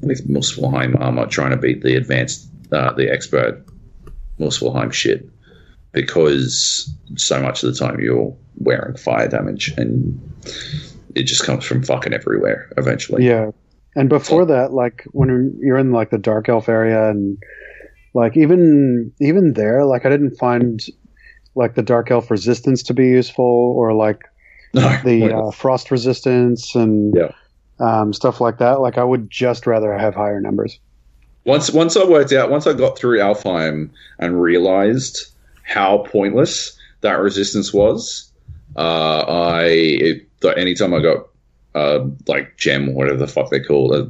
with 0.00 0.26
Muspelheim 0.28 0.98
armor 1.00 1.26
trying 1.26 1.50
to 1.50 1.56
beat 1.56 1.82
the 1.82 1.96
advanced, 1.96 2.48
uh, 2.72 2.92
the 2.92 3.10
expert 3.10 3.64
Muspelheim 4.38 4.92
shit 4.92 5.28
because 5.92 6.92
so 7.16 7.40
much 7.40 7.62
of 7.62 7.72
the 7.72 7.78
time 7.78 8.00
you're 8.00 8.34
wearing 8.56 8.96
fire 8.96 9.28
damage 9.28 9.72
and 9.76 10.20
it 11.14 11.24
just 11.24 11.44
comes 11.44 11.64
from 11.64 11.82
fucking 11.82 12.12
everywhere 12.12 12.72
eventually. 12.76 13.24
Yeah, 13.24 13.52
and 13.96 14.08
before 14.08 14.44
that, 14.46 14.72
like 14.72 15.04
when 15.12 15.56
you're 15.60 15.78
in 15.78 15.92
like 15.92 16.10
the 16.10 16.18
dark 16.18 16.48
elf 16.48 16.68
area, 16.68 17.10
and 17.10 17.38
like 18.14 18.36
even 18.36 19.12
even 19.20 19.52
there, 19.54 19.84
like 19.84 20.04
I 20.06 20.10
didn't 20.10 20.36
find 20.36 20.80
like 21.54 21.74
the 21.74 21.82
dark 21.82 22.10
elf 22.10 22.30
resistance 22.30 22.82
to 22.84 22.94
be 22.94 23.06
useful, 23.06 23.44
or 23.44 23.92
like 23.94 24.22
the 24.72 25.32
uh, 25.34 25.50
frost 25.52 25.90
resistance 25.90 26.74
and 26.74 27.14
Yeah. 27.16 27.30
um, 27.78 28.12
stuff 28.12 28.40
like 28.40 28.58
that. 28.58 28.80
Like 28.80 28.98
I 28.98 29.04
would 29.04 29.30
just 29.30 29.66
rather 29.66 29.96
have 29.96 30.14
higher 30.14 30.40
numbers. 30.40 30.78
once 31.44 31.70
once 31.70 31.96
I 31.96 32.04
worked 32.04 32.32
out, 32.32 32.50
once 32.50 32.66
I 32.66 32.72
got 32.72 32.98
through 32.98 33.18
Alfheim 33.18 33.90
and 34.18 34.40
realized 34.40 35.26
how 35.62 35.98
pointless 36.10 36.76
that 37.02 37.20
resistance 37.20 37.72
was, 37.72 38.32
uh, 38.76 39.24
I 39.28 39.64
it, 39.66 40.28
anytime 40.56 40.92
I 40.94 41.00
got 41.00 41.26
uh, 41.74 42.04
like 42.26 42.56
gem 42.56 42.88
or 42.90 42.94
whatever 42.94 43.18
the 43.18 43.26
fuck 43.26 43.50
they 43.50 43.60
call 43.60 43.92
it, 43.94 44.08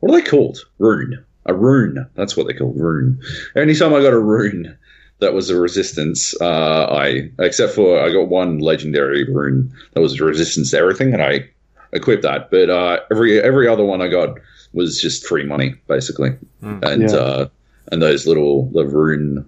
what 0.00 0.12
are 0.14 0.20
they 0.20 0.28
called? 0.28 0.58
Rune. 0.78 1.24
A 1.46 1.54
rune. 1.54 2.06
That's 2.14 2.36
what 2.36 2.46
they 2.46 2.54
call 2.54 2.72
rune. 2.72 3.20
Anytime 3.54 3.94
I 3.94 4.00
got 4.02 4.12
a 4.12 4.18
rune 4.18 4.76
that 5.20 5.32
was 5.32 5.48
a 5.48 5.58
resistance, 5.58 6.34
uh, 6.40 6.86
I 6.90 7.30
except 7.38 7.72
for 7.74 8.00
I 8.00 8.12
got 8.12 8.28
one 8.28 8.58
legendary 8.58 9.24
rune 9.32 9.72
that 9.92 10.00
was 10.00 10.20
resistance 10.20 10.72
to 10.72 10.78
everything, 10.78 11.12
and 11.12 11.22
I 11.22 11.48
equipped 11.92 12.24
that. 12.24 12.50
But 12.50 12.68
uh, 12.68 13.00
every 13.10 13.40
every 13.40 13.68
other 13.68 13.84
one 13.84 14.02
I 14.02 14.08
got 14.08 14.38
was 14.72 15.00
just 15.00 15.24
free 15.26 15.44
money, 15.44 15.74
basically, 15.86 16.36
and 16.62 17.02
Yeah. 17.02 17.16
uh, 17.16 17.48
and 17.92 18.02
those 18.02 18.26
little 18.26 18.68
the 18.72 18.84
rune 18.84 19.46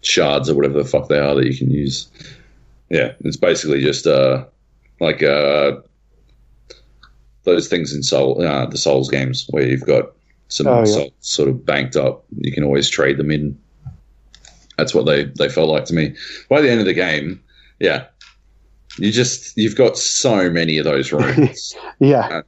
shards 0.00 0.48
or 0.48 0.54
whatever 0.54 0.82
the 0.82 0.88
fuck 0.88 1.08
they 1.08 1.18
are 1.18 1.34
that 1.34 1.46
you 1.46 1.56
can 1.56 1.70
use. 1.70 2.08
Yeah, 2.88 3.12
it's 3.20 3.36
basically 3.36 3.82
just 3.82 4.06
uh 4.06 4.44
like 5.00 5.22
uh 5.22 5.72
those 7.46 7.68
things 7.68 7.94
in 7.94 8.02
Soul 8.02 8.42
uh, 8.46 8.66
the 8.66 8.76
Souls 8.76 9.08
games 9.10 9.46
where 9.50 9.66
you've 9.66 9.86
got 9.86 10.12
some 10.48 10.66
Oh, 10.66 10.80
yeah. 10.80 10.84
souls 10.84 11.12
sort 11.20 11.48
of 11.48 11.64
banked 11.64 11.96
up. 11.96 12.24
You 12.38 12.52
can 12.52 12.62
always 12.64 12.88
trade 12.90 13.16
them 13.16 13.30
in. 13.30 13.58
That's 14.76 14.94
what 14.94 15.06
they 15.06 15.24
they 15.24 15.48
felt 15.48 15.70
like 15.70 15.86
to 15.86 15.94
me. 15.94 16.14
By 16.50 16.60
the 16.60 16.70
end 16.70 16.80
of 16.80 16.86
the 16.86 16.92
game, 16.92 17.42
yeah, 17.80 18.04
you 18.98 19.10
just 19.10 19.56
you've 19.56 19.76
got 19.76 19.96
so 19.96 20.50
many 20.50 20.76
of 20.78 20.84
those 20.84 21.10
runes. 21.12 21.74
Yeah, 21.98 22.42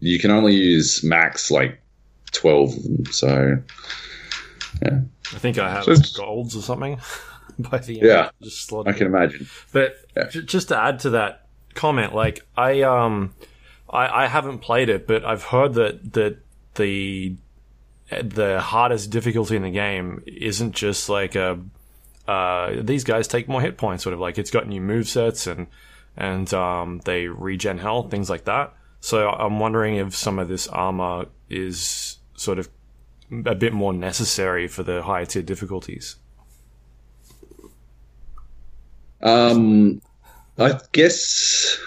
you 0.00 0.18
can 0.18 0.30
only 0.30 0.54
use 0.54 1.02
max 1.02 1.50
like 1.50 1.80
twelve 2.32 2.76
of 2.76 2.82
them. 2.82 3.06
So 3.06 3.56
yeah. 4.84 5.00
I 5.34 5.38
think 5.38 5.56
I 5.58 5.70
have 5.70 5.84
So 5.84 5.94
golds 6.22 6.54
or 6.54 6.60
something 6.60 7.00
by 7.58 7.78
the 7.78 8.00
end. 8.00 8.06
Yeah. 8.08 8.30
just 8.42 8.66
slot 8.66 8.86
I 8.88 8.92
can 8.92 9.06
imagine. 9.06 9.46
But 9.72 9.96
Yeah. 10.16 10.28
j- 10.28 10.42
just 10.42 10.68
to 10.68 10.78
add 10.78 10.98
to 11.00 11.10
that 11.10 11.46
comment, 11.74 12.14
like 12.14 12.46
I 12.58 12.82
um, 12.82 13.32
I, 13.92 14.24
I 14.24 14.26
haven't 14.26 14.58
played 14.58 14.88
it, 14.88 15.06
but 15.06 15.24
I've 15.24 15.44
heard 15.44 15.74
that 15.74 16.12
that 16.14 16.38
the 16.74 17.36
the 18.22 18.60
hardest 18.60 19.10
difficulty 19.10 19.56
in 19.56 19.62
the 19.62 19.70
game 19.70 20.22
isn't 20.26 20.74
just 20.74 21.08
like 21.08 21.34
a 21.34 21.58
uh, 22.26 22.74
these 22.82 23.04
guys 23.04 23.26
take 23.26 23.48
more 23.48 23.60
hit 23.60 23.76
points, 23.76 24.02
sort 24.04 24.14
of 24.14 24.20
like 24.20 24.38
it's 24.38 24.50
got 24.50 24.68
new 24.68 24.80
move 24.80 25.08
sets 25.08 25.46
and 25.46 25.66
and 26.16 26.52
um, 26.54 27.00
they 27.04 27.26
regen 27.26 27.78
health, 27.78 28.10
things 28.10 28.28
like 28.28 28.44
that. 28.44 28.74
So 29.00 29.28
I'm 29.28 29.58
wondering 29.58 29.96
if 29.96 30.14
some 30.14 30.38
of 30.38 30.48
this 30.48 30.68
armor 30.68 31.26
is 31.48 32.18
sort 32.36 32.58
of 32.58 32.68
a 33.46 33.54
bit 33.54 33.72
more 33.72 33.92
necessary 33.92 34.68
for 34.68 34.82
the 34.82 35.02
higher 35.02 35.26
tier 35.26 35.42
difficulties. 35.42 36.16
Um, 39.22 40.02
I 40.58 40.78
guess 40.92 41.78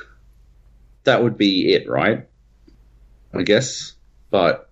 that 1.06 1.24
would 1.24 1.38
be 1.38 1.74
it, 1.74 1.88
right? 1.90 2.28
I 3.34 3.44
guess, 3.44 3.94
but 4.30 4.70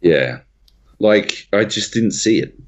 yeah, 0.00 0.40
like 0.98 1.48
I 1.52 1.64
just 1.64 1.92
didn't 1.92 2.12
see 2.12 2.38
it. 2.40 2.58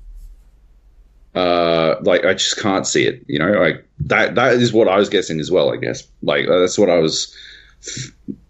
Uh, 1.35 1.97
like 2.03 2.25
I 2.25 2.33
just 2.35 2.59
can't 2.59 2.87
see 2.87 3.07
it. 3.07 3.23
You 3.29 3.39
know, 3.39 3.51
like 3.53 3.87
that. 4.01 4.35
That 4.35 4.55
is 4.55 4.73
what 4.73 4.89
I 4.89 4.97
was 4.97 5.09
guessing 5.09 5.39
as 5.41 5.51
well. 5.51 5.73
I 5.73 5.77
guess, 5.77 6.03
like 6.23 6.49
uh, 6.49 6.59
that's 6.61 6.79
what 6.79 6.89
I 6.91 6.99
was. 6.99 7.35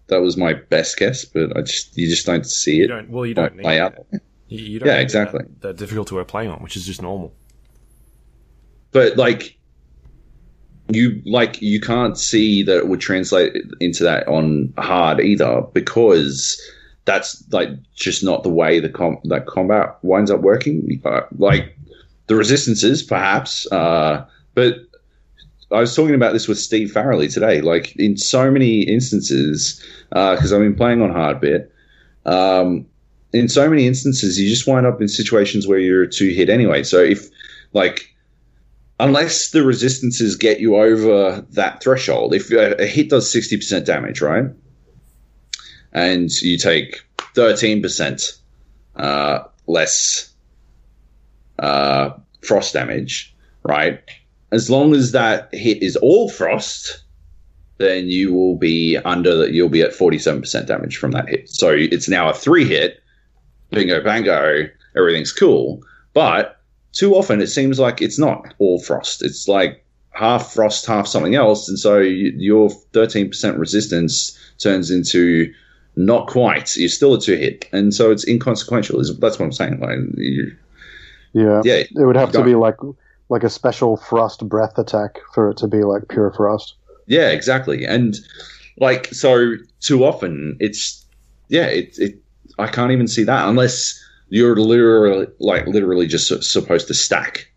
That 0.07 0.21
was 0.21 0.37
my 0.37 0.53
best 0.53 0.97
guess, 0.97 1.25
but 1.25 1.55
I 1.57 1.61
just 1.61 1.97
you 1.97 2.07
just 2.07 2.25
don't 2.25 2.45
see 2.45 2.77
You 2.77 2.83
it. 2.85 2.87
don't 2.87 3.09
well, 3.09 3.25
you 3.25 3.33
don't 3.33 3.59
play 3.59 3.79
out. 3.79 3.95
You, 4.47 4.59
you 4.59 4.79
don't 4.79 4.87
Yeah, 4.87 4.99
exactly. 4.99 5.41
That, 5.41 5.61
that 5.61 5.77
difficulty 5.77 6.15
we're 6.15 6.23
playing 6.23 6.49
on, 6.49 6.59
which 6.63 6.77
is 6.77 6.85
just 6.85 7.01
normal. 7.01 7.33
but 8.91 9.17
like 9.17 9.56
you 10.89 11.21
like 11.25 11.61
you 11.61 11.79
can't 11.79 12.17
see 12.17 12.63
that 12.63 12.77
it 12.77 12.87
would 12.87 13.01
translate 13.01 13.55
into 13.79 14.03
that 14.03 14.27
on 14.27 14.73
hard 14.77 15.19
either 15.19 15.61
because 15.73 16.61
that's 17.05 17.43
like 17.51 17.69
just 17.95 18.23
not 18.23 18.43
the 18.43 18.49
way 18.49 18.79
the 18.79 18.89
com- 18.89 19.19
that 19.25 19.45
combat 19.45 19.97
winds 20.01 20.31
up 20.31 20.41
working 20.41 21.01
uh, 21.05 21.21
like 21.37 21.77
the 22.27 22.35
resistances 22.35 23.03
perhaps 23.03 23.69
uh, 23.71 24.25
but 24.53 24.87
I 25.71 25.79
was 25.81 25.95
talking 25.95 26.15
about 26.15 26.33
this 26.33 26.47
with 26.47 26.57
Steve 26.57 26.91
Farrelly 26.91 27.31
today. 27.31 27.61
Like 27.61 27.95
in 27.97 28.17
so 28.17 28.49
many 28.49 28.83
instances, 28.83 29.83
because 30.09 30.53
I've 30.53 30.61
been 30.61 30.75
playing 30.75 31.01
on 31.01 31.11
hard 31.11 31.41
bit. 31.41 31.71
Um, 32.25 32.85
in 33.33 33.49
so 33.49 33.69
many 33.69 33.85
instances, 33.85 34.39
you 34.39 34.49
just 34.49 34.65
wind 34.65 34.85
up 34.85 35.01
in 35.01 35.07
situations 35.07 35.67
where 35.67 35.79
you're 35.79 36.05
two 36.05 36.29
hit 36.29 36.49
anyway. 36.49 36.83
So 36.83 36.99
if 36.99 37.29
like 37.73 38.15
unless 38.99 39.51
the 39.51 39.63
resistances 39.63 40.35
get 40.35 40.59
you 40.59 40.75
over 40.75 41.45
that 41.51 41.81
threshold, 41.81 42.33
if 42.33 42.51
a, 42.51 42.81
a 42.81 42.85
hit 42.85 43.09
does 43.09 43.33
60% 43.33 43.85
damage, 43.85 44.21
right? 44.21 44.45
And 45.93 46.31
you 46.41 46.57
take 46.57 47.01
13% 47.17 48.39
uh, 48.95 49.43
less 49.67 50.33
uh, 51.59 52.11
frost 52.41 52.73
damage, 52.73 53.35
right? 53.63 54.01
as 54.51 54.69
long 54.69 54.93
as 54.93 55.11
that 55.11 55.53
hit 55.53 55.83
is 55.83 55.95
all 55.97 56.29
frost, 56.29 57.03
then 57.77 58.07
you 58.07 58.33
will 58.33 58.55
be 58.55 58.97
under 58.97 59.35
the, 59.35 59.51
you'll 59.51 59.69
be 59.69 59.81
at 59.81 59.91
47% 59.91 60.65
damage 60.65 60.97
from 60.97 61.11
that 61.11 61.27
hit. 61.27 61.49
So 61.49 61.69
it's 61.69 62.09
now 62.09 62.29
a 62.29 62.33
three 62.33 62.65
hit, 62.65 63.03
bingo 63.71 64.03
bango, 64.03 64.67
everything's 64.95 65.33
cool. 65.33 65.83
But 66.13 66.56
too 66.93 67.15
often 67.15 67.41
it 67.41 67.47
seems 67.47 67.79
like 67.79 68.01
it's 68.01 68.19
not 68.19 68.53
all 68.59 68.79
frost. 68.79 69.23
It's 69.23 69.47
like 69.47 69.83
half 70.11 70.53
frost, 70.53 70.85
half 70.85 71.07
something 71.07 71.35
else. 71.35 71.69
And 71.69 71.77
so 71.77 71.99
you, 71.99 72.33
your 72.35 72.69
13% 72.93 73.57
resistance 73.57 74.37
turns 74.57 74.89
into 74.89 75.53
not 75.95 76.27
quite. 76.27 76.75
You're 76.75 76.89
still 76.89 77.13
a 77.13 77.21
two 77.21 77.35
hit. 77.35 77.67
And 77.71 77.93
so 77.93 78.11
it's 78.11 78.27
inconsequential. 78.27 78.99
Is 78.99 79.15
That's 79.19 79.37
what 79.37 79.45
I'm 79.45 79.51
saying. 79.51 79.79
Like, 79.79 79.99
you, 80.15 80.55
Yeah. 81.33 81.61
yeah. 81.63 81.75
It 81.75 82.05
would 82.05 82.15
have 82.15 82.31
to 82.33 82.43
be 82.43 82.55
like 82.55 82.77
like 83.29 83.43
a 83.43 83.49
special 83.49 83.97
frost 83.97 84.47
breath 84.47 84.77
attack 84.77 85.19
for 85.33 85.49
it 85.49 85.57
to 85.57 85.67
be 85.67 85.83
like 85.83 86.07
pure 86.07 86.31
frost. 86.31 86.75
Yeah, 87.07 87.29
exactly. 87.29 87.85
And 87.85 88.15
like 88.79 89.07
so 89.07 89.53
too 89.79 90.05
often 90.05 90.55
it's 90.59 91.05
yeah, 91.49 91.65
it 91.65 91.97
it 91.97 92.21
I 92.59 92.67
can't 92.67 92.91
even 92.91 93.07
see 93.07 93.23
that 93.23 93.47
unless 93.47 94.01
you're 94.29 94.55
literally 94.57 95.27
like 95.39 95.67
literally 95.67 96.07
just 96.07 96.43
supposed 96.43 96.87
to 96.87 96.93
stack. 96.93 97.51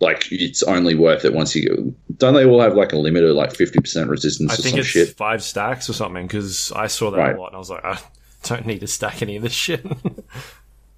Like 0.00 0.30
it's 0.32 0.62
only 0.64 0.94
worth 0.96 1.24
it 1.24 1.32
once 1.32 1.54
you 1.54 1.68
go. 1.68 1.94
Don't 2.16 2.34
they 2.34 2.44
all 2.44 2.60
have 2.60 2.74
like 2.74 2.92
a 2.92 2.98
limit 2.98 3.22
of 3.24 3.36
like 3.36 3.54
fifty 3.54 3.78
percent 3.80 4.10
resistance 4.10 4.50
I 4.50 4.54
or 4.54 4.56
think 4.56 4.70
some 4.72 4.80
it's 4.80 4.88
shit? 4.88 5.08
five 5.16 5.42
stacks 5.42 5.88
or 5.88 5.92
something 5.92 6.26
because 6.26 6.72
I 6.72 6.88
saw 6.88 7.10
that 7.12 7.18
Right. 7.18 7.36
a 7.36 7.40
lot 7.40 7.48
and 7.48 7.56
I 7.56 7.58
was 7.58 7.70
like, 7.70 7.84
I 7.84 7.98
don't 8.44 8.66
need 8.66 8.80
to 8.80 8.88
stack 8.88 9.22
any 9.22 9.36
of 9.36 9.42
this 9.42 9.52
shit. 9.52 9.84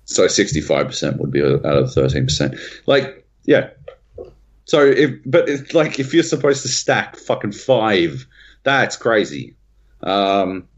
So 0.07 0.27
sixty 0.29 0.61
five 0.61 0.87
percent 0.87 1.19
would 1.19 1.31
be 1.31 1.43
out 1.43 1.65
of 1.65 1.93
thirteen 1.93 2.25
percent. 2.25 2.57
Like 2.87 3.27
yeah. 3.45 3.71
So 4.67 4.85
if 4.85 5.11
but 5.25 5.49
it's 5.49 5.73
like 5.73 5.99
if 5.99 6.13
you're 6.13 6.23
supposed 6.23 6.61
to 6.63 6.69
stack 6.69 7.17
fucking 7.17 7.53
five, 7.53 8.27
that's 8.65 8.97
crazy. 8.97 9.55
Um, 10.03 10.69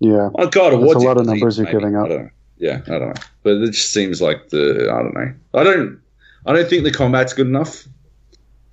Yeah. 0.00 0.30
Oh 0.34 0.48
God, 0.48 0.72
That's 0.72 0.94
a 0.94 0.98
lot 0.98 1.18
of 1.18 1.26
numbers 1.26 1.58
you're 1.58 1.66
maybe. 1.66 1.78
giving 1.78 1.96
up. 1.96 2.10
I. 2.10 2.30
Yeah, 2.56 2.80
I 2.86 2.90
don't 2.98 3.08
know. 3.08 3.22
But 3.44 3.58
it 3.58 3.70
just 3.70 3.92
seems 3.92 4.20
like 4.20 4.48
the 4.48 4.90
I 4.90 5.02
don't 5.02 5.14
know. 5.14 5.34
I 5.54 5.62
don't 5.62 6.00
I 6.46 6.52
don't 6.52 6.68
think 6.68 6.82
the 6.82 6.90
combat's 6.90 7.32
good 7.32 7.46
enough 7.46 7.84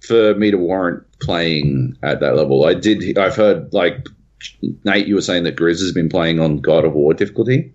for 0.02 0.34
me 0.36 0.50
to 0.50 0.58
warrant 0.58 1.04
playing 1.20 1.96
at 2.02 2.20
that 2.22 2.36
level. 2.36 2.66
I 2.66 2.74
did 2.74 3.18
I've 3.18 3.36
heard 3.36 3.72
like 3.74 4.08
Nate, 4.84 5.08
you 5.08 5.16
were 5.16 5.22
saying 5.22 5.44
that 5.44 5.56
Grizz 5.56 5.80
has 5.82 5.92
been 5.92 6.10
playing 6.10 6.40
on 6.40 6.58
God 6.58 6.86
of 6.86 6.94
War 6.94 7.14
difficulty. 7.14 7.74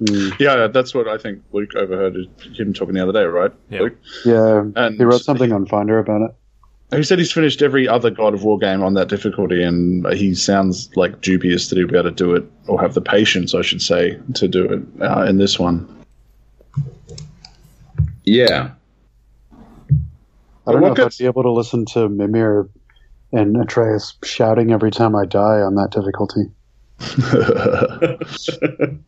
Mm. 0.00 0.38
Yeah, 0.38 0.66
that's 0.66 0.94
what 0.94 1.08
I 1.08 1.18
think 1.18 1.42
Luke 1.52 1.74
overheard 1.74 2.16
him 2.54 2.72
talking 2.72 2.94
the 2.94 3.02
other 3.02 3.12
day, 3.12 3.24
right? 3.24 3.52
Yeah. 3.70 3.80
Luke? 3.80 3.96
Yeah. 4.24 4.64
And 4.76 4.96
He 4.96 5.04
wrote 5.04 5.22
something 5.22 5.52
on 5.52 5.66
Finder 5.66 5.98
about 5.98 6.22
it. 6.22 6.34
He 6.94 7.02
said 7.02 7.18
he's 7.18 7.32
finished 7.32 7.62
every 7.62 7.88
other 7.88 8.10
God 8.10 8.32
of 8.32 8.44
War 8.44 8.58
game 8.58 8.82
on 8.82 8.94
that 8.94 9.08
difficulty, 9.08 9.62
and 9.62 10.06
he 10.12 10.34
sounds 10.34 10.88
like 10.94 11.20
dubious 11.20 11.68
that 11.68 11.76
he'll 11.76 11.88
be 11.88 11.98
able 11.98 12.10
to 12.10 12.14
do 12.14 12.34
it, 12.34 12.44
or 12.68 12.80
have 12.80 12.94
the 12.94 13.00
patience, 13.00 13.54
I 13.54 13.62
should 13.62 13.82
say, 13.82 14.20
to 14.34 14.46
do 14.46 14.64
it 14.64 15.02
uh, 15.02 15.22
in 15.22 15.38
this 15.38 15.58
one. 15.58 15.95
Yeah. 18.26 18.70
I 20.66 20.72
don't 20.72 20.80
know 20.80 20.92
if 20.92 20.98
I'd 20.98 21.16
be 21.18 21.26
able 21.26 21.44
to 21.44 21.52
listen 21.52 21.84
to 21.86 22.08
Mimir 22.08 22.68
and 23.32 23.56
Atreus 23.56 24.14
shouting 24.24 24.72
every 24.72 24.90
time 24.90 25.14
I 25.14 25.24
die 25.24 25.60
on 25.60 25.76
that 25.76 25.90
difficulty. 25.90 26.50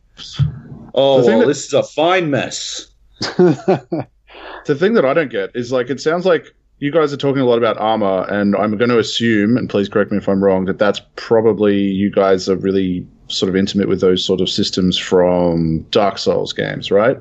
Oh 0.95 1.25
well, 1.25 1.41
that- 1.41 1.47
this 1.47 1.67
is 1.67 1.73
a 1.73 1.83
fine 1.83 2.31
mess. 2.31 2.89
the 3.21 4.75
thing 4.77 4.95
that 4.95 5.05
I 5.05 5.15
don't 5.15 5.31
get 5.31 5.51
is 5.55 5.71
like 5.71 5.91
it 5.91 6.01
sounds 6.01 6.27
like 6.27 6.55
you 6.79 6.91
guys 6.91 7.13
are 7.13 7.17
talking 7.17 7.43
a 7.43 7.45
lot 7.45 7.59
about 7.59 7.77
armor, 7.79 8.25
and 8.29 8.55
I'm 8.57 8.77
going 8.77 8.91
to 8.91 8.99
assume, 8.99 9.57
and 9.57 9.69
please 9.69 9.89
correct 9.89 10.11
me 10.13 10.19
if 10.19 10.29
I'm 10.29 10.43
wrong, 10.43 10.65
that 10.67 10.79
that's 10.79 11.01
probably 11.17 11.77
you 11.77 12.11
guys 12.11 12.49
are 12.49 12.57
really 12.57 13.07
sort 13.29 13.49
of 13.49 13.57
intimate 13.57 13.89
with 13.89 14.01
those 14.01 14.25
sort 14.25 14.41
of 14.41 14.49
systems 14.49 14.97
from 14.97 15.81
Dark 15.91 16.19
Souls 16.19 16.53
games, 16.53 16.91
right? 16.91 17.19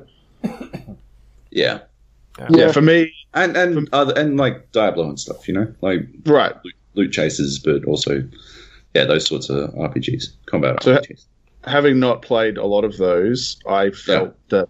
Yeah. 1.50 1.80
Yeah, 2.50 2.72
for 2.72 2.82
me, 2.82 3.12
And 3.34 3.56
and 3.56 3.88
other 3.92 4.12
and 4.18 4.36
like 4.36 4.70
Diablo 4.72 5.08
and 5.08 5.18
stuff, 5.18 5.46
you 5.48 5.54
know? 5.54 5.72
Like 5.80 6.00
right. 6.26 6.54
loot 6.94 7.12
chasers, 7.12 7.58
but 7.58 7.84
also 7.84 8.22
yeah, 8.94 9.04
those 9.04 9.26
sorts 9.26 9.50
of 9.50 9.70
RPGs, 9.74 10.24
combat 10.46 10.82
So- 10.82 10.96
RPGs. 10.96 11.24
having 11.64 11.98
not 12.00 12.22
played 12.22 12.56
a 12.56 12.64
lot 12.64 12.84
of 12.84 12.96
those, 12.96 13.58
I 13.68 13.90
felt 13.90 14.34
that 14.48 14.68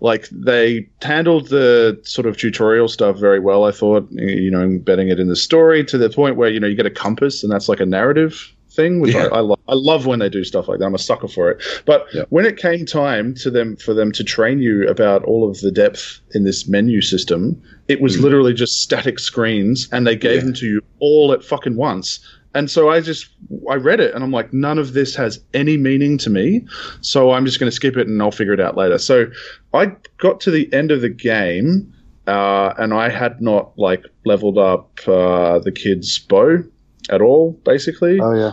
like 0.00 0.28
they 0.30 0.86
handled 1.02 1.48
the 1.48 1.98
sort 2.04 2.26
of 2.26 2.36
tutorial 2.36 2.88
stuff 2.88 3.18
very 3.18 3.40
well. 3.40 3.64
I 3.64 3.70
thought, 3.70 4.06
you 4.10 4.50
know, 4.50 4.60
embedding 4.60 5.08
it 5.08 5.18
in 5.18 5.28
the 5.28 5.36
story 5.36 5.84
to 5.84 5.96
the 5.96 6.10
point 6.10 6.36
where 6.36 6.50
you 6.50 6.60
know 6.60 6.66
you 6.66 6.74
get 6.76 6.86
a 6.86 6.90
compass 6.90 7.42
and 7.42 7.50
that's 7.50 7.68
like 7.68 7.80
a 7.80 7.86
narrative 7.86 8.52
thing, 8.74 9.00
which 9.00 9.14
Yeah. 9.14 9.26
I, 9.32 9.36
I, 9.36 9.40
lo- 9.40 9.58
I 9.68 9.74
love 9.74 10.06
when 10.06 10.18
they 10.18 10.28
do 10.28 10.44
stuff 10.44 10.68
like 10.68 10.78
that. 10.78 10.84
I'm 10.86 10.94
a 10.94 10.98
sucker 10.98 11.28
for 11.28 11.50
it. 11.50 11.62
But 11.86 12.06
Yeah. 12.12 12.24
when 12.30 12.44
it 12.46 12.56
came 12.56 12.84
time 12.86 13.34
to 13.36 13.50
them 13.50 13.76
for 13.76 13.94
them 13.94 14.12
to 14.12 14.24
train 14.24 14.58
you 14.60 14.86
about 14.88 15.24
all 15.24 15.48
of 15.48 15.60
the 15.60 15.70
depth 15.70 16.20
in 16.34 16.44
this 16.44 16.68
menu 16.68 17.00
system, 17.00 17.60
it 17.88 18.00
was 18.00 18.20
literally 18.20 18.52
just 18.54 18.80
static 18.80 19.18
screens, 19.18 19.88
and 19.92 20.06
they 20.06 20.16
gave 20.16 20.36
Yeah. 20.36 20.44
them 20.44 20.54
to 20.54 20.66
you 20.66 20.80
all 21.00 21.32
at 21.32 21.44
fucking 21.44 21.76
once. 21.76 22.20
And 22.56 22.70
so 22.70 22.88
I 22.88 23.00
just 23.00 23.26
I 23.68 23.74
read 23.74 23.98
it 23.98 24.14
and 24.14 24.22
I'm 24.22 24.30
like, 24.30 24.52
none 24.52 24.78
of 24.78 24.92
this 24.92 25.16
has 25.16 25.40
any 25.54 25.76
meaning 25.76 26.16
to 26.18 26.30
me. 26.30 26.64
So 27.00 27.32
I'm 27.32 27.44
just 27.46 27.58
going 27.58 27.68
to 27.68 27.74
skip 27.74 27.96
it 27.96 28.06
and 28.06 28.22
I'll 28.22 28.30
figure 28.30 28.52
it 28.52 28.60
out 28.60 28.76
later. 28.76 28.96
So 28.98 29.26
I 29.72 29.92
got 30.18 30.40
to 30.42 30.52
the 30.52 30.72
end 30.72 30.92
of 30.92 31.00
the 31.00 31.08
game 31.08 31.92
uh, 32.28 32.72
and 32.78 32.94
I 32.94 33.08
had 33.08 33.40
not 33.42 33.76
like 33.76 34.04
leveled 34.24 34.56
up 34.56 35.00
uh, 35.08 35.58
the 35.58 35.72
kid's 35.72 36.16
bow 36.20 36.62
at 37.10 37.20
all, 37.20 37.52
basically. 37.64 38.20
Oh 38.20 38.34
yeah. 38.34 38.52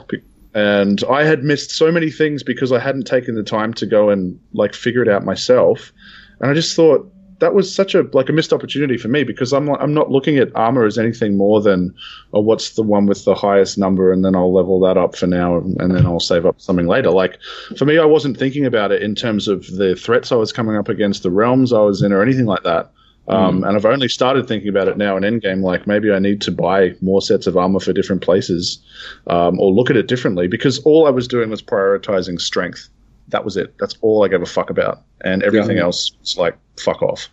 and 0.53 1.03
I 1.09 1.23
had 1.23 1.43
missed 1.43 1.71
so 1.71 1.91
many 1.91 2.11
things 2.11 2.43
because 2.43 2.71
I 2.71 2.79
hadn't 2.79 3.05
taken 3.05 3.35
the 3.35 3.43
time 3.43 3.73
to 3.75 3.85
go 3.85 4.09
and 4.09 4.39
like 4.53 4.73
figure 4.73 5.01
it 5.01 5.09
out 5.09 5.23
myself. 5.23 5.91
And 6.39 6.51
I 6.51 6.53
just 6.53 6.75
thought 6.75 7.11
that 7.41 7.55
was 7.55 7.73
such 7.73 7.95
a 7.95 8.03
like 8.13 8.29
a 8.29 8.33
missed 8.33 8.53
opportunity 8.53 8.97
for 8.97 9.07
me 9.07 9.23
because 9.23 9.51
I'm 9.51 9.65
like 9.65 9.81
I'm 9.81 9.93
not 9.93 10.11
looking 10.11 10.37
at 10.37 10.55
armor 10.55 10.85
as 10.85 10.97
anything 10.97 11.37
more 11.37 11.59
than 11.59 11.93
oh, 12.33 12.39
what's 12.39 12.71
the 12.71 12.83
one 12.83 13.07
with 13.07 13.25
the 13.25 13.33
highest 13.33 13.77
number 13.77 14.11
and 14.11 14.23
then 14.23 14.35
I'll 14.35 14.53
level 14.53 14.79
that 14.81 14.97
up 14.97 15.15
for 15.15 15.27
now 15.27 15.57
and 15.57 15.95
then 15.95 16.05
I'll 16.05 16.19
save 16.19 16.45
up 16.45 16.61
something 16.61 16.87
later. 16.87 17.09
Like 17.09 17.39
for 17.77 17.85
me, 17.85 17.97
I 17.97 18.05
wasn't 18.05 18.37
thinking 18.37 18.65
about 18.65 18.91
it 18.91 19.01
in 19.01 19.15
terms 19.15 19.47
of 19.47 19.65
the 19.77 19.95
threats 19.95 20.31
I 20.31 20.35
was 20.35 20.53
coming 20.53 20.77
up 20.77 20.87
against, 20.87 21.23
the 21.23 21.31
realms 21.31 21.73
I 21.73 21.79
was 21.79 22.01
in, 22.01 22.13
or 22.13 22.21
anything 22.21 22.45
like 22.45 22.63
that. 22.63 22.91
Um, 23.27 23.63
and 23.63 23.77
I've 23.77 23.85
only 23.85 24.07
started 24.09 24.47
thinking 24.47 24.67
about 24.69 24.87
it 24.87 24.97
now 24.97 25.15
in 25.15 25.23
Endgame. 25.23 25.61
Like 25.63 25.87
maybe 25.87 26.11
I 26.11 26.19
need 26.19 26.41
to 26.41 26.51
buy 26.51 26.95
more 27.01 27.21
sets 27.21 27.47
of 27.47 27.55
armor 27.55 27.79
for 27.79 27.93
different 27.93 28.21
places, 28.21 28.79
um, 29.27 29.59
or 29.59 29.71
look 29.71 29.89
at 29.89 29.95
it 29.95 30.07
differently 30.07 30.47
because 30.47 30.79
all 30.79 31.07
I 31.07 31.11
was 31.11 31.27
doing 31.27 31.49
was 31.49 31.61
prioritizing 31.61 32.41
strength. 32.41 32.89
That 33.29 33.45
was 33.45 33.55
it. 33.55 33.73
That's 33.79 33.95
all 34.01 34.25
I 34.25 34.27
gave 34.27 34.41
a 34.41 34.45
fuck 34.45 34.69
about, 34.69 35.01
and 35.23 35.43
everything 35.43 35.77
Yeah. 35.77 35.83
else 35.83 36.11
was 36.19 36.35
like 36.37 36.57
fuck 36.77 37.01
off. 37.01 37.29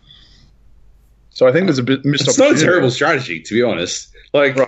So 1.31 1.47
I 1.47 1.51
think 1.51 1.65
there's 1.67 1.79
a 1.79 1.83
bit 1.83 2.05
missed 2.05 2.27
It's 2.27 2.37
not 2.37 2.55
a 2.55 2.59
terrible 2.59 2.91
strategy, 2.91 3.41
to 3.41 3.53
be 3.53 3.63
honest. 3.63 4.09
Like, 4.33 4.55
Right. 4.55 4.67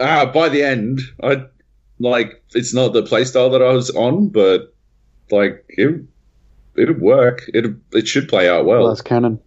ah, 0.00 0.26
by 0.32 0.48
the 0.48 0.62
end, 0.62 1.00
I 1.22 1.44
like 2.00 2.42
it's 2.54 2.74
not 2.74 2.92
the 2.92 3.02
playstyle 3.02 3.50
that 3.52 3.62
I 3.62 3.72
was 3.72 3.90
on, 3.90 4.28
but 4.28 4.74
like 5.30 5.64
it, 5.68 6.02
it'd 6.76 7.00
work. 7.00 7.42
It 7.54 7.66
it 7.92 8.08
should 8.08 8.28
play 8.28 8.48
out 8.48 8.66
well. 8.66 8.80
Well, 8.80 8.88
that's 8.88 9.00
canon. 9.00 9.38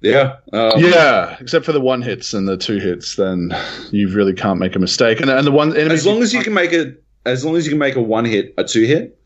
Yeah, 0.00 0.36
um, 0.52 0.78
Yeah, 0.80 1.36
except 1.40 1.64
for 1.64 1.72
the 1.72 1.80
one 1.80 2.02
hits 2.02 2.32
and 2.34 2.48
the 2.48 2.56
two 2.56 2.78
hits, 2.78 3.16
then 3.16 3.50
you 3.90 4.08
really 4.14 4.32
can't 4.34 4.58
make 4.60 4.76
a 4.76 4.78
mistake. 4.78 5.20
And 5.20 5.30
and 5.30 5.46
the 5.46 5.52
one 5.52 5.76
enemies 5.76 6.00
As 6.00 6.06
long 6.06 6.22
as 6.22 6.32
you 6.32 6.42
can 6.42 6.54
make 6.54 6.72
a, 6.72 6.94
as 7.26 7.44
long 7.44 7.56
as 7.56 7.64
you 7.66 7.70
can 7.70 7.78
make 7.78 7.96
a 7.96 8.02
one 8.02 8.24
hit, 8.24 8.54
a 8.58 8.64
two 8.64 8.84
hit, 8.84 9.18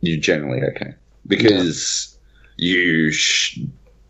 you're 0.00 0.20
generally 0.20 0.62
okay 0.62 0.94
because 1.26 2.18
you 2.56 3.10
sh- 3.12 3.58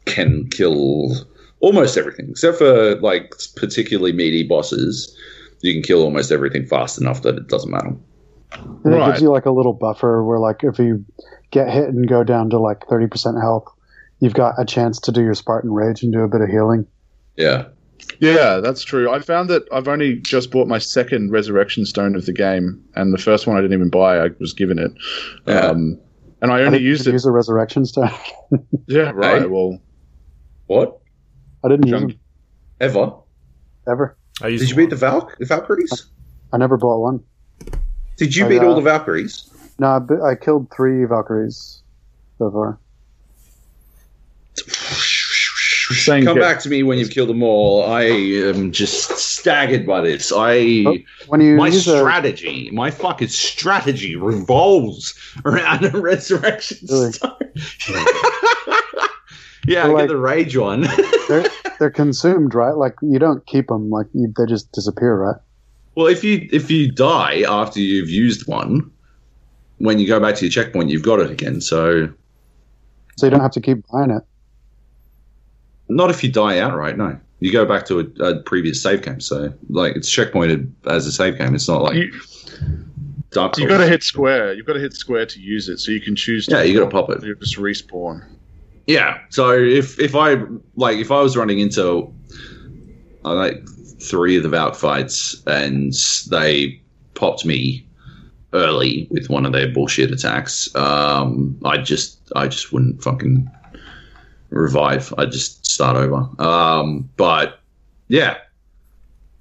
can 0.07 0.49
kill 0.51 1.15
almost 1.61 1.97
everything 1.97 2.29
except 2.31 2.59
for 2.59 2.97
like 2.97 3.33
particularly 3.57 4.13
meaty 4.13 4.43
bosses. 4.43 5.17
You 5.61 5.73
can 5.75 5.83
kill 5.83 6.03
almost 6.03 6.33
everything 6.33 6.67
fast 6.67 7.01
enough 7.01 7.23
that 7.23 7.37
it 7.37 7.47
doesn't 7.49 7.71
matter. 7.71 7.95
And 8.85 8.95
it 8.95 8.97
Right. 8.97 9.07
gives 9.11 9.23
you 9.23 9.31
like 9.31 9.47
a 9.47 9.51
little 9.53 9.73
buffer 9.75 10.25
where 10.25 10.39
like 10.39 10.65
if 10.65 10.79
you 10.79 11.05
get 11.51 11.71
hit 11.71 11.89
and 11.89 12.09
go 12.09 12.25
down 12.25 12.51
to 12.51 12.59
like 12.59 12.87
thirty 12.89 13.07
percent 13.07 13.37
health, 13.41 13.65
you've 14.23 14.35
got 14.35 14.55
a 14.57 14.65
chance 14.65 15.01
to 15.01 15.11
do 15.13 15.21
your 15.21 15.35
Spartan 15.35 15.73
Rage 15.73 16.03
and 16.05 16.13
do 16.13 16.21
a 16.21 16.29
bit 16.29 16.41
of 16.41 16.49
healing. 16.49 16.87
Yeah, 17.37 17.67
Yeah, 18.21 18.61
that's 18.61 18.85
true. 18.85 19.11
I 19.11 19.19
found 19.19 19.51
that 19.51 19.65
I've 19.73 19.89
only 19.89 20.17
just 20.21 20.51
bought 20.53 20.69
my 20.69 20.79
second 20.79 21.33
resurrection 21.33 21.85
stone 21.85 22.15
of 22.15 22.25
the 22.27 22.33
game, 22.33 22.83
and 22.95 23.13
the 23.13 23.19
first 23.19 23.47
one 23.47 23.57
I 23.57 23.61
didn't 23.61 23.75
even 23.77 23.91
buy. 23.91 24.19
I 24.25 24.29
was 24.39 24.53
given 24.53 24.79
it, 24.79 24.93
Yeah. 25.47 25.67
um, 25.67 25.99
and 26.41 26.53
I 26.53 26.59
I 26.59 26.63
only 26.63 26.79
didn't 26.79 26.87
used 26.89 27.07
it. 27.07 27.13
use 27.13 27.27
a 27.27 27.33
resurrection 27.33 27.85
stone. 27.85 28.11
Yeah, 28.87 29.11
right. 29.15 29.43
Hey? 29.43 29.47
Well, 29.49 29.81
what 30.67 30.99
I 31.65 31.69
didn't 31.69 31.87
use 31.89 32.01
them 32.01 32.19
ever? 32.81 33.13
ever. 33.89 34.17
I 34.43 34.49
used 34.49 34.63
Did 34.63 34.71
you 34.71 34.77
beat 34.77 34.91
the 34.91 34.97
Valk 34.97 35.37
the 35.39 35.47
Valkyries? 35.47 36.07
I 36.53 36.59
never 36.59 36.77
bought 36.77 37.01
one. 37.01 37.21
Did 38.19 38.37
you 38.37 38.45
I, 38.45 38.49
beat 38.49 38.61
uh, 38.61 38.67
all 38.67 38.75
the 38.75 38.81
Valkyries? 38.83 39.49
No, 39.79 39.87
I, 39.89 39.99
bi- 40.01 40.21
I 40.21 40.35
killed 40.35 40.71
three 40.75 41.05
Valkyries 41.07 41.83
so 42.39 42.51
far. 42.51 42.79
Saying 45.93 46.25
Come 46.25 46.35
get- 46.37 46.41
back 46.43 46.61
to 46.61 46.69
me 46.69 46.83
when 46.83 46.99
you've 46.99 47.11
killed 47.11 47.29
them 47.29 47.43
all. 47.43 47.85
I 47.85 48.03
am 48.03 48.73
just 48.73 49.11
staggered 49.17 49.87
by 49.87 50.01
this. 50.01 50.33
I 50.35 50.85
Oh, 50.87 50.97
When 51.29 51.41
you 51.41 51.57
my 51.57 51.69
use 51.69 51.87
a, 51.87 51.99
strategy, 51.99 52.71
my 52.73 52.91
fucking 52.91 53.29
strategy 53.29 54.17
revolves 54.17 55.15
around 55.45 55.85
a 55.95 56.01
resurrection 56.01 56.79
Really? 56.91 57.13
stone. 57.13 57.33
yeah, 59.67 59.85
So, 59.85 59.91
I 59.91 59.93
like- 59.93 60.03
get 60.05 60.09
the 60.09 60.17
rage 60.17 60.57
one. 60.57 60.83
they're, 61.29 61.45
they're 61.79 61.91
consumed, 61.91 62.55
right? 62.55 62.77
Like 62.77 62.95
you 63.03 63.19
don't 63.19 63.45
keep 63.47 63.69
them, 63.69 63.91
like 63.91 64.07
you, 64.13 64.33
they 64.37 64.47
just 64.47 64.71
disappear, 64.73 65.17
right? 65.17 65.37
well, 65.95 66.07
if 66.07 66.25
you 66.25 66.49
if 66.53 66.71
you 66.71 66.91
die 66.91 67.43
after 67.47 67.79
you've 67.79 68.09
used 68.09 68.47
one, 68.49 68.91
when 69.79 69.99
you 69.99 70.07
go 70.09 70.19
back 70.19 70.35
to 70.37 70.45
your 70.47 70.51
checkpoint, 70.51 70.89
you've 70.91 71.03
got 71.03 71.21
it 71.21 71.31
again. 71.31 71.61
So 71.61 72.09
So 73.17 73.27
you 73.27 73.31
don't 73.31 73.41
have 73.41 73.51
to 73.53 73.61
keep 73.61 73.87
buying 73.93 74.11
it. 74.11 74.23
Not 75.89 76.11
if 76.11 76.23
you 76.25 76.31
die 76.31 76.59
outright. 76.59 76.97
No, 76.97 77.19
you 77.41 77.53
go 77.53 77.65
back 77.67 77.87
to 77.87 78.01
a, 78.01 78.25
a 78.25 78.41
previous 78.43 78.83
save 78.83 79.03
game. 79.03 79.21
So 79.21 79.53
like 79.69 79.97
it's 79.97 80.09
checkpointed 80.15 80.71
as 80.87 81.07
a 81.07 81.13
save 81.13 81.39
game. 81.39 81.55
It's 81.55 81.69
not 81.69 81.83
like 81.83 81.97
You, 81.97 82.13
Dark 83.31 83.57
you 83.57 83.63
Souls. 83.63 83.71
got 83.71 83.79
to 83.85 83.89
hit 83.89 84.03
square. 84.03 84.53
You've 84.53 84.67
got 84.67 84.75
to 84.75 84.81
hit 84.81 84.93
square 84.95 85.27
to 85.27 85.41
use 85.41 85.69
it, 85.69 85.79
so 85.79 85.91
you 85.91 86.01
can 86.01 86.15
choose. 86.17 86.47
To 86.47 86.57
Yeah, 86.57 86.63
you 86.63 86.79
gotta 86.79 86.91
pop 86.91 87.11
it. 87.11 87.23
You 87.25 87.35
just 87.37 87.57
respawn. 87.57 88.25
Yeah. 88.87 89.19
So 89.31 89.51
if 89.53 89.99
if 89.99 90.15
I 90.15 90.37
like 90.77 90.99
if 90.99 91.11
I 91.11 91.21
was 91.21 91.37
running 91.37 91.59
into 91.61 92.13
uh, 93.25 93.35
like 93.35 93.67
three 94.01 94.37
of 94.37 94.43
the 94.43 94.49
Valk 94.49 94.75
fights 94.75 95.41
and 95.47 95.93
they 96.31 96.81
popped 97.15 97.45
me 97.47 97.87
early 98.53 99.07
with 99.11 99.31
one 99.31 99.47
of 99.47 99.53
their 99.53 99.69
bullshit 99.69 100.11
attacks, 100.11 100.75
um, 100.75 101.59
I 101.65 101.79
just 101.79 102.19
I 102.37 102.49
just 102.49 102.73
wouldn't 102.73 103.03
fucking 103.03 103.49
revive. 104.53 105.13
I'd 105.19 105.33
just 105.33 105.67
start 105.67 105.97
over. 105.97 106.29
Um, 106.39 107.09
but 107.17 107.61
yeah, 108.09 108.37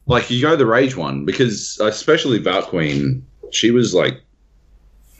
like 0.07 0.30
you 0.30 0.41
go 0.41 0.55
the 0.55 0.66
rage 0.66 0.95
one 0.95 1.26
because 1.26 1.80
especially 1.80 2.39
Valk 2.39 2.68
Queen, 2.68 3.26
she 3.51 3.72
was 3.72 3.93
like 3.93 4.22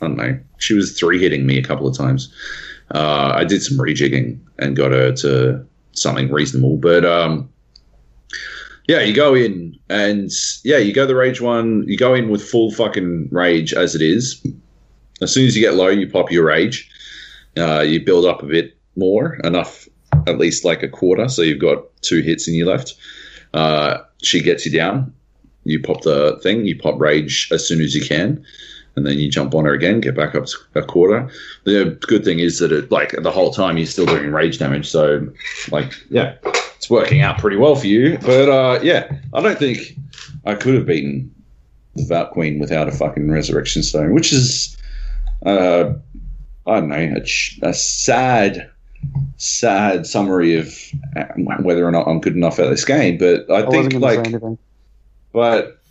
I 0.02 0.08
don't 0.08 0.18
know, 0.18 0.40
she 0.58 0.74
was 0.74 0.98
three 0.98 1.20
hitting 1.20 1.46
me 1.46 1.60
a 1.60 1.64
couple 1.64 1.88
of 1.88 1.96
times. 1.96 2.34
Uh, 2.94 3.34
I 3.36 3.44
did 3.46 3.62
some 3.62 3.78
rejigging 3.78 4.40
and 4.58 4.76
got 4.76 4.92
her 4.92 5.12
to 5.14 5.66
something 5.94 6.32
reasonable. 6.32 6.78
But 6.78 7.06
um, 7.06 7.50
yeah, 8.88 9.02
you 9.02 9.14
go 9.14 9.36
in 9.36 9.78
and 9.90 10.32
yeah, 10.64 10.78
you 10.78 10.94
go 10.94 11.06
the 11.06 11.16
rage 11.16 11.40
one. 11.40 11.84
You 11.88 11.98
go 11.98 12.14
in 12.14 12.30
with 12.30 12.42
full 12.42 12.72
fucking 12.72 13.30
rage 13.32 13.74
as 13.74 13.96
it 13.96 14.02
is. 14.02 14.46
As 15.22 15.32
soon 15.32 15.46
as 15.46 15.56
you 15.56 15.62
get 15.62 15.76
low, 15.76 15.90
you 15.90 16.10
pop 16.10 16.32
your 16.32 16.46
rage. 16.46 16.90
Uh, 17.58 17.82
you 17.82 18.04
build 18.04 18.26
up 18.26 18.42
a 18.42 18.48
bit 18.48 18.78
more, 18.96 19.36
enough, 19.44 19.88
at 20.28 20.38
least 20.38 20.66
like 20.66 20.84
a 20.84 20.90
quarter. 20.90 21.28
So 21.30 21.42
you've 21.42 21.60
got 21.60 21.84
two 22.02 22.22
hits 22.22 22.48
in 22.48 22.54
you 22.54 22.66
left. 22.66 22.96
Uh, 23.54 24.00
she 24.22 24.42
gets 24.42 24.66
you 24.66 24.72
down. 24.72 25.14
You 25.64 25.82
pop 25.82 26.02
the 26.02 26.40
thing. 26.42 26.66
You 26.66 26.78
pop 26.78 27.00
rage 27.00 27.50
as 27.52 27.68
soon 27.68 27.82
as 27.82 27.96
you 27.96 28.06
can 28.06 28.44
and 28.96 29.06
then 29.06 29.20
you 29.20 29.30
jump 29.30 29.56
on 29.56 29.66
her 29.66 29.74
again, 29.74 30.02
get 30.02 30.16
back 30.16 30.36
up 30.36 30.46
to 30.46 30.58
a 30.76 30.82
quarter. 30.82 31.30
The 31.64 31.98
good 32.02 32.26
thing 32.26 32.40
is 32.40 32.60
that 32.60 32.72
it 32.72 32.92
like 32.92 33.12
the 33.12 33.32
whole 33.32 33.52
time 33.52 33.78
you're 33.78 33.86
still 33.86 34.06
doing 34.06 34.32
rage 34.32 34.60
damage, 34.60 34.90
so 34.90 35.28
like 35.72 35.94
yeah, 36.10 36.36
it's 36.76 36.90
working 36.90 37.22
out 37.22 37.40
pretty 37.40 37.58
well 37.58 37.76
for 37.76 37.88
you. 37.88 38.18
But 38.20 38.50
uh, 38.50 38.80
yeah, 38.84 39.12
I 39.34 39.42
don't 39.42 39.58
think 39.58 39.98
I 40.46 40.56
could 40.56 40.76
have 40.76 40.86
beaten 40.86 41.34
the 41.96 42.06
Valk 42.06 42.32
Queen 42.32 42.60
without 42.60 42.88
a 42.88 42.92
fucking 42.92 43.30
Resurrection 43.30 43.84
Stone, 43.84 44.14
which 44.14 44.34
is 44.34 44.78
uh, 45.46 45.94
I 46.68 46.80
don't 46.80 46.90
know 46.90 47.16
a, 47.16 47.70
a 47.70 47.74
sad. 47.74 48.70
Sad 49.38 50.06
summary 50.06 50.56
of 50.58 50.78
uh, 51.16 51.26
whether 51.62 51.86
or 51.88 51.92
not 51.92 52.08
I'm 52.08 52.20
good 52.22 52.36
enough 52.36 52.60
at 52.60 52.70
this 52.70 52.86
game, 52.86 53.18
but 53.18 53.50
I, 53.50 53.66
I 53.66 53.70
think 53.70 53.94
like 53.94 54.24
but 55.34 55.82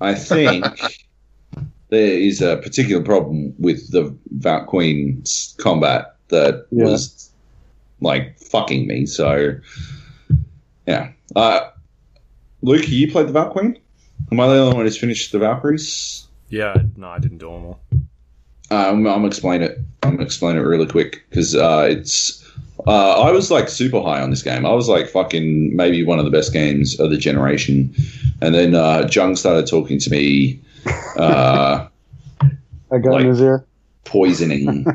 I 0.00 0.14
think 0.14 0.64
there 1.88 2.12
is 2.12 2.40
a 2.40 2.58
particular 2.58 3.02
problem 3.02 3.54
with 3.58 3.90
the 3.90 4.16
Valk 4.30 4.68
Queen's 4.68 5.54
combat 5.58 6.14
that 6.28 6.66
Yeah. 6.70 6.84
was 6.84 7.30
like 8.00 8.38
fucking 8.38 8.86
me. 8.86 9.06
So, 9.06 9.56
yeah. 10.86 11.10
Uh, 11.34 11.70
Luke, 12.62 12.88
you 12.88 13.10
played 13.10 13.28
the 13.28 13.32
Valk 13.32 13.52
Queen? 13.52 13.78
Am 14.30 14.38
I 14.38 14.46
the 14.46 14.54
only 14.60 14.76
one 14.76 14.84
who's 14.84 14.98
finished 14.98 15.32
the 15.32 15.38
Valkyries? 15.38 16.26
Yeah, 16.48 16.74
no, 16.96 17.08
I 17.08 17.18
didn't 17.18 17.38
do 17.38 17.46
them 17.50 17.64
all. 17.64 17.80
Uh, 18.70 18.88
I'm, 18.90 18.98
I'm 18.98 19.02
gonna 19.04 19.26
explain 19.26 19.62
it. 19.62 19.78
I'm 20.02 20.12
gonna 20.12 20.24
explain 20.24 20.56
it 20.56 20.60
really 20.60 20.86
quick 20.86 21.24
because 21.28 21.56
uh, 21.56 21.88
it's. 21.90 22.39
Uh, 22.86 23.20
I 23.22 23.30
was 23.32 23.50
like 23.50 23.68
super 23.68 24.00
high 24.00 24.20
on 24.22 24.30
this 24.30 24.42
game. 24.42 24.64
I 24.66 24.72
was 24.72 24.88
like 24.88 25.08
fucking 25.08 25.74
maybe 25.76 26.04
one 26.04 26.18
of 26.18 26.24
the 26.24 26.30
best 26.30 26.52
games 26.52 26.98
of 27.00 27.10
the 27.10 27.16
generation, 27.18 27.94
and 28.40 28.54
then 28.54 28.74
uh, 28.74 29.08
Jung 29.10 29.36
started 29.36 29.66
talking 29.66 29.98
to 29.98 30.10
me, 30.10 30.60
uh, 31.16 31.86
I 32.92 32.98
got 32.98 33.12
like- 33.12 33.22
in 33.22 33.28
his 33.28 33.40
ear. 33.40 33.64
poisoning, 34.04 34.86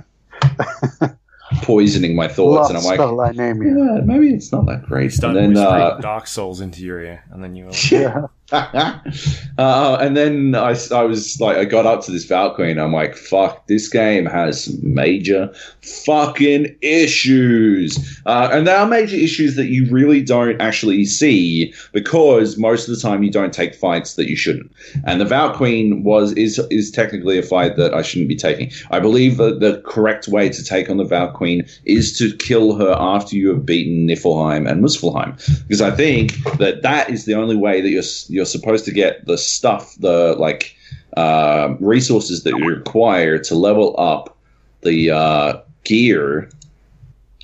poisoning 1.62 2.16
my 2.16 2.28
thoughts, 2.28 2.70
and 2.70 2.78
I'm 2.78 2.84
like, 2.84 2.96
spell 2.96 3.16
thy 3.18 3.32
name 3.32 3.62
here. 3.62 3.78
yeah, 3.78 4.02
maybe 4.04 4.30
it's 4.34 4.52
not 4.52 4.66
that 4.66 4.82
You 4.82 4.88
great. 4.88 5.24
And 5.24 5.36
then, 5.36 5.58
uh, 5.58 5.98
Dark 6.00 6.28
Souls 6.28 6.62
into 6.62 6.82
your 6.84 7.02
ear, 7.02 7.24
and 7.32 7.44
then 7.44 7.56
you 7.56 7.66
were 7.68 7.72
Yeah. 7.92 8.26
uh, 8.52 9.98
and 10.00 10.16
then 10.16 10.54
I, 10.54 10.76
I 10.92 11.04
was 11.04 11.40
like, 11.42 11.58
I 11.58 11.66
got 11.66 11.88
up 11.88 12.04
to 12.06 12.12
this 12.12 12.26
Valkyrie, 12.26 12.70
and 12.70 12.80
I'm 12.80 12.94
like, 12.94 13.16
fuck, 13.16 13.66
this 13.66 13.90
game 13.90 14.28
has 14.28 14.72
major 14.84 15.52
fucking 15.82 16.76
issues. 16.82 18.22
Uh, 18.28 18.50
and 18.52 18.68
there 18.68 18.78
are 18.78 18.86
major 18.86 19.16
issues 19.16 19.56
that 19.56 19.68
you 19.68 19.90
really 19.90 20.22
don't 20.22 20.62
actually 20.62 21.06
see 21.06 21.74
because 21.92 22.56
most 22.56 22.88
of 22.88 22.96
the 22.96 23.02
time 23.02 23.24
you 23.24 23.32
don't 23.32 23.54
take 23.54 23.74
fights 23.74 24.14
that 24.14 24.30
you 24.30 24.36
shouldn't. 24.36 24.72
And 25.06 25.20
the 25.20 25.26
Valkyrie 25.26 25.94
was 25.94 26.32
is 26.34 26.60
is 26.70 26.92
technically 26.92 27.40
a 27.40 27.44
fight 27.44 27.78
that 27.78 27.96
I 27.96 28.04
shouldn't 28.04 28.30
be 28.30 28.36
taking. 28.36 28.72
I 28.92 29.00
believe 29.00 29.38
that 29.38 29.60
the 29.60 29.82
correct 29.88 30.28
way 30.28 30.50
to 30.50 30.64
take 30.64 30.88
on 30.88 30.98
the 30.98 31.04
Valkyrie 31.04 31.66
is 31.86 32.16
to 32.20 32.36
kill 32.38 32.76
her 32.76 32.96
after 33.00 33.36
you 33.36 33.50
have 33.50 33.66
beaten 33.66 34.08
Niflheim 34.08 34.70
and 34.70 34.84
Muspelheim, 34.84 35.36
because 35.64 35.82
I 35.82 35.90
think 35.90 36.36
that 36.60 36.84
that 36.84 37.10
is 37.10 37.26
the 37.26 37.34
only 37.34 37.56
way 37.56 37.82
that 37.82 37.90
you're 37.90 38.04
you're 38.36 38.46
supposed 38.46 38.84
to 38.84 38.92
get 38.92 39.26
the 39.26 39.38
stuff, 39.38 39.96
the 40.00 40.36
like 40.38 40.76
uh, 41.16 41.74
resources 41.80 42.44
that 42.44 42.52
you 42.58 42.66
require 42.68 43.40
to 43.40 43.56
level 43.56 43.96
up 43.98 44.38
the 44.82 45.10
uh, 45.10 45.62
gear 45.86 46.50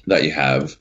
that 0.07 0.25
you 0.25 0.31
have 0.31 0.75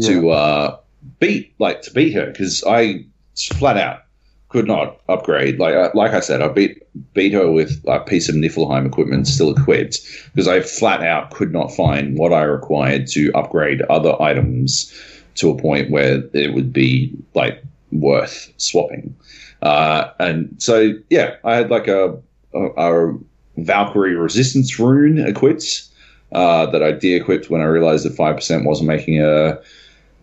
to 0.00 0.30
uh, 0.30 0.78
beat 1.18 1.52
like 1.58 1.82
to 1.82 1.92
beat 1.92 2.14
her 2.14 2.26
because 2.26 2.64
I 2.66 3.04
flat 3.36 3.76
out 3.76 4.04
could 4.48 4.66
not 4.66 5.00
upgrade. 5.10 5.58
Like 5.58 5.74
uh, 5.74 5.90
like 5.92 6.12
I 6.12 6.20
said, 6.20 6.40
I 6.40 6.48
beat 6.48 6.82
beat 7.12 7.34
her 7.34 7.52
with 7.52 7.84
a 7.86 8.00
piece 8.00 8.30
of 8.30 8.34
Niflheim 8.34 8.86
equipment 8.86 9.26
still 9.26 9.54
equipped 9.54 9.98
because 10.32 10.48
I 10.48 10.60
flat 10.60 11.02
out 11.02 11.30
could 11.30 11.52
not 11.52 11.74
find 11.74 12.16
what 12.16 12.32
I 12.32 12.44
required 12.44 13.06
to 13.08 13.30
upgrade 13.34 13.82
other 13.82 14.20
items 14.20 14.90
to 15.34 15.50
a 15.50 15.58
point 15.60 15.90
where 15.90 16.22
it 16.32 16.54
would 16.54 16.72
be 16.72 17.12
like 17.34 17.62
worth 17.92 18.50
swapping. 18.56 19.14
Uh, 19.62 20.10
and 20.18 20.54
so 20.58 20.92
yeah, 21.08 21.36
I 21.44 21.54
had 21.54 21.70
like 21.70 21.88
a, 21.88 22.20
a, 22.52 22.66
a 22.76 23.18
Valkyrie 23.56 24.16
resistance 24.16 24.78
rune 24.78 25.18
equipped 25.24 25.84
uh, 26.32 26.66
that 26.66 26.82
I 26.82 26.92
de-equipped 26.92 27.50
when 27.50 27.60
I 27.60 27.64
realized 27.64 28.04
that 28.04 28.16
five 28.16 28.36
percent 28.36 28.64
wasn't 28.64 28.88
making 28.88 29.20
a, 29.22 29.60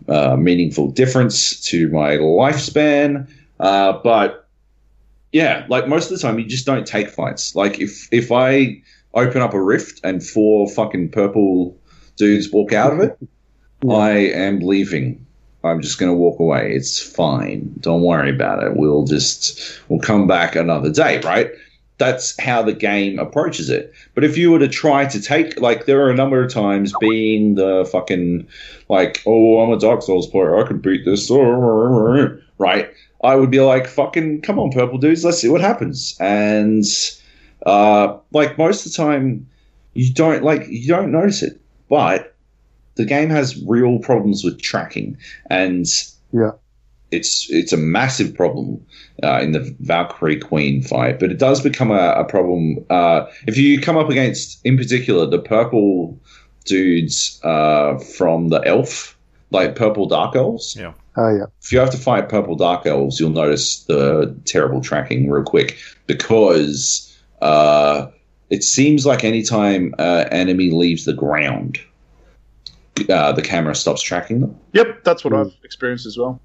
a 0.08 0.36
meaningful 0.36 0.90
difference 0.90 1.60
to 1.68 1.88
my 1.88 2.16
lifespan. 2.16 3.28
Uh, 3.58 3.98
but 4.04 4.48
yeah, 5.32 5.64
like 5.68 5.88
most 5.88 6.10
of 6.10 6.18
the 6.18 6.22
time, 6.22 6.38
you 6.38 6.44
just 6.44 6.66
don't 6.66 6.86
take 6.86 7.08
fights. 7.08 7.54
Like 7.54 7.80
if 7.80 8.08
if 8.12 8.30
I 8.32 8.82
open 9.14 9.42
up 9.42 9.54
a 9.54 9.62
rift 9.62 10.00
and 10.04 10.24
four 10.24 10.68
fucking 10.68 11.10
purple 11.10 11.76
dudes 12.16 12.50
walk 12.52 12.72
out 12.72 12.92
of 12.92 13.00
it, 13.00 13.16
Yeah. 13.82 13.94
I 13.94 14.10
am 14.10 14.60
leaving. 14.60 15.24
I'm 15.62 15.80
just 15.80 15.98
going 15.98 16.10
to 16.10 16.16
walk 16.16 16.40
away. 16.40 16.72
It's 16.72 17.00
fine. 17.00 17.74
Don't 17.80 18.02
worry 18.02 18.30
about 18.30 18.62
it. 18.62 18.76
We'll 18.76 19.04
just 19.04 19.80
we'll 19.88 20.00
come 20.00 20.26
back 20.26 20.56
another 20.56 20.90
day, 20.90 21.20
right? 21.20 21.50
That's 21.98 22.40
how 22.40 22.62
the 22.62 22.72
game 22.72 23.18
approaches 23.18 23.68
it. 23.68 23.92
But 24.14 24.24
if 24.24 24.38
you 24.38 24.50
were 24.50 24.58
to 24.58 24.68
try 24.68 25.04
to 25.04 25.20
take, 25.20 25.60
like, 25.60 25.84
there 25.84 26.00
are 26.00 26.10
a 26.10 26.14
number 26.14 26.42
of 26.42 26.50
times 26.50 26.94
being 26.98 27.56
the 27.56 27.86
fucking, 27.92 28.48
like, 28.88 29.22
oh, 29.26 29.58
I'm 29.60 29.70
a 29.70 29.78
Dark 29.78 30.00
Souls 30.00 30.26
player, 30.26 30.58
I 30.58 30.66
can 30.66 30.78
beat 30.78 31.04
this, 31.04 31.30
right? 31.30 32.90
I 33.22 33.36
would 33.36 33.50
be 33.50 33.60
like, 33.60 33.86
fucking, 33.86 34.40
come 34.40 34.58
on, 34.58 34.70
purple 34.70 34.96
dudes, 34.96 35.26
let's 35.26 35.38
see 35.38 35.50
what 35.50 35.60
happens. 35.60 36.16
And, 36.20 36.84
uh, 37.66 38.16
like, 38.32 38.56
most 38.56 38.86
of 38.86 38.92
the 38.92 38.96
time, 38.96 39.46
you 39.92 40.10
don't, 40.14 40.42
like, 40.42 40.66
you 40.68 40.88
don't 40.88 41.12
notice 41.12 41.42
it. 41.42 41.60
But 41.90 42.29
the 42.96 43.04
game 43.04 43.30
has 43.30 43.62
real 43.66 43.98
problems 43.98 44.44
with 44.44 44.60
tracking. 44.60 45.16
And, 45.48 45.86
Yeah. 46.32 46.52
it's 47.10 47.48
it's 47.50 47.72
a 47.72 47.76
massive 47.76 48.34
problem 48.34 48.80
uh, 49.22 49.40
in 49.42 49.52
the 49.52 49.74
Valkyrie 49.80 50.38
Queen 50.38 50.82
fight, 50.82 51.18
but 51.18 51.30
it 51.30 51.38
does 51.38 51.60
become 51.60 51.90
a, 51.90 52.14
a 52.16 52.24
problem 52.24 52.84
uh, 52.90 53.26
if 53.46 53.56
you 53.56 53.80
come 53.80 53.96
up 53.96 54.10
against, 54.10 54.60
in 54.64 54.76
particular, 54.76 55.26
the 55.26 55.40
purple 55.40 56.18
dudes 56.64 57.40
uh, 57.42 57.98
from 57.98 58.48
the 58.48 58.60
Elf 58.66 59.16
like 59.50 59.74
purple 59.76 60.06
dark 60.06 60.36
elves. 60.36 60.76
Yeah. 60.78 60.92
Oh 61.16 61.34
yeah. 61.34 61.46
If 61.62 61.72
you 61.72 61.78
have 61.80 61.90
to 61.90 61.96
fight 61.96 62.28
purple 62.28 62.54
dark 62.54 62.86
elves, 62.86 63.18
you'll 63.18 63.30
notice 63.30 63.84
the 63.84 64.34
terrible 64.44 64.80
tracking 64.80 65.28
real 65.28 65.42
quick 65.44 65.76
because 66.06 67.18
uh, 67.42 68.06
it 68.48 68.62
seems 68.62 69.04
like 69.06 69.24
anytime 69.24 69.94
uh, 69.98 70.26
enemy 70.30 70.70
leaves 70.70 71.04
the 71.04 71.12
ground, 71.12 71.78
uh, 73.08 73.32
the 73.32 73.42
camera 73.42 73.74
stops 73.74 74.02
tracking 74.02 74.40
them. 74.40 74.58
Yep, 74.72 75.04
that's 75.04 75.24
what 75.24 75.32
I've 75.32 75.54
experienced 75.64 76.06
as 76.06 76.16
well. 76.18 76.40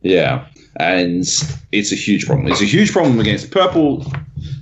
Yeah, 0.00 0.46
and 0.76 1.24
it's 1.72 1.92
a 1.92 1.96
huge 1.96 2.26
problem. 2.26 2.46
It's 2.48 2.60
a 2.60 2.66
huge 2.66 2.92
problem 2.92 3.18
against 3.18 3.50
purple, 3.50 4.06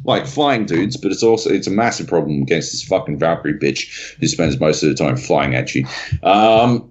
like 0.05 0.27
flying 0.27 0.65
dudes, 0.65 0.97
but 0.97 1.13
it's 1.13 1.23
also 1.23 1.51
it's 1.51 1.67
a 1.67 1.71
massive 1.71 2.07
problem 2.07 2.43
against 2.43 2.73
this 2.73 2.83
fucking 2.83 3.19
Valkyrie 3.19 3.59
bitch 3.59 4.17
who 4.19 4.27
spends 4.29 4.59
most 4.59 4.83
of 4.83 4.89
the 4.89 4.95
time 4.95 5.17
flying 5.17 5.55
at 5.55 5.75
you. 5.75 5.87
Um, 6.23 6.91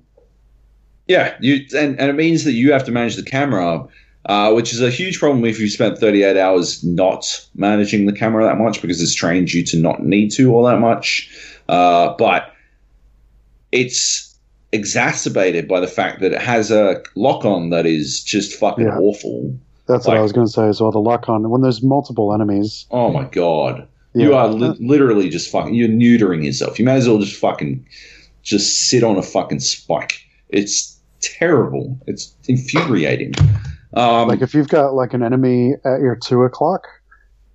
yeah, 1.08 1.36
you 1.40 1.66
and, 1.76 2.00
and 2.00 2.10
it 2.10 2.16
means 2.16 2.44
that 2.44 2.54
you 2.54 2.72
have 2.72 2.84
to 2.84 2.92
manage 2.92 3.16
the 3.16 3.24
camera, 3.24 3.88
uh, 4.26 4.54
which 4.54 4.74
is 4.74 4.82
a 4.82 4.92
huge 4.92 5.20
problem 5.20 5.44
if 5.46 5.60
you 5.60 5.68
spent 5.68 5.98
38 5.98 6.38
hours 6.38 6.84
not 6.84 7.48
managing 7.56 8.06
the 8.06 8.14
camera 8.14 8.46
that 8.46 8.60
much 8.60 8.80
because 8.82 9.02
it's 9.02 9.16
trained 9.16 9.54
you 9.54 9.64
to 9.66 9.78
not 9.78 10.04
need 10.04 10.30
to 10.32 10.54
all 10.54 10.66
that 10.66 10.80
much. 10.80 11.32
Uh, 11.68 12.14
but 12.18 12.54
it's 13.72 14.35
exacerbated 14.76 15.68
by 15.68 15.80
the 15.80 15.88
fact 15.88 16.20
that 16.22 16.32
it 16.34 16.42
has 16.42 16.70
a 16.72 17.02
lock 17.16 17.46
on 17.46 17.70
that 17.72 17.86
is 17.86 18.22
just 18.24 18.54
fucking 18.60 18.86
Yeah. 18.86 18.98
awful. 19.00 19.56
That's 19.88 20.06
what 20.08 20.18
I 20.18 20.22
was 20.22 20.32
going 20.32 20.48
to 20.48 20.52
say 20.54 20.68
as 20.68 20.82
well. 20.82 20.92
The 20.92 21.00
lock 21.00 21.30
on 21.30 21.50
when 21.50 21.62
there's 21.62 21.82
multiple 21.84 22.34
enemies. 22.34 22.86
Oh 22.92 23.12
my 23.12 23.24
god. 23.26 23.88
You 24.14 24.34
are 24.34 24.48
li- 24.48 24.78
literally 24.80 25.30
just 25.30 25.52
fucking. 25.52 25.74
You're 25.74 25.90
neutering 25.90 26.46
yourself. 26.46 26.80
You 26.80 26.86
may 26.86 26.96
as 26.96 27.08
well 27.08 27.20
just 27.20 27.36
fucking, 27.40 27.86
just 28.44 28.88
sit 28.88 29.04
on 29.04 29.18
a 29.18 29.22
fucking 29.22 29.60
spike. 29.60 30.22
It's 30.50 30.98
terrible. 31.22 32.00
It's 32.08 32.34
infuriating. 32.48 33.34
Um, 33.94 34.28
like 34.28 34.42
if 34.42 34.54
you've 34.54 34.70
got 34.70 34.94
like 34.94 35.14
an 35.14 35.22
enemy 35.22 35.74
at 35.86 36.00
your 36.02 36.16
two 36.16 36.44
o'clock 36.44 36.88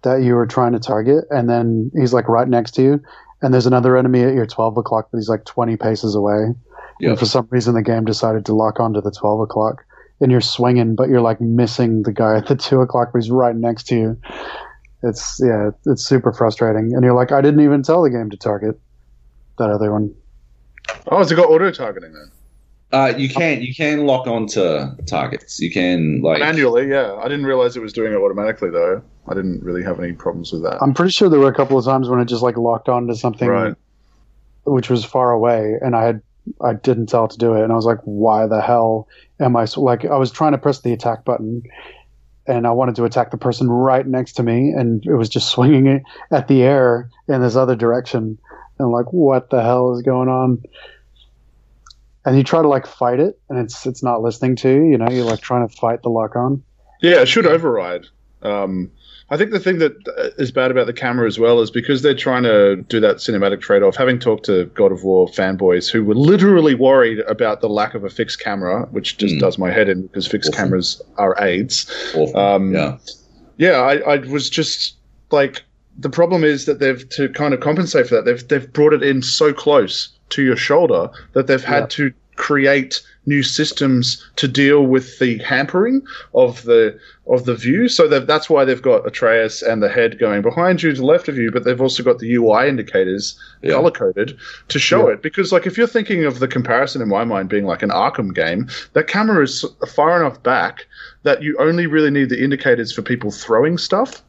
that 0.02 0.22
you 0.22 0.34
were 0.34 0.46
trying 0.46 0.72
to 0.72 0.78
target, 0.78 1.24
and 1.30 1.48
then 1.48 1.90
he's 1.98 2.12
like 2.12 2.28
right 2.28 2.48
next 2.48 2.72
to 2.72 2.82
you, 2.82 3.02
and 3.42 3.52
there's 3.54 3.66
another 3.66 3.96
enemy 3.96 4.22
at 4.22 4.34
your 4.34 4.46
twelve 4.46 4.76
o'clock, 4.76 5.08
but 5.10 5.18
he's 5.18 5.28
like 5.30 5.44
twenty 5.46 5.76
paces 5.76 6.14
away. 6.14 6.54
Yeah. 7.01 7.11
And 7.11 7.18
for 7.18 7.26
some 7.26 7.48
reason, 7.51 7.74
the 7.74 7.82
game 7.82 8.05
decided 8.05 8.44
to 8.46 8.55
lock 8.55 8.78
onto 8.80 9.01
the 9.01 9.11
twelve 9.11 9.40
o'clock, 9.40 9.84
and 10.20 10.30
you're 10.30 10.40
swinging, 10.40 10.94
but 10.94 11.09
you're 11.09 11.20
like 11.20 11.40
missing 11.40 12.03
the 12.03 12.12
guy 12.12 12.36
at 12.36 12.46
the 12.46 12.57
two 12.57 12.80
o'clock, 12.80 13.11
but 13.12 13.22
he's 13.22 13.30
right 13.30 13.57
next 13.57 13.84
to 13.88 13.94
you. 13.96 14.18
It's 15.03 15.40
yeah, 15.42 15.70
it's 15.86 16.05
super 16.05 16.32
frustrating, 16.32 16.92
and 16.94 17.03
you're 17.03 17.14
like, 17.14 17.32
I 17.32 17.40
didn't 17.40 17.61
even 17.61 17.82
tell 17.82 18.03
the 18.03 18.11
game 18.11 18.28
to 18.30 18.36
target 18.36 18.78
that 19.59 19.70
other 19.70 19.90
one. 19.92 20.14
Oh, 21.11 21.18
has 21.18 21.32
it 21.32 21.36
got 21.36 21.48
auto 21.48 21.70
targeting 21.70 22.12
then? 22.12 22.30
uh, 22.92 23.14
you 23.16 23.28
can 23.28 23.62
you 23.62 23.72
can 23.74 24.05
lock 24.07 24.26
onto 24.26 24.86
targets. 25.07 25.61
You 25.61 25.70
can 25.70 26.20
like 26.22 26.40
Manually, 26.40 26.88
yeah. 26.90 27.14
I 27.14 27.24
didn't 27.28 27.46
realize 27.46 27.76
it 27.76 27.80
was 27.80 27.92
doing 27.92 28.12
it 28.12 28.16
automatically 28.16 28.68
though. 28.70 29.01
I 29.28 29.34
didn't 29.34 29.62
really 29.62 29.84
have 29.84 30.01
any 30.01 30.12
problems 30.12 30.53
with 30.53 30.64
that. 30.64 30.82
I'm 30.82 30.92
pretty 30.92 31.12
sure 31.12 31.28
there 31.28 31.38
were 31.38 31.48
a 31.48 31.55
couple 31.55 31.78
of 31.78 31.84
times 31.84 32.09
when 32.09 32.18
it 32.20 32.24
just 32.26 32.42
like 32.42 32.57
locked 32.57 32.88
onto 32.88 33.14
something 33.14 33.48
Right. 33.48 33.74
which 34.64 34.90
was 34.90 35.05
far 35.05 35.30
away, 35.30 35.76
and 35.80 35.94
I 35.94 36.05
had 36.05 36.20
I 36.62 36.74
didn't 36.74 37.07
tell 37.07 37.26
it 37.26 37.32
to 37.32 37.38
do 37.38 37.55
it, 37.55 37.62
and 37.62 37.72
I 37.72 37.76
was 37.76 37.84
like, 37.84 38.01
why 38.05 38.47
the 38.47 38.61
hell 38.61 39.09
am 39.38 39.57
I 39.57 39.64
so 39.64 39.80
like 39.82 40.05
I 40.05 40.16
was 40.16 40.30
trying 40.30 40.53
to 40.53 40.59
press 40.59 40.80
the 40.80 40.93
attack 40.93 41.24
button, 41.24 41.62
and 42.47 42.66
I 42.66 42.70
wanted 42.70 42.97
to 42.97 43.05
attack 43.05 43.30
the 43.30 43.38
person 43.38 43.70
right 43.70 44.07
next 44.07 44.34
to 44.34 44.43
me, 44.43 44.70
and 44.70 45.05
it 45.07 45.14
was 45.14 45.28
just 45.28 45.51
swinging 45.53 45.86
it 45.86 46.03
at 46.30 46.49
the 46.49 46.62
air 46.62 47.09
in 47.28 47.41
this 47.41 47.57
other 47.57 47.76
direction, 47.76 48.38
and 48.78 48.91
like, 48.91 49.12
what 49.12 49.51
the 49.51 49.62
hell 49.62 49.95
is 49.95 50.03
going 50.03 50.28
on? 50.28 50.62
And 52.24 52.36
you 52.36 52.45
try 52.45 52.61
to 52.61 52.68
like 52.68 52.86
fight 52.86 53.20
it, 53.20 53.38
and 53.49 53.59
it's 53.59 53.86
it's 53.86 54.03
not 54.03 54.22
listening 54.22 54.57
to 54.57 54.68
you. 54.68 54.84
You 54.84 54.99
know, 54.99 55.09
you're 55.11 55.24
like 55.24 55.41
trying 55.41 55.66
to 55.66 55.74
fight 55.74 56.03
the 56.03 56.11
lock 56.11 56.36
on. 56.36 56.62
Yeah, 57.01 57.22
it 57.22 57.28
should 57.28 57.47
override. 57.47 58.07
Um, 58.43 58.91
I 59.32 59.36
think 59.36 59.52
the 59.52 59.60
thing 59.60 59.78
that 59.78 59.92
uh, 60.18 60.30
bad 60.50 60.70
about 60.72 60.86
the 60.86 60.92
camera 60.92 61.26
as 61.26 61.38
well 61.38 61.60
is 61.60 61.70
because 61.70 62.02
they're 62.02 62.14
trying 62.14 62.42
to 62.42 62.76
do 62.88 62.98
that 63.00 63.16
cinematic 63.16 63.60
trade 63.60 63.82
off. 63.82 63.94
Having 63.96 64.18
talked 64.18 64.44
to 64.46 64.64
God 64.74 64.90
of 64.90 65.04
War 65.04 65.28
fanboys 65.28 65.88
who 65.90 66.02
were 66.04 66.16
literally 66.16 66.74
worried 66.74 67.20
about 67.20 67.60
the 67.60 67.68
lack 67.68 67.94
of 67.94 68.02
a 68.04 68.10
fixed 68.10 68.40
camera, 68.40 68.86
which 68.90 69.18
just 69.18 69.34
Mm. 69.36 69.40
does 69.40 69.56
my 69.58 69.70
head 69.70 69.88
in 69.88 70.02
because 70.02 70.26
fixed 70.26 70.50
Awesome. 70.50 70.64
cameras 70.64 71.02
are 71.16 71.36
aids. 71.40 71.86
awful. 72.14 72.36
Um, 72.36 72.74
yeah, 72.74 72.96
yeah, 73.58 73.76
I, 73.80 74.14
I 74.14 74.16
was 74.26 74.50
just 74.50 74.96
like 75.30 75.62
the 75.98 76.10
problem 76.10 76.42
is 76.44 76.64
that 76.66 76.80
they've 76.80 77.08
to 77.10 77.28
kind 77.28 77.54
of 77.54 77.60
compensate 77.60 78.08
for 78.08 78.16
that. 78.16 78.24
They've 78.24 78.46
they've 78.48 78.72
brought 78.72 78.92
it 78.94 79.02
in 79.02 79.22
so 79.22 79.52
close 79.52 80.08
to 80.30 80.42
your 80.42 80.56
shoulder 80.56 81.08
that 81.34 81.46
they've 81.46 81.62
had 81.62 81.82
Yeah. 81.82 81.86
to 81.88 82.12
create 82.36 83.00
new 83.30 83.42
systems 83.42 84.22
to 84.36 84.46
deal 84.46 84.82
with 84.84 85.18
the 85.20 85.38
hampering 85.38 86.02
of 86.34 86.64
the 86.64 86.98
of 87.26 87.44
the 87.44 87.54
view. 87.54 87.88
So 87.88 88.08
that's 88.08 88.50
why 88.50 88.64
they've 88.64 88.82
got 88.82 89.06
Atreus 89.06 89.62
and 89.62 89.80
the 89.80 89.88
head 89.88 90.18
going 90.18 90.42
behind 90.42 90.82
you 90.82 90.90
to 90.90 91.00
the 91.00 91.06
left 91.06 91.28
of 91.28 91.38
you, 91.38 91.52
but 91.52 91.62
they've 91.64 91.80
also 91.80 92.02
got 92.02 92.18
the 92.18 92.34
UI 92.34 92.68
indicators 92.68 93.38
Yeah. 93.62 93.74
color 93.74 93.92
coded 93.92 94.36
to 94.68 94.78
show 94.80 95.06
Yeah. 95.06 95.14
it. 95.14 95.22
Because 95.22 95.52
like 95.52 95.64
if 95.66 95.78
you're 95.78 95.86
thinking 95.86 96.24
of 96.24 96.40
the 96.40 96.48
comparison 96.48 97.00
in 97.00 97.08
my 97.08 97.22
mind 97.24 97.48
being 97.48 97.66
like 97.66 97.84
an 97.84 97.90
Arkham 97.90 98.34
game, 98.34 98.68
that 98.94 99.06
camera 99.06 99.44
is 99.44 99.64
far 99.86 100.20
enough 100.20 100.42
back 100.42 100.86
that 101.22 101.40
you 101.42 101.56
only 101.60 101.86
really 101.86 102.10
need 102.10 102.30
the 102.30 102.42
indicators 102.42 102.92
for 102.92 103.02
people 103.02 103.30
throwing 103.30 103.78
stuff 103.78 104.22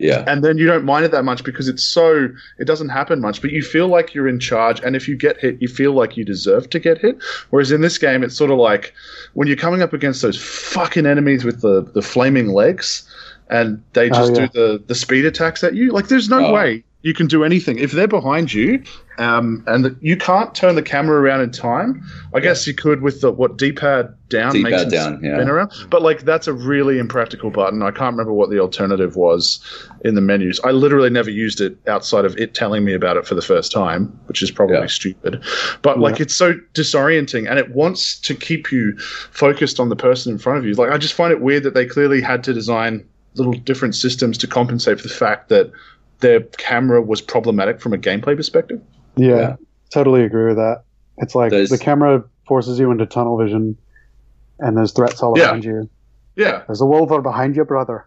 yeah, 0.00 0.24
and 0.26 0.42
then 0.42 0.58
you 0.58 0.66
don't 0.66 0.84
mind 0.84 1.04
it 1.04 1.10
that 1.12 1.24
much 1.24 1.44
because 1.44 1.68
it's 1.68 1.84
so 1.84 2.28
it 2.58 2.64
doesn't 2.64 2.88
happen 2.88 3.20
much 3.20 3.40
but 3.42 3.50
you 3.50 3.62
feel 3.62 3.86
like 3.88 4.14
you're 4.14 4.26
in 4.28 4.40
charge 4.40 4.80
and 4.80 4.96
if 4.96 5.06
you 5.06 5.16
get 5.16 5.36
hit 5.38 5.60
you 5.60 5.68
feel 5.68 5.92
like 5.92 6.16
you 6.16 6.24
deserve 6.24 6.68
to 6.70 6.78
get 6.80 6.98
hit 6.98 7.22
whereas 7.50 7.70
in 7.70 7.82
this 7.82 7.98
game 7.98 8.22
it's 8.24 8.34
sort 8.36 8.50
of 8.50 8.58
like 8.58 8.94
when 9.34 9.46
you're 9.46 9.56
coming 9.56 9.82
up 9.82 9.92
against 9.92 10.22
those 10.22 10.40
fucking 10.42 11.06
enemies 11.06 11.44
with 11.44 11.60
the 11.60 11.82
the 11.94 12.02
flaming 12.02 12.48
legs 12.48 13.06
and 13.50 13.82
they 13.92 14.06
Oh, 14.10 14.14
just 14.14 14.34
yeah. 14.34 14.46
do 14.46 14.52
the 14.54 14.82
the 14.86 14.94
speed 14.94 15.24
attacks 15.26 15.62
at 15.62 15.74
you 15.74 15.92
like 15.92 16.08
there's 16.08 16.28
no 16.30 16.46
Oh. 16.46 16.52
way 16.52 16.82
you 17.02 17.14
can 17.14 17.26
do 17.26 17.44
anything. 17.44 17.78
If 17.78 17.92
they're 17.92 18.08
behind 18.08 18.52
you 18.52 18.82
um, 19.18 19.62
and 19.66 19.84
the, 19.84 19.96
you 20.00 20.16
can't 20.16 20.54
turn 20.54 20.74
the 20.74 20.82
camera 20.82 21.20
around 21.20 21.42
in 21.42 21.50
time 21.50 22.02
i 22.32 22.40
guess 22.40 22.66
you 22.66 22.72
could 22.72 23.02
with 23.02 23.20
the 23.20 23.30
what 23.30 23.58
d-pad 23.58 24.14
down 24.30 24.52
D-pad 24.52 24.70
makes 24.70 24.82
it 24.82 24.90
down, 24.90 25.20
yeah. 25.22 25.36
spin 25.36 25.48
around. 25.50 25.72
But 25.90 26.02
like 26.02 26.20
that's 26.20 26.46
a 26.46 26.52
really 26.52 26.98
impractical 27.00 27.50
button. 27.50 27.82
I 27.82 27.90
can't 27.90 28.12
remember 28.12 28.32
what 28.32 28.48
the 28.48 28.60
alternative 28.60 29.16
was 29.16 29.60
in 30.04 30.14
the 30.14 30.20
menus. 30.20 30.60
I 30.62 30.70
literally 30.70 31.10
never 31.10 31.30
used 31.30 31.60
it 31.60 31.76
outside 31.88 32.24
of 32.24 32.36
it 32.38 32.54
telling 32.54 32.84
me 32.84 32.94
about 32.94 33.16
it 33.16 33.26
for 33.26 33.34
the 33.34 33.42
first 33.42 33.72
time 33.72 34.06
which 34.26 34.40
is 34.40 34.52
probably 34.52 34.76
Yeah. 34.76 34.86
stupid. 34.86 35.42
But 35.82 35.98
like 35.98 36.20
it's 36.20 36.36
so 36.36 36.54
disorienting 36.74 37.50
and 37.50 37.58
it 37.58 37.74
wants 37.74 38.20
to 38.20 38.34
keep 38.36 38.70
you 38.70 38.96
focused 39.32 39.80
on 39.80 39.88
the 39.88 39.96
person 39.96 40.32
in 40.32 40.38
front 40.38 40.60
of 40.60 40.64
you. 40.64 40.74
Like 40.74 40.92
i 40.92 40.96
just 40.96 41.14
find 41.14 41.32
it 41.32 41.40
weird 41.40 41.64
that 41.64 41.74
they 41.74 41.84
clearly 41.84 42.20
had 42.20 42.44
to 42.44 42.54
design 42.54 43.04
little 43.34 43.52
different 43.52 43.96
systems 43.96 44.38
to 44.38 44.46
compensate 44.46 45.00
for 45.00 45.08
the 45.08 45.14
fact 45.14 45.48
that 45.48 45.72
their 46.20 46.40
camera 46.40 47.00
was 47.02 47.20
problematic 47.20 47.80
from 47.80 47.92
a 47.92 47.98
gameplay 47.98 48.36
perspective 48.36 48.80
Yeah, 49.16 49.28
Yeah. 49.36 49.56
totally 49.90 50.22
agree 50.24 50.46
with 50.46 50.56
that. 50.56 50.82
It's 51.18 51.34
like 51.34 51.50
There's- 51.50 51.70
the 51.70 51.78
camera 51.78 52.22
forces 52.46 52.78
you 52.78 52.90
into 52.90 53.06
tunnel 53.06 53.36
vision, 53.38 53.76
and 54.58 54.76
there's 54.76 54.92
threats 54.92 55.22
all 55.22 55.38
Yeah. 55.38 55.50
around 55.50 55.64
you. 55.64 55.88
yeah 56.36 56.62
There's 56.66 56.80
a 56.80 56.86
wulver 56.86 57.20
behind 57.20 57.56
you, 57.56 57.64
brother. 57.64 58.06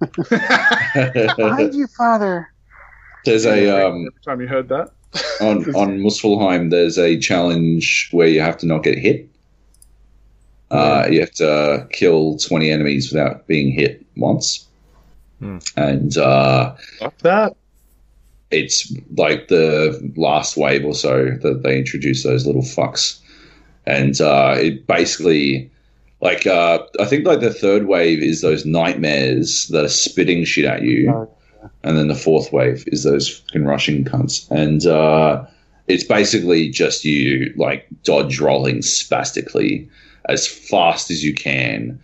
Behind 1.36 1.74
you, 1.74 1.86
father. 1.96 2.48
there's 3.24 3.44
a 3.46 3.68
um, 3.88 4.06
every 4.06 4.20
time 4.24 4.40
you 4.40 4.46
heard 4.46 4.68
that 4.68 4.90
on 5.40 5.64
on 5.74 5.98
Muspelheim, 5.98 6.70
there's 6.70 6.98
a 6.98 7.18
challenge 7.18 8.08
where 8.12 8.28
you 8.28 8.40
have 8.40 8.56
to 8.58 8.66
not 8.66 8.84
get 8.84 8.96
hit. 8.98 9.28
Uh, 10.70 11.08
you 11.10 11.18
have 11.20 11.32
to 11.32 11.50
uh, 11.50 11.86
kill 11.86 12.36
20 12.36 12.70
enemies 12.70 13.10
without 13.10 13.46
being 13.46 13.72
hit 13.72 14.04
once. 14.16 14.66
Hmm. 15.40 15.58
And 15.76 16.16
uh, 16.16 16.74
Fuck 16.98 17.18
that 17.18 17.56
it's 18.50 18.92
like 19.16 19.48
the 19.48 20.12
last 20.16 20.56
wave 20.56 20.84
or 20.84 20.94
so 20.94 21.30
that 21.42 21.62
they 21.62 21.78
introduced 21.78 22.24
those 22.24 22.46
little 22.46 22.62
fucks. 22.62 23.20
And 23.86 24.20
uh, 24.20 24.54
it 24.58 24.86
basically, 24.86 25.70
like, 26.20 26.46
uh, 26.46 26.80
I 27.00 27.04
think 27.04 27.26
like 27.26 27.40
the 27.40 27.52
third 27.52 27.86
wave 27.86 28.22
is 28.22 28.40
those 28.40 28.64
nightmares 28.64 29.68
that 29.68 29.84
are 29.84 29.90
spitting 29.90 30.44
shit 30.44 30.64
at 30.64 30.82
you. 30.82 31.10
Oh, 31.10 31.30
And 31.82 31.98
then 31.98 32.08
the 32.08 32.14
fourth 32.14 32.52
wave 32.52 32.84
is 32.88 33.04
those 33.04 33.38
fucking 33.38 33.64
rushing 33.64 34.04
cunts. 34.04 34.50
And 34.50 34.86
uh, 34.86 35.44
it's 35.86 36.04
basically 36.04 36.68
just 36.70 37.04
you, 37.04 37.52
like, 37.56 37.86
dodge 38.02 38.40
rolling 38.40 38.82
spastically 38.82 39.88
as 40.28 40.46
fast 40.46 41.10
as 41.10 41.24
you 41.24 41.34
can 41.34 41.98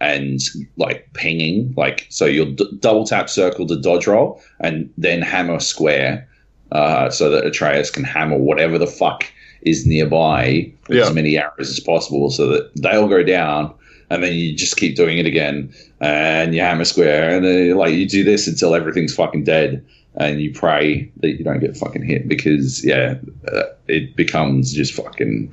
and, 0.00 0.40
like, 0.76 1.08
pinging. 1.14 1.74
Like, 1.76 2.06
so 2.08 2.24
you'll 2.26 2.52
d- 2.52 2.70
double 2.80 3.04
tap 3.06 3.28
circle 3.28 3.66
to 3.66 3.76
dodge 3.80 4.06
roll 4.06 4.40
and 4.60 4.92
then 4.98 5.22
hammer 5.22 5.60
square 5.60 6.28
uh, 6.72 7.10
so 7.10 7.30
that 7.30 7.44
Atreus 7.46 7.90
can 7.90 8.04
hammer 8.04 8.36
whatever 8.38 8.78
the 8.78 8.86
fuck 8.86 9.24
is 9.62 9.86
nearby 9.86 10.70
with 10.88 10.98
Yeah. 10.98 11.04
as 11.06 11.12
many 11.14 11.36
arrows 11.36 11.68
as 11.70 11.80
possible 11.80 12.30
so 12.30 12.46
that 12.48 12.70
they 12.76 12.90
all 12.90 13.08
go 13.08 13.22
down. 13.22 13.74
And 14.10 14.22
then 14.22 14.32
you 14.34 14.54
just 14.54 14.76
keep 14.78 14.96
doing 14.96 15.18
it 15.18 15.26
again, 15.26 15.70
and 16.00 16.54
you 16.54 16.62
hammer 16.62 16.86
square, 16.86 17.28
and 17.36 17.44
then 17.44 17.76
like 17.76 17.92
you 17.92 18.08
do 18.08 18.24
this 18.24 18.46
until 18.48 18.74
everything's 18.74 19.14
fucking 19.14 19.44
dead, 19.44 19.84
and 20.14 20.40
you 20.40 20.50
pray 20.50 21.10
that 21.18 21.32
you 21.32 21.44
don't 21.44 21.60
get 21.60 21.76
fucking 21.76 22.04
hit 22.06 22.26
because 22.26 22.82
yeah, 22.86 23.16
uh, 23.52 23.64
it 23.86 24.16
becomes 24.16 24.72
just 24.72 24.94
fucking 24.94 25.52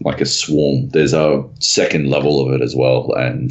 like 0.00 0.20
a 0.20 0.26
swarm. 0.26 0.88
There's 0.90 1.12
a 1.14 1.44
second 1.60 2.08
level 2.10 2.46
of 2.46 2.52
it 2.54 2.62
as 2.62 2.74
well, 2.76 3.12
and 3.14 3.50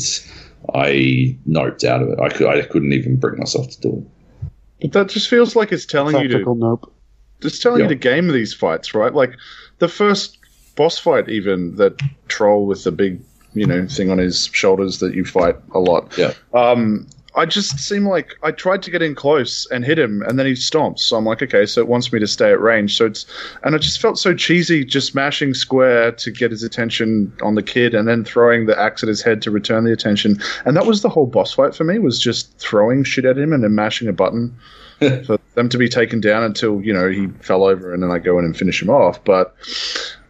I 0.73 1.37
noped 1.47 1.83
out 1.83 2.01
of 2.01 2.09
it. 2.09 2.19
I 2.19 2.29
could 2.29 2.47
I 2.47 2.61
couldn't 2.63 2.93
even 2.93 3.17
bring 3.17 3.39
myself 3.39 3.69
to 3.71 3.81
do 3.81 3.97
it. 3.97 4.51
But 4.81 4.91
that 4.93 5.09
just 5.09 5.29
feels 5.29 5.55
like 5.55 5.71
it's 5.71 5.85
telling 5.85 6.15
you 6.17 6.27
to 6.27 6.33
Tactical 6.35 6.55
nope. 6.55 6.93
just 7.41 7.61
telling 7.61 7.79
Yeah. 7.79 7.85
you 7.85 7.89
to 7.89 7.95
game 7.95 8.27
these 8.29 8.53
fights, 8.53 8.93
right? 8.93 9.13
Like 9.13 9.33
the 9.79 9.87
first 9.89 10.37
boss 10.75 10.97
fight, 10.97 11.27
even 11.29 11.75
that 11.75 11.99
troll 12.29 12.65
with 12.65 12.83
the 12.85 12.91
big, 12.91 13.21
you 13.53 13.65
know, 13.65 13.85
thing 13.87 14.09
on 14.09 14.17
his 14.17 14.45
shoulders 14.53 14.99
that 14.99 15.13
you 15.13 15.25
fight 15.25 15.55
a 15.73 15.79
lot. 15.79 16.17
Yeah. 16.17 16.33
Um, 16.53 17.07
I 17.35 17.45
just 17.45 17.77
seem 17.79 18.07
like 18.07 18.35
I 18.41 18.51
tried 18.51 18.81
to 18.83 18.91
get 18.91 19.01
in 19.01 19.13
close 19.13 19.67
and 19.71 19.85
hit 19.85 19.99
him, 19.99 20.23
and 20.23 20.39
then 20.39 20.45
he 20.45 20.53
stomps. 20.53 20.99
So 20.99 21.15
I'm 21.15 21.25
like, 21.25 21.41
okay, 21.43 21.65
so 21.65 21.79
it 21.79 21.87
wants 21.87 22.11
me 22.11 22.19
to 22.19 22.27
stay 22.27 22.51
at 22.51 22.59
range. 22.59 22.97
So 22.97 23.05
it's, 23.05 23.25
and 23.63 23.75
I 23.75 23.77
just 23.77 24.01
felt 24.01 24.17
so 24.17 24.33
cheesy, 24.33 24.83
just 24.83 25.13
mashing 25.13 25.53
square 25.53 26.11
to 26.11 26.31
get 26.31 26.51
his 26.51 26.63
attention 26.63 27.31
on 27.41 27.55
the 27.55 27.63
kid, 27.63 27.93
and 27.93 28.07
then 28.07 28.25
throwing 28.25 28.65
the 28.65 28.79
axe 28.79 29.03
at 29.03 29.09
his 29.09 29.21
head 29.21 29.41
to 29.43 29.51
return 29.51 29.83
the 29.83 29.91
attention. 29.91 30.39
And 30.65 30.75
that 30.75 30.87
was 30.87 31.01
the 31.01 31.09
whole 31.09 31.27
boss 31.27 31.53
fight 31.53 31.75
for 31.75 31.83
me. 31.83 31.99
Was 31.99 32.19
just 32.19 32.57
throwing 32.57 33.03
shit 33.03 33.25
at 33.25 33.37
him 33.37 33.53
and 33.53 33.63
then 33.63 33.75
mashing 33.75 34.07
a 34.07 34.13
button 34.13 34.57
for 34.99 35.37
them 35.53 35.69
to 35.69 35.77
be 35.77 35.87
taken 35.87 36.19
down 36.19 36.43
until 36.43 36.81
you 36.81 36.93
know 36.93 37.09
he 37.09 37.27
fell 37.41 37.63
over, 37.63 37.93
and 37.93 38.01
then 38.01 38.11
I 38.11 38.17
go 38.17 38.39
in 38.39 38.45
and 38.45 38.57
finish 38.57 38.81
him 38.81 38.89
off. 38.89 39.23
But 39.23 39.55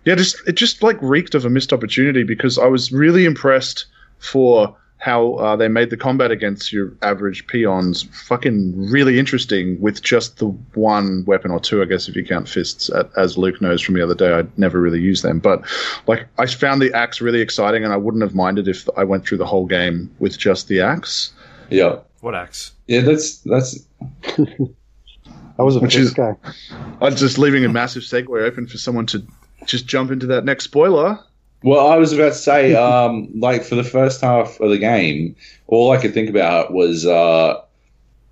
yeah, 0.04 0.16
just 0.16 0.36
it 0.48 0.54
just 0.54 0.84
like 0.84 1.02
reeked 1.02 1.34
of 1.34 1.46
a 1.46 1.50
missed 1.50 1.72
opportunity 1.72 2.24
because 2.24 2.58
I 2.58 2.68
was 2.68 2.92
really 2.92 3.26
impressed 3.26 3.86
for 4.20 4.76
how 5.02 5.36
uh, 5.36 5.56
they 5.56 5.70
made 5.70 5.90
the 5.90 5.96
combat 5.98 6.30
against 6.30 6.74
your 6.74 6.94
average 7.02 7.48
peons 7.48 8.04
fucking 8.28 8.90
really 8.92 9.18
interesting 9.18 9.80
with 9.80 10.02
just 10.02 10.38
the 10.40 10.48
one 10.74 11.24
weapon 11.26 11.52
or 11.52 11.60
two, 11.62 11.82
I 11.82 11.86
guess, 11.86 12.10
if 12.10 12.18
you 12.18 12.26
count 12.26 12.50
fists. 12.50 12.90
At, 12.90 13.10
as 13.18 13.38
Luke 13.38 13.62
knows 13.62 13.82
from 13.82 13.96
the 13.96 14.04
other 14.04 14.14
day, 14.14 14.34
I'd 14.34 14.58
never 14.60 14.82
really 14.82 15.00
used 15.00 15.24
them, 15.24 15.40
but 15.40 15.62
like 16.08 16.28
I 16.38 16.46
found 16.48 16.82
the 16.82 16.94
axe 16.94 17.22
really 17.22 17.40
exciting, 17.40 17.86
and 17.86 17.94
I 17.94 17.98
wouldn't 17.98 18.22
have 18.24 18.36
minded 18.36 18.68
if 18.68 18.90
I 18.98 19.06
went 19.06 19.26
through 19.26 19.38
the 19.38 19.46
whole 19.46 19.66
game 19.66 20.14
with 20.20 20.38
just 20.38 20.68
the 20.68 20.82
axe. 20.82 21.32
Yeah, 21.70 22.00
What 22.20 22.36
axe? 22.36 22.74
yeah. 22.88 23.02
That's 23.02 23.38
that's 23.40 23.80
I 25.58 25.64
was 25.64 25.76
a 25.76 25.80
Which 25.80 25.96
fist 25.96 26.08
is- 26.10 26.14
guy. 26.14 26.36
I'm 27.02 27.16
just 27.16 27.38
leaving 27.38 27.64
a 27.66 27.70
massive 27.70 28.04
segue 28.04 28.30
open 28.42 28.68
for 28.68 28.78
someone 28.78 29.06
to 29.08 29.24
just 29.66 29.88
jump 29.88 30.12
into 30.12 30.26
that 30.28 30.46
next 30.46 30.66
spoiler. 30.66 31.20
Well, 31.62 31.88
I 31.88 31.98
was 31.98 32.14
about 32.14 32.30
to 32.30 32.36
say, 32.36 32.74
um, 32.76 33.30
like 33.36 33.64
for 33.64 33.76
the 33.76 33.84
first 33.84 34.22
half 34.22 34.60
of 34.60 34.70
the 34.70 34.78
game, 34.78 35.36
all 35.68 35.92
I 35.92 35.98
could 35.98 36.14
think 36.14 36.30
about 36.30 36.74
was 36.74 37.06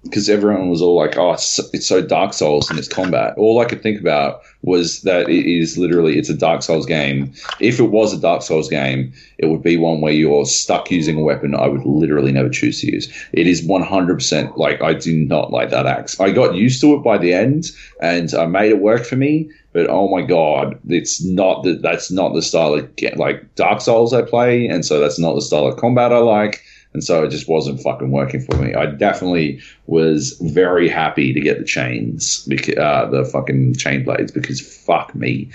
because 0.03 0.29
everyone 0.29 0.69
was 0.69 0.81
all 0.81 0.95
like, 0.95 1.17
"Oh, 1.17 1.33
it's, 1.33 1.59
it's 1.73 1.87
so 1.87 2.01
Dark 2.01 2.33
Souls 2.33 2.71
in 2.71 2.77
its 2.77 2.87
combat." 2.87 3.33
All 3.37 3.59
I 3.59 3.65
could 3.65 3.81
think 3.83 3.99
about 3.99 4.41
was 4.61 5.01
that 5.01 5.29
it 5.29 5.45
is 5.45 5.77
literally 5.77 6.17
it's 6.17 6.29
a 6.29 6.37
Dark 6.37 6.61
Souls 6.63 6.85
game. 6.85 7.33
If 7.59 7.79
it 7.79 7.91
was 7.91 8.13
a 8.13 8.19
Dark 8.19 8.41
Souls 8.41 8.69
game, 8.69 9.13
it 9.37 9.47
would 9.47 9.63
be 9.63 9.77
one 9.77 10.01
where 10.01 10.13
you're 10.13 10.45
stuck 10.45 10.89
using 10.91 11.17
a 11.19 11.23
weapon 11.23 11.55
I 11.55 11.67
would 11.67 11.85
literally 11.85 12.31
never 12.31 12.49
choose 12.49 12.81
to 12.81 12.91
use. 12.91 13.11
It 13.33 13.47
is 13.47 13.67
100% 13.67 14.57
like 14.57 14.81
I 14.81 14.93
do 14.93 15.15
not 15.15 15.51
like 15.51 15.69
that 15.71 15.85
axe. 15.85 16.19
I 16.19 16.31
got 16.31 16.55
used 16.55 16.81
to 16.81 16.93
it 16.95 17.03
by 17.03 17.17
the 17.17 17.33
end, 17.33 17.65
and 18.01 18.33
I 18.33 18.45
made 18.45 18.71
it 18.71 18.79
work 18.79 19.05
for 19.05 19.15
me. 19.15 19.49
But 19.77 19.91
oh 19.91 20.07
my 20.07 20.23
god, 20.23 20.79
it's 20.87 21.23
not 21.23 21.61
that. 21.61 21.83
That's 21.83 22.09
not 22.09 22.33
the 22.33 22.41
style 22.41 22.73
of 22.73 22.89
like 23.15 23.53
Dark 23.53 23.79
Souls 23.79 24.11
I 24.11 24.23
play, 24.23 24.65
and 24.65 24.83
so 24.83 24.99
that's 24.99 25.19
not 25.19 25.35
the 25.35 25.41
style 25.43 25.67
of 25.67 25.77
combat 25.77 26.11
I 26.11 26.17
like. 26.17 26.63
And 26.93 27.03
so 27.03 27.23
it 27.23 27.29
just 27.29 27.47
wasn't 27.47 27.83
fucking 27.83 28.09
working 28.09 28.41
for 28.41 28.57
me. 28.57 28.73
I 28.73 28.87
definitely 28.87 29.61
was 29.85 30.35
very 30.41 30.89
happy 30.89 31.31
to 31.31 31.39
get 31.39 31.59
the 31.59 31.63
chains, 31.63 32.43
because, 32.47 32.75
uh, 32.75 33.05
the 33.11 33.23
fucking 33.23 33.75
chain 33.75 34.03
blades, 34.03 34.31
because 34.31 34.59
fuck 34.61 35.13
me, 35.13 35.51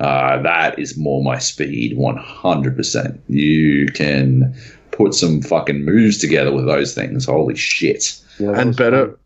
uh, 0.00 0.40
that 0.40 0.78
is 0.78 0.96
more 0.96 1.22
my 1.22 1.38
speed, 1.38 1.94
one 1.98 2.16
hundred 2.16 2.74
percent. 2.74 3.20
You 3.28 3.88
can 3.88 4.56
put 4.92 5.12
some 5.12 5.42
fucking 5.42 5.84
moves 5.84 6.16
together 6.16 6.54
with 6.54 6.64
those 6.64 6.94
things. 6.94 7.26
Holy 7.26 7.54
shit! 7.54 8.18
Yeah, 8.38 8.58
and 8.58 8.74
better 8.74 9.08
fun. 9.08 9.16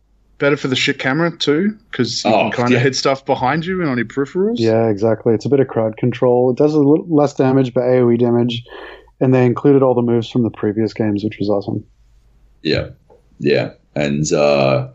Better 0.43 0.57
for 0.59 0.69
the 0.69 0.77
shit 0.77 0.99
camera 0.99 1.35
too 1.39 1.79
because 1.91 2.25
you 2.25 2.31
Oh, 2.31 2.43
can 2.51 2.51
kind 2.53 2.67
of 2.69 2.73
yeah. 2.73 2.79
hit 2.81 2.95
stuff 2.97 3.25
behind 3.25 3.65
you 3.65 3.81
and 3.81 3.89
on 3.89 3.97
your 3.97 4.07
peripherals 4.07 4.57
Yeah, 4.59 4.89
exactly. 4.89 5.33
It's 5.33 5.45
a 5.47 5.49
bit 5.49 5.61
of 5.61 5.69
crowd 5.69 5.97
control. 5.97 6.51
It 6.51 6.57
does 6.57 6.75
a 6.75 6.79
little 6.79 7.07
less 7.09 7.33
damage, 7.35 7.73
but 7.73 7.83
AOE 7.85 8.19
damage. 8.19 8.65
And 9.21 9.33
they 9.33 9.47
included 9.47 9.83
all 9.83 9.95
the 9.95 10.03
moves 10.03 10.29
from 10.29 10.43
the 10.43 10.51
previous 10.51 10.93
games, 10.93 11.23
which 11.25 11.39
was 11.39 11.49
awesome. 11.49 11.85
Yeah, 12.63 12.89
yeah, 13.39 13.75
and 13.95 14.31
uh, 14.33 14.89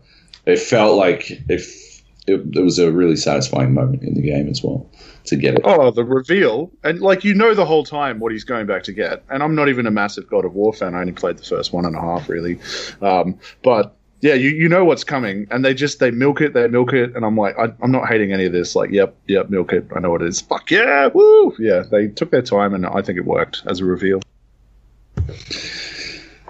it 0.46 0.58
felt 0.58 0.96
like 0.98 1.30
if 1.48 2.02
it, 2.26 2.42
it 2.56 2.62
was 2.62 2.78
a 2.78 2.92
really 2.92 3.16
satisfying 3.16 3.72
moment 3.74 4.02
in 4.02 4.12
the 4.14 4.20
game 4.22 4.48
as 4.48 4.62
well 4.62 4.86
to 5.24 5.36
get 5.36 5.54
it. 5.54 5.60
oh 5.64 5.90
the 5.90 6.04
reveal 6.04 6.70
and 6.84 7.00
like 7.00 7.22
you 7.24 7.34
know 7.34 7.52
the 7.52 7.64
whole 7.66 7.84
time 7.84 8.18
what 8.18 8.32
he's 8.32 8.44
going 8.44 8.66
back 8.66 8.82
to 8.82 8.92
get 8.94 9.22
and 9.28 9.42
i'm 9.42 9.54
not 9.54 9.68
even 9.68 9.86
a 9.86 9.90
massive 9.90 10.26
god 10.26 10.42
of 10.46 10.54
war 10.54 10.72
fan 10.72 10.94
i 10.94 11.00
only 11.00 11.12
played 11.12 11.36
the 11.36 11.42
first 11.44 11.70
one 11.70 11.84
and 11.84 11.94
a 11.94 12.00
half 12.00 12.30
really 12.30 12.58
um, 13.02 13.38
but 13.62 13.97
yeah 14.20 14.34
you, 14.34 14.50
you 14.50 14.68
know 14.68 14.84
what's 14.84 15.04
coming. 15.04 15.46
And 15.50 15.64
they 15.64 15.74
just 15.74 16.00
they 16.00 16.10
milk 16.10 16.40
it 16.40 16.54
they 16.54 16.68
milk 16.68 16.92
it. 16.92 17.14
And 17.14 17.24
i'm 17.24 17.36
like 17.36 17.58
I, 17.58 17.72
i'm 17.82 17.92
not 17.92 18.08
hating 18.08 18.32
any 18.32 18.46
of 18.46 18.52
this. 18.52 18.74
Like 18.76 18.90
yep 18.90 19.16
yep 19.26 19.50
milk 19.50 19.72
it. 19.72 19.86
I 19.94 20.00
know 20.00 20.10
what 20.10 20.22
it 20.22 20.28
is. 20.28 20.40
Fuck 20.40 20.70
yeah 20.70 21.08
woo! 21.08 21.54
Yeah 21.58 21.82
they 21.90 22.08
took 22.08 22.30
their 22.30 22.42
time 22.42 22.74
and 22.74 22.86
i 22.86 23.02
think 23.02 23.18
it 23.18 23.24
worked 23.24 23.62
as 23.66 23.80
a 23.80 23.84
reveal. 23.84 24.20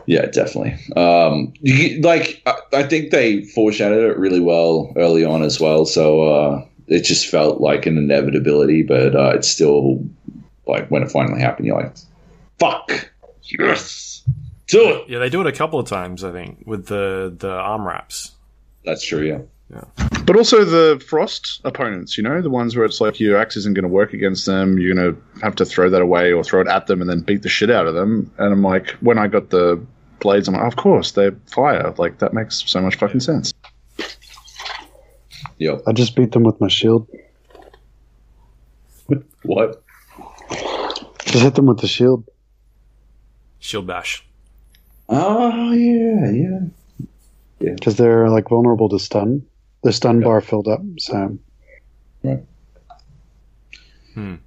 Yeah, 0.09 0.25
definitely. 0.25 0.75
Um, 0.97 1.53
you, 1.61 2.01
like 2.01 2.41
I, 2.47 2.55
I 2.73 2.83
think 2.85 3.11
they 3.11 3.45
foreshadowed 3.45 4.11
it 4.11 4.17
really 4.17 4.41
well 4.41 4.91
early 4.97 5.23
on 5.23 5.43
as 5.43 5.61
well, 5.61 5.85
so 5.85 6.23
uh, 6.23 6.67
it 6.87 7.05
just 7.05 7.29
felt 7.29 7.61
like 7.61 7.85
an 7.85 7.99
inevitability. 7.99 8.85
But 8.85 9.15
uh, 9.15 9.33
it's 9.35 9.49
still 9.49 10.03
like 10.67 10.91
when 10.91 11.03
it 11.03 11.11
finally 11.11 11.43
happened, 11.43 11.67
you're 11.67 11.77
like, 11.77 11.95
"Fuck, 12.59 13.11
yes, 13.43 14.23
do 14.69 14.89
it." 14.91 15.09
Yeah, 15.09 15.19
they 15.19 15.29
do 15.31 15.41
it 15.41 15.47
a 15.47 15.53
couple 15.53 15.79
of 15.79 15.87
times, 15.87 16.25
I 16.25 16.33
think, 16.33 16.63
with 16.67 16.87
the 16.87 17.35
the 17.37 17.51
arm 17.51 17.87
wraps. 17.87 18.33
That's 18.85 19.05
true. 19.05 19.23
Yeah. 19.23 19.41
Yeah. 19.71 19.85
But 20.25 20.37
also 20.37 20.65
the 20.65 21.03
frost 21.07 21.61
opponents, 21.65 22.17
you 22.17 22.25
know, 22.25 22.41
the 22.41 22.51
ones 22.51 22.75
where 22.75 22.87
it's 22.87 23.01
like 23.03 23.21
your 23.21 23.37
axe 23.37 23.57
isn't 23.57 23.75
going 23.75 23.83
to 23.83 23.89
work 23.89 24.15
against 24.15 24.47
them. 24.47 24.79
You're 24.79 24.95
going 24.95 25.15
to 25.15 25.41
have 25.43 25.55
to 25.57 25.65
throw 25.67 25.91
that 25.91 26.01
away 26.01 26.33
or 26.33 26.43
throw 26.43 26.63
it 26.63 26.69
at 26.69 26.87
them 26.87 27.01
and 27.01 27.09
then 27.09 27.21
beat 27.21 27.43
the 27.43 27.49
shit 27.51 27.71
out 27.71 27.87
of 27.87 27.95
them. 27.95 28.33
And 28.39 28.53
I'm 28.53 28.63
like, 28.63 28.91
when 29.01 29.19
I 29.19 29.27
got 29.27 29.51
the 29.51 29.85
blades, 30.21 30.49
I'm 30.49 30.55
like, 30.55 30.65
of 30.65 30.77
course, 30.77 31.13
they're 31.13 31.37
fire. 31.47 31.95
Like, 31.99 32.19
that 32.19 32.33
makes 32.33 32.63
so 32.67 32.81
much 32.81 32.97
fucking 32.97 33.21
sense. 33.21 33.53
Yep. 35.59 35.83
I 35.87 35.93
just 35.93 36.17
beat 36.17 36.33
them 36.33 36.45
with 36.45 36.61
my 36.61 36.69
shield. 36.69 37.07
What? 39.43 39.83
Just 41.25 41.45
hit 41.45 41.55
them 41.55 41.67
with 41.67 41.81
the 41.81 41.89
shield. 41.89 42.25
Shield 43.59 43.87
bash. 43.87 44.28
Oh 45.09 45.73
yeah, 45.73 46.31
yeah. 46.31 46.61
Because 47.75 47.97
they're 47.97 48.29
like 48.29 48.49
vulnerable 48.49 48.89
to 48.91 48.99
stun. 48.99 49.45
The 49.83 49.93
stun 49.93 50.21
bar 50.21 50.41
filled 50.41 50.69
up, 50.69 50.81
so 50.99 51.39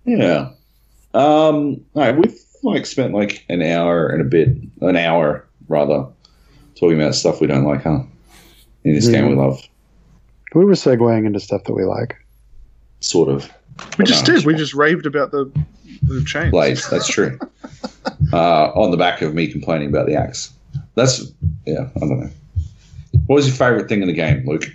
Yeah. 0.05 0.51
Um, 1.13 1.81
all 1.93 2.03
right, 2.03 2.15
we've 2.15 2.37
like 2.63 2.85
spent 2.85 3.13
like 3.13 3.45
an 3.49 3.61
hour 3.61 4.07
and 4.07 4.21
a 4.21 4.25
bit, 4.25 4.49
an 4.81 4.95
hour 4.97 5.47
rather, 5.67 6.05
talking 6.75 7.01
about 7.01 7.15
stuff 7.15 7.41
we 7.41 7.47
don't 7.47 7.65
like, 7.65 7.83
huh? 7.83 8.03
In 8.83 8.93
this 8.93 9.07
game 9.07 9.29
we 9.29 9.35
love, 9.35 9.61
we 10.53 10.65
were 10.65 10.73
segueing 10.73 11.25
into 11.25 11.39
stuff 11.39 11.63
that 11.65 11.73
we 11.73 11.83
like. 11.83 12.15
sort 12.99 13.29
of. 13.29 13.51
We 13.97 14.05
just 14.05 14.27
No, 14.27 14.35
did. 14.35 14.45
We 14.45 14.53
just 14.55 14.73
raved 14.73 15.05
about 15.05 15.31
the, 15.31 15.45
the 15.45 15.53
chains. 15.55 15.80
Blades, 16.51 16.89
that's 16.89 17.07
true. 17.07 17.39
uh, 18.33 18.71
on 18.71 18.91
the 18.91 18.97
back 18.97 19.21
of 19.21 19.33
me 19.33 19.47
complaining 19.47 19.89
about 19.89 20.07
the 20.07 20.15
axe. 20.15 20.53
That's, 20.95 21.31
yeah, 21.65 21.89
I 21.95 21.99
don't 21.99 22.19
know. 22.19 22.29
What 23.25 23.35
was 23.35 23.47
your 23.47 23.55
favorite 23.55 23.87
thing 23.87 24.01
in 24.01 24.07
the 24.07 24.13
game, 24.13 24.45
Luke? 24.45 24.65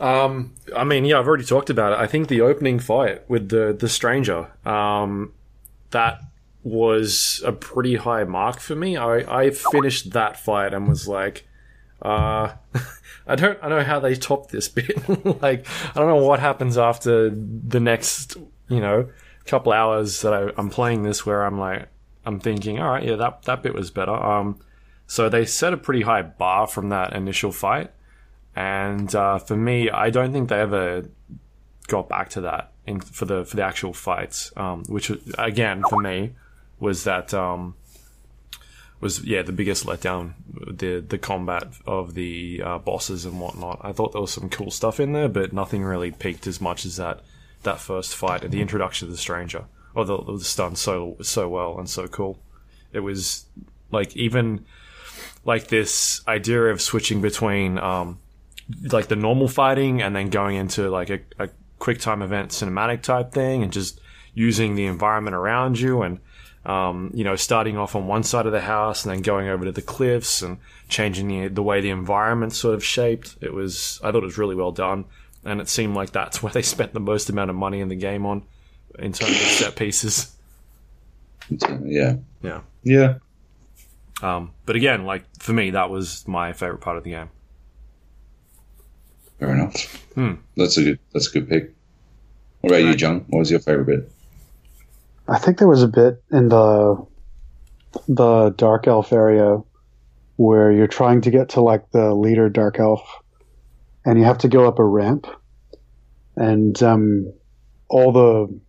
Um, 0.00 0.54
I 0.76 0.84
mean, 0.84 1.04
yeah, 1.04 1.18
I've 1.18 1.26
already 1.26 1.44
talked 1.44 1.70
about 1.70 1.92
it. 1.92 1.98
I 1.98 2.06
think 2.06 2.28
the 2.28 2.40
opening 2.40 2.78
fight 2.78 3.28
with 3.28 3.48
the 3.48 3.74
the 3.78 3.88
stranger, 3.88 4.50
um, 4.66 5.32
that 5.90 6.20
was 6.62 7.42
a 7.44 7.52
pretty 7.52 7.96
high 7.96 8.24
mark 8.24 8.60
for 8.60 8.74
me. 8.74 8.96
I, 8.96 9.44
I 9.44 9.50
finished 9.50 10.10
that 10.12 10.38
fight 10.38 10.74
and 10.74 10.88
was 10.88 11.06
like, 11.06 11.46
uh, 12.02 12.52
I 13.26 13.36
don't 13.36 13.58
I 13.62 13.68
know 13.68 13.82
how 13.82 14.00
they 14.00 14.14
top 14.14 14.50
this 14.50 14.68
bit. 14.68 15.08
like, 15.42 15.66
I 15.90 15.92
don't 15.94 16.08
know 16.08 16.24
what 16.24 16.40
happens 16.40 16.76
after 16.76 17.30
the 17.30 17.80
next, 17.80 18.36
you 18.68 18.80
know, 18.80 19.08
couple 19.46 19.72
hours 19.72 20.22
that 20.22 20.32
I, 20.32 20.50
I'm 20.56 20.70
playing 20.70 21.02
this, 21.02 21.24
where 21.26 21.44
I'm 21.44 21.58
like, 21.58 21.88
I'm 22.24 22.40
thinking, 22.40 22.80
all 22.80 22.90
right, 22.90 23.04
yeah, 23.04 23.16
that 23.16 23.42
that 23.42 23.62
bit 23.62 23.74
was 23.74 23.90
better. 23.90 24.14
Um, 24.14 24.58
so 25.06 25.28
they 25.28 25.44
set 25.44 25.72
a 25.72 25.76
pretty 25.76 26.02
high 26.02 26.22
bar 26.22 26.66
from 26.66 26.88
that 26.88 27.12
initial 27.12 27.52
fight. 27.52 27.90
And 28.56 29.12
uh, 29.14 29.38
for 29.38 29.56
me, 29.56 29.90
I 29.90 30.10
don't 30.10 30.32
think 30.32 30.48
they 30.48 30.60
ever 30.60 31.04
got 31.88 32.08
back 32.08 32.30
to 32.30 32.40
that 32.42 32.72
in, 32.86 33.00
for 33.00 33.24
the 33.24 33.44
for 33.44 33.56
the 33.56 33.64
actual 33.64 33.92
fights. 33.92 34.52
Um, 34.56 34.84
which 34.88 35.10
again 35.38 35.82
for 35.88 36.00
me 36.00 36.34
was 36.78 37.04
that 37.04 37.34
um, 37.34 37.74
was 39.00 39.24
yeah 39.24 39.42
the 39.42 39.52
biggest 39.52 39.86
letdown 39.86 40.34
the 40.66 41.00
the 41.00 41.18
combat 41.18 41.64
of 41.86 42.14
the 42.14 42.62
uh, 42.64 42.78
bosses 42.78 43.24
and 43.24 43.40
whatnot. 43.40 43.80
I 43.82 43.92
thought 43.92 44.12
there 44.12 44.20
was 44.20 44.32
some 44.32 44.48
cool 44.48 44.70
stuff 44.70 45.00
in 45.00 45.12
there, 45.12 45.28
but 45.28 45.52
nothing 45.52 45.84
really 45.84 46.12
peaked 46.12 46.46
as 46.46 46.60
much 46.60 46.86
as 46.86 46.96
that 46.96 47.20
that 47.64 47.80
first 47.80 48.14
fight 48.14 48.42
and 48.42 48.52
the 48.52 48.60
introduction 48.60 49.06
of 49.06 49.12
the 49.12 49.18
stranger 49.18 49.64
although 49.96 50.18
the, 50.18 50.32
was 50.32 50.54
done 50.54 50.76
so 50.76 51.16
so 51.22 51.48
well 51.48 51.78
and 51.78 51.88
so 51.88 52.06
cool. 52.06 52.38
It 52.92 53.00
was 53.00 53.46
like 53.90 54.16
even 54.16 54.64
like 55.44 55.68
this 55.68 56.22
idea 56.26 56.64
of 56.64 56.80
switching 56.80 57.20
between 57.20 57.78
um, 57.78 58.18
like 58.90 59.08
the 59.08 59.16
normal 59.16 59.48
fighting 59.48 60.02
and 60.02 60.14
then 60.14 60.30
going 60.30 60.56
into 60.56 60.90
like 60.90 61.10
a, 61.10 61.20
a 61.38 61.48
quick 61.78 61.98
time 61.98 62.22
event 62.22 62.50
cinematic 62.50 63.02
type 63.02 63.32
thing 63.32 63.62
and 63.62 63.72
just 63.72 64.00
using 64.32 64.74
the 64.74 64.86
environment 64.86 65.36
around 65.36 65.78
you 65.78 66.02
and 66.02 66.18
um, 66.64 67.10
you 67.12 67.24
know 67.24 67.36
starting 67.36 67.76
off 67.76 67.94
on 67.94 68.06
one 68.06 68.22
side 68.22 68.46
of 68.46 68.52
the 68.52 68.60
house 68.62 69.04
and 69.04 69.14
then 69.14 69.22
going 69.22 69.48
over 69.48 69.66
to 69.66 69.72
the 69.72 69.82
cliffs 69.82 70.40
and 70.40 70.58
changing 70.88 71.28
the, 71.28 71.48
the 71.48 71.62
way 71.62 71.80
the 71.80 71.90
environment 71.90 72.54
sort 72.54 72.74
of 72.74 72.82
shaped 72.82 73.36
it 73.42 73.52
was 73.52 74.00
i 74.02 74.10
thought 74.10 74.22
it 74.22 74.26
was 74.26 74.38
really 74.38 74.54
well 74.54 74.72
done 74.72 75.04
and 75.44 75.60
it 75.60 75.68
seemed 75.68 75.94
like 75.94 76.10
that's 76.12 76.42
where 76.42 76.52
they 76.52 76.62
spent 76.62 76.92
the 76.94 77.00
most 77.00 77.28
amount 77.30 77.50
of 77.50 77.56
money 77.56 77.80
in 77.80 77.88
the 77.88 77.96
game 77.96 78.24
on 78.26 78.42
in 78.98 79.12
terms 79.12 79.30
of 79.32 79.36
set 79.48 79.76
pieces 79.76 80.34
Yeah. 81.50 82.16
yeah 82.42 82.60
Yeah. 82.82 83.14
um, 84.22 84.52
but 84.66 84.76
again 84.76 85.04
like 85.04 85.24
for 85.38 85.52
me 85.52 85.70
that 85.70 85.90
was 85.90 86.26
my 86.28 86.52
favorite 86.52 86.80
part 86.80 86.96
of 86.96 87.04
the 87.04 87.10
game 87.10 87.28
Fair 89.40 89.50
enough. 89.52 89.74
Hmm. 90.14 90.34
That's 90.56 90.76
a 90.78 90.84
good. 90.84 90.98
That's 91.12 91.28
a 91.28 91.32
good 91.32 91.48
pick. 91.48 91.74
What 92.60 92.70
about 92.70 92.84
you, 92.84 92.94
John? 92.94 93.24
What 93.28 93.40
was 93.40 93.50
your 93.50 93.58
favorite 93.58 93.86
bit? 93.86 94.10
I 95.26 95.38
think 95.38 95.58
there 95.58 95.66
was 95.68 95.82
a 95.82 95.88
bit 95.88 96.22
in 96.30 96.48
the 96.50 97.04
the 98.08 98.50
dark 98.50 98.86
elf 98.86 99.12
area 99.12 99.58
where 100.36 100.70
you're 100.70 100.86
trying 100.86 101.20
to 101.22 101.30
get 101.32 101.48
to 101.50 101.60
like 101.60 101.90
the 101.90 102.14
leader 102.14 102.48
dark 102.48 102.78
elf, 102.78 103.02
and 104.04 104.18
you 104.18 104.24
have 104.24 104.38
to 104.38 104.48
go 104.48 104.66
up 104.66 104.78
a 104.78 104.84
ramp, 104.84 105.26
and 106.36 106.80
um, 106.82 107.32
all 107.88 108.12
the 108.12 108.60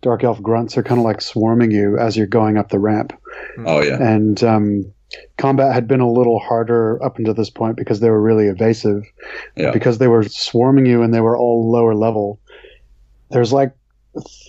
dark 0.00 0.22
elf 0.24 0.40
grunts 0.42 0.76
are 0.78 0.82
kind 0.82 1.00
of 1.00 1.04
like 1.04 1.20
swarming 1.20 1.70
you 1.70 1.98
as 1.98 2.16
you're 2.16 2.26
going 2.26 2.56
up 2.56 2.68
the 2.70 2.78
ramp, 2.78 3.12
Oh 3.66 3.82
yeah. 3.82 4.00
and 4.02 4.42
um, 4.44 4.92
combat 5.38 5.72
had 5.74 5.88
been 5.88 6.00
a 6.00 6.10
little 6.10 6.38
harder 6.38 7.02
up 7.02 7.18
until 7.18 7.34
this 7.34 7.50
point 7.50 7.76
because 7.76 8.00
they 8.00 8.10
were 8.10 8.20
really 8.22 8.46
evasive 8.46 9.02
Yeah. 9.56 9.72
because 9.72 9.98
they 9.98 10.06
were 10.08 10.22
swarming 10.24 10.86
you 10.86 11.02
and 11.02 11.12
they 11.12 11.20
were 11.20 11.36
all 11.36 11.70
lower 11.70 11.94
level. 11.94 12.38
There's 13.30 13.52
like 13.52 13.72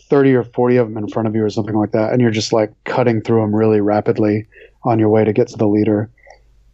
30 0.10 0.36
or 0.36 0.44
40 0.44 0.78
of 0.78 0.88
them 0.88 0.98
in 0.98 1.10
front 1.10 1.28
of 1.28 1.36
you 1.36 1.44
or 1.44 1.50
something 1.50 1.76
like 1.76 1.92
that. 1.92 2.12
And 2.14 2.22
you're 2.22 2.32
just 2.32 2.54
like 2.54 2.72
cutting 2.86 3.22
through 3.22 3.42
them 3.42 3.54
really 3.56 3.82
rapidly 3.82 4.48
on 4.84 5.00
your 5.00 5.10
way 5.10 5.24
to 5.26 5.34
get 5.34 5.48
to 5.50 5.58
the 5.58 5.68
leader. 5.68 6.10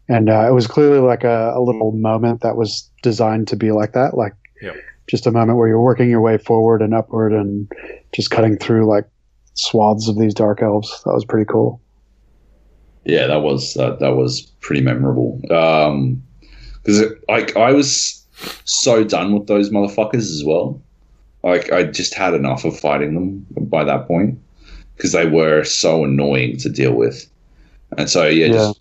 And 0.07 0.29
uh, 0.29 0.47
it 0.47 0.53
was 0.53 0.67
clearly 0.67 0.99
like 0.99 1.23
a, 1.23 1.53
a 1.55 1.61
little 1.61 1.91
moment 1.93 2.41
that 2.41 2.57
was 2.57 2.89
designed 3.09 3.47
to 3.47 3.55
be 3.55 3.71
like 3.71 3.93
that. 3.93 4.17
Like 4.17 4.33
Yep. 4.61 4.75
just 5.07 5.27
a 5.27 5.31
moment 5.31 5.57
where 5.57 5.67
you're 5.67 5.81
working 5.81 6.09
your 6.09 6.21
way 6.21 6.37
forward 6.37 6.81
and 6.81 6.93
upward 6.93 7.31
and 7.33 7.71
just 8.13 8.31
cutting 8.31 8.57
through 8.57 8.85
like 8.87 9.05
swaths 9.53 10.09
of 10.09 10.17
these 10.17 10.33
dark 10.33 10.61
elves. 10.61 10.89
That 11.05 11.13
was 11.13 11.23
pretty 11.23 11.45
cool. 11.45 11.79
Yeah, 13.05 13.27
that 13.27 13.41
was 13.43 13.77
uh, 13.77 13.95
that 13.97 14.15
was 14.15 14.41
pretty 14.61 14.81
memorable. 14.81 15.39
Um 15.53 16.21
'cause 16.83 16.99
because 16.99 17.13
like 17.29 17.55
I 17.55 17.71
was 17.71 18.21
so 18.65 19.03
done 19.03 19.33
with 19.37 19.47
those 19.47 19.69
motherfuckers 19.69 20.29
as 20.31 20.43
well. 20.45 20.81
Like 21.43 21.71
I 21.71 21.83
just 21.83 22.15
had 22.15 22.33
enough 22.33 22.65
of 22.65 22.77
fighting 22.77 23.13
them 23.13 23.45
by 23.69 23.83
that 23.83 24.07
point 24.07 24.39
because 24.95 25.11
they 25.11 25.27
were 25.27 25.63
so 25.63 26.03
annoying 26.03 26.57
to 26.57 26.69
deal 26.69 26.93
with, 26.95 27.29
and 27.99 28.09
so 28.09 28.25
yeah, 28.25 28.47
Yeah. 28.47 28.51
just 28.53 28.79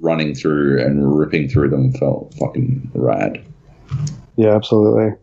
running 0.00 0.34
through 0.34 0.82
and 0.84 1.16
ripping 1.18 1.48
through 1.48 1.70
them 1.70 1.90
felt 1.94 2.34
fucking 2.38 2.90
rad. 2.92 3.40
Yeah, 4.36 4.54
absolutely. 4.54 5.16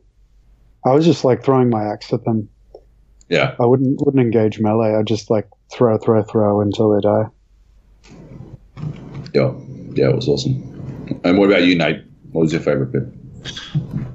I 0.86 0.94
was 0.94 1.06
just 1.06 1.24
like 1.24 1.44
throwing 1.44 1.70
my 1.70 1.84
axe 1.84 2.12
at 2.14 2.24
them. 2.24 2.50
Yeah, 3.30 3.56
I 3.60 3.66
wouldn't 3.66 4.00
wouldn't 4.06 4.22
engage 4.22 4.60
melee. 4.60 4.96
I 4.96 5.04
just 5.04 5.30
like 5.30 5.48
throw, 5.72 5.98
throw, 5.98 6.24
throw 6.24 6.62
until 6.62 6.94
they 6.94 7.02
die. 7.02 7.26
yeah, 9.34 9.54
yeah, 9.94 10.10
it 10.10 10.16
was 10.16 10.28
awesome. 10.28 10.68
And 11.24 11.38
what 11.38 11.50
about 11.50 11.64
you, 11.64 11.78
Nate? 11.78 12.04
What 12.32 12.42
was 12.42 12.54
your 12.54 12.62
favorite 12.62 12.92
bit? 12.92 13.04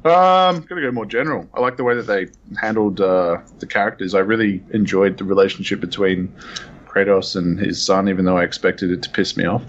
Um, 0.07 0.61
gonna 0.61 0.83
go 0.83 0.93
more 0.93 1.07
general. 1.07 1.49
I 1.55 1.61
like 1.61 1.77
the 1.77 1.85
way 1.85 1.95
that 1.95 2.07
they 2.07 2.29
handled 2.61 3.01
uh, 3.01 3.39
the 3.59 3.67
characters. 3.67 4.15
I 4.15 4.21
really 4.21 4.63
enjoyed 4.73 5.19
the 5.19 5.25
relationship 5.25 5.81
between 5.81 6.33
Kratos 6.87 7.35
and 7.37 7.59
his 7.59 7.85
son, 7.85 8.09
even 8.09 8.25
though 8.25 8.37
I 8.37 8.45
expected 8.45 8.91
it 8.91 9.03
to 9.03 9.11
piss 9.11 9.37
me 9.37 9.45
off. 9.45 9.63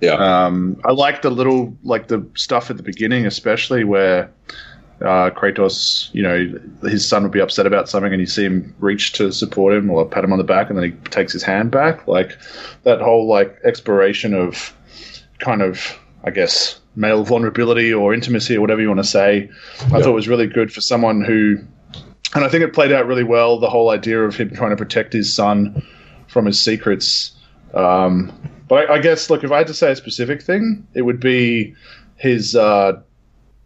Yeah, 0.00 0.14
Um, 0.14 0.80
I 0.84 0.92
like 0.92 1.22
the 1.22 1.30
little, 1.30 1.76
like 1.82 2.08
the 2.08 2.24
stuff 2.34 2.70
at 2.70 2.76
the 2.76 2.82
beginning, 2.82 3.26
especially 3.26 3.82
where 3.84 4.30
uh, 5.00 5.30
Kratos, 5.30 6.12
you 6.12 6.22
know, 6.22 6.60
his 6.88 7.08
son 7.08 7.22
would 7.22 7.32
be 7.32 7.40
upset 7.40 7.66
about 7.66 7.88
something, 7.88 8.12
and 8.12 8.20
you 8.20 8.26
see 8.26 8.44
him 8.44 8.74
reach 8.78 9.12
to 9.14 9.32
support 9.32 9.74
him 9.74 9.90
or 9.90 10.04
pat 10.06 10.24
him 10.24 10.32
on 10.32 10.38
the 10.38 10.44
back, 10.44 10.68
and 10.68 10.78
then 10.78 10.84
he 10.84 11.10
takes 11.10 11.32
his 11.32 11.42
hand 11.42 11.70
back. 11.70 12.06
Like 12.06 12.38
that 12.82 13.00
whole 13.00 13.28
like 13.28 13.58
exploration 13.64 14.34
of 14.34 14.74
kind 15.38 15.62
of, 15.62 15.98
I 16.24 16.30
guess, 16.30 16.80
male 16.96 17.22
vulnerability 17.24 17.92
or 17.92 18.12
intimacy 18.12 18.56
or 18.56 18.60
whatever 18.60 18.80
you 18.80 18.88
want 18.88 18.98
to 18.98 19.04
say. 19.04 19.48
I 19.92 20.02
thought 20.02 20.12
was 20.12 20.28
really 20.28 20.48
good 20.48 20.72
for 20.72 20.80
someone 20.80 21.22
who, 21.22 21.58
and 22.34 22.44
I 22.44 22.48
think 22.48 22.64
it 22.64 22.72
played 22.72 22.90
out 22.92 23.06
really 23.06 23.24
well. 23.24 23.60
The 23.60 23.70
whole 23.70 23.90
idea 23.90 24.22
of 24.22 24.36
him 24.36 24.50
trying 24.50 24.70
to 24.70 24.76
protect 24.76 25.12
his 25.12 25.32
son 25.32 25.80
from 26.26 26.46
his 26.46 26.58
secrets. 26.58 27.32
Um, 27.72 28.32
but 28.68 28.88
I, 28.90 28.94
I 28.94 28.98
guess, 28.98 29.30
look, 29.30 29.44
if 29.44 29.50
I 29.52 29.58
had 29.58 29.66
to 29.68 29.74
say 29.74 29.92
a 29.92 29.96
specific 29.96 30.42
thing, 30.42 30.86
it 30.94 31.02
would 31.02 31.20
be 31.20 31.74
his 32.16 32.54
uh, 32.56 33.00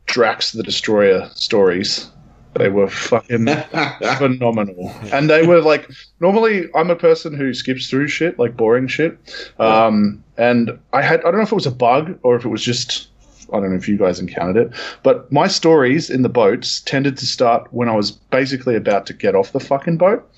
Drax 0.06 0.52
the 0.52 0.62
Destroyer 0.62 1.28
stories. 1.34 2.10
They 2.54 2.68
were 2.68 2.88
fucking 2.88 3.46
phenomenal. 4.18 4.94
And 5.12 5.30
they 5.30 5.46
were 5.46 5.62
like, 5.62 5.88
normally 6.20 6.68
I'm 6.74 6.90
a 6.90 6.96
person 6.96 7.34
who 7.34 7.54
skips 7.54 7.88
through 7.88 8.08
shit, 8.08 8.38
like 8.38 8.56
boring 8.56 8.88
shit. 8.88 9.18
Um, 9.58 10.22
and 10.36 10.78
I 10.92 11.00
had, 11.02 11.20
I 11.20 11.24
don't 11.30 11.36
know 11.36 11.42
if 11.42 11.52
it 11.52 11.54
was 11.54 11.66
a 11.66 11.70
bug 11.70 12.18
or 12.22 12.36
if 12.36 12.44
it 12.44 12.48
was 12.48 12.62
just, 12.62 13.08
I 13.54 13.60
don't 13.60 13.70
know 13.70 13.76
if 13.76 13.88
you 13.88 13.96
guys 13.96 14.20
encountered 14.20 14.66
it, 14.66 14.72
but 15.02 15.32
my 15.32 15.46
stories 15.48 16.10
in 16.10 16.20
the 16.22 16.28
boats 16.28 16.80
tended 16.80 17.16
to 17.18 17.26
start 17.26 17.68
when 17.72 17.88
I 17.88 17.96
was 17.96 18.10
basically 18.10 18.76
about 18.76 19.06
to 19.06 19.14
get 19.14 19.34
off 19.34 19.52
the 19.52 19.60
fucking 19.60 19.96
boat. 19.96 20.28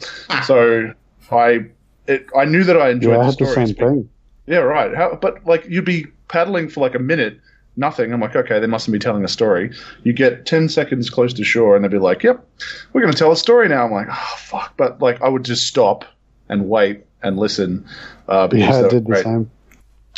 So 0.44 0.92
I, 1.32 1.66
it, 2.06 2.26
I 2.36 2.44
knew 2.44 2.62
that 2.62 2.76
I 2.76 2.90
enjoyed 2.90 3.14
Yeah, 3.14 3.16
I 3.16 3.20
the 3.22 3.24
had 3.24 3.38
the 3.38 3.46
stories. 3.46 3.68
same 3.70 3.74
thing. 3.76 4.08
Yeah, 4.46 4.58
right. 4.58 4.94
How, 4.94 5.16
but 5.16 5.44
like 5.46 5.66
you'd 5.68 5.84
be 5.84 6.06
paddling 6.28 6.68
for 6.68 6.80
like 6.80 6.94
a 6.94 6.98
minute, 6.98 7.40
nothing. 7.76 8.12
I'm 8.12 8.20
like, 8.20 8.36
okay, 8.36 8.60
they 8.60 8.66
mustn't 8.66 8.92
be 8.92 8.98
telling 8.98 9.24
a 9.24 9.28
story. 9.28 9.72
You 10.02 10.12
get 10.12 10.46
ten 10.46 10.68
seconds 10.68 11.10
close 11.10 11.32
to 11.34 11.44
shore, 11.44 11.76
and 11.76 11.84
they'd 11.84 11.90
be 11.90 11.98
like, 11.98 12.22
"Yep, 12.22 12.46
we're 12.92 13.00
going 13.00 13.12
to 13.12 13.18
tell 13.18 13.32
a 13.32 13.36
story 13.36 13.68
now." 13.68 13.84
I'm 13.84 13.92
like, 13.92 14.08
oh 14.10 14.34
fuck. 14.38 14.76
But 14.76 15.00
like, 15.00 15.22
I 15.22 15.28
would 15.28 15.44
just 15.44 15.66
stop 15.66 16.04
and 16.48 16.68
wait 16.68 17.04
and 17.22 17.38
listen. 17.38 17.86
Uh, 18.28 18.46
because 18.48 18.68
Yeah, 18.68 18.76
I 18.76 18.82
were 18.82 18.88
did 18.90 19.06
the 19.06 19.22
same. 19.22 19.50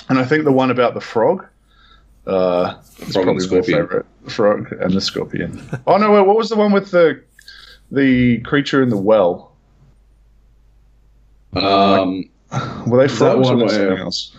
And 0.09 0.19
I 0.19 0.25
think 0.25 0.45
the 0.45 0.53
one 0.53 0.71
about 0.71 0.95
the 0.95 1.01
frog. 1.01 1.47
Uh, 2.27 2.75
is 2.99 3.13
Frog 3.13 3.15
and 3.15 3.15
probably 3.15 3.35
my 3.35 3.39
scorpion. 3.39 3.79
favorite. 3.83 4.07
Frog 4.29 4.73
and 4.73 4.93
the 4.93 5.01
scorpion. 5.01 5.69
oh 5.87 5.97
no! 5.97 6.13
Wait, 6.13 6.27
what 6.27 6.37
was 6.37 6.49
the 6.49 6.57
one 6.57 6.73
with 6.73 6.91
the 6.91 7.23
the 7.93 8.41
creature 8.41 8.83
in 8.83 8.89
the 8.89 8.97
well? 8.97 9.53
um, 11.55 12.25
Were 12.87 12.99
they 12.99 13.05
Is 13.13 13.19
that 13.19 13.33
frogs 13.35 13.49
or 13.49 13.55
one 13.57 13.63
was 13.65 13.73
where- 13.73 13.87
something 13.89 14.05
else? 14.05 14.37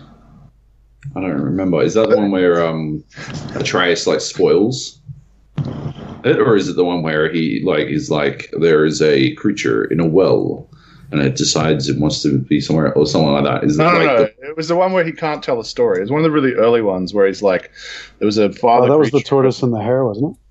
I 1.16 1.22
don't 1.22 1.42
remember. 1.42 1.82
Is 1.82 1.94
that 1.94 2.10
the 2.10 2.18
one 2.18 2.32
where 2.32 2.66
um, 2.68 3.04
Atreus 3.56 4.06
like 4.08 4.20
spoils 4.22 5.00
it, 6.26 6.38
or 6.40 6.56
is 6.56 6.68
it 6.68 6.76
the 6.76 6.84
one 6.84 7.02
where 7.02 7.32
he 7.32 7.62
like 7.64 7.88
is 7.88 8.12
like 8.12 8.50
there 8.60 8.84
is 8.86 9.02
a 9.02 9.34
creature 9.36 9.86
in 9.86 10.00
a 10.02 10.06
well 10.06 10.68
and 11.12 11.22
it 11.22 11.36
decides 11.38 11.88
it 11.88 11.98
wants 12.00 12.22
to 12.24 12.38
be 12.40 12.60
somewhere 12.60 12.94
or 12.94 13.06
something 13.06 13.32
like 13.32 13.46
that? 13.46 13.64
Is 13.64 13.78
No, 13.78 13.88
it 13.88 13.94
no, 13.94 13.98
like 14.00 14.06
no. 14.08 14.18
the- 14.42 14.50
It 14.50 14.58
was 14.58 14.68
the 14.68 14.76
one 14.76 14.92
where 14.92 15.06
he 15.06 15.14
can't 15.14 15.42
tell 15.42 15.60
a 15.60 15.66
story. 15.66 16.00
It 16.00 16.02
was 16.02 16.12
one 16.12 16.20
of 16.20 16.24
the 16.26 16.32
really 16.32 16.54
early 16.54 16.82
ones 16.82 17.14
where 17.14 17.26
he's 17.26 17.42
like, 17.42 17.72
there 18.20 18.26
was 18.26 18.38
a 18.38 18.46
Oh, 18.46 18.52
father. 18.52 18.90
that 18.90 18.98
was 19.00 19.12
the 19.12 19.22
tortoise 19.22 19.64
and 19.64 19.74
the 19.74 19.80
hare, 19.82 20.04
wasn't 20.06 20.36
it? 20.36 20.42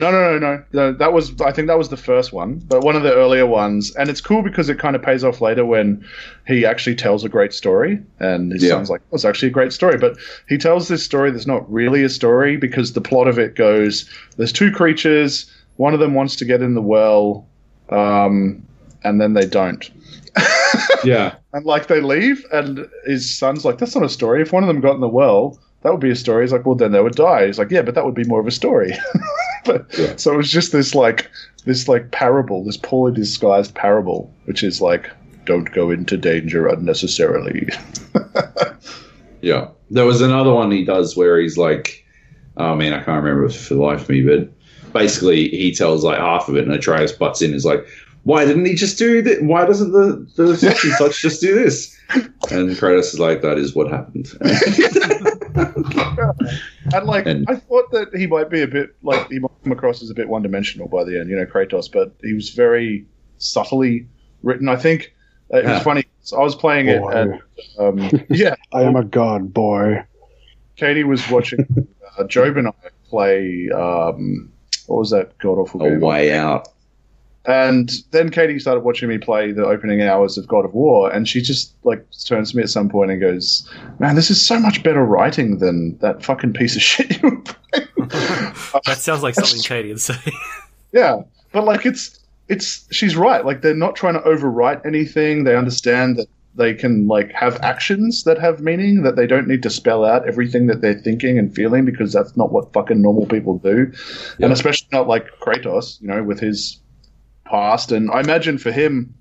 No, 0.00 0.10
no, 0.10 0.36
no, 0.40 0.64
no. 0.72 0.92
That 0.92 1.12
was, 1.12 1.40
I 1.40 1.52
think 1.52 1.68
that 1.68 1.78
was 1.78 1.88
the 1.88 1.96
first 1.96 2.32
one, 2.32 2.58
but 2.66 2.80
one 2.82 2.96
of 2.96 3.04
the 3.04 3.14
earlier 3.14 3.46
ones. 3.46 3.94
And 3.94 4.10
it's 4.10 4.20
cool 4.20 4.42
because 4.42 4.68
it 4.68 4.76
kind 4.76 4.96
of 4.96 5.02
pays 5.02 5.22
off 5.22 5.40
later 5.40 5.64
when 5.64 6.04
he 6.48 6.66
actually 6.66 6.96
tells 6.96 7.22
a 7.22 7.28
great 7.28 7.52
story. 7.54 8.00
And 8.18 8.50
his 8.50 8.64
Yeah. 8.64 8.70
son's 8.70 8.90
like, 8.90 9.02
oh, 9.12 9.14
it's 9.14 9.24
actually 9.24 9.48
a 9.48 9.52
great 9.52 9.72
story. 9.72 9.96
But 9.96 10.16
he 10.48 10.58
tells 10.58 10.88
this 10.88 11.04
story 11.04 11.30
that's 11.30 11.46
not 11.46 11.70
really 11.72 12.02
a 12.02 12.08
story 12.08 12.56
because 12.56 12.94
the 12.94 13.00
plot 13.00 13.28
of 13.28 13.38
it 13.38 13.54
goes 13.54 14.04
there's 14.36 14.52
two 14.52 14.72
creatures, 14.72 15.48
one 15.76 15.94
of 15.94 16.00
them 16.00 16.12
wants 16.14 16.34
to 16.36 16.44
get 16.44 16.60
in 16.60 16.74
the 16.74 16.82
well, 16.82 17.46
um, 17.90 18.66
and 19.04 19.20
then 19.20 19.34
they 19.34 19.46
don't. 19.46 19.88
yeah, 21.04 21.36
And 21.52 21.64
like 21.64 21.86
they 21.86 22.00
leave, 22.00 22.44
and 22.52 22.88
his 23.06 23.32
son's 23.32 23.64
like, 23.64 23.78
"That's 23.78 23.94
not 23.94 24.02
a 24.04 24.08
story. 24.08 24.42
If 24.42 24.52
one 24.52 24.64
of 24.64 24.66
them 24.66 24.80
got 24.80 24.96
in 24.96 25.00
the 25.00 25.08
well, 25.08 25.56
that 25.82 25.92
would 25.92 26.00
be 26.00 26.10
a 26.10 26.16
story." 26.16 26.42
He's 26.42 26.52
like, 26.52 26.66
"Well, 26.66 26.74
then 26.74 26.90
they 26.90 27.00
would 27.00 27.14
die." 27.14 27.46
He's 27.46 27.60
like, 27.60 27.70
"Yeah, 27.70 27.82
but 27.82 27.94
that 27.94 28.04
would 28.04 28.14
be 28.16 28.24
more 28.24 28.40
of 28.40 28.46
a 28.48 28.50
story." 28.50 28.92
but 29.64 29.86
Yeah. 29.98 30.14
so 30.16 30.32
it 30.32 30.36
was 30.36 30.50
just 30.50 30.72
this 30.72 30.94
like 30.94 31.30
this 31.64 31.88
like 31.88 32.10
parable, 32.10 32.64
this 32.64 32.76
poorly 32.76 33.14
disguised 33.14 33.74
parable, 33.74 34.32
which 34.44 34.62
is 34.62 34.80
like, 34.80 35.10
"Don't 35.46 35.72
go 35.72 35.90
into 35.90 36.16
danger 36.16 36.66
unnecessarily." 36.66 37.68
yeah. 39.40 39.68
There 39.90 40.04
was 40.06 40.20
another 40.20 40.52
one 40.52 40.70
he 40.70 40.84
does 40.84 41.16
where 41.16 41.38
he's 41.40 41.56
like, 41.58 42.04
oh 42.56 42.74
man, 42.74 42.92
I 42.92 43.02
can't 43.02 43.22
remember 43.22 43.48
for 43.48 43.74
the 43.74 43.80
life 43.82 44.02
of 44.02 44.08
me, 44.08 44.22
but 44.22 44.48
basically 44.92 45.48
he 45.48 45.74
tells 45.74 46.04
like 46.04 46.18
half 46.18 46.48
of 46.48 46.56
it 46.56 46.64
and 46.64 46.72
Atreus 46.72 47.12
butts 47.12 47.42
in. 47.42 47.54
Is 47.54 47.64
like, 47.64 47.84
why 48.24 48.44
didn't 48.44 48.64
he 48.64 48.74
just 48.74 48.98
do 48.98 49.22
that? 49.22 49.42
Why 49.42 49.64
doesn't 49.66 49.92
the 49.92 50.26
the 50.36 50.56
such 50.56 50.84
and 50.84 50.94
such 50.94 51.20
just 51.20 51.40
do 51.40 51.54
this? 51.54 51.94
And 52.50 52.70
Kratos 52.76 53.12
is 53.14 53.18
like, 53.20 53.42
that 53.42 53.58
is 53.58 53.74
what 53.74 53.90
happened. 53.90 54.26
And 56.94 57.06
like, 57.06 57.26
And- 57.26 57.46
I 57.48 57.56
thought 57.56 57.90
that 57.92 58.14
he 58.14 58.26
might 58.26 58.50
be 58.50 58.62
a 58.62 58.66
bit 58.66 58.94
like 59.02 59.28
he 59.30 59.38
might 59.38 59.50
come 59.62 59.72
across 59.72 60.02
as 60.02 60.10
a 60.10 60.14
bit 60.14 60.28
one-dimensional 60.28 60.88
by 60.88 61.04
the 61.04 61.18
end, 61.18 61.30
you 61.30 61.36
know, 61.36 61.46
Kratos. 61.46 61.90
But 61.90 62.14
he 62.22 62.34
was 62.34 62.50
very 62.50 63.06
subtly 63.38 64.06
written. 64.42 64.68
I 64.68 64.76
think 64.76 65.14
uh, 65.52 65.58
it 65.58 65.64
was 65.66 65.82
funny. 65.82 66.04
So 66.22 66.38
I 66.40 66.42
was 66.44 66.54
playing 66.54 66.88
it, 66.88 67.00
Boy. 67.00 67.10
and 67.10 67.42
um, 67.78 68.24
yeah, 68.30 68.54
I 68.72 68.82
am 68.82 68.96
a 68.96 69.04
god, 69.04 69.52
boy. 69.52 70.04
Katie 70.76 71.04
was 71.04 71.28
watching 71.30 71.88
uh, 72.18 72.24
Joab 72.24 72.56
and 72.56 72.68
I 72.68 72.72
play. 73.08 73.70
Um, 73.70 74.50
what 74.86 74.98
was 74.98 75.10
that 75.10 75.36
god 75.38 75.58
awful 75.58 75.82
A 75.82 75.98
way 75.98 76.32
out. 76.32 76.68
And 77.46 77.90
then 78.10 78.30
Katie 78.30 78.58
started 78.58 78.80
watching 78.84 79.08
me 79.08 79.18
play 79.18 79.52
the 79.52 79.64
opening 79.66 80.00
hours 80.00 80.38
of 80.38 80.48
God 80.48 80.64
of 80.64 80.72
War, 80.72 81.12
and 81.12 81.28
she 81.28 81.42
just 81.42 81.74
like 81.84 82.04
turns 82.26 82.52
to 82.52 82.56
me 82.56 82.62
at 82.62 82.70
some 82.70 82.88
point 82.88 83.10
and 83.10 83.20
goes, 83.20 83.68
"Man, 83.98 84.16
this 84.16 84.30
is 84.30 84.44
so 84.44 84.58
much 84.58 84.82
better 84.82 85.04
writing 85.04 85.58
than 85.58 85.98
that 85.98 86.24
fucking 86.24 86.54
piece 86.54 86.74
of 86.74 86.82
shit 86.90 87.22
you 87.22 87.28
were 87.28 87.40
playing." 87.42 88.10
That 88.86 88.96
sounds 88.98 89.22
like 89.22 89.34
something 89.34 89.60
Katie 89.64 89.90
would 89.90 90.00
say. 90.00 90.16
yeah, 90.92 91.20
but 91.52 91.64
like 91.64 91.84
it's 91.84 92.18
it's 92.48 92.86
she's 92.90 93.14
right. 93.16 93.44
Like 93.44 93.60
they're 93.60 93.74
not 93.74 93.94
trying 93.94 94.14
to 94.14 94.20
overwrite 94.20 94.84
anything. 94.86 95.44
They 95.44 95.54
understand 95.56 96.16
that 96.16 96.28
they 96.56 96.72
can 96.72 97.08
like 97.08 97.30
have 97.32 97.56
actions 97.62 98.24
that 98.24 98.38
have 98.38 98.60
meaning. 98.60 99.02
That 99.02 99.16
they 99.16 99.26
don't 99.26 99.46
need 99.48 99.62
to 99.64 99.70
spell 99.70 100.04
out 100.06 100.26
everything 100.26 100.66
that 100.68 100.80
they're 100.80 100.98
thinking 100.98 101.38
and 101.38 101.54
feeling 101.54 101.84
because 101.84 102.12
that's 102.14 102.36
not 102.38 102.52
what 102.52 102.72
fucking 102.72 103.02
normal 103.02 103.26
people 103.26 103.58
do, 103.58 103.92
Yeah. 104.38 104.46
and 104.46 104.52
especially 104.54 104.88
not 104.92 105.08
like 105.08 105.26
Kratos. 105.42 106.00
You 106.00 106.08
know, 106.08 106.22
with 106.22 106.40
his 106.40 106.80
past, 107.44 107.92
and 107.92 108.10
I 108.10 108.20
imagine 108.20 108.58
for 108.58 108.72
him, 108.72 109.14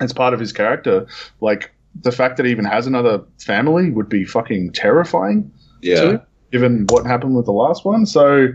as 0.00 0.12
part 0.12 0.34
of 0.34 0.40
his 0.40 0.52
character, 0.52 1.06
like 1.40 1.70
the 2.02 2.12
fact 2.12 2.36
that 2.36 2.46
he 2.46 2.52
even 2.52 2.64
has 2.64 2.86
another 2.86 3.20
family 3.38 3.90
would 3.90 4.08
be 4.08 4.24
fucking 4.24 4.72
terrifying 4.72 5.50
Yeah. 5.82 6.00
too, 6.00 6.20
given 6.52 6.86
what 6.88 7.04
happened 7.06 7.36
with 7.36 7.46
the 7.46 7.52
last 7.52 7.84
one. 7.84 8.06
So, 8.06 8.48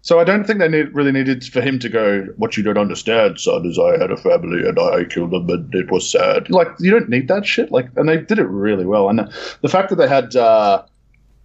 so 0.00 0.18
I 0.18 0.24
don't 0.24 0.44
think 0.44 0.58
they 0.58 0.68
need, 0.68 0.92
really 0.92 1.12
needed 1.12 1.44
for 1.44 1.60
him 1.60 1.78
to 1.80 1.88
go. 1.88 2.26
What 2.36 2.56
you 2.56 2.62
don't 2.64 2.78
understand, 2.78 3.38
son, 3.38 3.64
is 3.66 3.78
I 3.78 3.98
had 3.98 4.10
a 4.10 4.16
family 4.16 4.66
and 4.66 4.78
I 4.78 5.04
killed 5.04 5.30
them, 5.30 5.48
and 5.50 5.72
it 5.74 5.90
was 5.92 6.10
sad. 6.10 6.50
Like 6.50 6.68
you 6.80 6.90
don't 6.90 7.08
need 7.08 7.28
that 7.28 7.46
shit. 7.46 7.70
Like, 7.70 7.88
and 7.96 8.08
they 8.08 8.16
did 8.16 8.38
it 8.40 8.48
really 8.48 8.86
well. 8.86 9.08
And 9.08 9.20
the 9.60 9.68
fact 9.68 9.90
that 9.90 9.96
they 9.96 10.08
had. 10.08 10.34
Uh, 10.34 10.82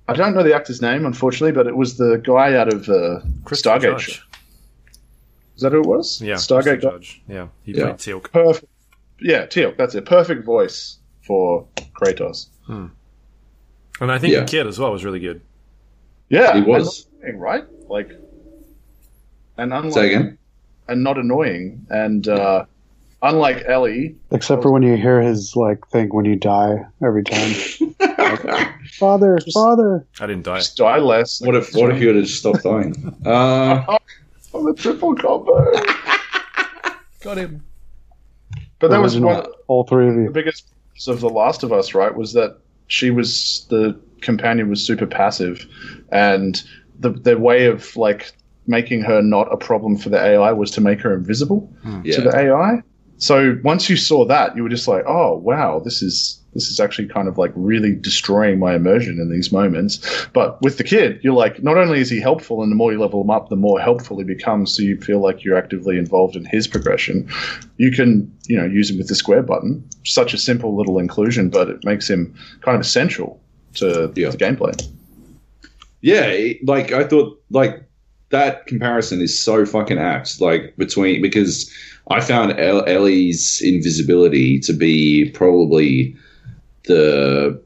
I 0.10 0.14
don't 0.14 0.34
know 0.34 0.42
the 0.42 0.56
actor's 0.56 0.82
name, 0.82 1.06
unfortunately, 1.06 1.52
but 1.52 1.68
it 1.68 1.76
was 1.76 1.98
the 1.98 2.16
guy 2.26 2.56
out 2.56 2.72
of 2.72 2.88
uh, 2.88 3.20
Christopher 3.44 3.78
Stargate. 3.78 4.00
Judge. 4.00 4.27
Is 5.58 5.64
that 5.64 5.72
who 5.74 5.82
it 5.82 5.88
was? 5.88 6.22
Yeah, 6.22 6.36
Stargate. 6.36 6.64
Christopher 6.64 6.76
guy? 6.78 6.92
Judge. 6.92 7.22
Yeah, 7.28 7.48
he 7.64 7.74
Yeah. 7.74 7.84
played 7.86 7.96
Teal'c. 7.98 8.32
Perfect. 8.32 8.72
Yeah, 9.20 9.46
Teal. 9.48 9.74
That's 9.78 9.96
it. 9.96 10.06
Perfect 10.06 10.46
voice 10.46 10.98
for 11.24 11.66
Kratos. 12.00 12.48
And 12.68 12.92
I 14.00 14.20
think 14.20 14.34
Yeah. 14.34 14.42
the 14.42 14.46
kid 14.46 14.68
as 14.68 14.78
well 14.80 14.92
was 14.92 15.04
really 15.04 15.20
good. 15.20 15.42
Yeah, 16.30 16.54
He 16.56 16.62
was. 16.62 17.08
annoying, 17.24 17.40
right? 17.40 17.64
Like, 17.90 18.12
and 19.58 19.74
unlike 19.74 19.94
Say 19.94 20.08
again. 20.14 20.38
and 20.88 21.04
not 21.04 21.18
annoying. 21.18 21.86
And 21.90 22.28
uh, 22.28 22.66
unlike 23.24 23.64
Ellie, 23.68 24.16
Except 24.32 24.62
for 24.62 24.72
when 24.72 24.84
you 24.84 24.96
hear 24.98 25.20
his 25.22 25.56
like 25.56 25.88
thing 25.88 26.10
when 26.10 26.26
you 26.26 26.36
die 26.36 26.86
every 27.04 27.24
time. 27.24 27.54
Father, 29.00 29.38
father. 29.54 30.06
I 30.20 30.28
didn't 30.28 30.44
die. 30.44 30.58
just 30.58 30.78
die 30.78 30.98
less. 31.00 31.42
What 31.42 31.56
if 31.56 31.74
what 31.74 31.92
if 31.92 32.02
you 32.02 32.10
had 32.14 32.24
just 32.24 32.40
stopped 32.40 32.64
dying? 32.64 33.16
Uh, 33.26 33.98
on 34.58 34.66
the 34.66 34.74
triple 34.74 35.16
combo? 35.16 35.72
Got 37.22 37.38
him. 37.38 37.64
But 38.80 38.92
that 38.92 39.02
was 39.02 39.16
Original. 39.16 39.42
one 39.42 39.46
All 39.68 39.84
three 39.86 40.08
of 40.08 40.16
the 40.16 40.30
biggest 40.32 40.74
of 41.08 41.22
The 41.22 41.30
Last 41.30 41.64
of 41.64 41.72
Us, 41.72 41.94
right? 41.94 42.16
Was 42.16 42.34
that 42.34 42.58
she 42.88 43.12
was 43.12 43.66
the 43.70 44.00
companion 44.22 44.70
was 44.70 44.86
super 44.86 45.06
passive, 45.06 45.66
and 46.12 46.62
the 47.00 47.12
the 47.12 47.38
way 47.38 47.66
of 47.66 47.96
like 47.96 48.32
making 48.68 49.02
her 49.02 49.22
not 49.22 49.52
a 49.52 49.58
problem 49.58 49.98
for 49.98 50.10
the 50.10 50.20
AI 50.20 50.52
was 50.52 50.72
to 50.72 50.82
make 50.82 51.00
her 51.02 51.14
invisible 51.14 51.62
hmm. 51.82 52.02
to 52.04 52.10
yeah. 52.10 52.20
the 52.20 52.36
AI. 52.36 52.82
So 53.18 53.58
once 53.64 53.90
you 53.90 53.98
saw 53.98 54.26
that, 54.26 54.56
you 54.56 54.64
were 54.64 54.70
just 54.70 54.88
like, 54.88 55.04
"Oh 55.08 55.38
wow, 55.38 55.80
this 55.80 56.02
is 56.02 56.40
this 56.54 56.70
is 56.70 56.80
actually 56.80 57.08
kind 57.08 57.28
of 57.28 57.38
like 57.38 57.52
really 57.56 57.94
destroying 57.96 58.58
my 58.60 58.76
immersion 58.76 59.20
in 59.20 59.32
these 59.32 59.52
moments." 59.52 60.00
But 60.34 60.62
with 60.62 60.78
the 60.78 60.84
kid, 60.84 61.20
you're 61.24 61.34
like, 61.34 61.64
not 61.64 61.78
only 61.78 62.00
is 62.00 62.10
he 62.10 62.20
helpful, 62.20 62.62
and 62.62 62.72
the 62.72 62.76
more 62.76 62.92
you 62.92 63.00
level 63.00 63.22
him 63.22 63.30
up, 63.32 63.50
the 63.50 63.56
more 63.56 63.80
helpful 63.80 64.18
he 64.20 64.24
becomes. 64.24 64.76
So 64.76 64.84
you 64.84 64.98
feel 65.02 65.20
like 65.20 65.44
you're 65.44 65.58
actively 65.58 65.98
involved 65.98 66.36
in 66.36 66.46
his 66.46 66.68
progression. 66.68 67.28
You 67.78 67.92
can, 67.92 68.32
you 68.46 68.58
know, 68.58 68.66
use 68.66 68.90
him 68.92 68.98
with 68.98 69.08
the 69.08 69.16
square 69.16 69.42
button. 69.44 69.84
Such 70.06 70.34
a 70.34 70.38
simple 70.38 70.76
little 70.76 71.00
inclusion, 71.00 71.50
but 71.50 71.70
it 71.70 71.84
makes 71.84 72.08
him 72.10 72.36
kind 72.62 72.76
of 72.76 72.82
essential 72.82 73.40
to 73.76 74.12
Yeah. 74.16 74.30
the 74.30 74.38
gameplay. 74.38 74.74
Yeah, 76.02 76.54
like 76.64 76.92
I 76.92 77.04
thought, 77.04 77.42
like 77.50 77.84
that 78.30 78.66
comparison 78.68 79.22
is 79.22 79.38
so 79.42 79.66
fucking 79.66 79.98
apt. 79.98 80.42
Like 80.42 80.76
between 80.78 81.22
because 81.22 81.72
I 82.10 82.22
found 82.22 82.60
Ellie's 82.60 83.62
invisibility 83.62 84.60
to 84.60 84.74
be 84.74 85.30
probably 85.32 86.16
the 86.84 87.62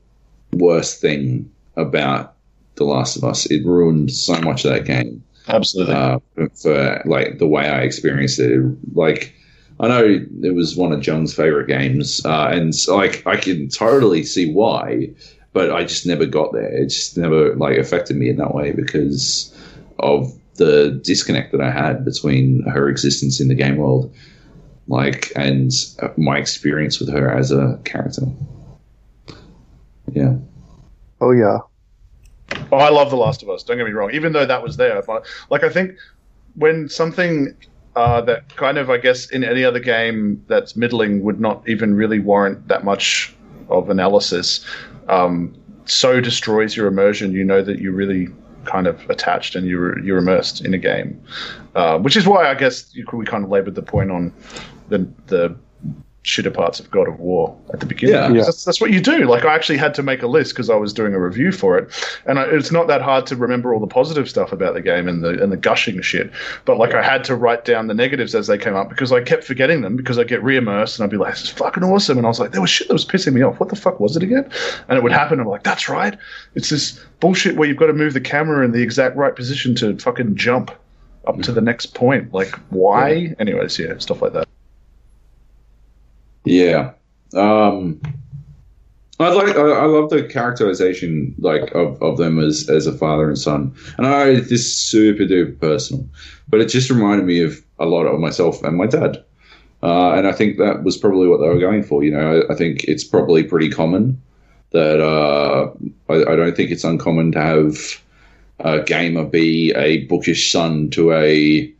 worst 0.53 0.99
thing 0.99 1.49
about 1.75 2.33
The 2.75 2.85
Last 2.85 3.15
of 3.15 3.23
Us. 3.23 3.45
It 3.47 3.65
ruined 3.65 4.11
so 4.11 4.39
much 4.41 4.65
of 4.65 4.71
that 4.71 4.85
game 4.85 5.23
Absolutely. 5.47 5.93
uh, 5.93 6.19
for 6.55 7.01
like 7.05 7.39
the 7.39 7.47
way 7.47 7.67
I 7.67 7.81
experienced 7.81 8.39
it. 8.39 8.61
Like 8.93 9.33
I 9.79 9.87
know 9.87 10.25
it 10.43 10.53
was 10.53 10.75
one 10.75 10.91
of 10.91 11.01
John's 11.01 11.33
favorite 11.33 11.67
games, 11.67 12.23
uh, 12.25 12.49
and 12.51 12.73
like 12.87 13.25
I 13.25 13.35
can 13.35 13.67
totally 13.69 14.23
see 14.23 14.51
why, 14.51 15.09
but 15.53 15.71
I 15.71 15.83
just 15.83 16.05
never 16.05 16.25
got 16.25 16.53
there. 16.53 16.67
It 16.67 16.89
just 16.89 17.17
never 17.17 17.55
like 17.55 17.77
affected 17.77 18.17
me 18.17 18.29
in 18.29 18.37
that 18.37 18.53
way 18.53 18.71
because 18.71 19.55
of 19.99 20.31
the 20.61 20.91
disconnect 21.03 21.51
that 21.53 21.61
I 21.61 21.71
had 21.71 22.05
between 22.05 22.61
her 22.69 22.87
existence 22.87 23.41
in 23.41 23.47
the 23.47 23.55
game 23.55 23.77
world, 23.77 24.13
like 24.87 25.31
and 25.35 25.71
uh, 26.03 26.09
my 26.17 26.37
experience 26.37 26.99
with 26.99 27.09
her 27.11 27.35
as 27.35 27.51
a 27.51 27.79
character. 27.83 28.27
Yeah. 30.13 30.35
Oh 31.19 31.31
yeah. 31.31 31.59
Oh, 32.71 32.77
I 32.77 32.89
love 32.89 33.09
The 33.09 33.15
Last 33.15 33.41
of 33.41 33.49
Us. 33.49 33.63
Don't 33.63 33.77
get 33.77 33.87
me 33.87 33.91
wrong. 33.91 34.11
Even 34.13 34.33
though 34.33 34.45
that 34.45 34.61
was 34.61 34.77
there, 34.77 35.01
but 35.01 35.25
like 35.49 35.63
I 35.63 35.69
think 35.69 35.95
when 36.53 36.87
something 36.89 37.55
uh, 37.95 38.21
that 38.21 38.55
kind 38.55 38.77
of, 38.77 38.91
I 38.91 38.97
guess, 38.97 39.31
in 39.31 39.43
any 39.43 39.63
other 39.63 39.79
game 39.79 40.43
that's 40.47 40.75
middling 40.75 41.23
would 41.23 41.39
not 41.39 41.67
even 41.67 41.95
really 41.95 42.19
warrant 42.19 42.67
that 42.67 42.83
much 42.85 43.35
of 43.69 43.89
analysis, 43.89 44.63
um, 45.09 45.55
so 45.85 46.21
destroys 46.21 46.77
your 46.77 46.85
immersion. 46.85 47.31
You 47.31 47.43
know 47.43 47.63
that 47.63 47.79
you're 47.79 47.93
really 47.93 48.27
kind 48.65 48.87
of 48.87 48.99
attached 49.09 49.55
and 49.55 49.67
you're 49.67 49.99
you're 49.99 50.17
immersed 50.17 50.63
in 50.63 50.73
a 50.73 50.77
game, 50.77 51.21
uh, 51.75 51.97
which 51.99 52.15
is 52.15 52.27
why 52.27 52.49
I 52.49 52.53
guess 52.55 52.93
we 53.13 53.25
kind 53.25 53.43
of 53.43 53.49
laboured 53.49 53.75
the 53.75 53.81
point 53.81 54.11
on 54.11 54.33
the 54.89 55.07
the 55.27 55.55
shitter 56.23 56.53
parts 56.53 56.79
of 56.79 56.89
God 56.91 57.07
of 57.07 57.19
War 57.19 57.57
at 57.73 57.79
the 57.79 57.85
beginning. 57.85 58.15
Yeah. 58.15 58.29
Yeah. 58.31 58.43
That's, 58.43 58.63
that's 58.63 58.79
what 58.79 58.91
you 58.91 59.01
do. 59.01 59.25
Like 59.25 59.43
I 59.43 59.55
actually 59.55 59.77
had 59.77 59.93
to 59.95 60.03
make 60.03 60.21
a 60.21 60.27
list 60.27 60.53
because 60.53 60.69
I 60.69 60.75
was 60.75 60.93
doing 60.93 61.13
a 61.13 61.19
review 61.19 61.51
for 61.51 61.77
it, 61.77 61.91
and 62.25 62.37
I, 62.37 62.43
it's 62.43 62.71
not 62.71 62.87
that 62.87 63.01
hard 63.01 63.25
to 63.27 63.35
remember 63.35 63.73
all 63.73 63.79
the 63.79 63.87
positive 63.87 64.29
stuff 64.29 64.51
about 64.51 64.73
the 64.73 64.81
game 64.81 65.07
and 65.07 65.23
the 65.23 65.41
and 65.41 65.51
the 65.51 65.57
gushing 65.57 65.99
shit. 66.01 66.31
But 66.65 66.77
like 66.77 66.93
I 66.93 67.01
had 67.01 67.23
to 67.25 67.35
write 67.35 67.65
down 67.65 67.87
the 67.87 67.93
negatives 67.93 68.35
as 68.35 68.47
they 68.47 68.57
came 68.57 68.75
up 68.75 68.89
because 68.89 69.11
I 69.11 69.21
kept 69.21 69.43
forgetting 69.43 69.81
them 69.81 69.95
because 69.95 70.19
I 70.19 70.23
get 70.23 70.43
re-immersed 70.43 70.99
and 70.99 71.03
I'd 71.03 71.09
be 71.09 71.17
like, 71.17 71.33
"This 71.33 71.43
is 71.43 71.49
fucking 71.49 71.83
awesome," 71.83 72.17
and 72.17 72.27
I 72.27 72.29
was 72.29 72.39
like, 72.39 72.51
"There 72.51 72.61
was 72.61 72.69
shit 72.69 72.87
that 72.87 72.93
was 72.93 73.05
pissing 73.05 73.33
me 73.33 73.41
off. 73.41 73.59
What 73.59 73.69
the 73.69 73.75
fuck 73.75 73.99
was 73.99 74.15
it 74.15 74.23
again?" 74.23 74.49
And 74.87 74.97
it 74.97 75.03
would 75.03 75.11
happen. 75.11 75.39
I'm 75.39 75.47
like, 75.47 75.63
"That's 75.63 75.89
right. 75.89 76.17
It's 76.53 76.69
this 76.69 77.03
bullshit 77.19 77.55
where 77.55 77.67
you've 77.67 77.77
got 77.77 77.87
to 77.87 77.93
move 77.93 78.13
the 78.13 78.21
camera 78.21 78.63
in 78.63 78.71
the 78.71 78.81
exact 78.81 79.15
right 79.15 79.35
position 79.35 79.75
to 79.75 79.97
fucking 79.97 80.35
jump." 80.35 80.71
Up 81.27 81.39
to 81.43 81.51
the 81.51 81.61
next 81.61 81.93
point, 81.93 82.33
like 82.33 82.55
why? 82.71 83.35
Anyways, 83.37 83.77
yeah, 83.77 83.95
stuff 83.99 84.23
like 84.23 84.33
that. 84.33 84.47
Yeah. 86.45 86.91
Um, 87.35 88.01
I 89.19 89.29
like. 89.33 89.55
I, 89.55 89.61
I 89.61 89.85
love 89.85 90.09
the 90.09 90.23
characterization, 90.23 91.35
like 91.37 91.73
of, 91.75 92.01
of 92.01 92.17
them 92.17 92.39
as 92.39 92.69
as 92.69 92.87
a 92.87 92.97
father 92.97 93.27
and 93.27 93.37
son. 93.37 93.75
And 93.97 94.07
I 94.07 94.35
this 94.35 94.51
is 94.51 94.75
super 94.75 95.23
duper 95.23 95.59
personal, 95.59 96.07
but 96.49 96.59
it 96.59 96.69
just 96.69 96.89
reminded 96.89 97.25
me 97.25 97.41
of 97.41 97.63
a 97.79 97.85
lot 97.85 98.05
of 98.05 98.19
myself 98.19 98.63
and 98.63 98.77
my 98.77 98.87
dad. 98.87 99.23
Uh, 99.83 100.13
and 100.13 100.27
I 100.27 100.31
think 100.31 100.57
that 100.57 100.83
was 100.83 100.97
probably 100.97 101.27
what 101.27 101.39
they 101.39 101.47
were 101.47 101.59
going 101.59 101.83
for. 101.83 102.03
You 102.03 102.11
know, 102.11 102.41
I, 102.49 102.53
I 102.53 102.55
think 102.55 102.83
it's 102.85 103.03
probably 103.03 103.43
pretty 103.43 103.69
common 103.69 104.21
that 104.71 104.99
uh, 104.99 105.71
I, 106.09 106.31
I 106.31 106.35
don't 106.35 106.55
think 106.55 106.71
it's 106.71 106.83
uncommon 106.83 107.31
to 107.33 107.39
have 107.39 108.01
a 108.59 108.83
gamer 108.83 109.25
be 109.25 109.71
a 109.75 110.05
bookish 110.05 110.51
son 110.51 110.89
to 110.91 111.13
a 111.13 111.71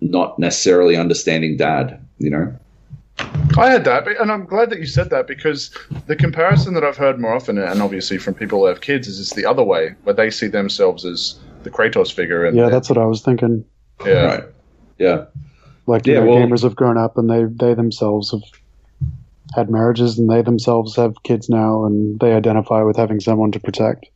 not 0.00 0.38
necessarily 0.38 0.96
understanding 0.96 1.56
dad. 1.56 2.04
You 2.18 2.30
know. 2.30 2.58
I 3.18 3.70
had 3.70 3.84
that, 3.84 4.06
and 4.08 4.32
I'm 4.32 4.46
glad 4.46 4.70
that 4.70 4.78
you 4.80 4.86
said 4.86 5.10
that 5.10 5.26
because 5.26 5.70
the 6.06 6.16
comparison 6.16 6.74
that 6.74 6.84
I've 6.84 6.96
heard 6.96 7.20
more 7.20 7.34
often, 7.34 7.58
and 7.58 7.82
obviously 7.82 8.16
from 8.18 8.34
people 8.34 8.60
who 8.60 8.66
have 8.66 8.80
kids, 8.80 9.06
is 9.08 9.20
it's 9.20 9.34
the 9.34 9.44
other 9.44 9.62
way, 9.62 9.94
where 10.04 10.14
they 10.14 10.30
see 10.30 10.46
themselves 10.46 11.04
as 11.04 11.38
the 11.62 11.70
Kratos 11.70 12.10
figure. 12.12 12.44
And 12.46 12.56
Yeah, 12.56 12.70
that's 12.70 12.88
what 12.88 12.98
I 12.98 13.04
was 13.04 13.20
thinking. 13.22 13.64
yeah. 14.06 14.22
Right. 14.24 14.44
Yeah. 14.98 15.24
Like 15.86 16.06
you 16.06 16.14
Yeah, 16.14 16.20
know, 16.20 16.26
well- 16.30 16.38
gamers 16.38 16.62
have 16.62 16.76
grown 16.76 16.96
up 16.96 17.18
and 17.18 17.28
they 17.28 17.44
they 17.44 17.74
themselves 17.74 18.30
have 18.30 18.42
had 19.54 19.68
marriages 19.68 20.18
and 20.18 20.30
they 20.30 20.40
themselves 20.42 20.96
have 20.96 21.22
kids 21.24 21.48
now 21.50 21.84
and 21.84 22.18
they 22.20 22.32
identify 22.32 22.82
with 22.82 22.96
having 22.96 23.20
someone 23.20 23.52
to 23.52 23.60
protect. 23.60 24.06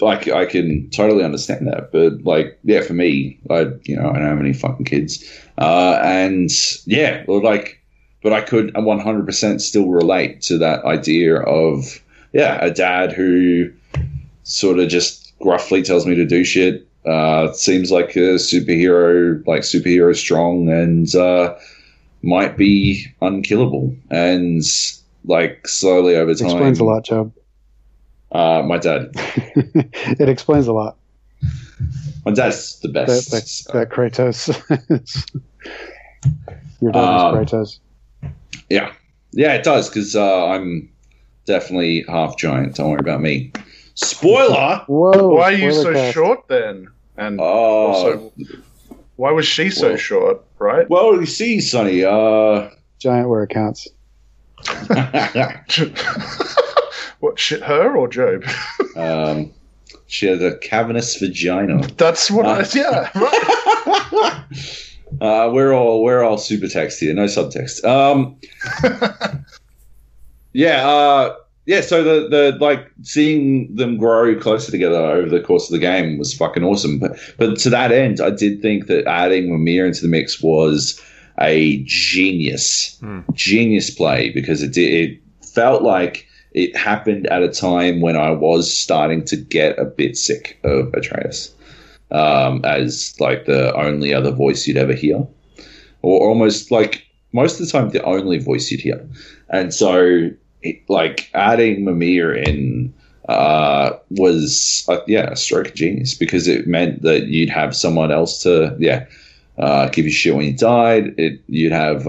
Like 0.00 0.28
I 0.28 0.44
can 0.46 0.90
totally 0.90 1.24
understand 1.24 1.68
that, 1.68 1.92
but 1.92 2.24
like, 2.24 2.58
yeah, 2.64 2.80
for 2.82 2.94
me, 2.94 3.38
I 3.48 3.68
you 3.84 3.96
know 3.96 4.10
I 4.10 4.18
don't 4.18 4.28
have 4.28 4.40
any 4.40 4.52
fucking 4.52 4.86
kids, 4.86 5.24
uh, 5.58 6.00
and 6.02 6.50
yeah, 6.84 7.24
or 7.28 7.40
like, 7.40 7.80
but 8.22 8.32
I 8.32 8.40
could 8.40 8.74
100 8.74 9.24
percent 9.24 9.62
still 9.62 9.88
relate 9.88 10.42
to 10.42 10.58
that 10.58 10.84
idea 10.84 11.36
of 11.40 12.00
yeah, 12.32 12.58
a 12.62 12.70
dad 12.70 13.12
who 13.12 13.70
sort 14.42 14.78
of 14.80 14.88
just 14.88 15.32
gruffly 15.38 15.82
tells 15.82 16.06
me 16.06 16.14
to 16.16 16.26
do 16.26 16.44
shit. 16.44 16.86
Uh, 17.06 17.52
seems 17.52 17.92
like 17.92 18.16
a 18.16 18.36
superhero, 18.36 19.46
like 19.46 19.60
superhero 19.60 20.16
strong, 20.16 20.68
and 20.68 21.14
uh, 21.14 21.54
might 22.22 22.56
be 22.56 23.06
unkillable, 23.22 23.94
and 24.10 24.62
like 25.24 25.68
slowly 25.68 26.16
over 26.16 26.34
time, 26.34 26.46
explains 26.46 26.80
a 26.80 26.84
lot, 26.84 27.04
Joab. 27.04 27.32
Uh, 28.34 28.62
my 28.62 28.78
dad, 28.78 29.10
it 29.14 30.28
explains 30.28 30.66
a 30.66 30.72
lot. 30.72 30.96
my 32.26 32.32
dad's 32.32 32.80
the 32.80 32.88
best. 32.88 33.30
that, 33.30 33.72
that 33.72 33.90
Kratos. 33.90 34.48
Your 36.80 36.92
dad 36.92 36.98
Um, 36.98 37.42
is 37.42 37.50
Kratos. 37.50 37.78
Yeah, 38.68 38.92
yeah, 39.32 39.54
it 39.54 39.64
does 39.64 39.88
because 39.88 40.16
uh, 40.16 40.46
I'm 40.48 40.90
definitely 41.46 42.04
half 42.08 42.36
giant. 42.36 42.74
Don't 42.76 42.90
worry 42.90 43.00
about 43.00 43.20
me. 43.20 43.52
Spoiler. 43.94 44.82
Whoa! 44.88 45.28
Why 45.28 45.52
are 45.52 45.52
you 45.52 45.72
so 45.72 45.92
cast. 45.92 46.14
short 46.14 46.48
then? 46.48 46.88
And 47.16 47.40
Oh, 47.40 47.44
also, 47.44 48.32
why 49.16 49.30
was 49.30 49.46
she 49.46 49.70
so 49.70 49.90
Well- 49.90 49.96
short? 49.96 50.44
Right? 50.58 50.88
well, 50.90 51.14
you 51.20 51.26
see, 51.26 51.60
Sonny. 51.60 52.02
Uh, 52.04 52.70
Giant 52.98 53.28
where 53.28 53.44
it 53.44 53.50
counts. 53.50 53.86
what 57.24 57.38
shit? 57.38 57.62
Her 57.62 57.96
or 57.96 58.06
Joab? 58.08 58.44
um, 58.96 59.50
she 60.06 60.26
has 60.26 60.42
a 60.42 60.56
cavernous 60.58 61.16
vagina. 61.16 61.86
That's 61.96 62.30
what. 62.30 62.46
I, 62.46 62.60
Uh. 62.60 62.66
yeah. 62.74 63.10
Right. 63.86 64.44
uh, 65.20 65.50
we're 65.52 65.72
all 65.72 66.02
we're 66.02 66.22
all 66.22 66.38
super 66.38 66.66
text 66.68 66.98
here, 67.00 67.12
no 67.14 67.24
subtext. 67.26 67.84
Um, 67.84 68.36
yeah, 70.52 70.88
uh, 70.88 71.34
yeah. 71.66 71.80
So 71.80 72.02
the 72.02 72.28
the 72.28 72.56
like 72.60 72.90
seeing 73.02 73.74
them 73.74 73.96
grow 73.98 74.38
closer 74.40 74.70
together 74.70 74.96
over 74.96 75.28
the 75.28 75.40
course 75.40 75.66
of 75.68 75.72
the 75.72 75.78
game 75.78 76.18
was 76.18 76.32
fucking 76.34 76.62
awesome. 76.64 76.98
But 76.98 77.18
but 77.38 77.58
to 77.58 77.70
that 77.70 77.92
end, 77.92 78.20
I 78.20 78.30
did 78.30 78.62
think 78.62 78.86
that 78.86 79.06
adding 79.06 79.50
Mimir 79.52 79.86
into 79.86 80.02
the 80.02 80.08
mix 80.08 80.42
was 80.42 81.00
a 81.40 81.82
genius, 81.84 82.96
Hmm. 83.00 83.20
genius 83.32 83.90
play 83.90 84.30
because 84.30 84.62
it 84.62 84.72
did, 84.72 85.10
it 85.10 85.20
felt 85.54 85.82
like 85.82 86.26
it 86.54 86.76
happened 86.76 87.26
at 87.26 87.42
a 87.42 87.48
time 87.48 88.00
when 88.00 88.16
I 88.16 88.30
was 88.30 88.72
starting 88.72 89.24
to 89.24 89.36
get 89.36 89.78
a 89.78 89.84
bit 89.84 90.16
sick 90.16 90.58
of 90.62 90.94
Atreus 90.94 91.52
um, 92.12 92.64
as 92.64 93.14
like 93.18 93.44
the 93.46 93.74
only 93.74 94.14
other 94.14 94.30
voice 94.30 94.66
you'd 94.66 94.76
ever 94.76 94.94
hear, 94.94 95.26
or 96.02 96.28
almost 96.28 96.70
like 96.70 97.04
most 97.32 97.60
of 97.60 97.66
the 97.66 97.72
time 97.72 97.90
the 97.90 98.02
only 98.04 98.38
voice 98.38 98.70
you'd 98.70 98.80
hear. 98.80 99.06
And 99.48 99.74
so, 99.74 100.30
it, 100.62 100.88
like 100.88 101.28
adding 101.34 101.84
Mimir 101.84 102.32
in 102.32 102.94
uh, 103.28 103.90
was 104.10 104.84
uh, 104.88 105.00
yeah 105.08 105.32
a 105.32 105.36
stroke 105.36 105.68
of 105.68 105.74
genius 105.74 106.14
because 106.14 106.46
it 106.46 106.68
meant 106.68 107.02
that 107.02 107.26
you'd 107.26 107.50
have 107.50 107.74
someone 107.74 108.12
else 108.12 108.42
to 108.44 108.76
yeah 108.78 109.06
uh, 109.58 109.88
give 109.88 110.04
you 110.04 110.12
shit 110.12 110.36
when 110.36 110.46
you 110.46 110.56
died. 110.56 111.14
It 111.18 111.40
you'd 111.48 111.72
have. 111.72 112.06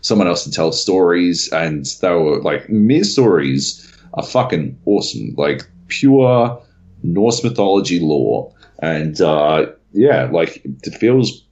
Someone 0.00 0.26
else 0.28 0.44
to 0.44 0.50
tell 0.50 0.72
stories, 0.72 1.48
and 1.52 1.84
they 2.00 2.10
were 2.10 2.40
like 2.42 2.68
mere 2.68 3.04
stories 3.04 3.84
are 4.14 4.22
fucking 4.24 4.78
awesome. 4.86 5.34
Like 5.36 5.62
pure 5.88 6.60
Norse 7.02 7.42
mythology 7.44 8.00
lore, 8.00 8.52
and 8.80 9.20
uh, 9.20 9.66
yeah, 9.92 10.28
like 10.32 10.62
it 10.64 10.94
feels 10.98 11.44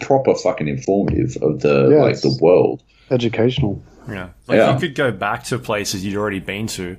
proper 0.00 0.34
fucking 0.34 0.68
informative 0.68 1.36
of 1.42 1.60
the 1.60 1.90
Yeah, 1.90 2.02
like 2.02 2.20
the 2.20 2.36
world. 2.40 2.82
Educational. 3.10 3.82
Yeah. 4.08 4.30
Like 4.48 4.56
Yeah. 4.58 4.74
you 4.74 4.80
could 4.80 4.94
go 4.94 5.10
back 5.12 5.44
to 5.44 5.58
places 5.58 6.04
you'd 6.04 6.16
already 6.16 6.40
been 6.40 6.66
to 6.68 6.96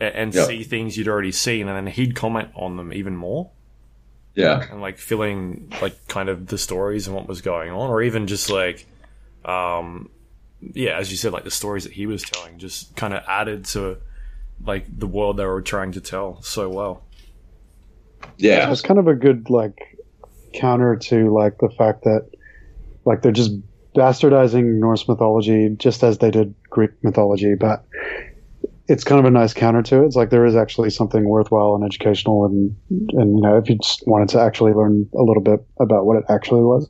and 0.00 0.34
Yeah. 0.34 0.44
see 0.44 0.62
things 0.64 0.96
you'd 0.96 1.08
already 1.08 1.32
seen 1.32 1.68
and 1.68 1.76
then 1.76 1.86
he'd 1.86 2.14
comment 2.16 2.48
on 2.56 2.76
them 2.76 2.92
even 2.92 3.16
more 3.16 3.50
Yeah, 4.34 4.64
and 4.70 4.80
like 4.82 4.98
filling 4.98 5.72
like 5.80 5.96
kind 6.08 6.28
of 6.28 6.48
the 6.48 6.58
stories 6.58 7.06
and 7.06 7.14
what 7.16 7.28
was 7.28 7.40
going 7.40 7.70
on 7.70 7.88
or 7.88 8.02
even 8.02 8.26
just 8.26 8.50
like 8.50 8.84
um 9.44 10.10
yeah, 10.72 10.98
as 10.98 11.10
you 11.10 11.16
said, 11.16 11.32
like 11.32 11.44
the 11.44 11.50
stories 11.50 11.84
that 11.84 11.92
he 11.92 12.06
was 12.06 12.22
telling 12.22 12.58
just 12.58 12.96
kind 12.96 13.14
of 13.14 13.22
added 13.28 13.64
to 13.66 13.98
like 14.64 14.86
the 14.88 15.06
world 15.06 15.36
they 15.36 15.44
were 15.44 15.62
trying 15.62 15.92
to 15.92 16.00
tell 16.00 16.40
so 16.42 16.68
well. 16.68 17.02
yeah, 18.38 18.70
It's 18.70 18.80
kind 18.80 18.98
of 18.98 19.08
a 19.08 19.14
good 19.14 19.50
like 19.50 19.98
counter 20.54 20.96
to 20.96 21.32
like 21.34 21.58
the 21.58 21.68
fact 21.76 22.04
that 22.04 22.28
like 23.04 23.22
they're 23.22 23.32
just 23.32 23.52
bastardizing 23.94 24.78
Norse 24.80 25.06
mythology 25.08 25.70
just 25.76 26.02
as 26.02 26.18
they 26.18 26.30
did 26.30 26.54
Greek 26.70 26.90
mythology, 27.02 27.54
but 27.54 27.84
it's 28.88 29.04
kind 29.04 29.18
of 29.18 29.24
a 29.24 29.30
nice 29.30 29.54
counter 29.54 29.82
to 29.82 30.02
it. 30.02 30.06
It's 30.06 30.16
like 30.16 30.30
there 30.30 30.44
is 30.44 30.56
actually 30.56 30.90
something 30.90 31.24
worthwhile 31.24 31.74
and 31.74 31.84
educational, 31.84 32.44
and 32.44 32.76
and 32.90 33.36
you 33.36 33.42
know 33.42 33.56
if 33.56 33.68
you 33.68 33.76
just 33.76 34.06
wanted 34.06 34.28
to 34.30 34.40
actually 34.40 34.72
learn 34.72 35.08
a 35.14 35.22
little 35.22 35.42
bit 35.42 35.64
about 35.80 36.06
what 36.06 36.16
it 36.16 36.24
actually 36.28 36.62
was. 36.62 36.88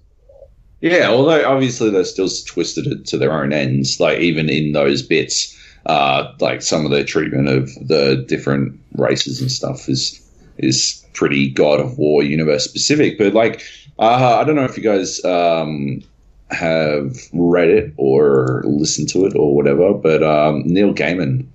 Yeah. 0.84 1.08
Although 1.08 1.48
obviously 1.48 1.88
they 1.88 2.04
still 2.04 2.28
twisted 2.46 2.86
it 2.86 3.06
to 3.06 3.16
their 3.16 3.32
own 3.32 3.52
ends. 3.52 3.98
Like 3.98 4.18
even 4.18 4.50
in 4.50 4.72
those 4.72 5.02
bits, 5.02 5.56
uh, 5.86 6.30
like 6.40 6.60
some 6.60 6.84
of 6.84 6.90
the 6.90 7.04
treatment 7.04 7.48
of 7.48 7.74
the 7.88 8.22
different 8.28 8.78
races 8.92 9.40
and 9.40 9.50
stuff 9.50 9.88
is 9.88 10.20
is 10.58 11.04
pretty 11.14 11.48
God 11.48 11.80
of 11.80 11.96
War 11.96 12.22
universe 12.22 12.64
specific. 12.64 13.16
But 13.16 13.32
like, 13.32 13.62
uh, 13.98 14.38
I 14.40 14.44
don't 14.44 14.56
know 14.56 14.64
if 14.64 14.76
you 14.76 14.82
guys 14.82 15.24
um, 15.24 16.02
have 16.50 17.16
read 17.32 17.70
it 17.70 17.94
or 17.96 18.62
listened 18.66 19.08
to 19.10 19.24
it 19.24 19.34
or 19.34 19.54
whatever, 19.56 19.94
but 19.94 20.22
um, 20.22 20.62
Neil 20.66 20.92
Gaiman 20.92 21.46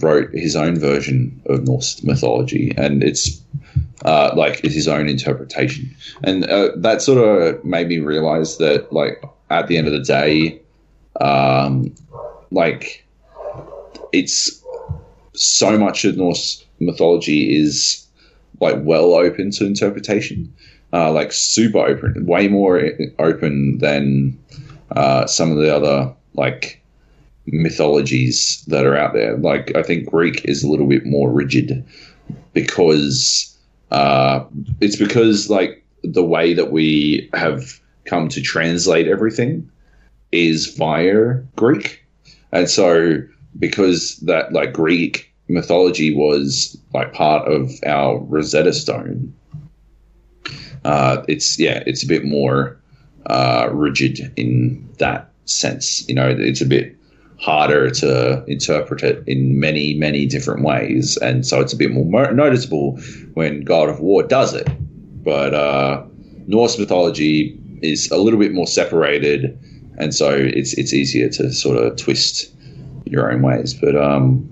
wrote 0.00 0.30
his 0.32 0.56
own 0.56 0.78
version 0.78 1.40
of 1.46 1.64
Norse 1.66 2.02
mythology, 2.02 2.72
and 2.76 3.02
it's 3.02 3.40
uh, 4.04 4.32
like 4.36 4.64
it's 4.64 4.74
his 4.74 4.88
own 4.88 5.08
interpretation, 5.08 5.94
and 6.22 6.44
uh, 6.48 6.70
that 6.76 7.02
sort 7.02 7.18
of 7.18 7.64
made 7.64 7.88
me 7.88 7.98
realize 7.98 8.58
that, 8.58 8.92
like, 8.92 9.22
at 9.50 9.66
the 9.66 9.76
end 9.76 9.86
of 9.86 9.92
the 9.92 10.02
day, 10.02 10.60
um, 11.20 11.94
like, 12.50 13.04
it's 14.12 14.62
so 15.32 15.78
much 15.78 16.04
of 16.04 16.16
Norse 16.16 16.64
mythology 16.80 17.56
is 17.56 18.06
like 18.60 18.76
well 18.80 19.14
open 19.14 19.50
to 19.52 19.66
interpretation, 19.66 20.52
uh, 20.92 21.12
like 21.12 21.32
super 21.32 21.78
open, 21.78 22.26
way 22.26 22.48
more 22.48 22.82
open 23.18 23.78
than 23.78 24.38
uh, 24.92 25.26
some 25.26 25.50
of 25.50 25.58
the 25.58 25.74
other 25.74 26.14
like 26.34 26.82
mythologies 27.52 28.64
that 28.68 28.86
are 28.86 28.96
out 28.96 29.12
there. 29.12 29.36
Like 29.36 29.74
I 29.76 29.82
think 29.82 30.10
Greek 30.10 30.44
is 30.44 30.62
a 30.62 30.68
little 30.68 30.86
bit 30.86 31.06
more 31.06 31.30
rigid 31.30 31.84
because 32.52 33.56
uh, 33.90 34.44
it's 34.80 34.96
because 34.96 35.50
like 35.50 35.84
the 36.02 36.24
way 36.24 36.54
that 36.54 36.70
we 36.70 37.28
have 37.34 37.80
come 38.04 38.28
to 38.28 38.40
translate 38.40 39.08
everything 39.08 39.70
is 40.32 40.74
via 40.76 41.34
Greek, 41.56 42.04
and 42.52 42.68
so 42.68 43.22
because 43.58 44.16
that 44.18 44.52
like 44.52 44.72
Greek 44.72 45.32
mythology 45.48 46.14
was 46.14 46.76
like 46.92 47.12
part 47.12 47.50
of 47.50 47.70
our 47.86 48.18
Rosetta 48.18 48.72
Stone. 48.72 49.34
Uh, 50.84 51.24
it's 51.28 51.58
yeah, 51.58 51.82
it's 51.86 52.02
a 52.02 52.06
bit 52.06 52.24
more 52.24 52.78
uh, 53.26 53.68
rigid 53.72 54.32
in 54.36 54.88
that 54.98 55.30
sense. 55.46 56.06
You 56.08 56.14
know, 56.14 56.28
it's 56.28 56.60
a 56.60 56.66
bit 56.66 56.97
harder 57.38 57.88
to 57.88 58.44
interpret 58.46 59.02
it 59.02 59.22
in 59.26 59.60
many, 59.60 59.94
many 59.94 60.26
different 60.26 60.64
ways, 60.64 61.16
and 61.18 61.46
so 61.46 61.60
it's 61.60 61.72
a 61.72 61.76
bit 61.76 61.90
more 61.90 62.04
mo- 62.04 62.30
noticeable 62.32 62.98
when 63.34 63.62
God 63.62 63.88
of 63.88 64.00
War 64.00 64.22
does 64.22 64.54
it. 64.54 64.68
But 65.22 65.54
uh, 65.54 66.04
Norse 66.46 66.78
mythology 66.78 67.58
is 67.82 68.10
a 68.10 68.16
little 68.16 68.40
bit 68.40 68.52
more 68.52 68.66
separated, 68.66 69.58
and 69.98 70.14
so 70.14 70.30
it's 70.30 70.74
it's 70.74 70.92
easier 70.92 71.28
to 71.30 71.52
sort 71.52 71.78
of 71.78 71.96
twist 71.96 72.52
your 73.04 73.30
own 73.30 73.42
ways. 73.42 73.74
But 73.74 73.96
um, 73.96 74.48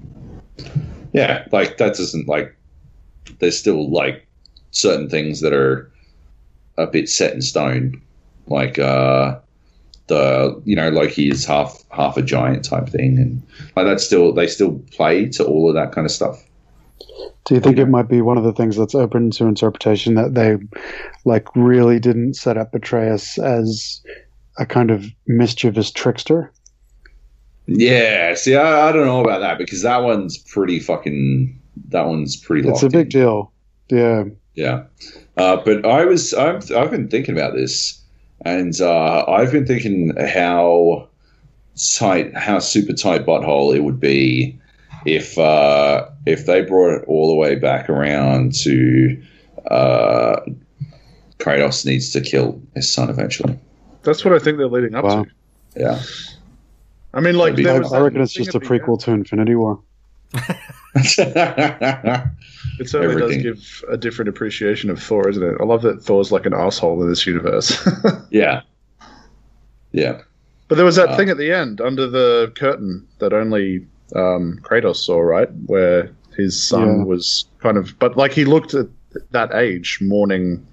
yeah, 1.13 1.47
like 1.53 1.79
that 1.79 1.97
doesn't 1.97 2.29
like 2.29 2.57
there's 3.41 3.59
still 3.59 3.91
like 3.91 4.27
certain 4.71 5.09
things 5.09 5.41
that 5.41 5.53
are 5.53 5.91
a 6.79 6.87
bit 6.87 7.09
set 7.09 7.35
in 7.35 7.43
stone, 7.43 8.01
like 8.47 8.79
uh, 8.79 9.39
the 10.07 10.61
you 10.65 10.77
know 10.77 10.89
Loki 10.91 11.31
is 11.31 11.45
half 11.45 11.83
half 11.91 12.17
a 12.17 12.23
giant 12.23 12.65
type 12.65 12.89
thing, 12.89 13.19
and 13.19 13.43
like 13.75 13.87
that's 13.87 14.05
still 14.05 14.33
they 14.33 14.47
still 14.47 14.79
play 14.93 15.29
to 15.31 15.45
all 15.45 15.69
of 15.69 15.75
that 15.75 15.93
kind 15.93 16.05
of 16.05 16.11
stuff. 16.11 16.43
Do 17.45 17.55
you 17.55 17.61
think 17.61 17.79
it 17.79 17.87
might 17.87 18.09
be 18.09 18.23
one 18.23 18.39
of 18.39 18.45
the 18.45 18.53
things 18.53 18.77
that's 18.77 18.95
open 18.95 19.31
to 19.33 19.47
interpretation 19.47 20.15
that 20.15 20.35
they 20.35 20.57
like 21.25 21.55
really 21.55 22.01
didn't 22.01 22.35
set 22.35 22.57
up 22.57 22.75
Atreus 22.75 23.39
as 23.39 24.03
a 24.59 24.67
kind 24.67 24.91
of 24.91 25.07
mischievous 25.29 25.93
trickster? 25.93 26.53
Yeah, 27.67 28.35
see, 28.35 28.57
I, 28.57 28.89
I 28.89 28.93
don't 28.93 29.07
know 29.07 29.21
about 29.21 29.41
that 29.41 29.59
because 29.59 29.83
that 29.83 29.99
one's 29.99 30.39
pretty 30.39 30.81
fucking. 30.81 31.61
That 31.89 32.07
one's 32.07 32.37
pretty. 32.37 32.69
It's 32.69 32.83
a 32.83 32.89
big 32.89 33.15
in. 33.15 33.21
deal. 33.21 33.53
Yeah. 33.89 34.25
Yeah, 34.57 34.85
uh, 35.37 35.59
but 35.59 35.85
I 35.85 36.07
was 36.07 36.33
I've, 36.33 36.73
I've 36.73 36.91
been 36.91 37.09
thinking 37.09 37.37
about 37.37 37.55
this, 37.55 38.03
and 38.47 38.81
uh, 38.81 39.25
I've 39.27 39.51
been 39.53 39.67
thinking 39.67 40.15
how 40.17 41.09
tight, 41.99 42.35
how 42.37 42.59
super 42.61 42.93
tight 42.93 43.27
butthole 43.27 43.75
it 43.75 43.81
would 43.81 44.01
be 44.01 44.59
if 45.05 45.37
uh, 45.39 46.09
if 46.27 46.47
they 46.47 46.63
brought 46.63 46.97
it 47.03 47.05
all 47.09 47.29
the 47.29 47.35
way 47.35 47.57
back 47.57 47.89
around 47.91 48.55
to 48.65 49.23
uh, 49.71 50.41
Kratos 51.39 51.85
needs 51.85 52.11
to 52.13 52.21
kill 52.21 52.61
his 52.75 52.93
son 52.93 53.11
eventually. 53.11 53.59
That's 54.03 54.25
what 54.25 54.35
I 54.35 54.39
think 54.39 54.59
they're 54.59 54.69
leading 54.69 54.95
up 54.95 55.05
Wow. 55.05 55.25
to. 55.25 55.31
Yeah, 55.77 56.03
I 57.13 57.21
mean, 57.21 57.37
like, 57.37 57.57
there 57.57 57.77
I, 57.77 57.79
was 57.81 57.93
I 57.93 58.01
reckon 58.01 58.21
it's 58.23 58.33
just 58.33 58.55
a 58.55 58.59
at 58.59 58.63
end. 58.63 58.71
prequel 58.71 58.99
to 59.05 59.11
Infinity 59.13 59.55
War. 59.57 59.79
It 62.79 62.89
certainly 62.89 63.23
Everything. 63.23 63.43
does 63.43 63.83
give 63.83 63.85
a 63.91 63.97
different 63.97 64.29
appreciation 64.29 64.91
of 64.91 65.03
Thor, 65.03 65.29
isn't 65.29 65.43
it? 65.43 65.57
I 65.61 65.65
love 65.65 65.83
that 65.83 66.03
Thor's 66.03 66.33
like 66.33 66.47
an 66.47 66.55
asshole 66.55 67.03
in 67.03 67.09
this 67.09 67.27
universe. 67.27 67.77
yeah, 68.31 68.63
yeah. 69.93 70.21
but 70.69 70.75
there 70.77 70.85
was 70.85 70.97
that 70.97 71.11
Uh, 71.11 71.17
thing 71.17 71.31
at 71.31 71.39
the 71.39 71.53
end 71.53 71.81
under 71.81 72.07
the 72.07 72.53
curtain 72.57 73.07
that 73.19 73.33
only 73.33 73.87
um, 74.15 74.59
Kratos 74.63 74.97
saw, 74.97 75.19
right? 75.21 75.49
Where 75.67 76.11
his 76.37 76.61
son 76.63 76.99
Yeah. 76.99 77.05
was 77.05 77.47
kind 77.61 77.77
of, 77.79 77.99
but 77.99 78.17
like 78.17 78.33
he 78.33 78.45
looked 78.45 78.75
at 78.75 78.87
that 79.31 79.55
age 79.55 79.99
mourning 80.03 80.67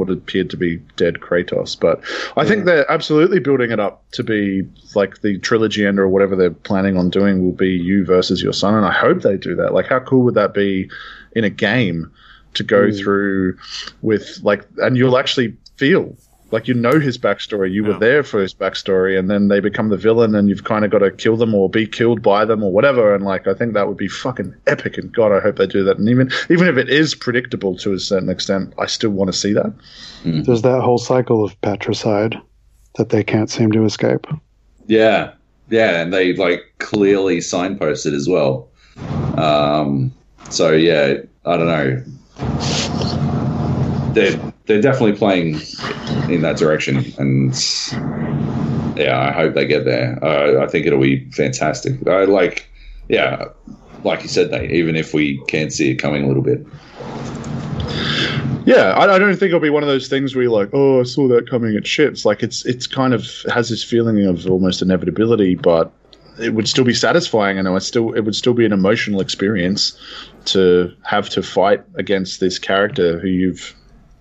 what 0.00 0.10
appeared 0.10 0.50
to 0.50 0.56
be 0.56 0.78
dead 0.96 1.14
Kratos. 1.20 1.78
But 1.78 2.02
I 2.36 2.44
think 2.44 2.64
they're 2.64 2.90
absolutely 2.90 3.38
building 3.38 3.70
it 3.70 3.78
up 3.78 4.02
to 4.12 4.24
be 4.24 4.62
like 4.94 5.20
the 5.20 5.38
trilogy 5.38 5.86
end 5.86 5.98
or 6.00 6.08
whatever 6.08 6.34
they're 6.34 6.50
planning 6.50 6.96
on 6.96 7.10
doing 7.10 7.44
will 7.44 7.52
be 7.52 7.70
you 7.70 8.04
versus 8.04 8.42
your 8.42 8.52
son. 8.52 8.74
And 8.74 8.84
I 8.84 8.92
hope 8.92 9.22
they 9.22 9.36
do 9.36 9.54
that. 9.56 9.72
Like, 9.74 9.86
how 9.86 10.00
cool 10.00 10.22
would 10.24 10.34
that 10.34 10.54
be 10.54 10.90
in 11.36 11.44
a 11.44 11.50
game 11.50 12.10
to 12.54 12.64
go 12.64 12.88
Mm. 12.88 12.98
through 13.00 13.56
with 14.02 14.40
like, 14.42 14.66
and 14.78 14.96
you'll 14.96 15.16
actually 15.18 15.56
feel 15.76 16.16
like 16.50 16.66
you 16.66 16.74
know 16.74 16.98
his 16.98 17.16
backstory. 17.16 17.72
You 17.72 17.84
were 17.84 17.98
there 17.98 18.22
for 18.22 18.40
his 18.40 18.52
backstory, 18.52 19.18
and 19.18 19.30
then 19.30 19.48
they 19.48 19.60
become 19.60 19.88
the 19.88 19.96
villain, 19.96 20.34
and 20.34 20.48
you've 20.48 20.64
kind 20.64 20.84
of 20.84 20.90
got 20.90 20.98
to 20.98 21.10
kill 21.10 21.36
them 21.36 21.54
or 21.54 21.70
be 21.70 21.86
killed 21.86 22.22
by 22.22 22.44
them 22.44 22.62
or 22.62 22.72
whatever. 22.72 23.14
And 23.14 23.24
like, 23.24 23.46
I 23.46 23.54
think 23.54 23.74
that 23.74 23.88
would 23.88 23.96
be 23.96 24.08
fucking 24.08 24.54
epic. 24.66 24.98
And 24.98 25.12
God, 25.12 25.32
I 25.32 25.40
hope 25.40 25.56
they 25.56 25.66
do 25.66 25.84
that. 25.84 25.98
And 25.98 26.08
even 26.08 26.30
even 26.48 26.68
if 26.68 26.76
it 26.76 26.88
is 26.88 27.14
predictable 27.14 27.76
to 27.76 27.92
a 27.92 27.98
certain 27.98 28.28
extent, 28.28 28.74
I 28.78 28.86
still 28.86 29.10
want 29.10 29.32
to 29.32 29.36
see 29.36 29.52
that. 29.52 29.72
There's 30.24 30.62
that 30.62 30.82
whole 30.82 30.98
cycle 30.98 31.44
of 31.44 31.60
patricide 31.60 32.36
that 32.96 33.10
they 33.10 33.22
can't 33.22 33.50
seem 33.50 33.72
to 33.72 33.84
escape. 33.84 34.26
Yeah, 34.86 35.32
yeah, 35.70 36.00
and 36.00 36.12
they 36.12 36.34
like 36.34 36.62
clearly 36.78 37.38
signposted 37.38 38.14
as 38.14 38.28
well. 38.28 38.68
Um, 39.36 40.12
so 40.50 40.72
yeah, 40.72 41.14
I 41.46 41.56
don't 41.56 41.66
know. 41.66 42.02
They're 44.14 44.38
they're 44.66 44.80
definitely 44.82 45.16
playing 45.16 45.60
in 46.28 46.42
that 46.42 46.56
direction, 46.56 47.12
and 47.18 47.54
yeah, 48.98 49.18
I 49.28 49.32
hope 49.32 49.54
they 49.54 49.66
get 49.66 49.84
there. 49.84 50.18
Uh, 50.24 50.62
I 50.62 50.66
think 50.68 50.86
it'll 50.86 51.00
be 51.00 51.30
fantastic. 51.30 52.06
I 52.06 52.24
like, 52.24 52.68
yeah, 53.08 53.46
like 54.04 54.22
you 54.22 54.28
said, 54.28 54.50
Nate. 54.50 54.70
Even 54.72 54.96
if 54.96 55.14
we 55.14 55.38
can't 55.46 55.72
see 55.72 55.90
it 55.92 55.96
coming 55.96 56.24
a 56.24 56.28
little 56.28 56.42
bit, 56.42 56.66
Yeah, 58.66 58.92
I, 58.92 59.14
I 59.14 59.18
don't 59.18 59.32
think 59.36 59.48
it'll 59.48 59.60
be 59.60 59.70
one 59.70 59.82
of 59.82 59.88
those 59.88 60.08
things 60.08 60.34
where 60.34 60.42
you're 60.44 60.52
like, 60.52 60.70
oh, 60.72 61.00
I 61.00 61.04
saw 61.04 61.28
that 61.28 61.48
coming. 61.48 61.74
It's 61.74 61.88
shit. 61.88 62.08
It's 62.08 62.24
like 62.24 62.42
it's 62.42 62.64
it's 62.66 62.86
kind 62.86 63.14
of 63.14 63.26
has 63.52 63.68
this 63.68 63.82
feeling 63.82 64.24
of 64.26 64.46
almost 64.48 64.82
inevitability, 64.82 65.54
but 65.54 65.92
it 66.38 66.54
would 66.54 66.68
still 66.68 66.84
be 66.84 66.94
satisfying. 66.94 67.58
I 67.58 67.62
know 67.62 67.76
it 67.76 67.80
still 67.80 68.12
it 68.12 68.20
would 68.20 68.34
still 68.34 68.54
be 68.54 68.64
an 68.64 68.72
emotional 68.72 69.20
experience 69.20 69.98
to 70.46 70.92
have 71.04 71.28
to 71.30 71.42
fight 71.42 71.82
against 71.96 72.40
this 72.40 72.58
character 72.58 73.18
who 73.18 73.28
you've 73.28 73.74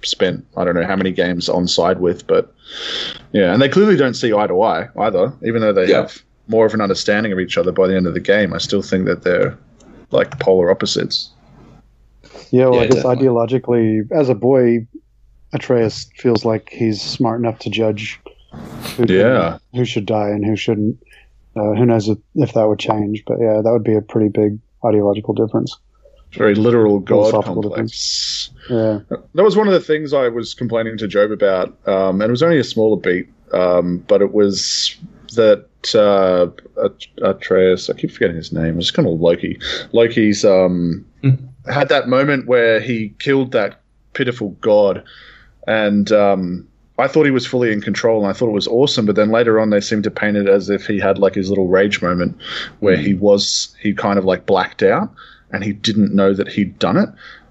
spent 0.04 0.46
I 0.58 0.64
don't 0.64 0.76
know 0.76 0.86
how 0.86 0.96
many 0.96 1.12
games 1.12 1.50
on 1.50 1.68
side 1.68 2.00
with, 2.00 2.26
but 2.28 2.54
yeah, 3.32 3.54
and 3.54 3.62
they 3.62 3.70
clearly 3.70 3.96
don't 3.98 4.14
see 4.14 4.34
eye 4.34 4.48
to 4.48 4.62
eye 4.62 4.88
either, 5.00 5.34
even 5.46 5.62
though 5.62 5.74
they 5.74 5.88
Yeah. 5.90 6.02
have 6.02 6.22
more 6.48 6.66
of 6.66 6.74
an 6.74 6.82
understanding 6.82 7.32
of 7.32 7.40
each 7.40 7.58
other 7.58 7.72
by 7.72 7.88
the 7.88 7.96
end 7.96 8.08
of 8.08 8.14
the 8.14 8.20
game. 8.20 8.54
I 8.54 8.58
still 8.58 8.82
think 8.82 9.06
that 9.06 9.24
they're 9.24 9.58
like 10.12 10.40
polar 10.40 10.72
opposites. 10.72 11.30
Yeah, 12.52 12.66
well, 12.68 12.76
Yeah, 12.76 12.82
I 12.82 12.88
guess 12.88 12.96
definitely. 13.04 13.28
ideologically, 13.28 14.12
as 14.12 14.30
a 14.30 14.36
boy, 14.36 14.88
Atreus 15.54 16.10
feels 16.16 16.46
like 16.46 16.70
he's 16.72 17.02
smart 17.02 17.40
enough 17.40 17.60
to 17.60 17.70
judge 17.70 18.20
who, 18.98 19.06
can- 19.06 19.60
who 19.76 19.86
should 19.86 20.06
die 20.06 20.30
and 20.30 20.44
who 20.46 20.56
shouldn't. 20.56 20.98
Uh, 21.56 21.74
who 21.74 21.86
knows 21.86 22.08
if, 22.08 22.18
if 22.36 22.54
that 22.54 22.68
would 22.68 22.80
change? 22.80 23.24
But 23.26 23.40
yeah, 23.40 23.62
that 23.64 23.72
would 23.72 23.84
be 23.84 23.96
a 23.96 24.02
pretty 24.02 24.30
big 24.30 24.58
ideological 24.86 25.34
difference. 25.34 25.76
Very 26.34 26.56
literal 26.56 27.00
god 27.00 27.44
complex. 27.44 28.52
Yeah, 28.70 29.00
That 29.10 29.44
was 29.44 29.56
one 29.58 29.68
of 29.68 29.74
the 29.74 29.80
things 29.80 30.14
I 30.14 30.28
was 30.30 30.54
complaining 30.54 30.98
to 31.00 31.08
Joab 31.08 31.32
about, 31.32 31.70
um, 31.88 32.22
and 32.22 32.30
it 32.30 32.32
was 32.32 32.44
only 32.44 32.60
a 32.60 32.64
smaller 32.64 32.98
beat, 32.98 33.28
um, 33.52 33.98
but 34.08 34.22
it 34.22 34.32
was 34.32 34.96
that 35.36 35.66
uh, 35.96 36.48
At- 36.84 37.08
Atreus, 37.24 37.90
I 37.90 37.94
keep 37.94 38.12
forgetting 38.12 38.36
his 38.36 38.52
name, 38.54 38.78
it's 38.78 38.92
kind 38.92 39.08
of 39.08 39.20
Loki. 39.20 39.60
Loki's 39.92 40.46
um, 40.46 41.04
had 41.68 41.90
that 41.90 42.08
moment 42.08 42.48
where 42.48 42.80
he 42.80 43.10
killed 43.20 43.52
that 43.54 43.82
pitiful 44.14 44.50
god, 44.62 45.04
and 45.68 46.12
um, 46.12 46.68
I 47.00 47.08
thought 47.08 47.26
he 47.26 47.32
was 47.32 47.48
fully 47.48 47.72
in 47.72 47.82
control, 47.82 48.20
and 48.22 48.30
I 48.30 48.34
thought 48.34 48.50
it 48.50 48.54
was 48.54 48.68
awesome. 48.68 49.06
But 49.08 49.16
then 49.16 49.32
later 49.32 49.60
on, 49.60 49.72
they 49.72 49.82
seemed 49.82 50.04
to 50.04 50.12
paint 50.12 50.38
it 50.38 50.48
as 50.48 50.70
if 50.70 50.86
he 50.86 51.00
had 51.00 51.18
like 51.18 51.34
his 51.34 51.50
little 51.50 51.68
rage 51.70 52.02
moment, 52.04 52.38
where 52.82 52.98
he 52.98 53.14
was 53.16 53.76
he 53.82 53.94
kind 53.94 54.20
of 54.20 54.26
like 54.26 54.46
blacked 54.46 54.84
out, 54.84 55.12
and 55.52 55.64
he 55.64 55.74
didn't 55.74 56.14
know 56.14 56.34
that 56.34 56.48
he'd 56.48 56.78
done 56.80 56.98
it 56.98 57.10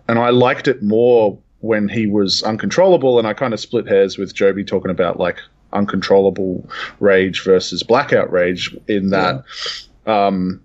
and 0.09 0.19
I 0.19 0.31
liked 0.31 0.67
it 0.67 0.83
more 0.83 1.39
when 1.61 1.89
he 1.89 2.07
was 2.07 2.43
uncontrollable. 2.43 3.19
And 3.19 3.29
I 3.29 3.35
kind 3.35 3.53
of 3.53 3.61
split 3.61 3.87
hairs 3.87 4.17
with 4.17 4.35
Joby 4.35 4.65
talking 4.65 4.91
about 4.91 5.19
like 5.19 5.39
uncontrollable 5.73 6.69
rage 6.99 7.45
versus 7.45 7.83
blackout 7.83 8.33
rage. 8.33 8.75
In 8.89 9.11
that, 9.11 9.45
um, 10.07 10.63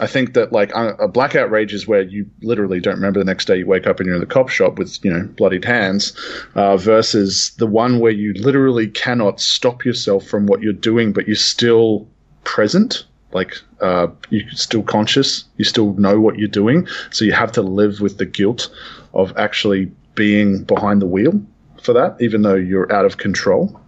I 0.00 0.06
think 0.06 0.34
that 0.34 0.52
like 0.52 0.72
a 0.74 0.94
a 0.98 1.08
blackout 1.08 1.50
rage 1.50 1.72
is 1.72 1.86
where 1.86 2.02
you 2.02 2.28
literally 2.42 2.80
don't 2.80 2.96
remember 2.96 3.20
the 3.20 3.24
next 3.24 3.44
day. 3.44 3.58
You 3.58 3.66
wake 3.66 3.86
up 3.86 4.00
and 4.00 4.06
you're 4.06 4.16
in 4.16 4.20
the 4.20 4.26
cop 4.26 4.48
shop 4.48 4.76
with 4.76 5.02
you 5.04 5.12
know 5.12 5.28
bloodied 5.36 5.64
hands, 5.64 6.16
uh, 6.56 6.76
versus 6.76 7.52
the 7.58 7.66
one 7.66 8.00
where 8.00 8.12
you 8.12 8.34
literally 8.34 8.88
cannot 8.88 9.40
stop 9.40 9.84
yourself 9.84 10.26
from 10.26 10.46
what 10.46 10.62
you're 10.62 10.72
doing, 10.72 11.12
but 11.12 11.28
you're 11.28 11.36
still 11.36 12.08
present. 12.42 13.04
Like 13.32 13.54
uh, 13.80 14.08
you're 14.30 14.48
still 14.50 14.82
conscious, 14.82 15.44
you 15.56 15.64
still 15.64 15.94
know 15.94 16.20
what 16.20 16.38
you're 16.38 16.48
doing, 16.48 16.86
so 17.10 17.24
you 17.24 17.32
have 17.32 17.52
to 17.52 17.62
live 17.62 18.00
with 18.00 18.18
the 18.18 18.26
guilt 18.26 18.68
of 19.14 19.36
actually 19.36 19.90
being 20.14 20.64
behind 20.64 21.00
the 21.00 21.06
wheel 21.06 21.40
for 21.82 21.92
that, 21.92 22.16
even 22.20 22.42
though 22.42 22.54
you're 22.54 22.92
out 22.92 23.04
of 23.04 23.18
control. 23.18 23.80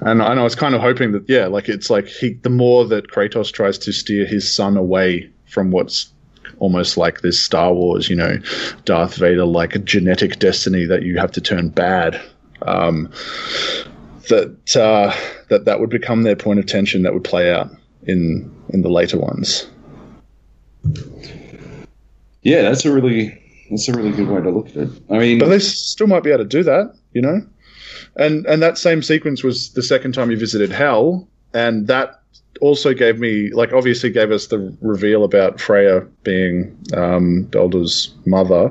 And 0.00 0.22
I 0.22 0.34
I 0.34 0.42
was 0.42 0.54
kind 0.54 0.74
of 0.74 0.80
hoping 0.80 1.12
that, 1.12 1.28
yeah, 1.28 1.46
like 1.46 1.68
it's 1.68 1.90
like 1.90 2.06
he, 2.06 2.34
the 2.34 2.50
more 2.50 2.86
that 2.86 3.10
Kratos 3.10 3.52
tries 3.52 3.78
to 3.78 3.92
steer 3.92 4.24
his 4.24 4.50
son 4.50 4.76
away 4.76 5.30
from 5.46 5.70
what's 5.72 6.12
almost 6.58 6.96
like 6.96 7.22
this 7.22 7.40
Star 7.40 7.72
Wars, 7.72 8.08
you 8.08 8.16
know, 8.16 8.38
Darth 8.84 9.16
Vader 9.16 9.44
like 9.44 9.74
a 9.74 9.78
genetic 9.78 10.38
destiny 10.38 10.84
that 10.84 11.02
you 11.02 11.18
have 11.18 11.32
to 11.32 11.40
turn 11.40 11.68
bad. 11.68 12.20
Um, 12.62 13.10
that 14.28 14.76
uh, 14.76 15.14
that 15.48 15.64
that 15.64 15.80
would 15.80 15.90
become 15.90 16.22
their 16.22 16.36
point 16.36 16.60
of 16.60 16.66
tension 16.66 17.02
that 17.02 17.12
would 17.12 17.24
play 17.24 17.52
out 17.52 17.70
in 18.04 18.50
in 18.70 18.82
the 18.82 18.88
later 18.88 19.18
ones. 19.18 19.68
yeah, 22.42 22.62
that's 22.62 22.84
a 22.84 22.92
really 22.92 23.36
that's 23.70 23.88
a 23.88 23.92
really 23.92 24.12
good 24.12 24.28
way 24.28 24.40
to 24.40 24.50
look 24.50 24.68
at 24.70 24.76
it. 24.76 24.90
I 25.10 25.18
mean, 25.18 25.38
But 25.38 25.48
they 25.48 25.58
still 25.58 26.06
might 26.06 26.22
be 26.22 26.30
able 26.30 26.44
to 26.44 26.48
do 26.48 26.62
that, 26.64 26.94
you 27.12 27.22
know. 27.22 27.46
And 28.16 28.46
and 28.46 28.62
that 28.62 28.78
same 28.78 29.02
sequence 29.02 29.42
was 29.42 29.72
the 29.72 29.82
second 29.82 30.12
time 30.12 30.30
you 30.30 30.36
visited 30.36 30.70
Hell, 30.70 31.28
and 31.54 31.86
that 31.86 32.20
also 32.60 32.92
gave 32.92 33.18
me 33.18 33.50
like 33.52 33.72
obviously 33.72 34.10
gave 34.10 34.30
us 34.30 34.48
the 34.48 34.76
reveal 34.80 35.24
about 35.24 35.60
Freya 35.60 36.00
being 36.24 36.76
um, 36.94 37.48
mother, 38.26 38.68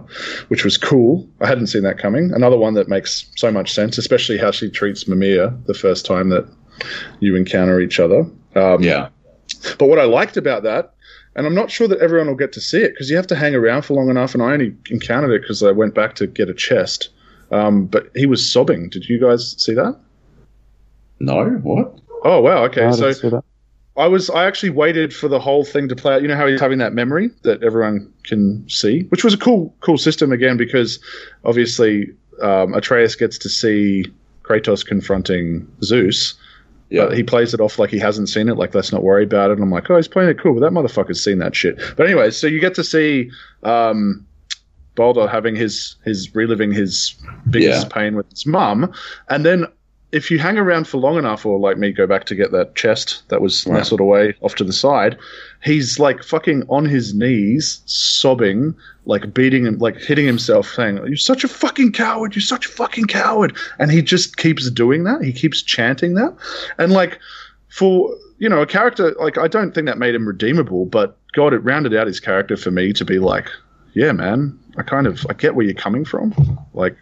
which 0.49 0.64
was 0.64 0.77
cool. 0.77 1.27
I 1.41 1.47
hadn't 1.47 1.68
seen 1.68 1.84
that 1.84 1.97
coming. 1.97 2.31
Another 2.34 2.57
one 2.57 2.73
that 2.76 2.88
makes 2.88 3.30
so 3.35 3.51
much 3.51 3.73
sense, 3.73 3.97
especially 3.97 4.38
how 4.38 4.51
she 4.51 4.69
treats 4.69 5.07
Mimir 5.07 5.53
the 5.65 5.73
first 5.73 6.06
time 6.06 6.30
that 6.30 6.47
you 7.19 7.35
encounter 7.35 7.80
each 7.80 7.99
other. 7.99 8.26
Um, 8.56 8.84
yeah, 8.84 9.10
but 9.77 9.88
what 9.88 9.99
I 9.99 10.06
liked 10.06 10.38
about 10.38 10.64
that, 10.64 10.94
and 11.36 11.45
I'm 11.45 11.56
not 11.56 11.72
sure 11.72 11.88
that 11.88 11.99
everyone 11.99 12.27
will 12.27 12.36
get 12.36 12.53
to 12.53 12.61
see 12.61 12.81
it 12.81 12.91
because 12.91 13.10
you 13.10 13.15
have 13.15 13.27
to 13.27 13.36
hang 13.36 13.56
around 13.56 13.84
for 13.84 13.94
long 13.94 14.10
enough, 14.10 14.34
and 14.34 14.44
I 14.44 14.53
only 14.53 14.76
encountered 14.90 15.31
it 15.31 15.41
because 15.41 15.64
I 15.64 15.72
went 15.72 15.94
back 15.94 16.15
to 16.15 16.27
get 16.27 16.49
a 16.49 16.53
chest. 16.53 17.10
Um, 17.52 17.86
but 17.86 18.11
he 18.15 18.26
was 18.26 18.48
sobbing. 18.48 18.90
Did 18.90 19.10
you 19.10 19.19
guys 19.19 19.56
see 19.57 19.73
that? 19.73 19.98
no, 21.19 21.45
what? 21.64 21.99
Oh 22.23 22.41
wow. 22.41 22.64
Okay, 22.65 22.86
I 22.86 22.91
so 22.91 23.07
didn't 23.07 23.15
see 23.15 23.30
that. 23.30 23.44
I 23.98 24.07
was 24.07 24.30
I 24.30 24.45
actually 24.45 24.69
waited 24.69 25.14
for 25.14 25.27
the 25.27 25.40
whole 25.40 25.65
thing 25.65 25.90
to 25.90 25.95
play 25.95 26.15
out. 26.15 26.22
You 26.22 26.27
know 26.27 26.36
how 26.36 26.48
he's 26.48 26.60
having 26.60 26.80
that 26.80 26.94
memory 26.94 27.30
that 27.44 27.61
everyone 27.64 28.11
can 28.23 28.68
see, 28.69 29.03
which 29.03 29.23
was 29.23 29.34
a 29.34 29.38
cool 29.38 29.76
cool 29.81 29.98
system 29.98 30.31
again 30.31 30.57
because 30.57 30.99
obviously 31.44 32.10
um, 32.41 32.73
Atreus 32.73 33.15
gets 33.15 33.38
to 33.40 33.49
see 33.49 34.06
Kratos 34.44 34.86
confronting 34.86 35.68
Zeus. 35.84 36.36
Yeah. 36.90 37.06
But 37.06 37.18
he 37.18 37.24
plays 37.24 37.53
it 37.53 37.60
off 37.61 37.78
like 37.80 37.90
he 37.91 37.99
hasn't 37.99 38.30
seen 38.30 38.49
it, 38.49 38.56
like 38.57 38.74
let's 38.74 38.91
not 38.91 39.03
worry 39.03 39.24
about 39.24 39.52
it. 39.52 39.53
And 39.53 39.64
I'm 39.64 39.72
like, 39.72 39.90
oh, 39.90 39.95
he's 39.95 40.07
playing 40.07 40.30
it 40.30 40.40
cool, 40.40 40.53
but 40.56 40.61
that 40.61 40.72
motherfucker's 40.72 41.24
seen 41.24 41.38
that 41.40 41.56
shit. 41.56 41.80
But 41.95 42.06
anyway, 42.07 42.32
so 42.32 42.48
you 42.48 42.60
get 42.60 42.74
to 42.76 42.84
see 42.84 43.30
um, 43.64 44.26
Baldur 44.95 45.28
having 45.28 45.56
his 45.56 45.95
his 46.03 46.34
reliving 46.36 46.72
his 46.72 47.16
biggest 47.49 47.88
Yeah. 47.88 47.94
pain 47.94 48.16
with 48.16 48.30
his 48.32 48.45
mum, 48.45 48.91
and 49.30 49.45
then 49.45 49.66
if 50.11 50.31
you 50.31 50.40
hang 50.40 50.57
around 50.57 50.88
for 50.88 50.98
long 50.98 51.18
enough, 51.18 51.45
or 51.45 51.60
like 51.60 51.77
me, 51.77 51.91
go 51.91 52.07
back 52.07 52.26
to 52.26 52.36
get 52.36 52.52
that 52.52 52.76
chest 52.76 53.22
that 53.30 53.41
was 53.41 53.65
Right. 53.68 53.77
nestled 53.77 53.99
away 53.99 54.34
off 54.41 54.56
to 54.56 54.64
the 54.64 54.73
side, 54.73 55.18
he's 55.64 55.99
like 55.99 56.23
fucking 56.23 56.64
on 56.68 56.86
his 56.86 57.14
knees, 57.14 57.81
sobbing, 57.86 58.73
like 59.06 59.34
beating 59.34 59.65
him, 59.65 59.77
like 59.77 59.98
hitting 59.98 60.26
himself, 60.26 60.73
saying, 60.73 60.98
"You're 61.06 61.15
such 61.15 61.44
a 61.44 61.48
fucking 61.48 61.91
coward! 61.91 62.36
You're 62.36 62.41
such 62.41 62.65
a 62.65 62.69
fucking 62.69 63.06
coward!" 63.06 63.56
And 63.77 63.91
he 63.91 64.02
just 64.02 64.38
keeps 64.38 64.69
doing 64.72 65.03
that. 65.03 65.23
He 65.23 65.31
keeps 65.31 65.61
chanting 65.61 66.15
that, 66.15 66.34
and 66.77 66.91
like 66.91 67.19
for 67.69 68.15
you 68.40 68.49
know 68.49 68.61
a 68.61 68.65
character 68.65 69.15
like 69.19 69.38
I 69.38 69.48
don't 69.48 69.73
think 69.76 69.86
that 69.88 69.98
made 69.98 70.15
him 70.15 70.27
redeemable, 70.27 70.86
but 70.86 71.18
God, 71.34 71.53
it 71.53 71.60
rounded 71.60 71.94
out 71.95 72.07
his 72.07 72.19
character 72.19 72.57
for 72.57 72.72
me 72.72 72.94
to 72.94 73.06
be 73.06 73.19
like, 73.19 73.48
yeah, 73.94 74.11
man, 74.11 74.57
I 74.77 74.81
kind 74.81 75.06
of 75.06 75.26
I 75.30 75.34
get 75.34 75.53
where 75.56 75.65
you're 75.65 75.76
coming 75.76 76.03
from, 76.03 76.34
like 76.73 76.98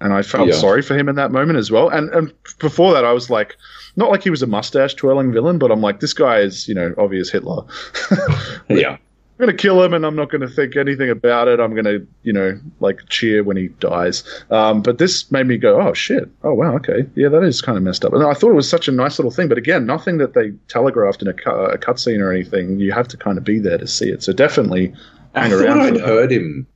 and 0.00 0.12
I 0.12 0.22
felt 0.22 0.48
Yeah. 0.48 0.54
sorry 0.54 0.82
for 0.82 0.94
him 0.96 1.08
in 1.08 1.16
that 1.16 1.30
moment 1.32 1.58
as 1.58 1.70
well. 1.70 1.88
And 1.88 2.10
and 2.10 2.32
before 2.58 2.92
that, 2.94 3.04
I 3.04 3.12
was 3.12 3.30
like, 3.30 3.56
not 3.96 4.10
like 4.10 4.22
he 4.22 4.30
was 4.30 4.42
a 4.42 4.46
mustache 4.46 4.94
twirling 4.94 5.32
villain, 5.32 5.58
but 5.58 5.70
I'm 5.70 5.80
like, 5.80 6.00
this 6.00 6.12
guy 6.12 6.40
is 6.40 6.68
you 6.68 6.74
know 6.74 6.94
obvious 6.98 7.30
Hitler. 7.30 7.62
Yeah. 8.68 8.98
I'm 9.38 9.44
gonna 9.46 9.58
kill 9.58 9.82
him, 9.82 9.92
and 9.92 10.06
I'm 10.06 10.16
not 10.16 10.30
gonna 10.30 10.48
think 10.48 10.76
anything 10.76 11.10
about 11.10 11.46
it. 11.46 11.60
I'm 11.60 11.74
gonna 11.74 11.98
you 12.22 12.32
know 12.32 12.58
like 12.80 13.00
cheer 13.10 13.44
when 13.44 13.58
he 13.58 13.68
dies. 13.80 14.24
Um, 14.50 14.80
but 14.80 14.96
this 14.96 15.30
made 15.30 15.46
me 15.46 15.58
go, 15.58 15.78
oh 15.78 15.92
shit, 15.92 16.30
oh 16.42 16.54
wow, 16.54 16.74
okay, 16.76 17.04
yeah, 17.16 17.28
that 17.28 17.42
is 17.42 17.60
kind 17.60 17.76
of 17.76 17.84
messed 17.84 18.02
up. 18.06 18.14
And 18.14 18.22
I 18.24 18.32
thought 18.32 18.48
it 18.48 18.54
was 18.54 18.66
such 18.68 18.88
a 18.88 18.92
nice 18.92 19.18
little 19.18 19.30
thing, 19.30 19.48
but 19.48 19.58
again, 19.58 19.84
nothing 19.84 20.16
that 20.18 20.32
they 20.32 20.52
telegraphed 20.68 21.20
in 21.20 21.28
a, 21.28 21.34
cu- 21.34 21.50
a 21.50 21.76
cutscene 21.76 22.20
or 22.20 22.32
anything. 22.32 22.80
You 22.80 22.92
have 22.92 23.08
to 23.08 23.18
kind 23.18 23.36
of 23.36 23.44
be 23.44 23.58
there 23.58 23.76
to 23.76 23.86
see 23.86 24.08
it. 24.08 24.22
So 24.22 24.32
definitely 24.32 24.94
I 25.34 25.42
hang 25.42 25.50
thought 25.50 25.64
around. 25.66 25.80
I'd 25.82 26.00
heard 26.00 26.32
him 26.32 26.66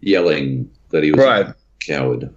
yelling 0.00 0.70
that 0.92 1.02
he 1.04 1.10
was 1.12 1.20
Right. 1.22 1.46
a 1.48 1.54
coward. 1.80 2.30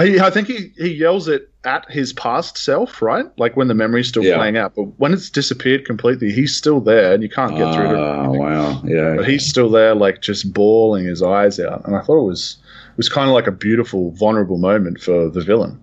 I, 0.00 0.26
I 0.26 0.30
think 0.30 0.48
he, 0.48 0.72
he 0.78 0.88
yells 0.94 1.28
it 1.28 1.50
at 1.64 1.90
his 1.90 2.12
past 2.14 2.56
self, 2.56 3.02
right? 3.02 3.26
Like 3.38 3.56
when 3.56 3.68
the 3.68 3.74
memory's 3.74 4.08
still 4.08 4.24
Yeah. 4.24 4.36
playing 4.36 4.56
out. 4.56 4.74
But 4.74 4.84
when 4.98 5.12
it's 5.12 5.28
disappeared 5.28 5.84
completely, 5.84 6.32
he's 6.32 6.56
still 6.56 6.80
there 6.80 7.12
and 7.12 7.22
you 7.22 7.28
can't 7.28 7.56
get 7.56 7.74
through 7.74 7.88
to 7.88 7.98
ah, 8.00 8.26
Oh, 8.26 8.32
him. 8.32 8.38
wow. 8.40 8.82
Yeah. 8.84 9.16
But 9.16 9.28
he's 9.28 9.46
still 9.46 9.68
there, 9.68 9.94
like 9.94 10.22
just 10.22 10.52
bawling 10.54 11.04
his 11.04 11.22
eyes 11.22 11.60
out. 11.60 11.84
And 11.86 11.94
I 11.96 12.00
thought 12.00 12.18
it 12.22 12.26
was 12.26 12.56
it 12.92 12.96
was 12.96 13.08
kind 13.08 13.28
of 13.28 13.34
like 13.34 13.46
a 13.46 13.52
beautiful, 13.52 14.10
vulnerable 14.12 14.56
moment 14.58 15.00
for 15.00 15.28
the 15.28 15.42
villain. 15.42 15.82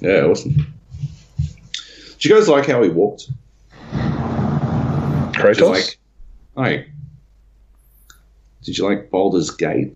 Yeah, 0.00 0.22
awesome. 0.26 0.54
Did 2.18 2.24
you 2.24 2.34
guys 2.34 2.48
like 2.48 2.66
how 2.66 2.82
he 2.82 2.88
walked? 2.88 3.28
Kratos? 5.32 5.60
Like, 5.70 5.98
like, 6.56 6.90
did 8.64 8.76
you 8.78 8.84
like 8.84 9.10
Baldur's 9.10 9.50
Gate? 9.50 9.94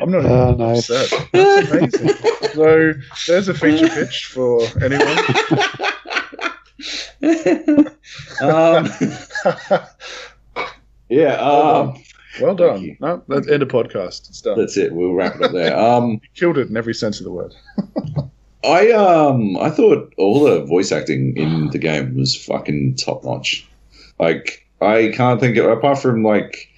I'm 0.00 0.10
not 0.10 0.24
Uh, 0.24 0.52
even 0.52 0.58
nice. 0.58 0.88
upset. 0.90 1.28
That's 1.32 1.70
amazing. 1.70 2.08
so 2.54 2.92
there's 3.26 3.48
a 3.48 3.54
feature 3.54 3.88
pitch 3.88 4.26
for 4.26 4.62
anyone. 4.82 5.18
um, 8.42 8.88
yeah, 11.08 11.34
um, 11.34 12.02
Well 12.40 12.54
done. 12.54 12.96
No, 13.00 13.22
let's 13.28 13.48
end 13.48 13.62
a 13.62 13.66
podcast. 13.66 14.28
It's 14.30 14.40
done. 14.40 14.58
that's 14.58 14.76
it. 14.76 14.92
We'll 14.94 15.12
wrap 15.14 15.36
it 15.36 15.42
up 15.42 15.52
there. 15.52 15.76
Um, 15.78 16.20
Killed 16.34 16.58
it 16.58 16.68
in 16.68 16.76
every 16.76 16.94
sense 16.94 17.18
of 17.20 17.24
the 17.24 17.30
word. 17.32 17.54
I 18.64 18.90
um, 18.92 19.56
I 19.58 19.70
thought 19.70 20.12
all 20.18 20.44
the 20.44 20.64
voice 20.64 20.92
acting 20.92 21.34
in 21.36 21.70
the 21.70 21.78
game 21.78 22.14
was 22.16 22.36
fucking 22.36 22.96
top 22.96 23.24
notch. 23.24 23.66
Like, 24.18 24.66
I 24.82 25.12
can't 25.14 25.40
think 25.40 25.56
of 25.56 25.66
apart 25.66 25.98
from 25.98 26.22
like 26.22 26.68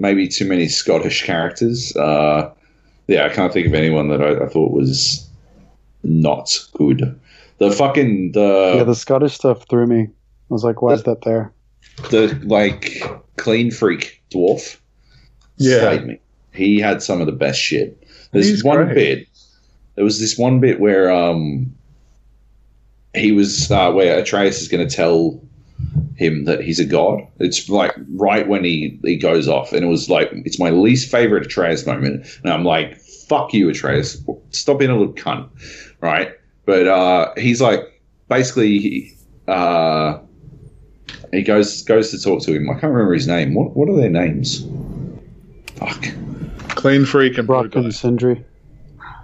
maybe 0.00 0.26
too 0.28 0.46
many 0.46 0.68
Scottish 0.68 1.24
characters. 1.24 1.94
Uh, 1.96 2.50
yeah, 3.06 3.26
I 3.26 3.28
can't 3.28 3.52
think 3.52 3.66
of 3.66 3.74
anyone 3.74 4.08
that 4.08 4.22
I, 4.22 4.44
I 4.44 4.48
thought 4.48 4.72
was 4.72 5.28
not 6.02 6.50
good. 6.74 7.18
The 7.58 7.70
fucking 7.70 8.32
the 8.32 8.74
yeah, 8.76 8.84
the 8.84 8.94
Scottish 8.94 9.34
stuff 9.34 9.66
threw 9.68 9.86
me. 9.86 10.02
I 10.04 10.08
was 10.48 10.64
like, 10.64 10.82
why 10.82 10.94
is 10.94 11.02
that 11.04 11.22
there? 11.22 11.52
the 12.10 12.28
like 12.44 13.02
clean 13.36 13.70
freak 13.70 14.22
dwarf 14.32 14.78
Yeah. 15.58 15.98
me. 15.98 16.18
He 16.52 16.80
had 16.80 17.02
some 17.02 17.20
of 17.20 17.26
the 17.26 17.32
best 17.32 17.60
shit. 17.60 18.02
There's 18.32 18.48
He's 18.48 18.64
one 18.64 18.84
great. 18.86 18.94
bit. 18.94 19.28
There 19.96 20.04
was 20.04 20.18
this 20.18 20.38
one 20.38 20.60
bit 20.60 20.80
where 20.80 21.10
um 21.12 21.74
he 23.14 23.32
was 23.32 23.70
uh, 23.70 23.92
where 23.92 24.18
Atreus 24.18 24.62
is 24.62 24.68
going 24.68 24.86
to 24.86 24.94
tell 24.94 25.40
him 26.16 26.44
that 26.44 26.60
he's 26.60 26.78
a 26.78 26.84
god. 26.84 27.26
It's 27.38 27.68
like 27.68 27.94
right 28.14 28.46
when 28.46 28.64
he 28.64 28.98
he 29.02 29.16
goes 29.16 29.48
off, 29.48 29.72
and 29.72 29.84
it 29.84 29.88
was 29.88 30.08
like 30.10 30.30
it's 30.32 30.58
my 30.58 30.70
least 30.70 31.10
favorite 31.10 31.46
Atreus 31.46 31.86
moment, 31.86 32.26
and 32.42 32.52
I'm 32.52 32.64
like, 32.64 33.00
"Fuck 33.28 33.52
you, 33.54 33.70
Atreus! 33.70 34.22
Stop 34.50 34.78
being 34.78 34.90
a 34.90 34.96
little 34.96 35.14
cunt!" 35.14 35.48
Right? 36.00 36.32
But 36.66 36.86
uh, 36.86 37.32
he's 37.36 37.60
like, 37.60 37.80
basically, 38.28 38.78
he, 38.78 39.12
uh, 39.48 40.18
he 41.32 41.42
goes 41.42 41.82
goes 41.82 42.10
to 42.10 42.20
talk 42.20 42.42
to 42.42 42.54
him. 42.54 42.70
I 42.70 42.74
can't 42.74 42.92
remember 42.92 43.14
his 43.14 43.26
name. 43.26 43.54
What 43.54 43.76
what 43.76 43.88
are 43.88 43.96
their 43.96 44.10
names? 44.10 44.66
Fuck. 45.76 46.06
Clean 46.76 47.04
freak 47.04 47.38
and 47.38 47.46
Brok 47.46 47.70
blue 47.70 47.84
and. 47.84 47.94
Sindri. 47.94 48.44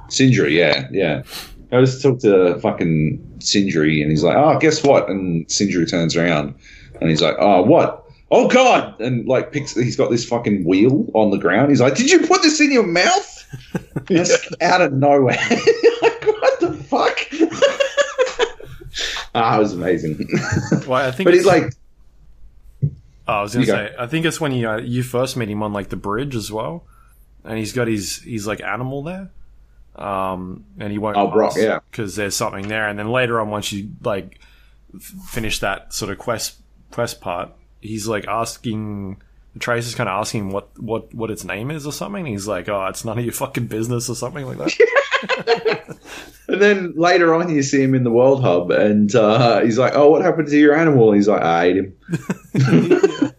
Sindri, 0.09 0.59
yeah, 0.59 0.88
yeah. 0.90 1.22
Goes 1.70 1.90
just 1.90 2.02
talked 2.02 2.20
to 2.22 2.59
fucking 2.60 3.38
Sindri, 3.40 4.01
and 4.02 4.10
he's 4.10 4.22
like, 4.22 4.36
"Oh, 4.36 4.59
guess 4.59 4.82
what?" 4.84 5.09
And 5.09 5.51
Sindri 5.51 5.84
turns 5.86 6.16
around, 6.16 6.55
and 7.01 7.10
he's 7.10 7.20
like, 7.20 7.34
"Oh, 7.38 7.62
what? 7.62 8.05
Oh 8.30 8.48
God!" 8.48 9.01
And 9.01 9.26
like 9.26 9.52
picks, 9.52 9.74
he's 9.74 9.97
got 9.97 10.10
this 10.10 10.24
fucking 10.24 10.64
wheel 10.64 11.06
on 11.14 11.30
the 11.30 11.38
ground. 11.38 11.70
He's 11.70 11.80
like, 11.80 11.94
"Did 11.97 12.10
you 12.10 12.20
put 12.26 12.43
this 12.43 12.60
in 12.60 12.70
your 12.72 12.86
mouth?" 12.86 13.32
It's 14.10 14.52
out 14.60 14.80
of 14.82 14.93
nowhere. 14.93 15.36
like, 16.02 16.24
what 16.26 16.60
the 16.60 16.74
fuck? 16.88 17.18
ah, 19.34 19.56
it 19.56 19.59
was 19.59 19.72
amazing. 19.72 20.28
Well, 20.86 21.06
I 21.06 21.10
think 21.10 21.26
but 21.26 21.34
he's 21.34 21.47
like, 21.47 21.72
Oh, 23.28 23.34
I 23.34 23.43
was 23.43 23.55
gonna 23.55 23.66
You 23.66 23.72
go. 23.72 23.76
say, 23.86 23.94
I 23.98 24.06
think 24.06 24.24
it's 24.26 24.40
when 24.40 24.52
you 24.52 24.68
uh, 24.68 24.76
you 24.78 25.02
first 25.02 25.36
meet 25.36 25.48
him 25.48 25.62
on 25.62 25.72
like 25.72 25.88
the 25.88 25.97
bridge 25.97 26.36
as 26.36 26.52
well, 26.52 26.84
and 27.44 27.59
he's 27.59 27.72
got 27.72 27.88
his 27.88 28.18
he's 28.22 28.47
like 28.47 28.60
animal 28.62 29.02
there, 29.02 29.30
um, 29.97 30.64
and 30.78 30.93
he 30.93 30.98
won't. 30.98 31.16
Oh, 31.16 31.28
Brok, 31.28 31.55
yeah. 31.56 31.81
because 31.90 32.16
there's 32.16 32.36
something 32.36 32.68
there, 32.68 32.89
and 32.89 32.98
then 32.98 33.09
later 33.09 33.40
on, 33.40 33.51
once 33.51 33.73
you 33.73 33.90
like 34.02 34.40
f- 34.94 35.02
finish 35.02 35.60
that 35.60 35.93
sort 35.93 36.10
of 36.10 36.18
quest 36.18 36.60
quest 36.90 37.20
part, 37.20 37.51
he's 37.81 38.06
like 38.06 38.27
asking. 38.27 39.23
Trace 39.59 39.86
is 39.86 39.94
kind 39.94 40.06
of 40.06 40.20
asking 40.20 40.51
what, 40.51 40.68
what, 40.78 41.14
what 41.14 41.31
its 41.31 41.43
name 41.43 41.70
is 41.70 41.86
or 41.86 41.93
something. 41.93 42.27
He's 42.27 42.47
like, 42.47 42.68
"Oh, 42.68 42.85
it's 42.89 43.06
none 43.06 43.18
of 43.18 43.24
your 43.24 43.32
fucking 43.32 43.68
business" 43.68 44.10
or 44.10 44.14
something 44.14 44.44
like 44.44 44.59
that. 44.59 45.98
and 46.48 46.60
then 46.60 46.93
later 46.94 47.35
on, 47.35 47.48
you 47.48 47.62
see 47.62 47.82
him 47.82 47.94
in 47.94 48.05
the 48.05 48.10
World 48.10 48.43
Hub, 48.43 48.70
and 48.70 49.14
uh, 49.14 49.60
he's 49.62 49.78
like, 49.78 49.94
"Oh, 49.94 50.10
what 50.10 50.20
happened 50.20 50.48
to 50.48 50.59
your 50.59 50.77
animal?" 50.77 51.09
And 51.09 51.16
he's 51.16 51.28
like, 51.28 51.40
"I 51.40 51.64
ate 51.64 51.77
him." 51.77 51.94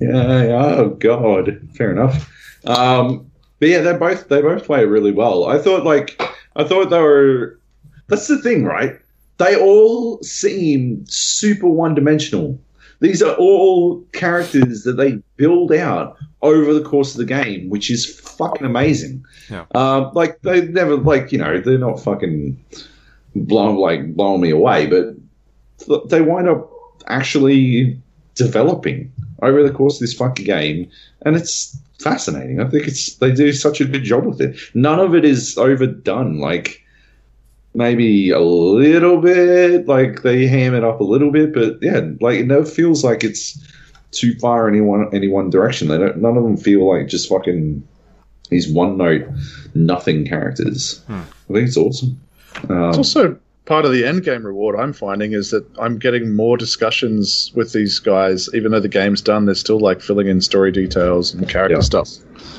Yeah, 0.00 0.44
yeah, 0.44 0.66
oh 0.76 0.88
god, 0.98 1.68
fair 1.76 1.92
enough. 1.92 2.32
Um, 2.64 3.29
but 3.60 3.68
yeah, 3.68 3.82
they 3.82 3.92
both 3.92 4.28
they 4.28 4.40
both 4.40 4.64
play 4.64 4.84
really 4.86 5.12
well. 5.12 5.46
I 5.46 5.58
thought 5.58 5.84
like 5.84 6.20
I 6.56 6.64
thought 6.64 6.90
they 6.90 7.00
were. 7.00 7.60
That's 8.08 8.26
the 8.26 8.38
thing, 8.38 8.64
right? 8.64 8.98
They 9.36 9.56
all 9.56 10.20
seem 10.22 11.04
super 11.06 11.68
one 11.68 11.94
dimensional. 11.94 12.58
These 13.00 13.22
are 13.22 13.34
all 13.36 14.02
characters 14.12 14.82
that 14.82 14.94
they 14.94 15.22
build 15.36 15.72
out 15.72 16.16
over 16.42 16.74
the 16.74 16.82
course 16.82 17.12
of 17.12 17.18
the 17.18 17.24
game, 17.24 17.70
which 17.70 17.90
is 17.90 18.18
fucking 18.20 18.66
amazing. 18.66 19.24
Yeah. 19.48 19.66
Um, 19.74 20.10
like 20.14 20.40
they 20.42 20.62
never 20.62 20.96
like 20.96 21.30
you 21.30 21.38
know 21.38 21.60
they're 21.60 21.78
not 21.78 22.02
fucking 22.02 22.62
blowing 23.34 23.76
like 23.76 24.14
blowing 24.14 24.40
me 24.40 24.50
away, 24.50 24.86
but 24.86 25.14
th- 25.86 26.08
they 26.08 26.22
wind 26.22 26.48
up 26.48 26.70
actually 27.06 28.00
developing 28.34 29.12
over 29.42 29.62
the 29.62 29.72
course 29.72 29.96
of 29.96 30.00
this 30.00 30.14
fucking 30.14 30.46
game, 30.46 30.90
and 31.22 31.36
it's 31.36 31.76
fascinating. 32.02 32.60
I 32.60 32.68
think 32.68 32.86
it's 32.88 33.14
they 33.16 33.32
do 33.32 33.52
such 33.52 33.80
a 33.80 33.84
good 33.84 34.04
job 34.04 34.24
with 34.26 34.40
it. 34.40 34.56
None 34.74 34.98
of 35.00 35.14
it 35.14 35.24
is 35.24 35.56
overdone. 35.58 36.38
Like 36.38 36.82
maybe 37.74 38.30
a 38.30 38.40
little 38.40 39.20
bit, 39.20 39.86
like 39.86 40.22
they 40.22 40.46
ham 40.46 40.74
it 40.74 40.84
up 40.84 41.00
a 41.00 41.04
little 41.04 41.30
bit, 41.30 41.52
but 41.54 41.78
yeah, 41.80 42.00
like 42.20 42.38
it 42.40 42.46
never 42.46 42.64
feels 42.64 43.04
like 43.04 43.22
it's 43.24 43.58
too 44.12 44.34
far 44.40 44.68
any 44.68 44.80
one 44.80 45.08
any 45.14 45.28
one 45.28 45.50
direction. 45.50 45.88
They 45.88 45.98
don't. 45.98 46.18
None 46.18 46.36
of 46.36 46.42
them 46.42 46.56
feel 46.56 46.86
like 46.88 47.08
just 47.08 47.28
fucking 47.28 47.86
these 48.48 48.68
one 48.72 48.96
note 48.96 49.26
nothing 49.74 50.26
characters. 50.26 51.00
I 51.08 51.22
think 51.52 51.68
it's 51.68 51.76
awesome. 51.76 52.20
Um, 52.68 52.88
It's 52.88 52.98
also 52.98 53.38
part 53.66 53.84
of 53.84 53.92
the 53.92 54.04
end 54.04 54.24
game 54.24 54.44
reward 54.44 54.74
I'm 54.74 54.92
finding 54.92 55.32
is 55.32 55.50
that 55.50 55.64
I'm 55.78 55.98
getting 55.98 56.34
more 56.34 56.56
discussions 56.56 57.52
with 57.54 57.72
these 57.72 57.98
guys, 57.98 58.48
even 58.54 58.72
though 58.72 58.80
the 58.80 58.88
game's 58.88 59.20
done. 59.20 59.46
They're 59.46 59.54
still 59.54 59.78
like 59.78 60.00
filling 60.00 60.26
in 60.28 60.40
story 60.40 60.72
details 60.72 61.32
and 61.34 61.48
character 61.48 61.76
Yeah. 61.76 61.80
stuff, 61.82 62.08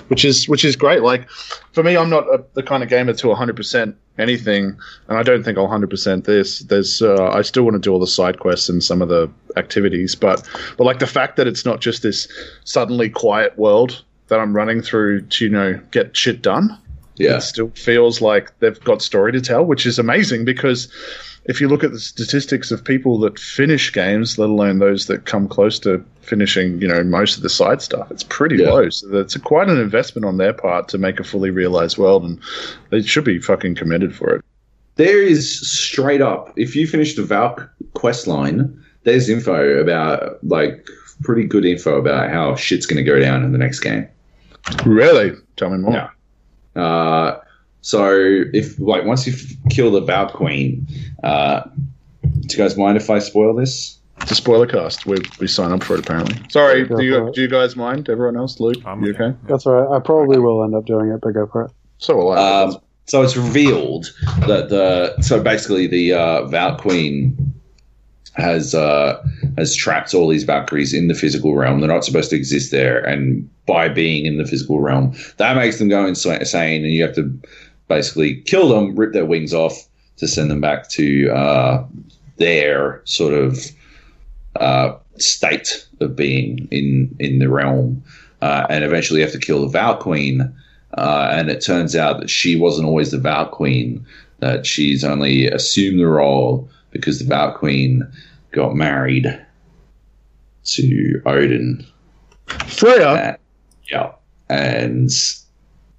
which 0.07 0.23
is 0.23 0.47
which 0.47 0.63
is 0.63 0.75
great. 0.75 1.01
Like 1.01 1.29
for 1.73 1.83
me, 1.83 1.97
I'm 1.97 2.09
not 2.09 2.23
a, 2.27 2.43
the 2.53 2.63
kind 2.63 2.83
of 2.83 2.89
gamer 2.89 3.13
to 3.13 3.27
100 3.27 3.55
percent 3.55 3.95
anything, 4.17 4.77
and 5.07 5.17
I 5.17 5.23
don't 5.23 5.43
think 5.43 5.57
I'll 5.57 5.63
100 5.65 5.89
percent 5.89 6.25
this. 6.25 6.59
There's 6.59 7.01
uh, 7.01 7.29
I 7.33 7.41
still 7.41 7.63
want 7.63 7.75
to 7.75 7.79
do 7.79 7.91
all 7.91 7.99
the 7.99 8.07
side 8.07 8.39
quests 8.39 8.69
and 8.69 8.83
some 8.83 9.01
of 9.01 9.09
the 9.09 9.29
activities, 9.57 10.15
but 10.15 10.47
but 10.77 10.83
like 10.85 10.99
the 10.99 11.07
fact 11.07 11.35
that 11.37 11.47
it's 11.47 11.65
not 11.65 11.81
just 11.81 12.03
this 12.03 12.27
suddenly 12.63 13.09
quiet 13.09 13.57
world 13.57 14.03
that 14.27 14.39
I'm 14.39 14.55
running 14.55 14.81
through 14.81 15.21
to 15.23 15.45
you 15.45 15.51
know 15.51 15.79
get 15.91 16.15
shit 16.15 16.41
done 16.41 16.77
Yeah. 17.23 17.37
it 17.37 17.41
still 17.41 17.69
feels 17.75 18.21
like 18.21 18.57
they've 18.59 18.79
got 18.83 19.01
story 19.01 19.31
to 19.31 19.41
tell, 19.41 19.63
which 19.65 19.85
is 19.85 19.99
amazing 19.99 20.45
because 20.45 20.87
if 21.45 21.59
you 21.59 21.67
look 21.67 21.83
at 21.83 21.91
the 21.91 21.99
statistics 21.99 22.69
of 22.71 22.83
people 22.83 23.17
that 23.19 23.39
finish 23.39 23.91
games, 23.91 24.37
let 24.37 24.49
alone 24.49 24.77
those 24.79 25.07
that 25.07 25.25
come 25.25 25.47
close 25.47 25.79
to 25.79 26.03
finishing, 26.21 26.79
you 26.79 26.87
know, 26.87 27.03
most 27.03 27.35
of 27.37 27.41
the 27.43 27.49
side 27.49 27.81
stuff, 27.81 28.11
it's 28.11 28.23
pretty 28.23 28.57
Yeah. 28.57 28.69
low. 28.69 28.89
So 28.89 29.07
that's 29.07 29.35
a, 29.35 29.39
quite 29.39 29.67
an 29.67 29.79
investment 29.79 30.25
on 30.25 30.37
their 30.37 30.53
part 30.53 30.87
to 30.89 30.97
make 30.99 31.19
a 31.19 31.23
fully 31.23 31.49
realized 31.49 31.97
world, 31.97 32.23
and 32.23 32.39
they 32.91 33.01
should 33.01 33.23
be 33.23 33.39
fucking 33.39 33.73
commended 33.75 34.15
for 34.15 34.35
it. 34.35 34.45
There 34.97 35.21
is 35.21 35.59
straight 35.67 36.21
up, 36.21 36.53
if 36.57 36.75
you 36.75 36.85
finish 36.85 37.15
the 37.15 37.23
Valk 37.23 37.67
quest 37.95 38.27
line, 38.27 38.79
there's 39.03 39.27
info 39.29 39.79
about, 39.79 40.37
like, 40.43 40.85
pretty 41.23 41.45
good 41.45 41.65
info 41.65 41.97
about 41.97 42.29
how 42.29 42.55
shit's 42.55 42.85
going 42.85 43.03
to 43.03 43.09
go 43.09 43.19
down 43.19 43.43
in 43.43 43.51
the 43.51 43.57
next 43.57 43.79
game. 43.79 44.07
Really? 44.85 45.31
Tell 45.55 45.71
me 45.71 45.77
more. 45.79 45.93
Yeah. 45.93 46.09
Uh, 46.75 47.37
so 47.81 48.13
if 48.53 48.79
like 48.79 49.05
once 49.05 49.25
you 49.27 49.33
f- 49.33 49.71
kill 49.71 49.91
the 49.91 50.01
Valk 50.01 50.33
Queen, 50.33 50.87
uh, 51.23 51.61
do 52.21 52.29
you 52.49 52.57
guys 52.57 52.77
mind 52.77 52.97
if 52.97 53.09
I 53.09 53.19
spoil 53.19 53.53
this? 53.55 53.97
It's 54.21 54.31
a 54.31 54.35
spoiler 54.35 54.67
cast. 54.67 55.07
We, 55.07 55.17
we 55.39 55.47
sign 55.47 55.71
up 55.71 55.81
for 55.83 55.95
it 55.95 56.01
apparently. 56.01 56.37
Sorry, 56.49 56.85
Go 56.85 56.97
do 56.97 57.03
you 57.03 57.17
for 57.17 57.27
it. 57.29 57.33
do 57.35 57.41
you 57.41 57.47
guys 57.47 57.75
mind? 57.75 58.07
Everyone 58.07 58.37
else, 58.37 58.59
Luke, 58.59 58.77
I'm 58.85 59.03
you 59.03 59.13
okay. 59.13 59.23
okay? 59.25 59.37
That's 59.47 59.65
all 59.65 59.73
right. 59.73 59.95
I 59.97 59.99
probably 59.99 60.37
will 60.37 60.63
end 60.63 60.75
up 60.75 60.85
doing 60.85 61.09
it, 61.09 61.21
but 61.21 61.31
go 61.33 61.47
for 61.47 61.65
it. 61.65 61.71
So 61.97 62.15
will 62.15 62.31
I. 62.33 62.63
Um, 62.63 62.77
so 63.07 63.23
it's 63.23 63.35
revealed 63.35 64.05
that 64.47 64.69
the 64.69 65.19
so 65.21 65.41
basically 65.41 65.87
the 65.87 66.13
uh, 66.13 66.45
Valk 66.45 66.79
Queen 66.79 67.50
has 68.33 68.73
uh, 68.73 69.21
has 69.57 69.75
trapped 69.75 70.13
all 70.13 70.27
these 70.27 70.43
Valkyries 70.43 70.93
in 70.93 71.07
the 71.07 71.13
physical 71.13 71.55
realm. 71.55 71.79
They're 71.79 71.89
not 71.89 72.05
supposed 72.05 72.29
to 72.29 72.35
exist 72.35 72.71
there, 72.71 72.99
and 72.99 73.49
by 73.65 73.89
being 73.89 74.25
in 74.25 74.37
the 74.37 74.45
physical 74.45 74.79
realm, 74.79 75.13
that 75.37 75.55
makes 75.55 75.79
them 75.79 75.89
go 75.89 76.05
insane, 76.05 76.83
and 76.83 76.93
you 76.93 77.03
have 77.03 77.15
to 77.15 77.39
basically 77.87 78.41
kill 78.41 78.69
them, 78.69 78.95
rip 78.95 79.13
their 79.13 79.25
wings 79.25 79.53
off 79.53 79.87
to 80.17 80.27
send 80.27 80.49
them 80.49 80.61
back 80.61 80.89
to 80.89 81.29
uh, 81.31 81.85
their 82.37 83.01
sort 83.05 83.33
of 83.33 83.59
uh, 84.55 84.95
state 85.17 85.85
of 85.99 86.15
being 86.15 86.67
in 86.71 87.13
in 87.19 87.39
the 87.39 87.49
realm, 87.49 88.01
uh, 88.41 88.65
and 88.69 88.83
eventually 88.83 89.19
you 89.19 89.25
have 89.25 89.33
to 89.33 89.39
kill 89.39 89.61
the 89.61 89.67
Valk 89.67 89.99
Queen. 89.99 90.55
Uh, 90.97 91.29
and 91.31 91.49
it 91.49 91.63
turns 91.63 91.95
out 91.95 92.19
that 92.19 92.29
she 92.29 92.57
wasn't 92.57 92.85
always 92.85 93.11
the 93.11 93.17
Valk 93.17 93.51
Queen; 93.51 94.05
that 94.39 94.65
she's 94.65 95.03
only 95.03 95.47
assumed 95.47 95.99
the 95.99 96.07
role 96.07 96.69
because 96.91 97.19
the 97.19 97.25
Valk 97.25 97.57
Queen 97.57 98.09
got 98.51 98.75
married 98.75 99.27
to 100.63 101.21
Odin. 101.25 101.85
Freya. 102.67 103.07
Uh, 103.07 103.35
yeah, 103.89 104.11
and 104.49 105.09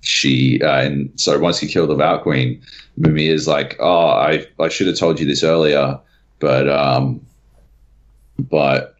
she 0.00 0.60
uh, 0.62 0.82
and 0.82 1.10
so 1.16 1.38
once 1.38 1.62
you 1.62 1.68
kill 1.68 1.86
the 1.86 1.94
Valk 1.94 2.22
Queen, 2.22 2.62
Mimir's 2.96 3.48
like, 3.48 3.76
"Oh, 3.80 4.06
I 4.06 4.46
I 4.58 4.68
should 4.68 4.86
have 4.86 4.98
told 4.98 5.18
you 5.18 5.26
this 5.26 5.42
earlier, 5.42 5.98
but 6.38 6.68
um, 6.68 7.24
but 8.38 8.94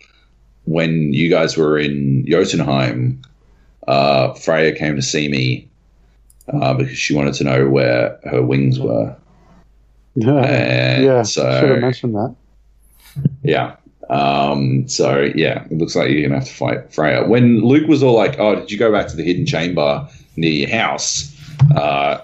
when 0.65 1.13
you 1.13 1.29
guys 1.29 1.57
were 1.57 1.79
in 1.79 2.25
Jotunheim, 2.27 3.21
uh, 3.89 4.33
Freya 4.35 4.75
came 4.75 4.97
to 4.97 5.03
see 5.03 5.29
me 5.29 5.69
uh, 6.53 6.75
because 6.75 6.97
she 6.97 7.15
wanted 7.15 7.35
to 7.35 7.45
know 7.45 7.69
where 7.69 8.19
her 8.25 8.43
wings 8.43 8.79
were, 8.79 9.17
and 10.17 11.05
yeah, 11.05 11.23
so 11.23 11.61
should 11.61 11.71
have 11.71 11.79
mentioned 11.81 12.15
that. 12.15 12.35
yeah. 13.43 13.77
Um, 14.11 14.87
so 14.89 15.31
yeah, 15.35 15.65
it 15.65 15.73
looks 15.79 15.97
like 15.97 16.11
you're 16.11 16.23
gonna 16.23 16.41
have 16.41 16.49
to 16.49 16.55
fight 16.55 16.93
Freya. 16.93 17.27
When 17.27 17.61
Luke 17.65 17.89
was 17.89 18.03
all 18.03 18.15
like, 18.17 18.39
"Oh, 18.39 18.57
did 18.57 18.71
you 18.71 18.79
go 18.79 18.93
back 18.93 19.07
to 19.09 19.17
the 19.17 19.23
hidden 19.25 19.47
chamber 19.47 20.07
near 20.37 20.51
your 20.53 20.69
house?" 20.69 21.29
Uh, 21.75 22.19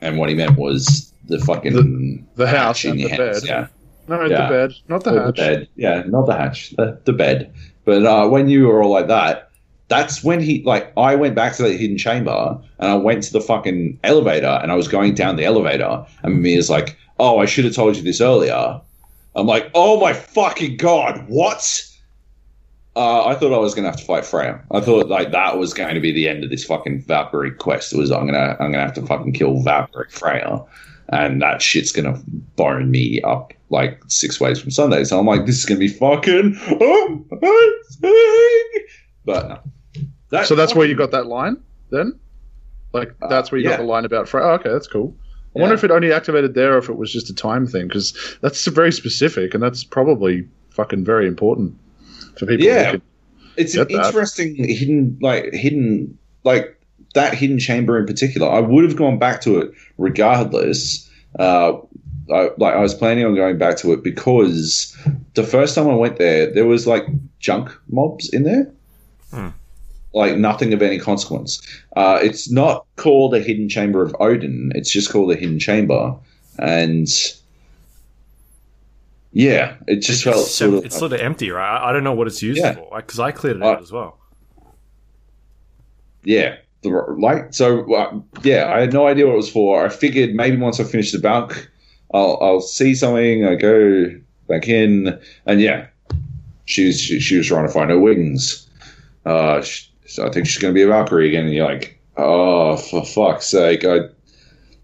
and 0.00 0.18
what 0.18 0.28
he 0.30 0.34
meant 0.34 0.56
was 0.56 1.12
the 1.28 1.38
fucking 1.40 2.26
The 2.36 2.46
house 2.46 2.84
in 2.84 2.98
your 2.98 3.10
the 3.10 3.16
house. 3.16 3.40
bed. 3.42 3.48
Yeah, 3.48 3.66
No, 4.08 4.24
yeah. 4.24 4.42
the 4.42 4.48
bed, 4.48 4.72
not 4.88 5.04
the 5.04 5.10
the 5.12 5.22
hatch. 5.24 5.36
bed. 5.36 5.68
Yeah, 5.76 6.02
not 6.06 6.26
the 6.26 6.36
hatch, 6.36 6.70
the 6.76 6.98
the 7.04 7.12
bed. 7.12 7.52
But 7.84 8.06
uh, 8.06 8.28
when 8.28 8.48
you 8.48 8.66
were 8.68 8.82
all 8.82 8.90
like 8.90 9.08
that, 9.08 9.50
that's 9.88 10.24
when 10.24 10.40
he 10.40 10.62
like 10.62 10.92
I 10.96 11.16
went 11.16 11.34
back 11.34 11.54
to 11.56 11.64
the 11.64 11.76
hidden 11.76 11.98
chamber 11.98 12.58
and 12.78 12.90
I 12.90 12.94
went 12.94 13.24
to 13.24 13.32
the 13.32 13.40
fucking 13.40 13.98
elevator 14.04 14.58
and 14.62 14.72
I 14.72 14.74
was 14.76 14.88
going 14.88 15.14
down 15.14 15.36
the 15.36 15.44
elevator 15.44 16.06
and 16.22 16.40
Mia's 16.40 16.70
like, 16.70 16.96
"Oh, 17.20 17.38
I 17.38 17.46
should 17.46 17.64
have 17.66 17.74
told 17.74 17.96
you 17.96 18.02
this 18.02 18.20
earlier." 18.20 18.80
I'm 19.36 19.46
like, 19.46 19.70
"Oh 19.74 20.00
my 20.00 20.12
fucking 20.12 20.76
god, 20.78 21.24
what?" 21.28 21.86
Uh, 22.96 23.24
I 23.26 23.34
thought 23.36 23.52
I 23.52 23.58
was 23.58 23.74
gonna 23.74 23.86
have 23.88 23.98
to 23.98 24.04
fight 24.04 24.24
Freya. 24.26 24.60
I 24.72 24.80
thought 24.80 25.06
like 25.08 25.30
that 25.30 25.56
was 25.58 25.72
going 25.72 25.94
to 25.94 26.00
be 26.00 26.10
the 26.12 26.28
end 26.28 26.42
of 26.42 26.50
this 26.50 26.64
fucking 26.64 27.02
Valkyrie 27.02 27.52
quest. 27.52 27.92
It 27.92 27.98
was 27.98 28.10
I'm 28.10 28.26
gonna 28.26 28.56
I'm 28.58 28.72
gonna 28.72 28.84
have 28.84 28.94
to 28.94 29.06
fucking 29.06 29.32
kill 29.32 29.62
Valkyrie 29.62 30.10
Freya, 30.10 30.64
and 31.10 31.40
that 31.40 31.62
shit's 31.62 31.92
gonna 31.92 32.20
bone 32.56 32.90
me 32.90 33.22
up 33.22 33.52
like 33.68 34.02
six 34.08 34.40
ways 34.40 34.60
from 34.60 34.72
Sunday. 34.72 35.04
So 35.04 35.20
I'm 35.20 35.26
like, 35.26 35.46
this 35.46 35.58
is 35.58 35.64
gonna 35.64 35.78
be 35.78 35.88
fucking 35.88 36.56
amazing. 37.30 38.86
But 39.24 39.48
no. 39.48 39.60
That 40.30 40.46
So 40.46 40.54
that's 40.54 40.74
where 40.74 40.86
you 40.86 40.96
got 40.96 41.12
that 41.12 41.26
line, 41.26 41.58
then? 41.90 42.18
Like 42.92 43.14
Uh, 43.22 43.28
that's 43.28 43.52
where 43.52 43.60
you 43.60 43.68
yeah. 43.68 43.76
got 43.76 43.82
the 43.82 43.88
line 43.88 44.04
about 44.04 44.28
Freya. 44.28 44.46
Oh, 44.46 44.50
okay, 44.54 44.70
that's 44.70 44.88
cool. 44.88 45.14
I 45.54 45.58
Yeah. 45.58 45.62
wonder 45.62 45.74
if 45.74 45.84
it 45.84 45.90
only 45.90 46.12
activated 46.12 46.54
there, 46.54 46.74
or 46.74 46.78
if 46.78 46.88
it 46.88 46.96
was 46.96 47.12
just 47.12 47.28
a 47.30 47.34
time 47.34 47.66
thing, 47.66 47.88
because 47.88 48.14
that's 48.40 48.64
very 48.68 48.92
specific, 48.92 49.52
and 49.54 49.62
that's 49.62 49.82
probably 49.84 50.46
fucking 50.70 51.04
very 51.04 51.26
important 51.26 51.74
for 52.38 52.46
people. 52.46 52.64
who 52.66 52.72
Yeah. 52.72 52.90
could- 52.92 53.02
it's 53.56 53.74
an 53.74 53.88
that. 53.88 54.06
interesting 54.06 54.54
hidden 54.56 55.18
like 55.20 55.52
hidden 55.52 56.16
like 56.44 56.76
that 57.14 57.34
hidden 57.34 57.58
chamber 57.58 57.98
in 57.98 58.06
particular 58.06 58.48
i 58.48 58.60
would 58.60 58.84
have 58.84 58.94
gone 58.96 59.18
back 59.18 59.40
to 59.40 59.58
it 59.58 59.72
regardless 59.98 61.10
uh 61.40 61.72
I, 62.32 62.50
like 62.56 62.74
i 62.74 62.80
was 62.80 62.94
planning 62.94 63.24
on 63.26 63.34
going 63.34 63.58
back 63.58 63.76
to 63.78 63.92
it 63.92 64.04
because 64.04 64.96
the 65.34 65.42
first 65.42 65.74
time 65.74 65.88
i 65.88 65.94
went 65.94 66.16
there 66.18 66.50
there 66.54 66.64
was 66.66 66.86
like 66.86 67.04
junk 67.40 67.70
mobs 67.90 68.28
in 68.32 68.44
there 68.44 68.70
Hmm. 69.32 69.48
Like 70.12 70.36
nothing 70.36 70.72
of 70.72 70.82
any 70.82 70.98
consequence 70.98 71.60
uh 71.96 72.18
it's 72.22 72.50
not 72.50 72.84
called 72.96 73.34
a 73.34 73.40
hidden 73.40 73.68
chamber 73.68 74.02
of 74.02 74.14
odin 74.20 74.72
it's 74.74 74.90
just 74.90 75.10
called 75.10 75.30
a 75.32 75.36
hidden 75.36 75.58
chamber 75.58 76.14
and 76.58 77.08
yeah 79.32 79.76
it 79.86 80.00
just 80.00 80.24
felt 80.24 80.38
it's, 80.38 80.54
sort 80.54 80.74
of 80.74 80.84
it's 80.84 80.98
sort 80.98 81.12
of 81.12 81.20
empty, 81.20 81.50
right? 81.50 81.76
I- 81.78 81.90
I 81.90 81.92
don't 81.92 82.02
know 82.04 82.12
what 82.12 82.26
it's 82.26 82.42
used 82.42 82.60
Yeah. 82.60 82.74
for 82.74 82.96
because 82.96 83.20
I 83.20 83.30
cleared 83.30 83.56
it 83.58 83.62
out 83.62 83.80
as 83.80 83.92
well. 83.92 84.18
Yeah, 86.24 86.56
the 86.82 86.88
like 87.16 87.54
so. 87.54 87.92
Uh, 87.94 88.20
yeah, 88.42 88.72
I 88.74 88.80
had 88.80 88.92
no 88.92 89.06
idea 89.06 89.26
what 89.26 89.34
it 89.34 89.36
was 89.36 89.50
for. 89.50 89.84
I 89.86 89.88
figured 89.88 90.34
maybe 90.34 90.56
once 90.56 90.78
I 90.80 90.84
finish 90.84 91.12
the 91.12 91.18
bulk, 91.20 91.70
I'll 92.12 92.38
I'll 92.42 92.60
see 92.60 92.94
something. 92.94 93.46
I 93.46 93.54
go 93.54 94.06
back 94.48 94.68
in, 94.68 95.18
and 95.46 95.60
yeah, 95.60 95.86
she 96.66 96.86
was 96.86 97.00
she, 97.00 97.20
she 97.20 97.36
was 97.36 97.46
trying 97.46 97.66
to 97.66 97.72
find 97.72 97.88
her 97.90 97.98
wings. 97.98 98.68
Uh, 99.24 99.62
sh 99.62 99.86
so 100.10 100.26
I 100.26 100.30
think 100.30 100.46
she's 100.46 100.60
going 100.60 100.74
to 100.74 100.78
be 100.78 100.82
a 100.82 100.88
Valkyrie 100.88 101.28
again, 101.28 101.46
and 101.46 101.54
you're 101.54 101.66
like, 101.66 101.98
oh, 102.16 102.76
for 102.76 103.04
fuck's 103.04 103.46
sake! 103.46 103.84
I 103.84 104.00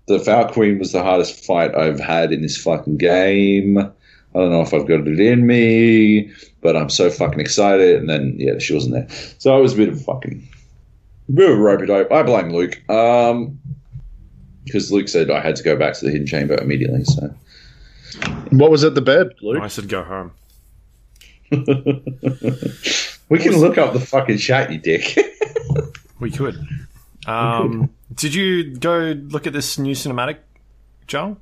the 0.06 0.18
Valkyrie 0.18 0.52
Queen 0.52 0.78
was 0.78 0.92
the 0.92 1.02
hardest 1.02 1.44
fight 1.44 1.74
I've 1.74 1.98
had 1.98 2.32
in 2.32 2.42
this 2.42 2.56
fucking 2.56 2.96
game. 2.96 3.78
I 3.78 4.38
don't 4.38 4.52
know 4.52 4.62
if 4.62 4.72
I've 4.72 4.86
got 4.86 5.06
it 5.06 5.18
in 5.18 5.46
me, 5.46 6.30
but 6.60 6.76
I'm 6.76 6.90
so 6.90 7.10
fucking 7.10 7.40
excited. 7.40 7.98
And 7.98 8.08
then 8.08 8.36
yeah, 8.38 8.58
she 8.58 8.72
wasn't 8.72 8.94
there, 8.94 9.08
so 9.38 9.54
I 9.54 9.58
was 9.58 9.74
a 9.74 9.76
bit 9.76 9.88
of 9.88 9.96
a 9.96 10.04
fucking 10.04 10.48
bit 11.34 11.50
of 11.50 11.58
a 11.58 11.60
ropey 11.60 11.86
dope. 11.86 12.12
I 12.12 12.22
blame 12.22 12.50
Luke. 12.50 12.88
Um, 12.88 13.58
because 14.64 14.92
Luke 14.92 15.08
said 15.08 15.30
I 15.30 15.40
had 15.40 15.56
to 15.56 15.62
go 15.62 15.76
back 15.76 15.94
to 15.94 16.04
the 16.04 16.10
hidden 16.10 16.26
chamber 16.26 16.54
immediately. 16.54 17.04
So 17.04 17.34
What 18.50 18.70
was 18.70 18.84
at 18.84 18.94
the 18.94 19.00
bed, 19.00 19.28
Luke? 19.40 19.62
I 19.62 19.68
said 19.68 19.88
go 19.88 20.02
home. 20.02 20.32
we 23.28 23.38
can 23.38 23.56
look 23.56 23.78
up 23.78 23.92
the 23.92 24.00
fucking 24.00 24.38
chat, 24.38 24.72
you 24.72 24.78
dick. 24.78 25.18
We 26.18 26.30
could. 26.30 26.56
Um, 27.26 27.90
did 28.14 28.32
you 28.32 28.74
go 28.76 29.14
look 29.28 29.46
at 29.46 29.52
this 29.52 29.78
new 29.78 29.94
cinematic, 29.94 30.38
Joel? 31.06 31.36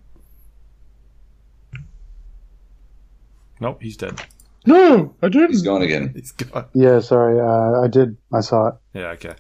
Nope, 3.61 3.83
he's 3.83 3.97
dead. 3.97 4.21
No, 4.67 5.15
I 5.23 5.29
didn't. 5.29 5.51
He's 5.51 5.63
gone 5.63 5.83
again. 5.83 6.13
He's 6.15 6.33
gone. 6.33 6.65
Yeah, 6.73 7.01
sorry. 7.01 7.39
Uh, 7.39 7.83
I 7.83 7.87
did. 7.87 8.17
I 8.33 8.41
saw 8.41 8.69
it. 8.69 8.75
Yeah, 8.95 9.09
okay. 9.11 9.35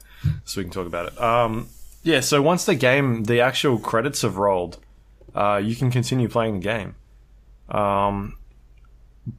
So 0.45 0.61
we 0.61 0.65
can 0.65 0.73
talk 0.73 0.87
about 0.87 1.13
it. 1.13 1.21
Um, 1.21 1.69
yeah, 2.03 2.21
so 2.21 2.41
once 2.43 2.65
the 2.65 2.75
game, 2.75 3.25
the 3.25 3.41
actual 3.41 3.79
credits 3.79 4.23
have 4.23 4.37
rolled, 4.37 4.79
uh, 5.35 5.61
you 5.63 5.75
can 5.75 5.91
continue 5.91 6.29
playing 6.29 6.61
the 6.61 6.65
game. 6.65 6.95
Um, 7.71 8.37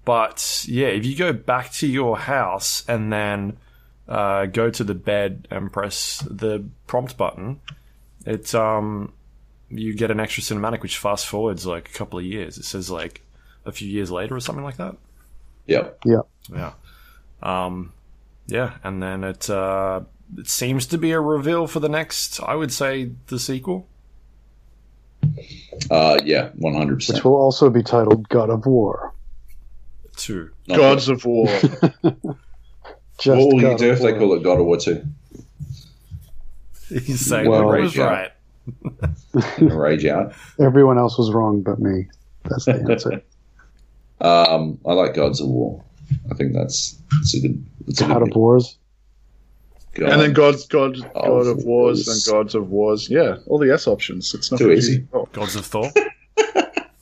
but 0.04 0.66
yeah, 0.68 0.88
if 0.88 1.06
you 1.06 1.16
go 1.16 1.34
back 1.34 1.72
to 1.74 1.88
your 1.88 2.18
house 2.18 2.84
and 2.88 3.12
then 3.12 3.58
uh, 4.08 4.46
go 4.46 4.70
to 4.70 4.84
the 4.84 4.96
bed 4.96 5.48
and 5.52 5.72
press 5.72 6.26
the 6.30 6.66
prompt 6.88 7.18
button, 7.18 7.60
it's 8.26 8.54
um 8.54 9.14
you 9.70 9.94
get 9.96 10.12
an 10.12 10.20
extra 10.20 10.44
cinematic 10.44 10.82
which 10.82 10.98
fast 10.98 11.28
forwards 11.28 11.66
like 11.66 11.90
a 11.90 11.94
couple 11.94 12.20
of 12.20 12.26
years. 12.26 12.58
It 12.58 12.66
says 12.66 12.90
like 12.90 13.22
a 13.66 13.72
few 13.72 13.90
years 13.90 14.12
later 14.12 14.36
or 14.36 14.40
something 14.40 14.64
like 14.64 14.78
that. 14.78 14.96
Yeah. 16.06 16.22
Yeah. 16.52 16.74
Um, 17.42 17.94
yeah, 18.48 18.76
and 18.84 19.02
then 19.02 19.24
it 19.24 19.50
uh, 19.50 20.02
it 20.38 20.48
seems 20.48 20.86
to 20.88 20.98
be 20.98 21.12
a 21.12 21.20
reveal 21.20 21.68
for 21.68 21.80
the 21.80 21.90
next. 21.90 22.42
I 22.42 22.56
would 22.56 22.72
say 22.72 23.12
the 23.28 23.40
sequel. 23.40 23.88
Uh, 25.90 26.20
yeah, 26.24 26.50
one 26.56 26.76
hundred 26.76 26.98
percent. 26.98 27.18
which 27.18 27.26
will 27.26 27.36
also 27.36 27.70
be 27.70 27.82
titled 27.82 28.30
God 28.30 28.50
of 28.50 28.66
War. 28.66 29.14
Two. 30.16 30.50
Gods 30.68 31.10
of 31.10 31.26
War. 31.26 31.48
Just 33.18 33.28
What 33.28 33.38
will 33.54 33.62
you 33.62 33.78
do 33.78 33.90
of 33.92 33.98
if 33.98 34.02
they 34.02 34.14
call 34.14 34.34
it 34.36 34.44
God 34.44 34.60
of 34.60 34.66
War 34.66 34.78
Two? 34.78 35.04
He's 36.90 37.26
saying 37.26 37.50
Well- 37.50 37.66
well, 37.66 37.82
was 37.82 37.96
Yeah. 37.96 38.04
right. 38.06 38.32
Rage 39.60 40.06
out. 40.06 40.34
Everyone 40.60 40.98
else 40.98 41.18
was 41.18 41.32
wrong 41.32 41.62
but 41.62 41.80
me. 41.80 42.08
That's 42.44 42.66
the 42.66 42.74
answer. 42.76 43.22
Um, 44.22 44.80
I 44.86 44.94
like 44.94 45.14
Gods 45.14 45.42
of 45.42 45.50
War. 45.50 45.84
I 46.32 46.36
think 46.36 46.54
that's 46.54 46.98
that's 47.12 47.34
a 47.36 47.42
good. 47.42 47.66
That's 47.86 48.00
a 48.00 48.08
God 48.08 48.20
good 48.20 48.30
of 48.30 48.36
Wars. 48.38 48.78
God. 49.94 50.10
and 50.10 50.22
then 50.22 50.32
Gods, 50.32 50.66
God, 50.68 50.96
God 51.14 51.16
Of 51.16 51.48
of 51.48 51.64
Wars, 51.66 52.08
Wars. 52.08 52.08
and 52.08 52.34
Gods 52.34 52.56
of 52.56 52.70
Wars. 52.70 53.10
Yeah, 53.10 53.38
all 53.46 53.58
the 53.60 53.74
S 53.74 53.88
options. 53.88 54.34
It's 54.34 54.50
not 54.52 54.58
Too 54.60 54.68
that 54.70 54.78
easy. 54.78 55.06
Oh, 55.14 55.28
Gods 55.34 55.58
of 55.58 55.66
Thor. 55.66 55.92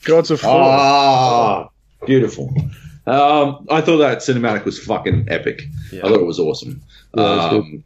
Gods 0.05 0.31
of 0.31 0.41
War. 0.43 0.51
Ah, 0.55 1.69
beautiful. 2.07 2.51
Um, 3.05 3.65
I 3.69 3.81
thought 3.81 3.97
that 3.97 4.19
cinematic 4.19 4.63
was 4.65 4.79
fucking 4.83 5.25
epic. 5.29 5.63
Yeah. 5.91 6.01
I 6.05 6.09
thought 6.09 6.21
it 6.21 6.25
was 6.25 6.39
awesome. 6.39 6.81
Yeah, 7.15 7.23
it 7.23 7.35
was 7.35 7.53
um, 7.53 7.83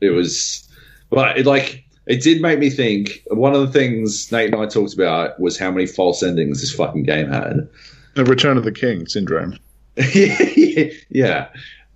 it 0.00 0.10
was, 0.10 0.68
but 1.10 1.38
it 1.38 1.46
like 1.46 1.84
it 2.06 2.22
did 2.22 2.42
make 2.42 2.58
me 2.58 2.70
think. 2.70 3.22
One 3.28 3.54
of 3.54 3.60
the 3.60 3.72
things 3.72 4.30
Nate 4.30 4.52
and 4.52 4.60
I 4.62 4.66
talked 4.66 4.94
about 4.94 5.38
was 5.40 5.58
how 5.58 5.70
many 5.70 5.86
false 5.86 6.22
endings 6.22 6.60
this 6.60 6.74
fucking 6.74 7.04
game 7.04 7.28
had. 7.28 7.68
The 8.14 8.24
Return 8.24 8.56
of 8.58 8.64
the 8.64 8.72
King 8.72 9.06
syndrome. 9.06 9.58
yeah, 9.96 11.48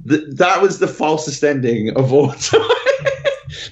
Th- 0.08 0.24
that 0.30 0.60
was 0.62 0.78
the 0.78 0.86
falsest 0.86 1.44
ending 1.44 1.94
of 1.96 2.12
all 2.12 2.32
time. 2.32 2.60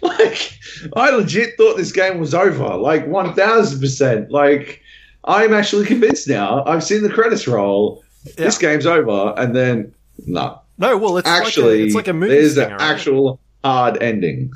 like, 0.02 0.52
I 0.94 1.10
legit 1.10 1.56
thought 1.56 1.76
this 1.76 1.92
game 1.92 2.18
was 2.20 2.34
over. 2.34 2.76
Like 2.76 3.06
one 3.06 3.34
thousand 3.34 3.80
percent. 3.80 4.30
Like, 4.30 4.82
I'm 5.24 5.52
actually 5.54 5.86
convinced 5.86 6.28
now. 6.28 6.64
I've 6.66 6.84
seen 6.84 7.02
the 7.02 7.10
credits 7.10 7.48
roll. 7.48 8.04
This 8.36 8.58
game's 8.58 8.86
over, 8.86 9.34
and 9.36 9.54
then 9.54 9.94
no. 10.26 10.60
No, 10.78 10.96
well, 10.96 11.16
it's 11.18 11.28
actually, 11.28 11.62
like 11.78 11.80
a, 11.80 11.86
it's 11.86 11.94
like 11.94 12.08
a 12.08 12.12
movie. 12.12 12.34
there's 12.34 12.52
stinger, 12.52 12.68
an 12.68 12.72
right? 12.72 12.80
actual 12.82 13.40
hard 13.64 14.02
ending. 14.02 14.50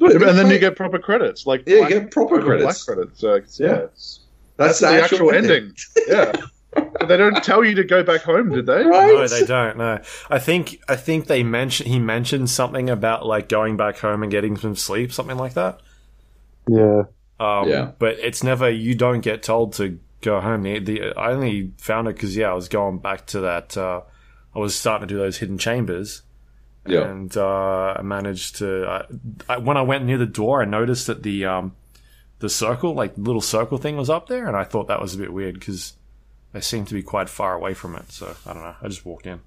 and 0.00 0.20
then 0.22 0.50
you 0.50 0.58
get 0.58 0.76
proper 0.76 0.98
credits, 0.98 1.46
like 1.46 1.64
yeah, 1.66 1.80
you 1.80 1.88
get 1.88 2.10
proper 2.10 2.36
black 2.36 2.46
credits. 2.46 2.84
credits. 2.84 3.20
So, 3.20 3.34
it's- 3.34 3.58
yeah, 3.60 3.66
Yeah. 3.66 3.76
That's, 3.76 4.20
that's 4.56 4.80
the 4.80 5.02
actual 5.02 5.30
ending. 5.32 5.74
yeah, 6.08 6.32
but 6.72 7.06
they 7.08 7.16
don't 7.16 7.42
tell 7.44 7.64
you 7.64 7.74
to 7.76 7.84
go 7.84 8.02
back 8.02 8.22
home, 8.22 8.50
did 8.50 8.66
they? 8.66 8.84
Right? 8.84 9.06
No, 9.14 9.28
they 9.28 9.44
don't. 9.44 9.76
No, 9.78 10.00
I 10.30 10.38
think 10.38 10.80
I 10.88 10.96
think 10.96 11.26
they 11.26 11.42
mentioned 11.42 11.88
he 11.88 11.98
mentioned 11.98 12.50
something 12.50 12.90
about 12.90 13.24
like 13.24 13.48
going 13.48 13.76
back 13.76 13.98
home 13.98 14.22
and 14.22 14.32
getting 14.32 14.56
some 14.56 14.74
sleep, 14.76 15.12
something 15.12 15.36
like 15.36 15.54
that. 15.54 15.80
Yeah. 16.68 17.02
Um, 17.38 17.68
Yeah. 17.68 17.92
But 17.98 18.18
it's 18.18 18.42
never 18.42 18.68
you 18.68 18.94
don't 18.96 19.20
get 19.20 19.42
told 19.44 19.74
to 19.74 20.00
go 20.20 20.40
home. 20.40 20.62
The, 20.62 20.78
the 20.80 21.14
I 21.18 21.30
only 21.32 21.72
found 21.78 22.08
it 22.08 22.14
because 22.14 22.36
yeah, 22.36 22.50
I 22.50 22.54
was 22.54 22.68
going 22.68 22.98
back 22.98 23.26
to 23.28 23.40
that. 23.40 23.76
Uh, 23.76 24.02
I 24.54 24.58
was 24.58 24.74
starting 24.74 25.06
to 25.08 25.14
do 25.14 25.18
those 25.18 25.38
hidden 25.38 25.58
chambers, 25.58 26.22
Yeah. 26.86 27.08
and 27.08 27.36
uh, 27.36 27.94
I 27.98 28.02
managed 28.02 28.56
to. 28.56 28.86
I, 29.48 29.54
I, 29.54 29.56
when 29.58 29.76
I 29.76 29.82
went 29.82 30.04
near 30.04 30.18
the 30.18 30.26
door, 30.26 30.62
I 30.62 30.64
noticed 30.64 31.06
that 31.06 31.22
the 31.22 31.44
um, 31.44 31.76
the 32.40 32.48
circle, 32.48 32.94
like 32.94 33.12
little 33.16 33.40
circle 33.40 33.78
thing, 33.78 33.96
was 33.96 34.10
up 34.10 34.28
there, 34.28 34.46
and 34.48 34.56
I 34.56 34.64
thought 34.64 34.88
that 34.88 35.00
was 35.00 35.14
a 35.14 35.18
bit 35.18 35.32
weird 35.32 35.54
because 35.58 35.94
they 36.52 36.60
seem 36.60 36.84
to 36.86 36.94
be 36.94 37.02
quite 37.02 37.28
far 37.28 37.54
away 37.54 37.74
from 37.74 37.94
it. 37.96 38.10
So 38.10 38.34
I 38.46 38.52
don't 38.52 38.62
know. 38.62 38.74
I 38.82 38.88
just 38.88 39.04
walked 39.06 39.26
in. 39.26 39.40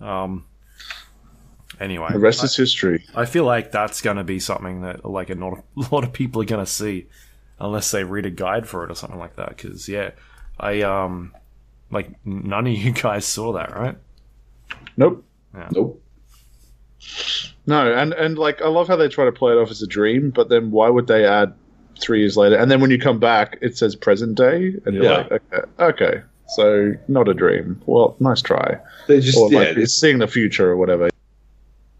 Um. 0.00 0.44
Anyway, 1.80 2.08
The 2.10 2.18
rest 2.18 2.42
is 2.42 2.56
history. 2.56 3.04
I 3.14 3.24
feel 3.24 3.44
like 3.44 3.70
that's 3.70 4.00
going 4.00 4.16
to 4.16 4.24
be 4.24 4.40
something 4.40 4.80
that 4.80 5.04
like 5.04 5.30
a 5.30 5.34
lot 5.34 5.58
of, 5.76 5.90
a 5.90 5.94
lot 5.94 6.02
of 6.02 6.12
people 6.12 6.42
are 6.42 6.46
going 6.46 6.64
to 6.64 6.70
see 6.70 7.06
unless 7.60 7.90
they 7.90 8.04
read 8.04 8.26
a 8.26 8.30
guide 8.30 8.66
for 8.68 8.84
it 8.84 8.90
or 8.90 8.94
something 8.94 9.18
like 9.18 9.36
that. 9.36 9.48
Because 9.50 9.88
yeah, 9.88 10.10
I 10.58 10.82
um 10.82 11.34
like 11.90 12.10
none 12.24 12.66
of 12.66 12.72
you 12.72 12.92
guys 13.06 13.24
saw 13.24 13.52
that, 13.52 13.74
right? 13.74 13.96
Nope. 14.96 15.24
Nope. 15.72 16.02
No, 17.66 17.92
and 17.92 18.12
and 18.14 18.38
like 18.38 18.62
I 18.62 18.68
love 18.68 18.88
how 18.88 18.96
they 18.96 19.08
try 19.08 19.24
to 19.24 19.32
play 19.32 19.52
it 19.52 19.56
off 19.56 19.70
as 19.70 19.82
a 19.82 19.86
dream, 19.86 20.30
but 20.30 20.48
then 20.48 20.70
why 20.70 20.88
would 20.88 21.06
they 21.06 21.24
add 21.24 21.52
three 22.00 22.20
years 22.20 22.36
later? 22.36 22.56
And 22.56 22.70
then 22.70 22.80
when 22.80 22.90
you 22.90 22.98
come 22.98 23.18
back, 23.18 23.58
it 23.60 23.76
says 23.76 23.94
present 23.94 24.36
day, 24.36 24.74
and 24.84 24.94
you're 24.94 25.04
Yeah. 25.04 25.26
like, 25.30 25.32
okay, 25.52 25.68
okay, 25.80 26.22
so 26.48 26.92
not 27.08 27.28
a 27.28 27.34
dream. 27.34 27.80
Well, 27.86 28.16
nice 28.20 28.40
try. 28.42 28.78
They 29.06 29.20
just 29.20 29.36
Or 29.38 29.50
yeah, 29.52 29.58
like 29.58 29.68
it's 29.68 29.78
it's 29.78 29.94
seeing 29.94 30.18
the 30.18 30.28
future 30.28 30.68
or 30.70 30.76
whatever. 30.76 31.10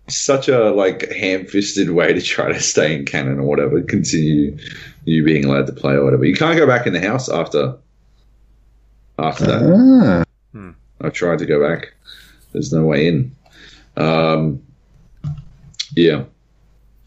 Such 0.09 0.49
a 0.49 0.71
like 0.71 1.11
ham-fisted 1.13 1.91
way 1.91 2.13
to 2.13 2.21
try 2.21 2.53
to 2.53 2.61
stay 2.61 2.95
in 2.95 3.05
canon 3.05 3.39
or 3.39 3.45
whatever, 3.45 3.81
continue 3.83 4.57
you 5.05 5.25
being 5.25 5.45
allowed 5.45 5.67
to 5.67 5.73
play 5.73 5.95
or 5.95 6.05
whatever. 6.05 6.25
You 6.25 6.35
can't 6.35 6.57
go 6.57 6.67
back 6.67 6.87
in 6.87 6.93
the 6.93 7.01
house 7.01 7.29
after 7.29 7.77
after 9.19 9.47
that. 9.47 10.25
Ah. 10.25 10.25
I've 11.01 11.13
tried 11.13 11.39
to 11.39 11.47
go 11.47 11.61
back. 11.67 11.93
There's 12.53 12.73
no 12.73 12.85
way 12.85 13.07
in. 13.07 13.37
Um, 13.97 14.63
yeah. 15.95 16.25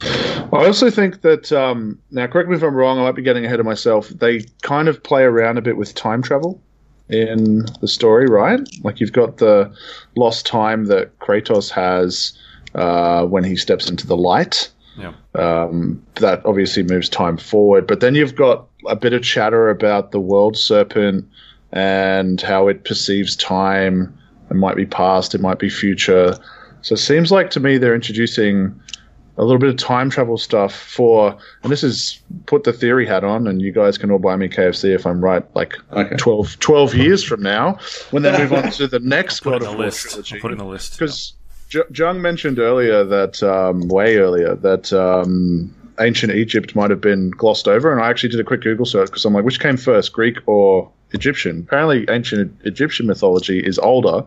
I 0.02 0.66
also 0.66 0.90
think 0.90 1.22
that 1.22 1.52
um, 1.52 2.00
now, 2.10 2.28
correct 2.28 2.50
me 2.50 2.56
if 2.56 2.64
I'm 2.64 2.76
wrong. 2.76 3.00
I 3.00 3.04
might 3.04 3.16
be 3.16 3.22
getting 3.22 3.46
ahead 3.46 3.60
of 3.60 3.66
myself. 3.66 4.10
They 4.10 4.46
kind 4.62 4.88
of 4.88 5.04
play 5.04 5.24
around 5.24 5.58
a 5.58 5.62
bit 5.62 5.78
with 5.78 5.94
time 5.94 6.22
travel 6.22 6.62
in 7.10 7.66
the 7.82 7.88
story, 7.88 8.28
right? 8.28 8.62
Like 8.84 9.00
you've 9.00 9.14
got 9.14 9.38
the 9.38 9.74
lost 10.16 10.46
time 10.46 10.86
that 10.86 11.18
Kratos 11.20 11.70
has 11.70 12.38
uh, 12.76 13.26
when 13.26 13.44
he 13.44 13.56
steps 13.56 13.90
into 13.90 14.08
the 14.08 14.18
light. 14.18 14.70
Yeah. 14.98 15.14
Um, 15.36 16.06
that 16.16 16.46
obviously 16.46 16.84
moves 16.84 17.08
time 17.08 17.38
forward, 17.38 17.88
but 17.88 18.02
then 18.02 18.14
you've 18.14 18.36
got 18.36 18.68
a 18.88 18.96
bit 18.96 19.14
of 19.14 19.24
chatter 19.24 19.70
about 19.70 20.12
the 20.12 20.20
world 20.20 20.58
serpent 20.58 21.26
and 21.72 22.42
how 22.42 22.68
it 22.68 22.84
perceives 22.84 23.36
time. 23.38 24.16
It 24.50 24.56
might 24.56 24.76
be 24.76 24.86
past, 24.86 25.34
it 25.34 25.40
might 25.40 25.60
be 25.60 25.70
future. 25.70 26.38
So 26.82 26.94
it 26.96 26.98
seems 26.98 27.32
like 27.32 27.52
to 27.52 27.62
me 27.62 27.78
they're 27.78 27.96
introducing 27.96 28.78
a 29.38 29.46
little 29.46 29.60
bit 29.60 29.70
of 29.70 29.78
time 29.78 30.10
travel 30.10 30.38
stuff 30.38 30.76
for, 30.76 31.38
and 31.64 31.72
this 31.72 31.84
is 31.86 32.20
put 32.48 32.66
the 32.66 32.74
theory 32.74 33.08
hat 33.08 33.24
on, 33.24 33.48
and 33.48 33.62
you 33.62 33.72
guys 33.72 33.98
can 33.98 34.12
all 34.12 34.20
buy 34.20 34.36
me 34.36 34.50
KFC 34.50 34.94
if 34.94 35.08
I'm 35.08 35.24
right, 35.24 35.44
like 35.56 35.78
Okay. 35.94 36.18
12, 36.18 36.60
12 36.60 36.96
years 36.96 37.24
from 37.24 37.42
now, 37.42 37.80
when 38.12 38.24
they 38.24 38.38
move 38.38 38.52
on 38.52 38.70
to 38.72 38.88
the 38.88 39.00
next 39.04 39.40
Put 39.40 39.52
God 39.52 39.62
in 39.62 39.68
of 39.68 39.72
the 39.72 39.78
War 39.78 39.86
list. 39.86 40.02
trilogy. 40.10 40.36
I'll 40.36 40.42
put 40.42 40.52
in 40.52 40.58
the 40.58 40.66
list. 40.66 41.00
Because 41.00 41.34
J- 41.72 41.84
Jung 41.94 42.22
mentioned 42.22 42.60
earlier 42.60 43.06
that, 43.06 43.42
um, 43.42 43.88
way 43.88 44.18
earlier, 44.18 44.56
that 44.56 44.92
um, 44.92 45.74
ancient 46.02 46.34
Egypt 46.34 46.76
might 46.76 46.90
have 46.90 47.00
been 47.00 47.32
glossed 47.32 47.66
over, 47.66 47.94
and 47.94 48.02
I 48.02 48.10
actually 48.10 48.28
did 48.28 48.42
a 48.42 48.44
quick 48.44 48.60
Google 48.60 48.86
search 48.86 49.08
because 49.08 49.24
I'm 49.24 49.34
like, 49.34 49.46
which 49.46 49.62
came 49.62 49.78
first, 49.78 50.12
Greek 50.12 50.38
or 50.48 50.92
Egyptian? 51.12 51.60
Apparently, 51.60 52.06
ancient 52.10 52.60
Egyptian 52.66 53.08
mythology 53.08 53.60
is 53.60 53.80
older 53.80 54.26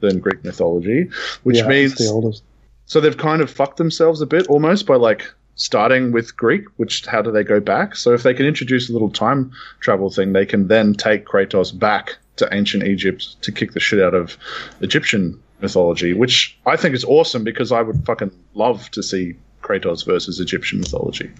than 0.00 0.18
Greek 0.18 0.42
mythology, 0.42 1.08
which 1.44 1.58
yeah, 1.58 1.68
means 1.68 1.94
the 1.94 2.08
oldest. 2.08 2.42
so 2.86 3.00
they've 3.00 3.16
kind 3.16 3.40
of 3.40 3.48
fucked 3.48 3.76
themselves 3.76 4.20
a 4.20 4.26
bit 4.26 4.48
almost 4.48 4.84
by 4.84 4.96
like 4.96 5.32
starting 5.54 6.10
with 6.10 6.36
Greek, 6.36 6.64
which 6.76 7.06
how 7.06 7.22
do 7.22 7.30
they 7.30 7.44
go 7.44 7.60
back? 7.60 7.94
So 7.94 8.14
if 8.14 8.24
they 8.24 8.34
can 8.34 8.46
introduce 8.46 8.90
a 8.90 8.92
little 8.92 9.10
time 9.10 9.52
travel 9.78 10.10
thing, 10.10 10.32
they 10.32 10.46
can 10.46 10.66
then 10.66 10.94
take 10.94 11.24
Kratos 11.24 11.78
back 11.78 12.16
to 12.36 12.48
ancient 12.52 12.82
Egypt 12.82 13.40
to 13.42 13.52
kick 13.52 13.74
the 13.74 13.80
shit 13.80 14.00
out 14.00 14.14
of 14.14 14.36
Egyptian 14.80 15.40
mythology, 15.62 16.14
which 16.14 16.58
I 16.66 16.76
think 16.76 16.94
is 16.94 17.04
awesome 17.04 17.44
because 17.44 17.72
I 17.72 17.82
would 17.82 18.04
fucking 18.04 18.30
love 18.54 18.90
to 18.92 19.02
see 19.02 19.34
Kratos 19.62 20.04
versus 20.06 20.40
Egyptian 20.40 20.80
mythology. 20.80 21.30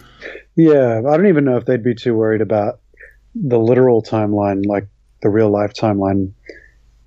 Yeah, 0.56 0.98
I 1.06 1.16
don't 1.16 1.26
even 1.28 1.44
know 1.44 1.56
if 1.56 1.64
they'd 1.64 1.82
be 1.82 1.94
too 1.94 2.14
worried 2.14 2.40
about 2.40 2.80
the 3.34 3.58
literal 3.58 4.02
timeline, 4.02 4.66
like 4.66 4.86
the 5.22 5.28
real 5.30 5.50
life 5.50 5.72
timeline. 5.72 6.32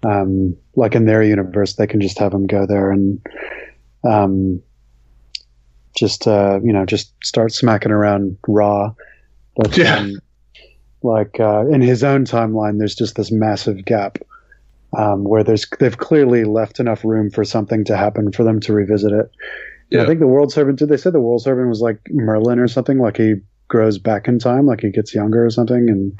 Um, 0.04 0.58
like 0.76 0.96
in 0.96 1.06
their 1.06 1.24
universe, 1.24 1.74
they 1.76 1.88
can 1.88 2.02
just 2.02 2.20
have 2.20 2.34
him 2.34 2.46
go 2.48 2.66
there 2.66 2.92
and 2.92 3.26
um, 4.04 4.62
just 5.96 6.28
uh, 6.28 6.60
you 6.64 6.74
know 6.74 6.86
just 6.86 7.14
start 7.24 7.54
smacking 7.54 7.92
around 7.92 8.38
raw. 8.48 8.94
But 9.56 9.78
Yeah. 9.78 9.98
um, 9.98 10.20
like 11.04 11.40
uh, 11.40 11.68
in 11.68 11.82
his 11.82 12.04
own 12.04 12.26
timeline, 12.26 12.80
there's 12.80 12.96
just 12.96 13.16
this 13.16 13.32
massive 13.32 13.86
gap 13.86 14.18
um, 14.98 15.24
where 15.24 15.44
there's 15.44 15.66
they've 15.80 15.98
clearly 15.98 16.44
left 16.44 16.80
enough 16.80 17.04
room 17.04 17.30
for 17.30 17.44
something 17.44 17.84
to 17.86 17.98
happen 17.98 18.32
for 18.32 18.44
them 18.44 18.60
to 18.62 18.74
revisit 18.74 19.12
it. 19.12 19.32
Yeah. 19.90 20.04
I 20.04 20.06
think 20.08 20.20
the 20.20 20.28
world 20.28 20.52
serpent. 20.52 20.80
Did 20.80 20.90
they 20.90 20.98
say 20.98 21.10
the 21.10 21.20
world 21.20 21.42
serpent 21.42 21.70
was 21.70 21.82
like 21.82 22.00
Merlin 22.10 22.60
or 22.60 22.68
something? 22.68 23.00
Like 23.00 23.18
he 23.18 23.36
grows 23.68 23.98
back 23.98 24.28
in 24.28 24.40
time, 24.40 24.66
like 24.66 24.82
he 24.82 24.90
gets 24.90 25.14
younger 25.14 25.46
or 25.46 25.50
something, 25.50 25.90
and 25.90 26.14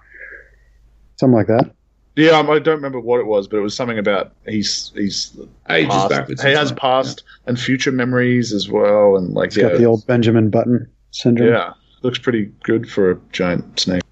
something 1.18 1.36
like 1.36 1.48
that. 1.48 1.74
Yeah, 2.16 2.40
I 2.40 2.60
don't 2.60 2.76
remember 2.76 3.00
what 3.00 3.20
it 3.20 3.26
was, 3.26 3.48
but 3.48 3.58
it 3.58 3.62
was 3.62 3.76
something 3.76 3.98
about 3.98 4.34
he's 4.48 4.92
he's 4.94 5.36
Ages 5.70 5.90
past. 5.90 6.10
backwards. 6.10 6.44
He 6.44 6.52
has 6.52 6.70
time. 6.70 6.78
past 6.78 7.24
and 7.48 7.60
future 7.60 7.92
memories 7.92 8.54
as 8.54 8.70
well, 8.70 9.18
and 9.18 9.34
like 9.34 9.48
It's 9.48 9.58
got 9.58 9.78
the 9.78 9.86
old 9.86 10.06
Benjamin 10.06 10.52
Button 10.52 10.88
syndrome. 11.10 11.50
yeah, 11.52 11.74
looks 12.04 12.20
pretty 12.20 12.52
good 12.64 12.88
for 12.88 13.12
a 13.12 13.18
giant 13.32 13.80
snake. 13.80 14.04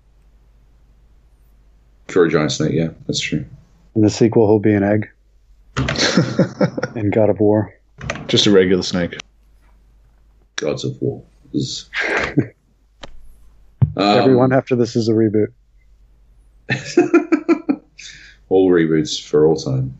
For 2.08 2.26
a 2.26 2.30
giant 2.30 2.52
snake, 2.52 2.74
yeah, 2.74 2.90
that's 3.06 3.20
true. 3.20 3.46
In 3.95 4.01
the 4.01 4.09
sequel, 4.09 4.47
he'll 4.47 4.59
be 4.59 4.73
an 4.73 4.84
egg 4.84 5.09
in 6.95 7.09
God 7.11 7.30
of 7.30 7.39
War. 7.39 7.73
Just 8.27 8.47
a 8.47 8.51
regular 8.51 8.84
snake. 8.84 9.15
Gods 10.55 10.84
of 10.85 11.01
War. 11.01 11.23
Is- 11.53 11.89
Everyone 13.97 14.53
Um, 14.53 14.57
after 14.57 14.76
this 14.76 14.95
is 14.95 15.09
a 15.09 15.11
reboot. 15.13 15.47
all 18.49 18.69
reboots 18.69 19.22
for 19.22 19.45
all 19.45 19.55
time. 19.57 19.97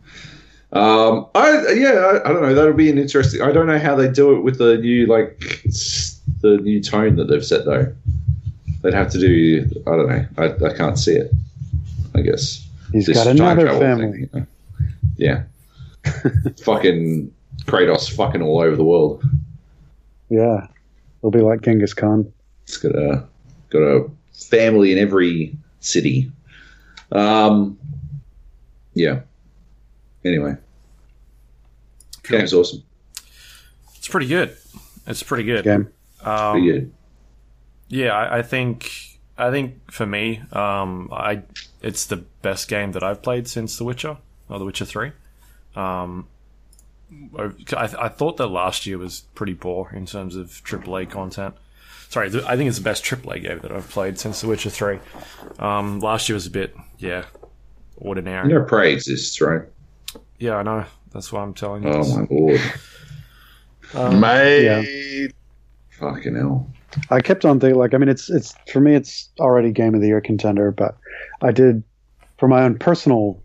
Um, 0.72 1.26
I 1.34 1.72
yeah, 1.74 1.90
I, 1.90 2.30
I 2.30 2.32
don't 2.32 2.40
know. 2.42 2.54
That'll 2.54 2.72
be 2.72 2.88
an 2.90 2.96
interesting. 2.96 3.42
I 3.42 3.52
don't 3.52 3.66
know 3.66 3.78
how 3.78 3.94
they 3.94 4.08
do 4.10 4.34
it 4.34 4.40
with 4.40 4.56
the 4.56 4.78
new 4.78 5.04
like 5.06 5.38
the 6.40 6.56
new 6.56 6.82
tone 6.82 7.16
that 7.16 7.24
they've 7.28 7.44
set 7.44 7.66
though. 7.66 7.92
They'd 8.80 8.94
have 8.94 9.10
to 9.10 9.18
do. 9.18 9.66
I 9.86 9.90
don't 9.90 10.08
know. 10.08 10.26
I, 10.38 10.66
I 10.70 10.74
can't 10.74 10.98
see 10.98 11.12
it. 11.12 11.30
I 12.14 12.22
guess 12.22 12.66
He's 12.92 13.06
this 13.06 13.16
got 13.16 13.24
time 13.24 13.36
another 13.36 13.62
travel 13.62 13.80
family. 13.80 14.12
thing, 14.26 14.30
you? 14.34 14.46
Yeah, 15.16 15.42
fucking 16.64 17.32
Kratos, 17.64 18.14
fucking 18.14 18.42
all 18.42 18.60
over 18.60 18.76
the 18.76 18.84
world. 18.84 19.22
Yeah, 20.28 20.66
he'll 21.20 21.30
be 21.30 21.40
like 21.40 21.62
Genghis 21.62 21.94
Khan. 21.94 22.32
It's 22.64 22.76
got 22.76 22.94
a 22.94 23.24
got 23.70 23.78
a 23.82 24.10
family 24.32 24.92
in 24.92 24.98
every 24.98 25.56
city. 25.80 26.30
Um, 27.10 27.78
yeah. 28.94 29.20
Anyway, 30.24 30.54
Cool. 32.22 32.38
game's 32.38 32.54
awesome. 32.54 32.82
It's 33.96 34.08
pretty 34.08 34.26
good. 34.28 34.56
It's 35.06 35.22
pretty 35.22 35.44
good. 35.44 35.64
Game. 35.64 35.88
Um, 36.22 36.52
Pretty 36.52 36.66
good. 36.72 36.92
Yeah, 37.88 38.12
I, 38.14 38.38
I 38.38 38.42
think 38.42 39.11
I 39.42 39.50
think 39.50 39.90
for 39.90 40.06
me, 40.06 40.42
um, 40.52 41.08
I 41.12 41.42
it's 41.82 42.06
the 42.06 42.16
best 42.16 42.68
game 42.68 42.92
that 42.92 43.02
I've 43.02 43.22
played 43.22 43.48
since 43.48 43.76
The 43.76 43.84
Witcher 43.84 44.16
or 44.48 44.58
The 44.58 44.64
Witcher 44.64 44.84
Three. 44.84 45.12
Um, 45.74 46.28
I, 47.38 47.50
I 47.76 48.08
thought 48.08 48.36
that 48.38 48.46
last 48.46 48.86
year 48.86 48.98
was 48.98 49.22
pretty 49.34 49.54
poor 49.54 49.90
in 49.92 50.06
terms 50.06 50.36
of 50.36 50.48
AAA 50.64 51.10
content. 51.10 51.54
Sorry, 52.08 52.30
th- 52.30 52.44
I 52.44 52.56
think 52.56 52.68
it's 52.68 52.78
the 52.78 52.84
best 52.84 53.04
AAA 53.04 53.42
game 53.42 53.58
that 53.60 53.72
I've 53.72 53.88
played 53.88 54.18
since 54.18 54.40
The 54.40 54.48
Witcher 54.48 54.70
Three. 54.70 54.98
Um, 55.58 56.00
last 56.00 56.28
year 56.28 56.34
was 56.34 56.46
a 56.46 56.50
bit, 56.50 56.76
yeah, 56.98 57.24
ordinary. 57.96 58.48
Know, 58.48 58.62
Prey 58.64 58.92
exists, 58.92 59.40
right? 59.40 59.62
Yeah, 60.38 60.56
I 60.56 60.62
know. 60.62 60.84
That's 61.12 61.32
why 61.32 61.42
I'm 61.42 61.54
telling 61.54 61.82
you. 61.82 61.90
Oh 61.90 62.02
this. 62.02 62.16
my 62.16 62.26
lord, 62.30 62.60
Um, 63.94 64.20
Made 64.20 65.32
fucking 65.90 66.34
hell! 66.34 66.70
I 67.10 67.20
kept 67.20 67.44
on 67.44 67.60
thinking, 67.60 67.78
like, 67.78 67.94
I 67.94 67.98
mean, 67.98 68.08
it's 68.08 68.28
it's 68.30 68.54
for 68.70 68.80
me, 68.80 68.94
it's 68.94 69.28
already 69.40 69.70
game 69.72 69.94
of 69.94 70.00
the 70.00 70.08
year 70.08 70.20
contender, 70.20 70.70
but 70.70 70.96
I 71.40 71.52
did, 71.52 71.82
for 72.38 72.48
my 72.48 72.62
own 72.62 72.78
personal 72.78 73.42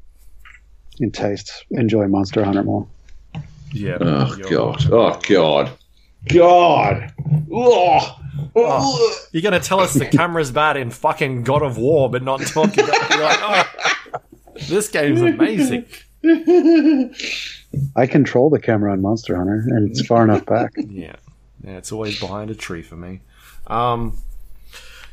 in 0.99 1.11
taste, 1.11 1.65
enjoy 1.71 2.07
Monster 2.07 2.43
Hunter 2.43 2.63
more. 2.63 2.87
yeah. 3.71 3.97
Oh 4.01 4.35
god! 4.49 4.91
Oh 4.91 5.19
god! 5.27 5.71
God! 6.27 7.13
Oh. 7.51 8.19
Oh. 8.55 9.17
You're 9.31 9.41
gonna 9.43 9.59
tell 9.59 9.79
us 9.79 9.93
the 9.93 10.05
camera's 10.11 10.51
bad 10.51 10.77
in 10.77 10.91
fucking 10.91 11.43
God 11.43 11.61
of 11.61 11.77
War, 11.77 12.09
but 12.09 12.23
not 12.23 12.41
talk 12.41 12.73
about. 12.73 13.09
You're 13.09 13.23
like, 13.23 13.39
oh, 13.41 14.19
this 14.67 14.89
game's 14.89 15.21
amazing. 15.21 15.85
I 17.95 18.07
control 18.07 18.49
the 18.49 18.59
camera 18.59 18.91
on 18.91 19.01
Monster 19.01 19.35
Hunter, 19.35 19.63
and 19.67 19.89
it's 19.89 20.05
far 20.05 20.23
enough 20.23 20.45
back. 20.45 20.73
Yeah, 20.77 21.15
yeah, 21.63 21.77
it's 21.77 21.91
always 21.91 22.19
behind 22.19 22.49
a 22.49 22.55
tree 22.55 22.81
for 22.81 22.95
me. 22.95 23.21
Um, 23.67 24.17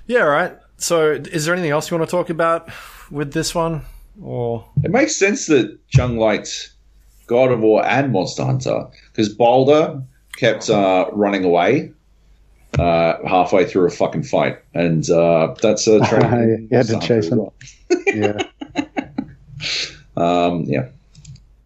yeah, 0.06 0.20
all 0.20 0.28
right. 0.28 0.56
So, 0.76 1.12
is 1.12 1.44
there 1.44 1.54
anything 1.54 1.70
else 1.70 1.90
you 1.90 1.96
want 1.96 2.08
to 2.08 2.16
talk 2.16 2.30
about 2.30 2.68
with 3.10 3.32
this 3.32 3.54
one, 3.54 3.82
or 4.22 4.64
It 4.82 4.90
makes 4.90 5.16
sense 5.16 5.46
that 5.46 5.78
Jung 5.90 6.18
liked 6.18 6.72
God 7.26 7.50
of 7.52 7.60
War 7.60 7.84
and 7.86 8.12
Monster 8.12 8.44
Hunter 8.44 8.86
because 9.12 9.28
Baldur 9.34 10.02
kept 10.36 10.68
uh, 10.68 11.06
running 11.12 11.44
away 11.44 11.92
uh, 12.78 13.16
halfway 13.26 13.64
through 13.64 13.86
a 13.86 13.90
fucking 13.90 14.24
fight, 14.24 14.58
and 14.74 15.08
uh, 15.10 15.54
that's 15.62 15.86
a 15.86 16.00
trend. 16.00 16.68
You 16.70 16.76
had 16.76 16.86
to 16.88 17.00
chase 17.00 17.28
him. 17.28 17.48
Yeah, 18.06 18.38
Um, 20.16 20.64
yeah. 20.64 20.88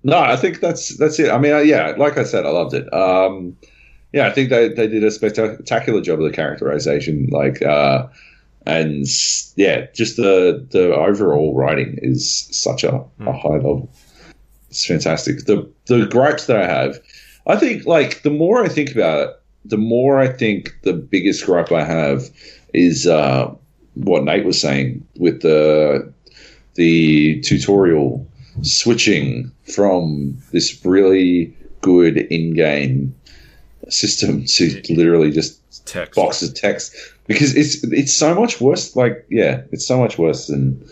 No, 0.04 0.18
I 0.18 0.36
think 0.36 0.60
that's 0.60 0.96
that's 0.96 1.18
it. 1.18 1.30
I 1.30 1.38
mean, 1.38 1.52
uh, 1.52 1.58
yeah, 1.58 1.94
like 1.98 2.16
I 2.18 2.22
said, 2.24 2.46
I 2.46 2.50
loved 2.50 2.72
it. 2.74 2.90
Um, 2.94 3.56
yeah, 4.12 4.26
I 4.26 4.30
think 4.30 4.50
they, 4.50 4.68
they 4.68 4.86
did 4.86 5.04
a 5.04 5.10
spectacular 5.10 6.00
job 6.00 6.20
of 6.20 6.24
the 6.24 6.34
characterization. 6.34 7.28
Like, 7.30 7.60
uh, 7.62 8.06
and 8.66 9.06
yeah, 9.56 9.86
just 9.94 10.16
the 10.16 10.66
the 10.70 10.94
overall 10.94 11.54
writing 11.54 11.98
is 12.02 12.48
such 12.50 12.84
a, 12.84 13.02
a 13.20 13.32
high 13.32 13.56
level. 13.56 13.90
It's 14.70 14.84
fantastic. 14.86 15.44
The 15.46 15.70
the 15.86 16.06
gripes 16.06 16.46
that 16.46 16.58
I 16.58 16.66
have, 16.66 16.98
I 17.46 17.56
think, 17.56 17.86
like 17.86 18.22
the 18.22 18.30
more 18.30 18.62
I 18.62 18.68
think 18.68 18.92
about 18.92 19.28
it, 19.28 19.40
the 19.64 19.78
more 19.78 20.18
I 20.18 20.28
think 20.28 20.74
the 20.82 20.92
biggest 20.92 21.46
gripe 21.46 21.72
I 21.72 21.84
have 21.84 22.30
is 22.74 23.06
uh, 23.06 23.54
what 23.94 24.24
Nate 24.24 24.44
was 24.44 24.60
saying 24.60 25.06
with 25.18 25.42
the 25.42 26.12
the 26.74 27.40
tutorial 27.40 28.26
switching 28.62 29.50
from 29.74 30.36
this 30.52 30.84
really 30.84 31.54
good 31.80 32.18
in-game 32.18 33.14
system 33.88 34.44
to 34.44 34.82
literally 34.90 35.30
just 35.30 35.86
text? 35.86 36.14
boxes 36.14 36.50
of 36.50 36.54
text. 36.54 36.94
Because 37.26 37.54
it's 37.54 37.84
it's 37.84 38.14
so 38.14 38.34
much 38.34 38.60
worse 38.60 38.96
like 38.96 39.26
yeah 39.28 39.62
it's 39.70 39.86
so 39.86 39.98
much 39.98 40.18
worse 40.18 40.46
than 40.46 40.82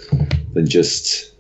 than 0.53 0.69
just 0.69 1.33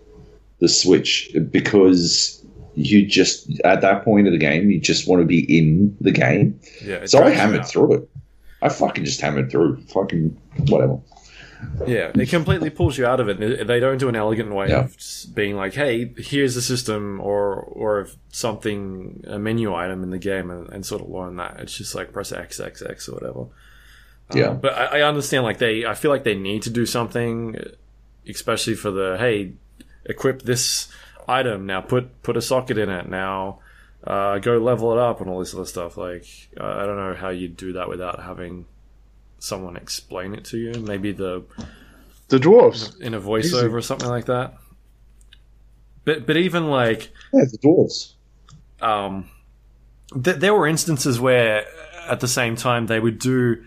the 0.60 0.68
switch. 0.68 1.30
Because 1.50 2.44
you 2.74 3.06
just 3.06 3.60
at 3.60 3.80
that 3.80 4.04
point 4.04 4.26
of 4.26 4.32
the 4.32 4.38
game 4.38 4.70
you 4.70 4.80
just 4.80 5.08
want 5.08 5.20
to 5.20 5.26
be 5.26 5.58
in 5.58 5.96
the 6.00 6.12
game. 6.12 6.58
Yeah, 6.82 7.06
so 7.06 7.22
I 7.22 7.30
hammered 7.30 7.66
through 7.66 7.94
it. 7.94 8.08
I 8.62 8.68
fucking 8.70 9.04
just 9.04 9.20
hammered 9.20 9.50
through. 9.50 9.82
Fucking 9.88 10.36
whatever 10.68 10.98
Yeah, 11.86 12.10
it 12.14 12.28
completely 12.28 12.70
pulls 12.70 12.98
you 12.98 13.06
out 13.06 13.20
of 13.20 13.28
it. 13.28 13.38
They- 13.66 13.80
don't 13.80 13.98
do 13.98 14.08
an 14.08 14.16
elegant 14.16 14.52
way 14.54 14.68
Yeah. 14.68 14.84
of 14.84 14.96
being 15.34 15.56
like, 15.56 15.74
"Hey, 15.74 16.12
here's 16.16 16.54
the 16.54 16.62
system," 16.62 17.20
or 17.20 17.54
or 17.54 18.08
something 18.30 19.24
a 19.26 19.38
menu 19.38 19.74
item 19.74 20.02
in 20.02 20.10
the 20.10 20.18
game, 20.18 20.50
and, 20.50 20.68
and 20.70 20.84
sort 20.84 21.02
of 21.02 21.08
learn 21.08 21.36
that. 21.36 21.56
It's 21.60 21.76
just 21.76 21.94
like 21.94 22.12
press 22.12 22.32
X 22.32 22.60
X 22.60 22.82
X 22.82 23.08
or 23.08 23.12
whatever. 23.14 23.44
Yeah. 24.34 24.48
Um, 24.50 24.60
but 24.60 24.72
I, 24.74 24.98
I 24.98 25.02
understand. 25.02 25.44
Like 25.44 25.58
they, 25.58 25.84
I 25.86 25.94
feel 25.94 26.10
like 26.10 26.24
they 26.24 26.34
need 26.34 26.62
to 26.62 26.70
do 26.70 26.84
something, 26.86 27.56
especially 28.28 28.74
for 28.74 28.90
the 28.90 29.16
hey, 29.18 29.52
equip 30.04 30.42
this 30.42 30.88
item 31.28 31.66
now. 31.66 31.80
Put 31.80 32.22
put 32.22 32.36
a 32.36 32.42
socket 32.42 32.78
in 32.78 32.88
it 32.90 33.08
now. 33.08 33.60
Uh, 34.04 34.38
go 34.38 34.58
level 34.58 34.92
it 34.92 34.98
up 34.98 35.20
and 35.20 35.28
all 35.30 35.38
this 35.40 35.54
other 35.54 35.64
stuff. 35.64 35.96
Like 35.96 36.24
I 36.60 36.82
I 36.82 36.86
don't 36.86 36.96
know 36.96 37.14
how 37.14 37.28
you'd 37.30 37.56
do 37.56 37.72
that 37.74 37.88
without 37.88 38.22
having 38.22 38.66
someone 39.38 39.76
explain 39.76 40.34
it 40.34 40.44
to 40.46 40.58
you. 40.58 40.72
Maybe 40.80 41.12
the 41.12 41.44
the 42.28 42.38
dwarves. 42.38 43.00
in 43.00 43.14
a 43.14 43.20
voiceover 43.20 43.74
or 43.74 43.82
something 43.82 44.08
like 44.08 44.26
that. 44.26 44.54
But 46.04 46.26
but 46.26 46.36
even 46.36 46.68
like 46.70 47.12
yeah 47.32 47.44
the 47.50 47.58
dwarves 47.58 48.14
um, 48.80 49.28
th- 50.12 50.36
there 50.36 50.54
were 50.54 50.66
instances 50.66 51.18
where 51.20 51.64
at 52.08 52.20
the 52.20 52.28
same 52.28 52.56
time 52.56 52.86
they 52.86 53.00
would 53.00 53.18
do. 53.18 53.64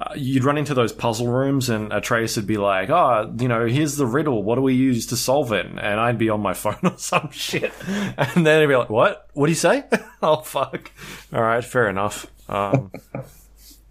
Uh, 0.00 0.12
you'd 0.16 0.42
run 0.42 0.58
into 0.58 0.74
those 0.74 0.92
puzzle 0.92 1.28
rooms, 1.28 1.68
and 1.70 1.92
Atreus 1.92 2.34
would 2.36 2.48
be 2.48 2.56
like, 2.56 2.90
"Oh, 2.90 3.32
you 3.38 3.46
know, 3.46 3.66
here's 3.66 3.96
the 3.96 4.06
riddle. 4.06 4.42
What 4.42 4.56
do 4.56 4.62
we 4.62 4.74
use 4.74 5.06
to 5.06 5.16
solve 5.16 5.52
it?" 5.52 5.66
And 5.66 6.00
I'd 6.00 6.18
be 6.18 6.30
on 6.30 6.40
my 6.40 6.52
phone 6.62 6.78
or 6.82 6.98
some 6.98 7.30
shit, 7.30 7.72
and 7.86 8.44
then 8.44 8.60
he'd 8.60 8.66
be 8.66 8.76
like, 8.76 8.90
"What? 8.90 9.28
What 9.34 9.46
do 9.46 9.52
you 9.52 9.56
say?" 9.56 9.84
oh 10.22 10.38
fuck! 10.38 10.90
All 11.32 11.42
right, 11.42 11.64
fair 11.64 11.88
enough. 11.88 12.26
Um, 12.48 12.90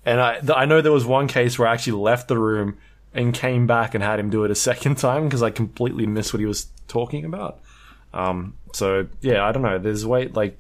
and 0.06 0.20
I 0.20 0.40
th- 0.40 0.54
I 0.56 0.66
know 0.66 0.82
there 0.82 0.92
was 0.92 1.06
one 1.06 1.28
case 1.28 1.58
where 1.58 1.68
I 1.68 1.74
actually 1.74 2.02
left 2.02 2.28
the 2.28 2.38
room 2.38 2.78
and 3.14 3.34
came 3.34 3.68
back 3.68 3.94
and 3.94 4.04
had 4.04 4.20
him 4.20 4.30
do 4.30 4.44
it 4.44 4.52
a 4.52 4.56
second 4.70 4.98
time 4.98 5.26
because 5.26 5.44
I 5.44 5.50
completely 5.50 6.06
missed 6.06 6.34
what 6.34 6.40
he 6.40 6.46
was 6.46 6.68
talking 6.88 7.26
about. 7.26 7.60
Um, 8.14 8.56
so 8.74 9.08
yeah, 9.22 9.46
I 9.46 9.52
don't 9.52 9.64
know. 9.64 9.80
There's 9.80 10.06
way 10.06 10.28
like 10.28 10.58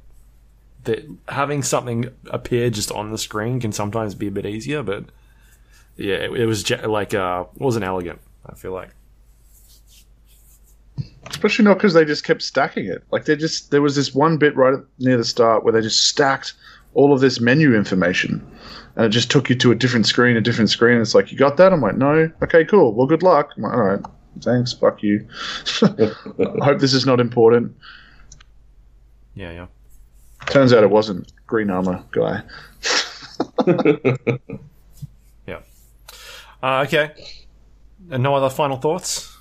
that 0.84 1.06
having 1.28 1.64
something 1.64 2.10
appear 2.30 2.70
just 2.70 2.92
on 2.92 3.12
the 3.12 3.18
screen 3.18 3.60
can 3.60 3.72
sometimes 3.72 4.16
be 4.16 4.28
a 4.28 4.32
bit 4.32 4.46
easier, 4.46 4.84
but 4.84 5.06
yeah, 5.96 6.16
it, 6.16 6.32
it 6.32 6.46
was 6.46 6.64
ge- 6.64 6.84
like 6.84 7.14
uh, 7.14 7.46
wasn't 7.56 7.86
elegant. 7.86 8.20
I 8.46 8.56
feel 8.56 8.74
like 8.74 8.90
Especially 11.30 11.66
not 11.66 11.76
because 11.76 11.94
they 11.94 12.06
just 12.06 12.24
kept 12.24 12.42
stacking 12.42 12.86
it. 12.86 13.04
Like 13.12 13.26
they 13.26 13.36
just 13.36 13.72
there 13.72 13.82
was 13.82 13.96
this 13.96 14.14
one 14.14 14.38
bit 14.38 14.56
right 14.56 14.76
near 15.00 15.18
the 15.18 15.24
start 15.24 15.64
where 15.64 15.74
they 15.74 15.82
just 15.82 16.08
stacked 16.08 16.54
all 16.94 17.14
of 17.14 17.22
this 17.22 17.40
menu 17.40 17.76
information, 17.76 18.46
and 18.96 19.06
it 19.06 19.10
just 19.10 19.32
took 19.32 19.50
you 19.50 19.56
to 19.56 19.72
a 19.72 19.76
different 19.76 20.06
screen, 20.06 20.38
a 20.38 20.42
different 20.42 20.70
screen. 20.70 21.00
It's 21.02 21.16
like 21.16 21.32
you 21.32 21.38
got 21.38 21.58
that. 21.58 21.74
I'm 21.74 21.82
like, 21.82 21.98
no, 21.98 22.30
okay, 22.44 22.64
cool. 22.66 22.94
Well, 22.94 23.08
good 23.08 23.24
luck. 23.24 23.52
I'm 23.58 23.64
like, 23.64 23.74
all 23.74 23.82
right. 23.82 24.00
Thanks. 24.42 24.74
Fuck 24.74 25.04
you. 25.04 25.28
I 25.82 26.66
hope 26.66 26.80
this 26.80 26.94
is 26.94 27.06
not 27.06 27.20
important. 27.20 27.76
Yeah, 29.36 29.52
yeah. 29.52 29.68
Turns 30.48 30.74
out 30.74 30.84
it 30.84 30.90
wasn't 30.90 31.32
green 31.48 31.70
armor 31.70 32.04
guy. 32.12 32.44
Yeah. 35.46 35.60
Uh, 36.62 36.86
okay. 36.88 37.12
And 38.10 38.24
no 38.24 38.36
other 38.36 38.50
final 38.50 38.78
thoughts? 38.78 39.36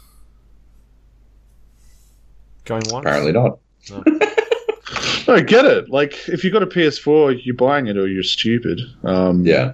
Going 2.65 2.83
once? 2.91 3.07
Apparently 3.07 3.33
not. 3.33 3.59
I 5.29 5.41
get 5.41 5.65
it. 5.65 5.89
Like, 5.91 6.29
if 6.29 6.45
you've 6.45 6.53
got 6.53 6.63
a 6.63 6.67
PS4, 6.67 7.41
you're 7.45 7.55
buying 7.57 7.87
it 7.87 7.97
or 7.97 8.07
you're 8.09 8.23
stupid. 8.23 8.81
Um, 9.05 9.45
Yeah. 9.47 9.73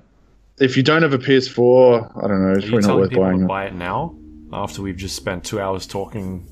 If 0.60 0.76
you 0.76 0.82
don't 0.82 1.02
have 1.02 1.12
a 1.14 1.18
PS4, 1.18 2.16
I 2.24 2.26
don't 2.26 2.42
know. 2.42 2.52
It's 2.58 2.66
Are 2.66 2.70
probably 2.70 2.86
not 2.88 2.96
worth 2.98 3.10
buying 3.12 3.38
to 3.38 3.44
it. 3.44 3.48
buy 3.48 3.66
it 3.66 3.74
now? 3.74 4.16
After 4.52 4.82
we've 4.82 4.96
just 4.96 5.14
spent 5.14 5.44
two 5.44 5.60
hours 5.60 5.86
talking 5.86 6.46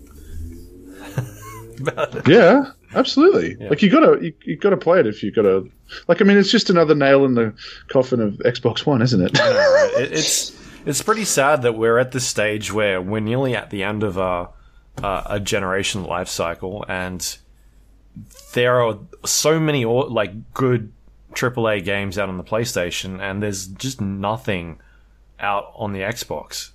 about 1.80 2.14
it? 2.14 2.28
Yeah, 2.28 2.70
absolutely. 2.94 3.56
Yeah. 3.58 3.68
Like 3.70 3.82
you 3.82 3.90
gotta 3.90 4.18
you, 4.24 4.32
you 4.44 4.56
gotta 4.56 4.76
play 4.76 5.00
it 5.00 5.06
if 5.06 5.22
you 5.22 5.30
gotta. 5.32 5.64
Like 6.08 6.20
I 6.20 6.24
mean, 6.24 6.36
it's 6.36 6.50
just 6.50 6.70
another 6.70 6.94
nail 6.94 7.24
in 7.24 7.34
the 7.34 7.54
coffin 7.88 8.20
of 8.20 8.34
Xbox 8.44 8.86
One, 8.86 9.02
isn't 9.02 9.20
it? 9.20 9.32
It- 9.98 10.12
it's 10.12 10.54
it's 10.84 11.02
pretty 11.02 11.24
sad 11.24 11.62
that 11.62 11.72
we're 11.76 11.98
at 11.98 12.12
this 12.12 12.24
stage 12.26 12.72
where 12.72 13.00
we're 13.02 13.20
nearly 13.20 13.56
at 13.56 13.70
the 13.70 13.82
end 13.82 14.02
of 14.04 14.16
a 14.18 14.48
a, 15.02 15.22
a 15.30 15.40
generation 15.40 16.04
life 16.04 16.28
cycle, 16.28 16.84
and 16.88 17.38
there 18.54 18.80
are 18.82 18.98
so 19.24 19.60
many 19.60 19.84
like 19.84 20.54
good 20.54 20.92
AAA 21.34 21.84
games 21.84 22.18
out 22.18 22.28
on 22.28 22.36
the 22.36 22.44
PlayStation, 22.44 23.20
and 23.20 23.42
there's 23.42 23.66
just 23.66 24.00
nothing 24.00 24.78
out 25.38 25.72
on 25.76 25.92
the 25.92 26.00
Xbox. 26.00 26.70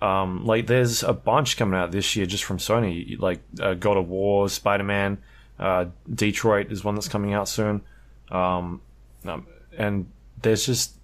Um, 0.00 0.44
like 0.44 0.66
there's 0.66 1.02
a 1.02 1.12
bunch 1.12 1.56
coming 1.56 1.78
out 1.78 1.92
this 1.92 2.16
year 2.16 2.26
just 2.26 2.44
from 2.44 2.58
Sony, 2.58 3.18
like 3.18 3.40
uh, 3.60 3.74
God 3.74 3.96
of 3.96 4.08
War, 4.08 4.48
Spider 4.48 4.84
Man, 4.84 5.18
uh, 5.58 5.86
Detroit 6.12 6.70
is 6.70 6.84
one 6.84 6.94
that's 6.94 7.08
coming 7.08 7.32
out 7.32 7.48
soon, 7.48 7.82
um, 8.30 8.80
um, 9.24 9.46
and 9.76 10.06
there's 10.42 10.66
just 10.66 10.94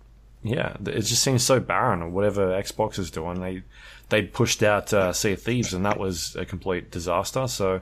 yeah, 0.43 0.77
it 0.87 1.03
just 1.03 1.23
seems 1.23 1.43
so 1.43 1.61
barren. 1.61 2.03
Or 2.03 2.09
whatever 2.09 2.49
Xbox 2.49 2.99
is 2.99 3.11
doing, 3.11 3.41
they 3.41 3.63
they 4.09 4.23
pushed 4.23 4.63
out 4.63 4.93
uh, 4.93 5.13
Sea 5.13 5.33
of 5.33 5.43
Thieves, 5.43 5.75
and 5.75 5.85
that 5.85 5.99
was 5.99 6.35
a 6.37 6.45
complete 6.45 6.91
disaster. 6.91 7.47
So, 7.47 7.81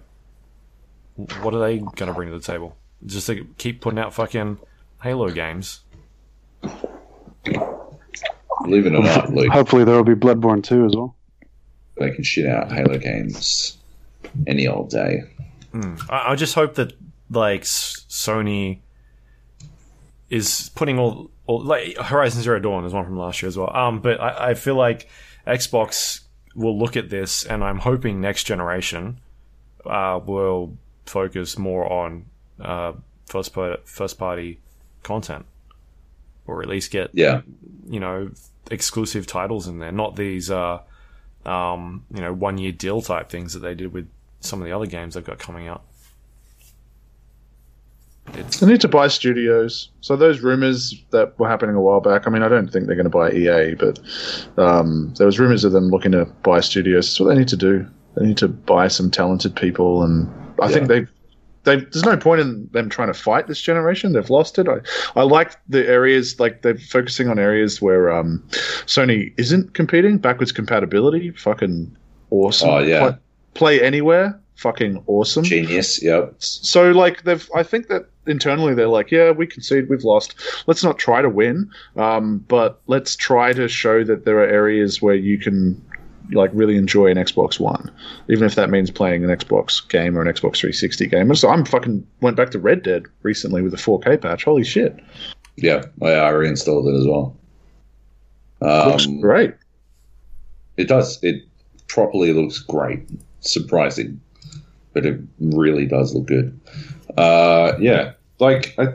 what 1.43 1.53
are 1.55 1.61
they 1.61 1.79
going 1.79 2.07
to 2.07 2.13
bring 2.13 2.31
to 2.31 2.39
the 2.39 2.45
table? 2.45 2.77
Just 3.05 3.27
to 3.27 3.45
keep 3.59 3.81
putting 3.81 3.99
out 3.99 4.15
fucking 4.15 4.59
Halo 5.03 5.31
games? 5.31 5.81
Believe 8.65 8.87
it 8.87 8.95
or 8.95 9.03
not, 9.03 9.33
Luke, 9.33 9.53
Hopefully 9.53 9.85
there 9.85 9.95
will 9.95 10.05
be 10.05 10.15
Bloodborne 10.15 10.63
2 10.63 10.87
as 10.87 10.97
well. 10.97 11.15
they 11.97 12.11
can 12.11 12.25
shit 12.25 12.47
out 12.47 12.71
Halo 12.73 12.99
games 12.99 13.77
any 14.47 14.67
old 14.67 14.91
day. 14.91 15.23
I, 16.11 16.33
I 16.33 16.35
just 16.35 16.55
hope 16.55 16.75
that 16.75 16.93
like 17.31 17.61
S- 17.61 18.05
Sony 18.09 18.81
is 20.29 20.71
putting 20.75 20.99
all, 20.99 21.31
all 21.47 21.63
like 21.63 21.97
Horizon 21.99 22.43
Zero 22.43 22.59
Dawn 22.59 22.85
is 22.85 22.93
one 22.93 23.05
from 23.05 23.17
last 23.17 23.41
year 23.43 23.49
as 23.49 23.57
well. 23.57 23.75
Um, 23.75 24.01
but 24.01 24.21
I, 24.21 24.51
I 24.51 24.55
feel 24.55 24.75
like 24.75 25.09
Xbox 25.47 26.21
will 26.57 26.77
look 26.79 26.97
at 26.97 27.11
this, 27.11 27.45
and 27.45 27.63
I'm 27.63 27.79
hoping 27.79 28.21
next 28.21 28.45
generation 28.45 29.21
uh, 29.87 30.19
will 30.25 30.77
focus 31.09 31.59
more 31.59 31.91
on 31.93 32.27
uh, 32.61 32.93
first 33.27 33.53
part, 33.53 33.89
first 33.89 34.19
party 34.19 34.61
content, 35.03 35.47
or 36.47 36.63
at 36.63 36.69
least 36.69 36.91
get 36.91 37.11
Yeah. 37.13 37.43
you 37.89 38.01
know 38.01 38.31
exclusive 38.71 39.27
titles 39.27 39.67
in 39.67 39.79
there, 39.79 39.93
not 39.93 40.17
these 40.17 40.51
uh, 40.51 40.81
um, 41.47 42.05
you 42.15 42.21
know 42.21 42.33
one 42.33 42.59
year 42.59 42.73
deal 42.73 43.01
type 43.03 43.29
things 43.31 43.53
that 43.55 43.61
they 43.61 43.75
did 43.75 43.93
with 43.93 44.09
some 44.41 44.61
of 44.61 44.67
the 44.67 44.73
other 44.73 44.87
games 44.87 45.15
they've 45.15 45.25
got 45.25 45.39
coming 45.39 45.67
out. 45.69 45.83
It's 48.35 48.61
They 48.61 48.67
need 48.67 48.81
to 48.83 48.89
buy 48.89 49.09
studios. 49.09 49.89
So 50.03 50.15
those 50.15 50.41
rumors 50.41 50.95
that 51.11 51.39
were 51.39 51.49
happening 51.49 51.75
a 51.77 51.81
while 51.81 52.01
back. 52.01 52.27
I 52.27 52.31
mean, 52.31 52.43
I 52.43 52.49
don't 52.49 52.71
think 52.71 52.87
they're 52.87 52.95
going 52.95 53.05
to 53.05 53.11
buy 53.11 53.31
EA, 53.33 53.75
but 53.75 53.99
um, 54.59 55.15
there 55.17 55.27
was 55.27 55.39
rumors 55.39 55.65
of 55.65 55.73
them 55.73 55.89
looking 55.89 56.13
to 56.13 56.27
buy 56.43 56.61
studios. 56.61 57.07
That's 57.07 57.21
what 57.21 57.29
they 57.31 57.39
need 57.39 57.49
to 57.49 57.57
do. 57.57 57.87
They 58.17 58.27
need 58.27 58.37
to 58.39 58.49
buy 58.49 58.89
some 58.89 59.11
talented 59.11 59.57
people, 59.57 60.03
and 60.03 60.29
I 60.63 60.73
think 60.73 60.89
they've. 60.89 61.11
They've, 61.65 61.83
there's 61.91 62.05
no 62.05 62.17
point 62.17 62.41
in 62.41 62.69
them 62.73 62.89
trying 62.89 63.09
to 63.09 63.15
fight 63.15 63.47
this 63.47 63.61
generation. 63.61 64.13
They've 64.13 64.31
lost 64.31 64.59
it. 64.59 64.69
I, 64.69 64.79
I 65.17 65.25
like 65.25 65.57
the 65.69 65.87
areas 65.87 66.39
like 66.41 66.63
they're 66.63 66.79
focusing 66.79 67.29
on 67.29 67.39
areas 67.39 67.83
where 67.83 68.11
um, 68.11 68.43
Sony 68.87 69.35
isn't 69.37 69.75
competing. 69.75 70.17
Backwards 70.17 70.53
compatibility, 70.53 71.31
fucking 71.33 71.95
awesome. 72.31 72.69
Oh, 72.71 72.79
yeah. 72.79 73.01
Play, 73.01 73.19
play 73.55 73.83
anywhere, 73.83 74.41
fucking 74.55 75.03
awesome. 75.09 75.45
Genius. 75.45 76.03
Yep. 76.03 76.37
So 76.39 76.93
like 76.93 77.25
they've, 77.25 77.47
I 77.55 77.65
think 77.65 77.89
that 77.89 78.09
internally 78.27 78.73
they're 78.73 78.87
like, 78.87 79.11
yeah, 79.11 79.33
we 79.33 79.47
concede, 79.47 79.91
we've 79.91 80.05
lost. 80.05 80.37
Let's 80.69 80.85
not 80.85 80.99
try 80.99 81.21
to 81.21 81.29
win, 81.29 81.71
um, 81.97 82.39
but 82.49 82.81
let's 82.87 83.15
try 83.17 83.53
to 83.53 83.69
show 83.69 84.05
that 84.05 84.25
there 84.25 84.39
are 84.39 84.49
areas 84.49 85.03
where 85.03 85.17
you 85.17 85.39
can 85.39 85.85
like 86.33 86.51
really 86.53 86.77
enjoy 86.77 87.07
an 87.11 87.17
Xbox 87.17 87.59
One, 87.61 87.91
even 88.29 88.45
if 88.45 88.55
that 88.55 88.71
means 88.71 88.91
playing 88.91 89.25
an 89.25 89.31
Xbox 89.31 89.87
game 89.89 90.17
or 90.17 90.23
an 90.23 90.29
Xbox 90.29 90.59
360 90.59 91.07
game. 91.07 91.35
So 91.35 91.49
I'm 91.49 91.65
fucking 91.65 92.07
went 92.21 92.37
back 92.37 92.51
to 92.51 92.59
Red 92.59 92.83
Dead 92.83 93.05
recently 93.23 93.63
with 93.63 93.73
a 93.75 93.79
4K 93.79 94.21
patch. 94.21 94.45
Holy 94.45 94.65
shit, 94.65 94.99
Yeah. 95.57 95.85
I, 96.03 96.13
I 96.13 96.29
reinstalled 96.31 96.87
it 96.89 96.99
as 96.99 97.07
well. 97.07 97.37
looks 98.61 99.07
Um, 99.07 99.21
great. 99.21 99.55
It 100.77 100.89
does. 100.89 101.19
It 101.23 101.43
properly 101.89 102.33
looks 102.33 102.59
great. 102.61 103.09
Surprising, 103.41 104.21
but 104.93 105.07
it 105.07 105.21
really 105.41 105.87
does 105.87 106.15
look 106.15 106.27
good. 106.27 106.59
Uh, 107.17 107.73
yeah, 107.81 108.13
like 108.39 108.75
I, 108.79 108.89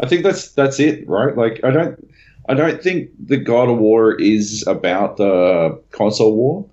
I 0.00 0.06
think 0.06 0.22
that's 0.22 0.52
that's 0.52 0.80
it, 0.80 1.08
right? 1.08 1.36
Like 1.36 1.60
I 1.64 1.70
don't, 1.70 2.10
I 2.48 2.54
don't 2.54 2.82
think 2.82 3.10
the 3.24 3.36
God 3.36 3.68
of 3.68 3.78
War 3.78 4.14
is 4.14 4.66
about 4.66 5.18
the 5.18 5.80
console 5.90 6.34
war, 6.34 6.66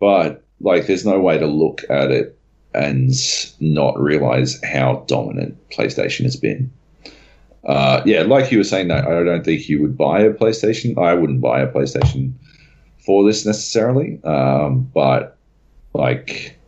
but 0.00 0.44
like 0.60 0.86
there's 0.86 1.06
no 1.06 1.20
way 1.20 1.38
to 1.38 1.46
look 1.46 1.82
at 1.88 2.10
it 2.10 2.38
and 2.74 3.12
not 3.60 4.00
realize 4.00 4.60
how 4.64 5.04
dominant 5.06 5.56
PlayStation 5.70 6.24
has 6.24 6.36
been. 6.36 6.72
Uh, 7.64 8.02
yeah, 8.04 8.22
like 8.22 8.50
you 8.50 8.58
were 8.58 8.64
saying 8.64 8.90
I 8.90 9.02
don't 9.02 9.44
think 9.44 9.68
you 9.68 9.80
would 9.80 9.96
buy 9.96 10.20
a 10.20 10.32
PlayStation. 10.32 10.98
I 10.98 11.14
wouldn't 11.14 11.40
buy 11.40 11.60
a 11.60 11.68
PlayStation 11.68 12.32
for 12.98 13.24
this 13.24 13.46
necessarily. 13.46 14.20
Um, 14.24 14.90
but 14.92 15.38
like, 15.94 16.58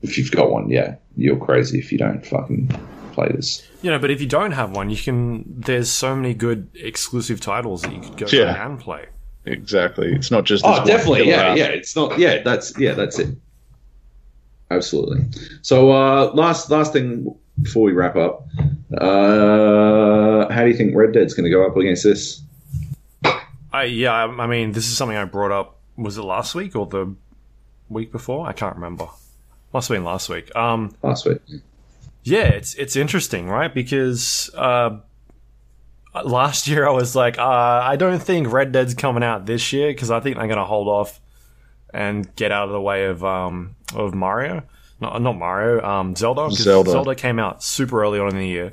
if 0.00 0.16
you've 0.16 0.30
got 0.30 0.50
one, 0.50 0.70
yeah, 0.70 0.94
you're 1.16 1.36
crazy 1.36 1.78
if 1.78 1.92
you 1.92 1.98
don't 1.98 2.24
fucking 2.24 2.70
play 3.18 3.28
this. 3.34 3.66
you 3.82 3.90
know, 3.90 3.98
but 3.98 4.10
if 4.10 4.20
you 4.20 4.26
don't 4.26 4.52
have 4.52 4.70
one, 4.70 4.90
you 4.90 4.96
can. 4.96 5.44
There's 5.60 5.90
so 5.90 6.14
many 6.16 6.34
good 6.34 6.68
exclusive 6.74 7.40
titles 7.40 7.82
that 7.82 7.92
you 7.92 8.00
could 8.00 8.16
go 8.16 8.26
Yeah. 8.30 8.64
and 8.66 8.78
play. 8.78 9.06
Exactly. 9.44 10.12
It's 10.14 10.30
not 10.30 10.44
just 10.44 10.62
this 10.62 10.70
Oh, 10.74 10.78
one 10.78 10.86
definitely, 10.86 11.28
yeah, 11.28 11.36
app. 11.50 11.56
yeah. 11.56 11.64
It's 11.66 11.96
not, 11.96 12.18
yeah. 12.18 12.42
That's 12.42 12.78
yeah, 12.78 12.92
that's 12.94 13.18
it. 13.18 13.36
Absolutely. 14.70 15.24
So, 15.62 15.90
uh, 15.90 16.30
last 16.34 16.70
last 16.70 16.92
thing 16.92 17.34
before 17.62 17.82
we 17.84 17.92
wrap 17.92 18.14
up, 18.16 18.46
uh, 19.00 20.52
how 20.52 20.62
do 20.64 20.68
you 20.68 20.76
think 20.76 20.94
Red 20.94 21.12
Dead's 21.12 21.34
going 21.34 21.44
to 21.44 21.50
go 21.50 21.66
up 21.66 21.76
against 21.76 22.04
this? 22.04 22.42
I 23.72 23.84
yeah, 23.84 24.12
I, 24.12 24.24
I 24.44 24.46
mean, 24.46 24.72
this 24.72 24.86
is 24.86 24.96
something 24.96 25.16
I 25.16 25.24
brought 25.24 25.52
up. 25.52 25.78
Was 25.96 26.18
it 26.18 26.22
last 26.22 26.54
week 26.54 26.76
or 26.76 26.86
the 26.86 27.14
week 27.88 28.12
before? 28.12 28.46
I 28.46 28.52
can't 28.52 28.74
remember. 28.76 29.08
Must 29.72 29.88
have 29.88 29.96
been 29.96 30.04
last 30.04 30.28
week. 30.28 30.54
Um, 30.56 30.94
Last 31.02 31.26
week, 31.26 31.40
yeah, 32.28 32.44
it's 32.44 32.74
it's 32.74 32.96
interesting, 32.96 33.48
right? 33.48 33.72
Because 33.72 34.50
uh, 34.54 34.98
last 36.24 36.68
year 36.68 36.86
I 36.86 36.92
was 36.92 37.16
like, 37.16 37.38
uh, 37.38 37.42
I 37.42 37.96
don't 37.96 38.22
think 38.22 38.52
Red 38.52 38.72
Dead's 38.72 38.94
coming 38.94 39.22
out 39.22 39.46
this 39.46 39.72
year 39.72 39.88
because 39.88 40.10
I 40.10 40.20
think 40.20 40.36
they're 40.36 40.46
going 40.46 40.58
to 40.58 40.64
hold 40.64 40.88
off 40.88 41.20
and 41.92 42.34
get 42.36 42.52
out 42.52 42.68
of 42.68 42.72
the 42.72 42.80
way 42.80 43.06
of 43.06 43.24
um 43.24 43.76
of 43.94 44.14
Mario. 44.14 44.62
Not 45.00 45.22
not 45.22 45.38
Mario, 45.38 45.82
um, 45.84 46.16
Zelda. 46.16 46.50
Zelda. 46.50 46.90
Zelda 46.90 47.14
came 47.14 47.38
out 47.38 47.62
super 47.62 48.02
early 48.02 48.18
on 48.18 48.28
in 48.28 48.36
the 48.36 48.46
year, 48.46 48.72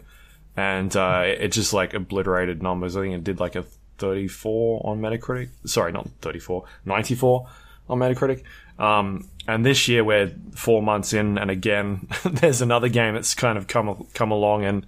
and 0.57 0.95
uh, 0.95 1.23
it 1.25 1.41
it 1.41 1.51
just 1.51 1.71
like 1.73 1.93
obliterated 1.93 2.63
numbers. 2.63 2.97
I 2.97 3.01
think 3.01 3.15
it 3.15 3.23
did 3.23 3.39
like 3.39 3.55
a 3.55 3.63
34 3.99 4.81
on 4.85 5.01
Metacritic. 5.01 5.49
Sorry, 5.65 5.91
not 5.91 6.09
34, 6.21 6.65
94 6.85 7.47
on 7.89 7.99
Metacritic. 7.99 8.43
Um, 8.79 9.29
and 9.47 9.65
this 9.65 9.87
year 9.87 10.03
we're 10.03 10.33
four 10.53 10.81
months 10.81 11.13
in, 11.13 11.37
and 11.37 11.49
again, 11.51 12.07
there's 12.25 12.61
another 12.61 12.89
game 12.89 13.13
that's 13.13 13.33
kind 13.33 13.57
of 13.57 13.67
come 13.67 14.07
come 14.13 14.31
along, 14.31 14.65
and 14.65 14.85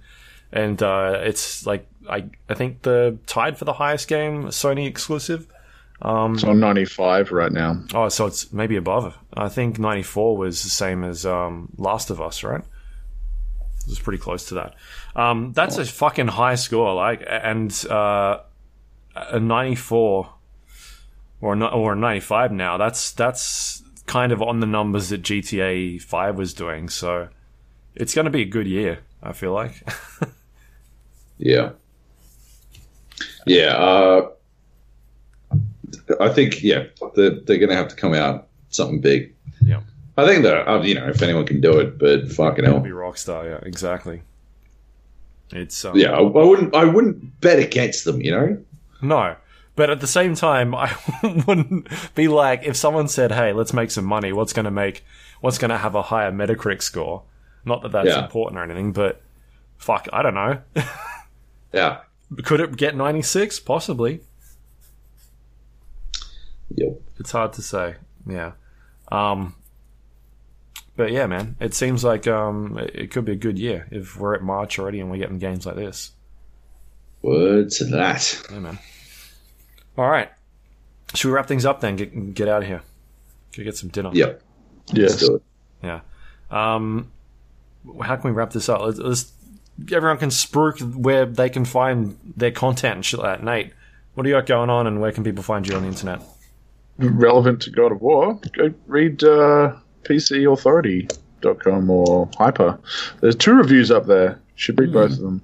and 0.52 0.82
uh, 0.82 1.20
it's 1.22 1.66
like 1.66 1.88
I 2.08 2.24
I 2.48 2.54
think 2.54 2.82
the 2.82 3.18
tied 3.26 3.56
for 3.58 3.64
the 3.64 3.74
highest 3.74 4.08
game 4.08 4.44
Sony 4.46 4.86
exclusive. 4.86 5.46
It's 6.34 6.44
on 6.44 6.60
95 6.60 7.32
right 7.32 7.50
now. 7.50 7.82
Oh, 7.92 8.08
so 8.08 8.26
it's 8.26 8.52
maybe 8.52 8.76
above. 8.76 9.18
I 9.34 9.48
think 9.48 9.80
94 9.80 10.36
was 10.36 10.62
the 10.62 10.70
same 10.70 11.02
as 11.02 11.26
um, 11.26 11.70
Last 11.76 12.10
of 12.10 12.20
Us, 12.20 12.44
right? 12.44 12.60
It 12.60 13.88
was 13.88 13.98
pretty 13.98 14.18
close 14.18 14.46
to 14.48 14.54
that. 14.54 14.74
Um, 15.16 15.52
that's 15.54 15.76
a 15.76 15.84
fucking 15.84 16.28
high 16.28 16.54
score, 16.54 16.94
like, 16.94 17.24
and 17.26 17.72
uh, 17.90 18.38
a 19.16 19.40
94 19.40 20.32
or 21.40 21.54
a, 21.54 21.64
or 21.66 21.94
95 21.94 22.52
now. 22.52 22.76
That's 22.76 23.12
that's 23.12 23.82
kind 24.06 24.32
of 24.32 24.40
on 24.42 24.60
the 24.60 24.66
numbers 24.66 25.10
that 25.10 25.22
GTA 25.22 26.00
5 26.02 26.36
was 26.38 26.54
doing. 26.54 26.88
So 26.88 27.28
it's 27.94 28.14
going 28.14 28.24
to 28.24 28.30
be 28.30 28.42
a 28.42 28.46
good 28.46 28.66
year, 28.66 29.00
I 29.22 29.32
feel 29.32 29.52
like. 29.52 29.86
Yeah. 31.40 31.70
Yeah. 33.46 33.76
Uh, 33.76 34.30
I 36.20 36.28
think, 36.30 36.62
yeah, 36.62 36.84
they're, 37.14 37.30
they're 37.30 37.58
going 37.58 37.68
to 37.68 37.76
have 37.76 37.88
to 37.88 37.94
come 37.96 38.12
out 38.12 38.48
something 38.70 39.00
big. 39.00 39.34
Yeah. 39.62 39.82
I 40.16 40.26
think 40.26 40.42
that, 40.42 40.68
uh, 40.68 40.82
you 40.82 40.94
know, 40.96 41.06
if 41.08 41.22
anyone 41.22 41.46
can 41.46 41.60
do 41.60 41.78
it, 41.78 41.96
but 41.98 42.30
fucking 42.32 42.64
It'll 42.64 42.76
hell. 42.78 42.82
be 42.82 42.90
Rockstar, 42.90 43.44
yeah, 43.44 43.60
exactly. 43.66 44.22
It's 45.52 45.84
um, 45.84 45.96
Yeah, 45.96 46.10
I, 46.10 46.18
I 46.18 46.44
wouldn't. 46.44 46.74
I 46.74 46.84
wouldn't 46.84 47.40
bet 47.40 47.58
against 47.58 48.04
them. 48.04 48.20
You 48.20 48.32
know. 48.32 48.58
No. 49.00 49.36
But 49.78 49.90
at 49.90 50.00
the 50.00 50.08
same 50.08 50.34
time, 50.34 50.74
I 50.74 50.92
wouldn't 51.46 51.86
be 52.16 52.26
like 52.26 52.64
if 52.64 52.76
someone 52.76 53.06
said, 53.06 53.30
"Hey, 53.30 53.52
let's 53.52 53.72
make 53.72 53.92
some 53.92 54.04
money. 54.04 54.32
What's 54.32 54.52
going 54.52 54.64
to 54.64 54.72
make 54.72 55.04
what's 55.40 55.56
going 55.56 55.70
to 55.70 55.78
have 55.78 55.94
a 55.94 56.02
higher 56.02 56.32
Metacritic 56.32 56.82
score?" 56.82 57.22
Not 57.64 57.82
that 57.82 57.92
that's 57.92 58.08
Yeah. 58.08 58.24
important 58.24 58.58
or 58.58 58.64
anything, 58.64 58.92
but 58.92 59.22
fuck, 59.76 60.08
I 60.12 60.22
don't 60.22 60.34
know. 60.34 60.58
Yeah. 61.72 62.00
Could 62.44 62.60
it 62.60 62.76
get 62.78 62.96
96? 62.96 63.60
Possibly. 63.60 64.20
Yep. 66.74 67.00
It's 67.20 67.30
hard 67.32 67.52
to 67.54 67.62
say. 67.62 67.96
Yeah. 68.26 68.52
Um 69.12 69.54
but 70.96 71.12
yeah, 71.12 71.26
man, 71.26 71.56
it 71.60 71.74
seems 71.74 72.02
like 72.02 72.26
um, 72.26 72.76
it 72.94 73.10
could 73.12 73.24
be 73.24 73.32
a 73.32 73.36
good 73.36 73.58
year 73.58 73.86
if 73.92 74.16
we're 74.16 74.34
at 74.34 74.42
March 74.42 74.78
already 74.80 74.98
and 74.98 75.10
we're 75.10 75.18
getting 75.18 75.38
games 75.38 75.64
like 75.66 75.76
this. 75.76 76.10
Word 77.22 77.70
to 77.72 77.84
that. 77.84 78.42
Yeah, 78.50 78.58
man. 78.58 78.78
All 79.98 80.08
right, 80.08 80.30
should 81.14 81.28
we 81.28 81.34
wrap 81.34 81.46
things 81.46 81.66
up 81.66 81.80
then? 81.80 81.96
Get 81.96 82.34
get 82.34 82.48
out 82.48 82.62
of 82.62 82.68
here. 82.68 82.82
Go 83.56 83.64
get 83.64 83.76
some 83.76 83.90
dinner. 83.90 84.10
Yep. 84.12 84.42
Yes. 84.92 85.10
Let's 85.10 85.26
do 85.28 85.34
it. 85.36 85.42
Yeah. 85.82 86.00
Um, 86.50 87.10
how 88.02 88.16
can 88.16 88.30
we 88.30 88.34
wrap 88.34 88.52
this 88.52 88.68
up? 88.68 88.80
Let's, 88.80 88.98
let's 88.98 89.32
everyone 89.92 90.18
can 90.18 90.30
spruik 90.30 90.80
where 90.94 91.26
they 91.26 91.50
can 91.50 91.64
find 91.64 92.16
their 92.36 92.50
content 92.52 92.94
and 92.96 93.04
shit 93.04 93.20
like 93.20 93.38
that. 93.38 93.44
Nate, 93.44 93.72
what 94.14 94.22
do 94.22 94.30
you 94.30 94.36
got 94.36 94.46
going 94.46 94.70
on, 94.70 94.86
and 94.86 95.00
where 95.00 95.12
can 95.12 95.24
people 95.24 95.42
find 95.42 95.66
you 95.66 95.74
on 95.74 95.82
the 95.82 95.88
internet? 95.88 96.22
relevant 96.98 97.62
to 97.62 97.70
God 97.70 97.92
of 97.92 98.00
War, 98.00 98.40
go 98.56 98.74
read 98.86 99.22
uh, 99.22 99.76
PCAuthority.com 100.02 101.90
or 101.90 102.28
Hyper. 102.36 102.78
There's 103.20 103.36
two 103.36 103.54
reviews 103.54 103.90
up 103.90 104.06
there. 104.06 104.40
Should 104.56 104.80
read 104.80 104.92
both 104.92 105.12
of 105.12 105.18
them. 105.18 105.40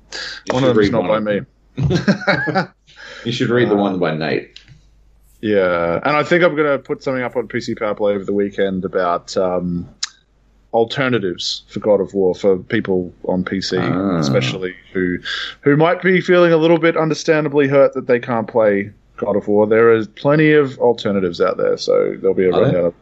You 0.46 0.54
One 0.54 0.64
of 0.64 0.74
them 0.74 0.84
is 0.84 0.90
not 0.90 1.02
by 1.02 1.20
one. 1.20 1.24
me. 1.24 1.40
You 3.24 3.32
should 3.32 3.50
read 3.50 3.68
the 3.70 3.76
one 3.76 3.98
by 3.98 4.14
Nate. 4.16 4.60
Yeah, 5.40 6.00
and 6.04 6.16
I 6.16 6.22
think 6.22 6.42
I'm 6.42 6.56
going 6.56 6.70
to 6.70 6.78
put 6.78 7.02
something 7.02 7.22
up 7.22 7.36
on 7.36 7.48
PC 7.48 7.78
Power 7.78 7.94
Play 7.94 8.14
over 8.14 8.24
the 8.24 8.32
weekend 8.32 8.84
about 8.84 9.36
um, 9.36 9.86
alternatives 10.72 11.62
for 11.68 11.80
God 11.80 12.00
of 12.00 12.14
War 12.14 12.34
for 12.34 12.56
people 12.58 13.12
on 13.28 13.44
PC, 13.44 13.78
Ah. 13.80 14.18
especially 14.18 14.74
who 14.92 15.18
who 15.60 15.76
might 15.76 16.02
be 16.02 16.20
feeling 16.20 16.52
a 16.52 16.56
little 16.56 16.78
bit 16.78 16.96
understandably 16.96 17.68
hurt 17.68 17.94
that 17.94 18.06
they 18.06 18.18
can't 18.18 18.48
play 18.48 18.90
God 19.16 19.36
of 19.36 19.46
War. 19.46 19.66
There 19.66 19.92
is 19.92 20.06
plenty 20.08 20.52
of 20.52 20.78
alternatives 20.78 21.40
out 21.40 21.56
there, 21.56 21.76
so 21.76 22.16
there'll 22.20 22.34
be 22.34 22.46
a 22.46 22.50
rundown 22.50 22.86
of. 22.86 22.94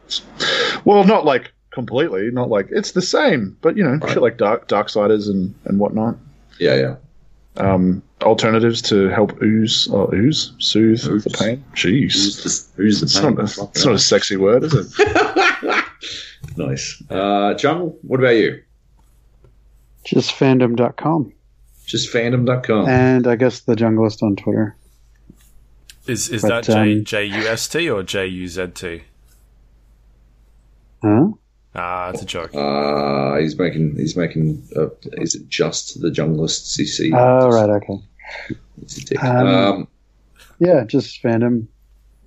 Well, 0.85 1.03
not 1.05 1.25
like 1.25 1.51
completely, 1.71 2.29
not 2.29 2.49
like 2.49 2.67
it's 2.71 2.91
the 2.91 3.01
same, 3.01 3.57
but 3.61 3.77
you 3.77 3.83
know, 3.83 3.95
Right. 3.95 4.09
shit 4.11 4.21
like 4.21 4.37
Dark 4.37 4.67
Darksiders 4.67 5.27
and 5.29 5.55
and 5.65 5.79
whatnot. 5.79 6.17
Yeah, 6.59 6.75
yeah. 6.75 6.95
Um, 7.55 8.01
alternatives 8.23 8.81
to 8.83 9.09
help 9.09 9.39
ooze 9.41 9.87
or 9.87 10.13
ooze 10.15 10.53
soothe 10.57 11.01
the 11.23 11.29
pain. 11.29 11.63
Jeez. 11.75 12.13
Who's 12.13 12.43
the, 12.43 12.81
who's 12.81 12.99
the 12.99 13.05
It's 13.05 13.19
pain? 13.19 13.35
not, 13.35 13.57
a, 13.57 13.63
it's 13.69 13.85
not 13.85 13.93
a 13.93 13.99
sexy 13.99 14.37
word, 14.37 14.63
is 14.63 14.73
it? 14.73 15.85
nice. 16.57 17.01
Uh, 17.09 17.53
Jungle, 17.53 17.97
what 18.01 18.19
about 18.19 18.35
you? 18.37 18.61
Just 20.03 20.31
fandom.com. 20.31 21.31
Just 21.85 22.11
fandom.com. 22.11 22.87
And 22.89 23.27
I 23.27 23.35
guess 23.35 23.61
the 23.61 23.75
junglist 23.75 24.23
on 24.23 24.35
Twitter. 24.35 24.75
Is 26.07 26.29
is 26.29 26.41
But, 26.41 26.65
that 26.65 26.73
J 26.73 26.93
um, 26.99 27.03
J 27.05 27.25
U 27.25 27.47
S 27.47 27.67
T 27.67 27.89
or 27.89 28.03
J 28.03 28.25
U 28.27 28.47
Z 28.47 28.67
T? 28.73 29.03
Huh? 31.01 31.27
Ah, 31.75 32.09
it's 32.09 32.21
a 32.21 32.25
joke. 32.25 32.53
Uh, 32.53 33.37
he's 33.37 33.57
making, 33.57 33.95
he's 33.95 34.15
making, 34.15 34.61
uh, 34.75 34.87
is 35.13 35.33
it 35.35 35.47
just 35.49 35.99
the 36.01 36.09
junglist 36.09 36.77
CC? 36.77 37.11
Oh, 37.17 37.49
right, 37.49 37.69
okay. 37.69 37.99
It's 38.81 38.97
a 38.97 39.05
dick. 39.05 39.23
Um, 39.23 39.47
Um, 39.47 39.87
Yeah, 40.59 40.83
just 40.85 41.21
fandom. 41.23 41.67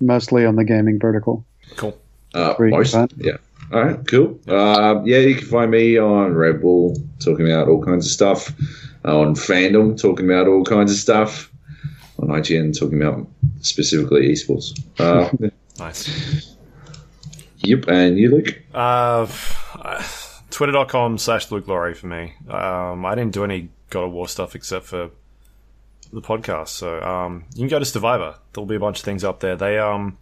Mostly 0.01 0.45
on 0.45 0.55
the 0.57 0.63
gaming 0.65 0.99
vertical. 0.99 1.45
Cool. 1.75 1.97
uh, 2.33 2.53
where 2.55 2.69
most, 2.69 2.93
find- 2.93 3.13
yeah. 3.17 3.37
All 3.73 3.83
right, 3.83 3.99
cool. 4.07 4.39
Uh, 4.47 5.01
yeah, 5.05 5.17
you 5.17 5.35
can 5.35 5.47
find 5.47 5.71
me 5.71 5.97
on 5.97 6.33
Red 6.33 6.61
Bull 6.61 6.95
talking 7.19 7.49
about 7.51 7.67
all 7.67 7.83
kinds 7.83 8.05
of 8.05 8.11
stuff. 8.11 8.53
On 9.05 9.33
Fandom 9.35 9.99
talking 9.99 10.25
about 10.25 10.47
all 10.47 10.63
kinds 10.63 10.91
of 10.91 10.97
stuff. 10.97 11.51
On 12.19 12.27
IGN 12.29 12.77
talking 12.77 13.01
about 13.01 13.27
specifically 13.61 14.29
esports. 14.29 14.77
Uh, 14.99 15.29
Nice. 15.79 16.55
Yep, 17.67 17.87
and 17.87 18.17
you, 18.17 18.31
Luke? 18.31 18.61
Uh, 18.73 19.27
Twitter.com 20.49 21.17
slash 21.17 21.51
Luke 21.51 21.67
Lawrie 21.67 21.93
for 21.93 22.07
me. 22.07 22.33
Um, 22.49 23.05
I 23.05 23.13
didn't 23.15 23.33
do 23.33 23.43
any 23.43 23.69
God 23.89 24.05
of 24.05 24.11
War 24.11 24.27
stuff 24.27 24.55
except 24.55 24.85
for 24.85 25.11
the 26.13 26.21
podcast. 26.21 26.69
So 26.69 27.01
um, 27.01 27.45
you 27.53 27.59
can 27.59 27.67
go 27.67 27.79
to 27.79 27.85
Stevivor. 27.85 28.35
There'll 28.53 28.67
be 28.67 28.75
a 28.75 28.79
bunch 28.79 28.99
of 28.99 29.05
things 29.05 29.23
up 29.23 29.39
there. 29.39 29.55
They 29.55 29.77
um, 29.77 30.17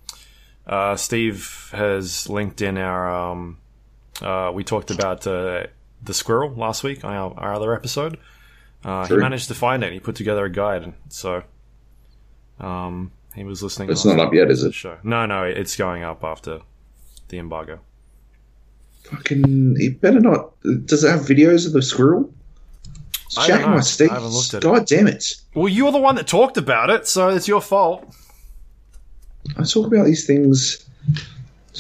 uh, 0.65 0.95
Steve 0.95 1.69
has 1.72 2.27
linked 2.30 2.61
in 2.61 2.77
our 2.77 3.31
um, 3.31 3.57
uh, 4.22 4.51
we 4.53 4.63
talked 4.63 4.91
about 4.91 5.26
uh, 5.27 5.63
the 6.01 6.13
squirrel 6.13 6.53
last 6.55 6.84
week 6.84 7.03
on 7.03 7.13
our, 7.13 7.34
our 7.38 7.53
other 7.53 7.73
episode. 7.76 8.17
Uh, 8.84 9.05
he 9.07 9.15
managed 9.15 9.47
to 9.47 9.55
find 9.55 9.84
it. 9.84 9.93
He 9.93 9.99
put 9.99 10.15
together 10.15 10.45
a 10.45 10.51
guide, 10.51 10.93
so 11.09 11.43
um, 12.59 13.11
he 13.34 13.43
was 13.43 13.63
listening. 13.63 13.89
It's 13.89 14.05
not 14.05 14.19
up 14.19 14.34
yet, 14.34 14.51
is 14.51 14.63
it? 14.63 14.73
Show. 14.73 14.97
No, 15.03 15.26
no, 15.26 15.43
it's 15.43 15.76
going 15.76 16.03
up 16.03 16.23
after 16.23 16.61
the 17.30 17.38
embargo. 17.38 17.80
Fucking, 19.03 19.76
it 19.77 20.02
better 20.02 20.19
not. 20.19 20.52
Does 20.85 21.03
it 21.03 21.10
have 21.10 21.22
videos 21.22 21.68
of 21.68 21.73
the 21.73 21.81
squirrel? 21.81 22.34
It's 23.27 23.38
I 23.38 23.47
don't 23.47 23.60
Jack 23.60 23.69
my 23.69 23.80
Steve. 23.81 24.11
I 24.11 24.14
haven't 24.15 24.30
looked 24.30 24.53
at 24.53 24.64
it. 24.64 24.64
God 24.64 24.88
damn 24.88 25.07
it. 25.07 25.35
Well, 25.53 25.69
you're 25.69 25.91
the 25.91 25.99
one 25.99 26.15
that 26.15 26.27
talked 26.27 26.57
about 26.57 26.89
it, 26.89 27.07
so 27.07 27.30
it's 27.30 27.47
your 27.47 27.61
fault. 27.61 28.15
I 29.57 29.64
talk 29.64 29.88
about 29.88 30.06
these 30.06 30.26
things 30.26 30.88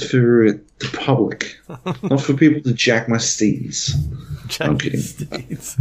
for 0.09 0.51
the 0.79 0.89
public, 0.93 1.57
not 2.03 2.21
for 2.21 2.33
people 2.33 2.61
to 2.61 2.73
jack 2.73 3.09
my 3.09 3.17
steeds. 3.17 3.95
I'm 4.59 4.77
kidding. 4.77 4.99
Steeds. 4.99 5.79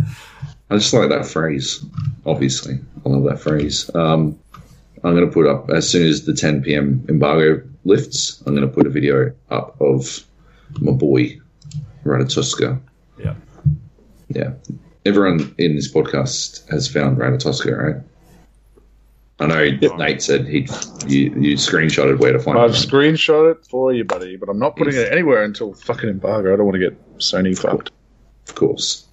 I 0.70 0.76
just 0.76 0.94
like 0.94 1.10
that 1.10 1.26
phrase. 1.26 1.84
Obviously, 2.24 2.78
I 3.04 3.08
love 3.08 3.24
that 3.24 3.40
phrase. 3.40 3.90
Um, 3.94 4.38
I'm 5.04 5.14
going 5.14 5.26
to 5.26 5.32
put 5.32 5.46
up 5.46 5.70
as 5.70 5.88
soon 5.88 6.06
as 6.08 6.24
the 6.24 6.34
10 6.34 6.62
p.m. 6.62 7.04
embargo 7.08 7.62
lifts. 7.84 8.42
I'm 8.46 8.54
going 8.54 8.66
to 8.66 8.72
put 8.74 8.86
a 8.86 8.90
video 8.90 9.32
up 9.50 9.78
of 9.80 10.24
my 10.80 10.92
boy 10.92 11.38
Ratatoskr. 12.04 12.80
Yeah. 13.18 13.34
Yeah, 14.28 14.54
everyone 15.04 15.54
in 15.58 15.76
this 15.76 15.92
podcast 15.92 16.68
has 16.70 16.88
found 16.88 17.18
Ratatoskr, 17.18 17.76
right? 17.94 18.02
I 19.40 19.46
know 19.46 19.96
Nate 19.96 20.22
said 20.22 20.46
he 20.46 20.60
you, 21.06 21.30
you 21.38 21.56
screenshotted 21.56 22.18
where 22.20 22.32
to 22.32 22.38
find 22.38 22.56
I've 22.58 22.70
it. 22.70 22.74
screenshot 22.74 23.50
it 23.50 23.66
for 23.66 23.92
you, 23.92 24.04
buddy, 24.04 24.36
but 24.36 24.48
I'm 24.48 24.58
not 24.58 24.76
putting 24.76 24.94
it 24.94 25.12
anywhere 25.12 25.42
until 25.44 25.74
fucking 25.74 26.08
embargo. 26.08 26.54
I 26.54 26.56
don't 26.56 26.66
want 26.66 26.76
to 26.80 26.90
get 26.90 27.18
Sony 27.18 27.56
fucked. 27.58 27.90
Of 28.48 28.54
course. 28.54 29.06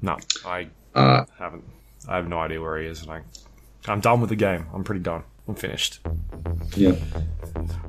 No, 0.00 0.16
I 0.46 0.68
Uh, 0.94 1.24
haven't. 1.38 1.64
I 2.08 2.16
have 2.16 2.28
no 2.28 2.38
idea 2.38 2.60
where 2.60 2.78
he 2.80 2.86
is, 2.86 3.02
and 3.02 3.10
I, 3.10 3.20
I'm 3.88 4.00
done 4.00 4.20
with 4.20 4.30
the 4.30 4.36
game. 4.36 4.66
I'm 4.74 4.84
pretty 4.84 5.00
done. 5.02 5.22
I'm 5.48 5.54
finished. 5.54 6.00
yeah. 6.76 6.92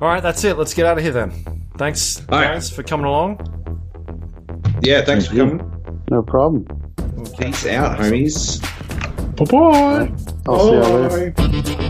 All 0.00 0.08
right, 0.08 0.22
that's 0.22 0.42
it. 0.44 0.58
Let's 0.58 0.74
get 0.74 0.86
out 0.86 0.98
of 0.98 1.04
here 1.04 1.12
then. 1.12 1.30
Thanks, 1.78 2.20
All 2.28 2.38
right. 2.38 2.54
guys, 2.54 2.70
for 2.70 2.82
coming 2.82 3.06
along. 3.06 3.38
Yeah, 4.82 5.02
thanks 5.02 5.26
for 5.26 5.34
you. 5.34 5.46
coming. 5.48 6.04
No 6.10 6.22
problem. 6.22 6.64
Peace 7.38 7.66
out, 7.66 7.98
homies. 7.98 8.60
Bye 9.36 9.44
bye. 9.44 10.12
I'll 10.46 10.66
see 10.66 10.72
you 10.72 10.80
later. 10.80 11.30
Bye. 11.32 11.88